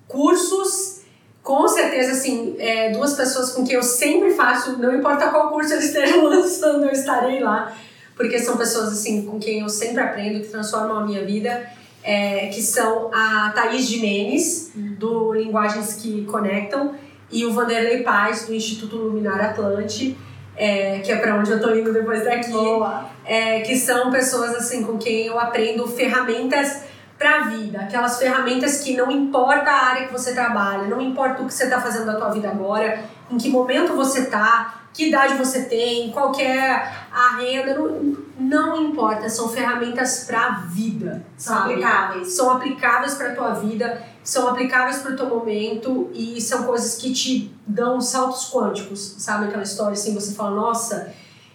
cursos, 0.06 1.01
com 1.42 1.66
certeza, 1.66 2.12
assim, 2.12 2.55
é, 2.59 2.90
duas 2.90 3.14
pessoas 3.14 3.52
com 3.52 3.64
quem 3.64 3.76
eu 3.76 3.82
sempre 3.82 4.32
faço, 4.32 4.78
não 4.78 4.94
importa 4.94 5.30
qual 5.30 5.48
curso 5.48 5.72
eles 5.72 5.86
estejam 5.86 6.22
lançando, 6.28 6.84
eu 6.84 6.92
estarei 6.92 7.40
lá 7.40 7.74
porque 8.20 8.38
são 8.38 8.55
pessoas 8.59 8.92
assim 8.92 9.22
com 9.22 9.38
quem 9.38 9.60
eu 9.60 9.68
sempre 9.70 9.98
aprendo, 9.98 10.40
que 10.40 10.48
transformam 10.48 10.98
a 10.98 11.06
minha 11.06 11.24
vida, 11.24 11.66
é, 12.02 12.47
que 12.47 12.62
são 12.62 13.10
a 13.12 13.52
Thaís 13.55 13.86
Jimenez, 13.86 14.72
do 14.74 15.32
Linguagens 15.32 15.94
que 15.94 16.24
Conectam, 16.24 16.94
e 17.31 17.44
o 17.44 17.52
Vanderlei 17.52 18.02
Paz, 18.02 18.47
do 18.47 18.55
Instituto 18.55 18.97
Luminar 18.97 19.40
Atlante, 19.40 20.16
é, 20.56 20.98
que 20.98 21.12
é 21.12 21.16
para 21.16 21.36
onde 21.36 21.51
eu 21.51 21.56
estou 21.56 21.77
indo 21.77 21.93
depois 21.93 22.24
daqui. 22.24 22.52
É, 23.24 23.60
que 23.60 23.77
são 23.77 24.10
pessoas 24.10 24.56
assim 24.56 24.82
com 24.82 24.98
quem 24.98 25.27
eu 25.27 25.39
aprendo 25.39 25.86
ferramentas 25.86 26.82
para 27.16 27.36
a 27.36 27.44
vida, 27.48 27.81
aquelas 27.81 28.18
ferramentas 28.18 28.81
que 28.81 28.97
não 28.97 29.10
importa 29.10 29.70
a 29.70 29.89
área 29.90 30.06
que 30.06 30.12
você 30.12 30.32
trabalha, 30.32 30.85
não 30.85 31.01
importa 31.02 31.43
o 31.43 31.47
que 31.47 31.52
você 31.52 31.64
está 31.64 31.78
fazendo 31.78 32.06
da 32.06 32.14
tua 32.14 32.31
vida 32.31 32.48
agora, 32.48 33.05
em 33.31 33.36
que 33.36 33.51
momento 33.51 33.94
você 33.94 34.20
está, 34.20 34.80
que 34.93 35.09
idade 35.09 35.35
você 35.35 35.65
tem, 35.65 36.11
qual 36.11 36.35
é 36.39 36.61
a 37.12 37.37
renda, 37.39 37.75
não, 37.75 38.17
não 38.39 38.83
importa, 38.83 39.29
são 39.29 39.49
ferramentas 39.49 40.25
para 40.25 40.47
a 40.47 40.51
vida. 40.67 41.25
São 41.37 41.57
sabe? 41.57 41.73
aplicáveis. 41.73 42.33
São 42.33 42.51
aplicáveis 42.51 43.15
para 43.15 43.33
a 43.33 43.35
tua 43.35 43.55
vida, 43.55 44.03
são 44.23 44.49
aplicáveis 44.49 44.99
para 44.99 45.12
o 45.12 45.17
teu 45.17 45.27
momento 45.27 46.11
e 46.12 46.41
são 46.41 46.65
coisas 46.65 46.97
que 46.97 47.12
te 47.12 47.55
dão 47.67 48.01
saltos 48.01 48.51
quânticos, 48.51 49.17
sabe? 49.19 49.47
Aquela 49.47 49.62
história 49.62 49.93
assim, 49.93 50.12
você 50.12 50.35
fala, 50.35 50.57
nossa, 50.57 51.12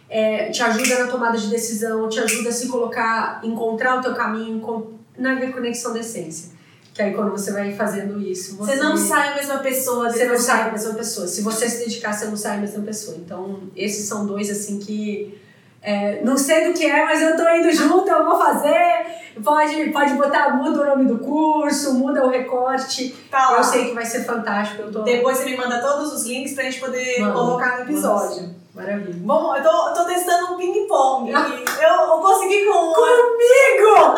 é, 0.09 0.49
te 0.49 0.63
ajuda 0.63 1.03
na 1.03 1.11
tomada 1.11 1.37
de 1.37 1.47
decisão, 1.47 2.07
te 2.07 2.19
ajuda 2.19 2.49
a 2.49 2.53
se 2.53 2.67
colocar, 2.69 3.41
encontrar 3.43 3.99
o 3.99 4.01
teu 4.01 4.13
caminho 4.13 4.95
na 5.17 5.33
reconexão 5.33 5.93
da 5.93 5.99
essência. 5.99 6.54
Que 6.95 7.01
aí 7.01 7.13
quando 7.13 7.31
você 7.31 7.51
vai 7.51 7.75
fazendo 7.75 8.17
isso, 8.21 8.55
você, 8.55 8.77
você 8.77 8.81
não 8.81 8.95
sai 8.95 9.33
a 9.33 9.35
mesma 9.35 9.57
pessoa. 9.57 10.09
Você 10.09 10.25
não 10.25 10.39
sai 10.39 10.69
a 10.69 10.71
mesma 10.71 10.93
pessoa. 10.93 11.27
Se 11.27 11.41
você 11.41 11.69
se 11.69 11.79
dedicar, 11.79 12.13
você 12.13 12.25
não 12.25 12.37
sai 12.37 12.55
a 12.55 12.61
mesma 12.61 12.81
pessoa. 12.83 13.17
Então, 13.17 13.59
esses 13.75 14.07
são 14.07 14.25
dois 14.25 14.49
assim 14.49 14.79
que 14.79 15.37
É, 15.81 16.23
não 16.23 16.35
sei 16.35 16.67
do 16.67 16.73
que 16.73 16.85
é, 16.85 17.05
mas 17.05 17.21
eu 17.21 17.35
tô 17.37 17.47
indo 17.49 17.71
junto, 17.71 18.09
eu 18.09 18.25
vou 18.25 18.37
fazer. 18.39 19.05
Pode, 19.43 19.91
pode 19.91 20.13
botar, 20.13 20.55
muda 20.55 20.81
o 20.81 20.85
nome 20.85 21.05
do 21.05 21.19
curso, 21.19 21.93
muda 21.93 22.25
o 22.25 22.29
recorte. 22.29 23.13
Tá 23.29 23.51
lá. 23.51 23.57
Eu 23.57 23.63
sei 23.63 23.89
que 23.89 23.93
vai 23.93 24.05
ser 24.05 24.23
fantástico. 24.23 24.83
Eu 24.83 24.91
tô... 24.91 25.03
Depois 25.03 25.37
você 25.37 25.45
me 25.45 25.57
manda 25.57 25.79
todos 25.81 26.13
os 26.13 26.25
links 26.25 26.53
pra 26.53 26.63
gente 26.63 26.79
poder 26.79 27.19
Manda, 27.19 27.33
colocar 27.33 27.77
no 27.77 27.83
episódio. 27.83 28.55
Maravilha. 28.75 29.13
Bom, 29.19 29.55
eu 29.55 29.63
tô, 29.63 29.93
tô 29.93 30.03
testando 30.05 30.53
um 30.53 30.57
ping-pong. 30.57 31.31
eu, 31.31 31.89
eu 31.89 32.17
consegui 32.19 32.65
com 32.65 32.73
Comigo! 32.93 33.95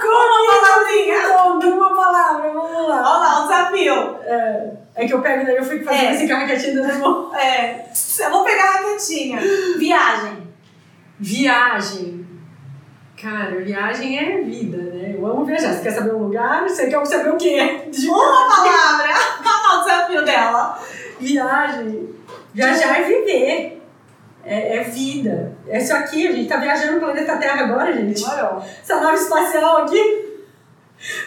uma 0.00 0.60
palavrinha. 0.60 1.20
Comigo! 1.36 1.76
Uma 1.76 1.94
palavra, 1.94 2.50
vamos 2.50 2.88
lá. 2.88 2.96
Olha 2.96 3.18
lá, 3.18 3.40
um 3.40 3.48
desafio. 3.48 4.16
É, 4.24 4.70
é 4.94 5.06
que 5.06 5.12
eu 5.12 5.20
pego 5.20 5.44
daí 5.44 5.56
eu 5.56 5.64
fico 5.64 5.84
fazendo 5.84 6.04
É. 6.04 6.10
assim 6.12 6.26
com 6.28 6.34
a 6.34 6.38
raquetinha 6.38 6.94
mão. 6.98 7.30
É, 7.36 7.84
eu 8.20 8.30
vou 8.30 8.42
pegar 8.44 8.64
a 8.64 8.72
raquetinha. 8.78 9.38
Viagem. 9.78 10.48
Viagem. 11.18 12.26
Cara, 13.20 13.60
viagem 13.60 14.18
é 14.18 14.40
vida, 14.40 14.78
né? 14.78 15.14
Eu 15.14 15.26
amo 15.26 15.44
viajar. 15.44 15.74
Você 15.74 15.82
quer 15.82 15.90
saber 15.90 16.14
um 16.14 16.24
lugar? 16.24 16.66
Você 16.66 16.86
quer 16.88 17.04
saber 17.04 17.34
o 17.34 17.36
quê? 17.36 17.82
De 17.92 18.08
Uma 18.08 18.48
palavra. 18.48 19.10
Olha 19.44 19.68
lá 19.68 19.78
o 19.78 19.84
desafio 19.84 20.24
dela. 20.24 20.82
Viagem. 21.20 22.14
Viajar 22.54 23.00
é 23.00 23.02
viver. 23.02 23.79
É, 24.44 24.78
é 24.78 24.84
vida. 24.84 25.52
É 25.68 25.78
isso 25.78 25.94
aqui, 25.94 26.26
a 26.26 26.32
gente 26.32 26.48
tá 26.48 26.56
viajando 26.56 26.94
no 26.94 27.00
planeta 27.00 27.36
Terra 27.36 27.64
agora, 27.64 27.92
gente. 27.92 28.22
Demorou. 28.22 28.62
Essa 28.82 29.00
nave 29.00 29.16
espacial 29.16 29.78
aqui. 29.78 30.30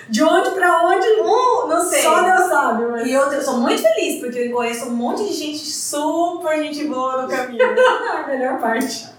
De 0.07 0.23
onde 0.23 0.51
pra 0.51 0.85
onde? 0.85 1.07
Uh, 1.07 1.67
não 1.67 1.81
sei. 1.81 2.01
Só 2.01 2.21
Deus 2.21 2.47
sabe, 2.47 2.85
mas. 2.85 3.07
E 3.07 3.13
eu, 3.13 3.21
eu 3.31 3.41
sou 3.41 3.57
muito 3.57 3.81
feliz 3.81 4.19
porque 4.19 4.39
eu 4.39 4.51
conheço 4.51 4.85
um 4.85 4.91
monte 4.91 5.23
de 5.23 5.33
gente 5.33 5.57
super 5.57 6.61
gente 6.61 6.85
boa 6.85 7.23
no 7.23 7.27
caminho. 7.27 7.63
a 8.13 8.27
melhor 8.27 8.59
parte. 8.59 9.13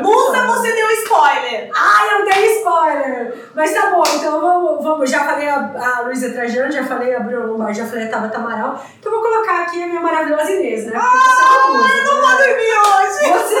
Musa, 0.00 0.46
você 0.46 0.72
deu 0.72 0.90
spoiler. 1.02 1.70
Ai, 1.74 2.14
eu 2.14 2.24
dei 2.24 2.56
spoiler! 2.56 3.50
Mas 3.54 3.72
tá 3.72 3.90
bom, 3.90 4.02
então 4.14 4.40
vamos. 4.40 4.59
Vamos. 4.82 5.10
Já 5.10 5.24
falei 5.24 5.48
a, 5.48 5.70
a 5.96 6.00
Luísa 6.02 6.30
Trajano, 6.30 6.70
já 6.72 6.84
falei 6.84 7.14
a 7.14 7.20
Bruna 7.20 7.46
Lombardi, 7.46 7.78
já 7.78 7.86
falei 7.86 8.06
a 8.06 8.10
Tabata 8.10 8.38
Amaral. 8.38 8.84
Então 8.98 9.12
eu 9.12 9.20
vou 9.20 9.30
colocar 9.30 9.62
aqui 9.62 9.82
a 9.82 9.86
minha 9.86 10.00
maravilhosa 10.00 10.50
Inês, 10.52 10.86
né? 10.86 10.92
Você 10.98 11.42
é 11.42 11.98
Eu 12.00 12.04
não 12.04 12.20
vou 12.20 12.36
dormir 12.36 12.72
hoje. 12.78 13.32
Você, 13.32 13.54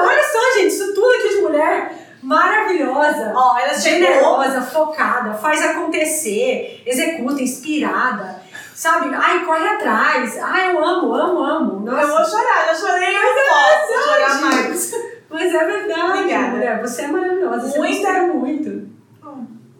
olha 0.00 0.22
só, 0.24 0.52
gente, 0.58 0.68
isso 0.68 0.94
tudo 0.94 1.10
aqui 1.14 1.28
de 1.28 1.40
mulher 1.42 1.92
maravilhosa. 2.22 3.32
Ó, 3.34 3.58
ela 3.58 3.74
chegou. 3.74 3.98
generosa, 4.08 4.62
focada, 4.62 5.34
faz 5.34 5.64
acontecer, 5.64 6.82
executa, 6.86 7.42
inspirada, 7.42 8.40
sabe? 8.74 9.14
Ai, 9.14 9.44
corre 9.44 9.66
atrás. 9.68 10.38
Ai, 10.42 10.72
eu 10.74 10.84
amo, 10.84 11.14
amo, 11.14 11.42
amo. 11.44 11.80
Nossa. 11.80 12.02
Eu 12.02 12.08
vou 12.08 12.24
chorar, 12.24 12.66
já 12.66 12.74
chorei, 12.74 13.16
eu 13.16 13.22
posso 13.22 14.04
chorar 14.08 14.40
mais. 14.40 14.92
Mas 15.30 15.54
é 15.54 15.64
verdade, 15.64 16.00
Obrigada. 16.18 16.48
mulher. 16.48 16.80
Você 16.80 17.02
é 17.02 17.08
maravilhosa. 17.08 17.68
Você 17.68 17.78
Muita- 17.78 17.94
inspira 17.94 18.22
muito. 18.28 18.97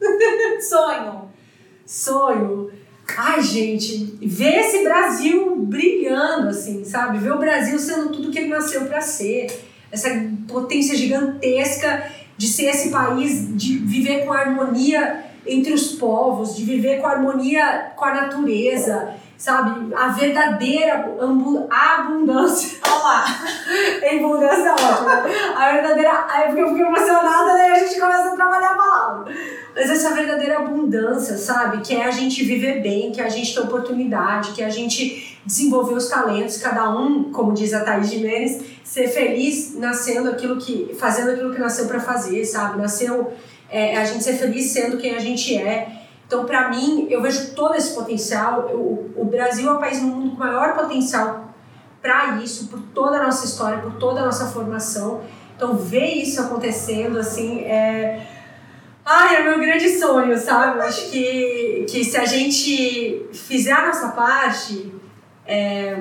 Sonho. 0.61 1.31
Sonho. 1.87 2.71
Ai, 3.17 3.43
gente, 3.43 4.19
ver 4.23 4.61
esse 4.61 4.85
Brasil 4.85 5.57
brilhando, 5.57 6.49
assim, 6.49 6.85
sabe? 6.85 7.19
Ver 7.19 7.33
o 7.33 7.39
Brasil 7.39 7.79
sendo 7.79 8.11
tudo 8.11 8.31
que 8.31 8.39
ele 8.39 8.49
nasceu 8.49 8.85
para 8.85 9.01
ser. 9.01 9.47
Essa 9.91 10.11
potência 10.47 10.95
gigantesca 10.95 12.13
de 12.37 12.47
ser 12.47 12.67
esse 12.67 12.91
país, 12.91 13.57
de 13.57 13.79
viver 13.79 14.25
com 14.25 14.33
harmonia 14.33 15.25
entre 15.47 15.73
os 15.73 15.93
povos, 15.93 16.55
de 16.55 16.65
viver 16.65 17.01
com 17.01 17.07
harmonia 17.07 17.93
com 17.97 18.05
a 18.05 18.15
natureza, 18.15 19.15
sabe? 19.39 19.95
A 19.95 20.09
verdadeira 20.09 21.17
abundância. 21.71 22.79
Olha 22.85 23.03
lá. 23.03 23.25
Abundância 24.13 24.73
ótimo. 24.73 25.09
né? 25.09 25.55
A 25.57 25.73
verdadeira. 25.73 26.27
Aí 26.29 26.47
porque 26.47 26.61
eu 26.61 26.69
fico 26.69 26.81
emocionada, 26.81 27.53
daí 27.53 27.71
a 27.71 27.79
gente 27.79 28.01
começa 28.01 28.29
a 28.31 28.37
trabalhar 28.37 28.73
a 28.73 28.75
palavra. 28.75 29.33
Mas 29.75 29.91
essa 29.91 30.13
verdadeira 30.13 30.59
abundância, 30.59 31.39
sabe? 31.39 31.81
Que 31.83 31.95
é 31.95 32.05
a 32.05 32.11
gente 32.11 32.45
viver 32.45 32.83
bem, 32.83 33.13
que 33.13 33.21
é 33.21 33.25
a 33.25 33.29
gente 33.29 33.55
ter 33.55 33.61
oportunidade, 33.61 34.51
que 34.53 34.61
é 34.61 34.67
a 34.67 34.71
gente 34.71 35.39
desenvolver 35.47 35.95
os 35.95 36.09
talentos, 36.09 36.59
cada 36.59 36.91
um, 36.91 37.31
como 37.33 37.55
diz 37.55 37.73
a 37.73 37.85
Thaís 37.85 38.11
Jimenez, 38.11 38.61
ser 38.83 39.07
feliz 39.07 39.77
nascendo 39.77 40.29
aquilo 40.29 40.57
que. 40.57 40.97
fazendo 40.99 41.31
aquilo 41.31 41.55
que 41.55 41.61
nasceu 41.61 41.87
para 41.87 42.01
fazer, 42.01 42.45
sabe? 42.45 42.79
Nasceu. 42.79 43.33
É, 43.71 43.99
a 43.99 44.05
gente 44.05 44.25
ser 44.25 44.33
feliz 44.33 44.73
sendo 44.73 44.97
quem 44.97 45.15
a 45.15 45.19
gente 45.21 45.57
é. 45.57 45.98
Então, 46.29 46.45
para 46.45 46.69
mim, 46.69 47.07
eu 47.09 47.23
vejo 47.23 47.55
todo 47.55 47.75
esse 47.75 47.95
potencial. 47.95 48.69
O, 48.75 49.15
o 49.17 49.25
Brasil 49.25 49.67
é 49.67 49.73
o 49.73 49.79
país 49.79 50.03
no 50.03 50.09
mundo 50.09 50.37
com 50.37 50.37
maior 50.37 50.75
potencial 50.75 51.55
para 52.03 52.37
isso, 52.37 52.69
por 52.69 52.81
toda 52.95 53.17
a 53.17 53.25
nossa 53.25 53.47
história, 53.47 53.79
por 53.79 53.95
toda 53.95 54.21
a 54.21 54.27
nossa 54.27 54.47
formação. 54.47 55.23
Então, 55.57 55.75
ver 55.75 56.05
isso 56.05 56.39
acontecendo, 56.43 57.19
assim, 57.19 57.61
é. 57.61 58.27
Ai, 59.03 59.37
é 59.37 59.43
meu 59.43 59.59
grande 59.59 59.89
sonho, 59.99 60.37
sabe? 60.37 60.79
Eu 60.79 60.83
acho 60.83 61.11
que, 61.11 61.87
que 61.89 62.05
se 62.05 62.19
a 62.19 62.27
gente 62.27 63.27
fizer 63.33 63.73
a 63.73 63.87
nossa 63.87 64.09
parte, 64.09 64.93
é, 65.47 65.99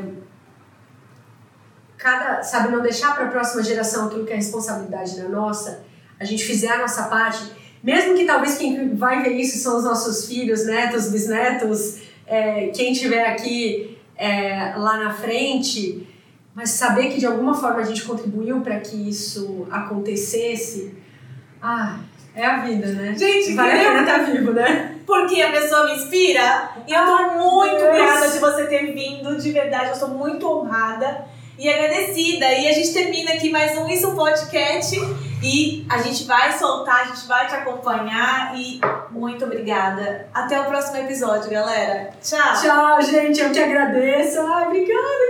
cada, 1.97 2.43
sabe, 2.43 2.67
não 2.67 2.81
deixar 2.81 3.15
para 3.15 3.27
a 3.27 3.31
próxima 3.31 3.63
geração 3.63 4.07
aquilo 4.07 4.25
que 4.25 4.33
é 4.33 4.35
responsabilidade 4.35 5.21
da 5.21 5.29
nossa, 5.29 5.85
a 6.19 6.25
gente 6.25 6.43
fizer 6.43 6.69
a 6.69 6.79
nossa 6.79 7.03
parte, 7.03 7.49
mesmo 7.83 8.15
que 8.15 8.25
talvez 8.25 8.57
quem 8.57 8.95
vai 8.95 9.23
ver 9.23 9.33
isso 9.33 9.57
são 9.59 9.77
os 9.77 9.83
nossos 9.83 10.27
filhos, 10.27 10.65
netos, 10.65 11.09
bisnetos, 11.09 11.99
é, 12.25 12.67
quem 12.67 12.93
tiver 12.93 13.25
aqui 13.25 13.97
é, 14.17 14.73
lá 14.75 14.97
na 14.97 15.13
frente, 15.13 16.07
mas 16.53 16.71
saber 16.71 17.09
que 17.09 17.19
de 17.19 17.25
alguma 17.25 17.53
forma 17.53 17.79
a 17.79 17.85
gente 17.85 18.03
contribuiu 18.03 18.61
para 18.61 18.79
que 18.79 19.09
isso 19.09 19.67
acontecesse, 19.69 20.95
ah, 21.61 21.99
é 22.35 22.45
a 22.45 22.57
vida, 22.59 22.87
né? 22.87 23.15
Gente, 23.17 23.53
vale 23.53 23.71
a 23.71 23.83
pena 23.83 24.01
estar 24.01 24.17
vivo, 24.19 24.53
né? 24.53 24.95
Porque 25.07 25.41
a 25.41 25.51
pessoa 25.51 25.85
me 25.85 25.95
inspira. 25.95 26.69
E 26.87 26.93
eu 26.93 27.05
tô 27.05 27.33
muito 27.35 27.79
Deus. 27.79 27.95
grata 27.95 28.29
de 28.29 28.39
você 28.39 28.67
ter 28.67 28.93
vindo, 28.93 29.35
de 29.37 29.51
verdade. 29.51 29.89
Eu 29.89 29.95
sou 29.95 30.09
muito 30.09 30.47
honrada 30.47 31.25
e 31.57 31.67
agradecida. 31.67 32.45
E 32.53 32.67
a 32.67 32.73
gente 32.73 32.93
termina 32.93 33.33
aqui 33.33 33.49
mais 33.49 33.75
um 33.77 33.87
Isso 33.87 34.11
Podcast. 34.15 34.99
E 35.41 35.85
a 35.89 35.99
gente 35.99 36.23
vai 36.25 36.51
soltar, 36.57 37.01
a 37.01 37.05
gente 37.05 37.27
vai 37.27 37.47
te 37.47 37.55
acompanhar. 37.55 38.57
E 38.57 38.79
muito 39.11 39.45
obrigada. 39.45 40.27
Até 40.33 40.59
o 40.59 40.65
próximo 40.65 40.97
episódio, 40.97 41.49
galera. 41.51 42.09
Tchau. 42.21 42.61
Tchau, 42.61 43.01
gente. 43.01 43.39
Eu 43.39 43.51
que 43.51 43.59
agradeço. 43.61 44.39
Ai, 44.41 44.65
obrigada, 44.67 45.27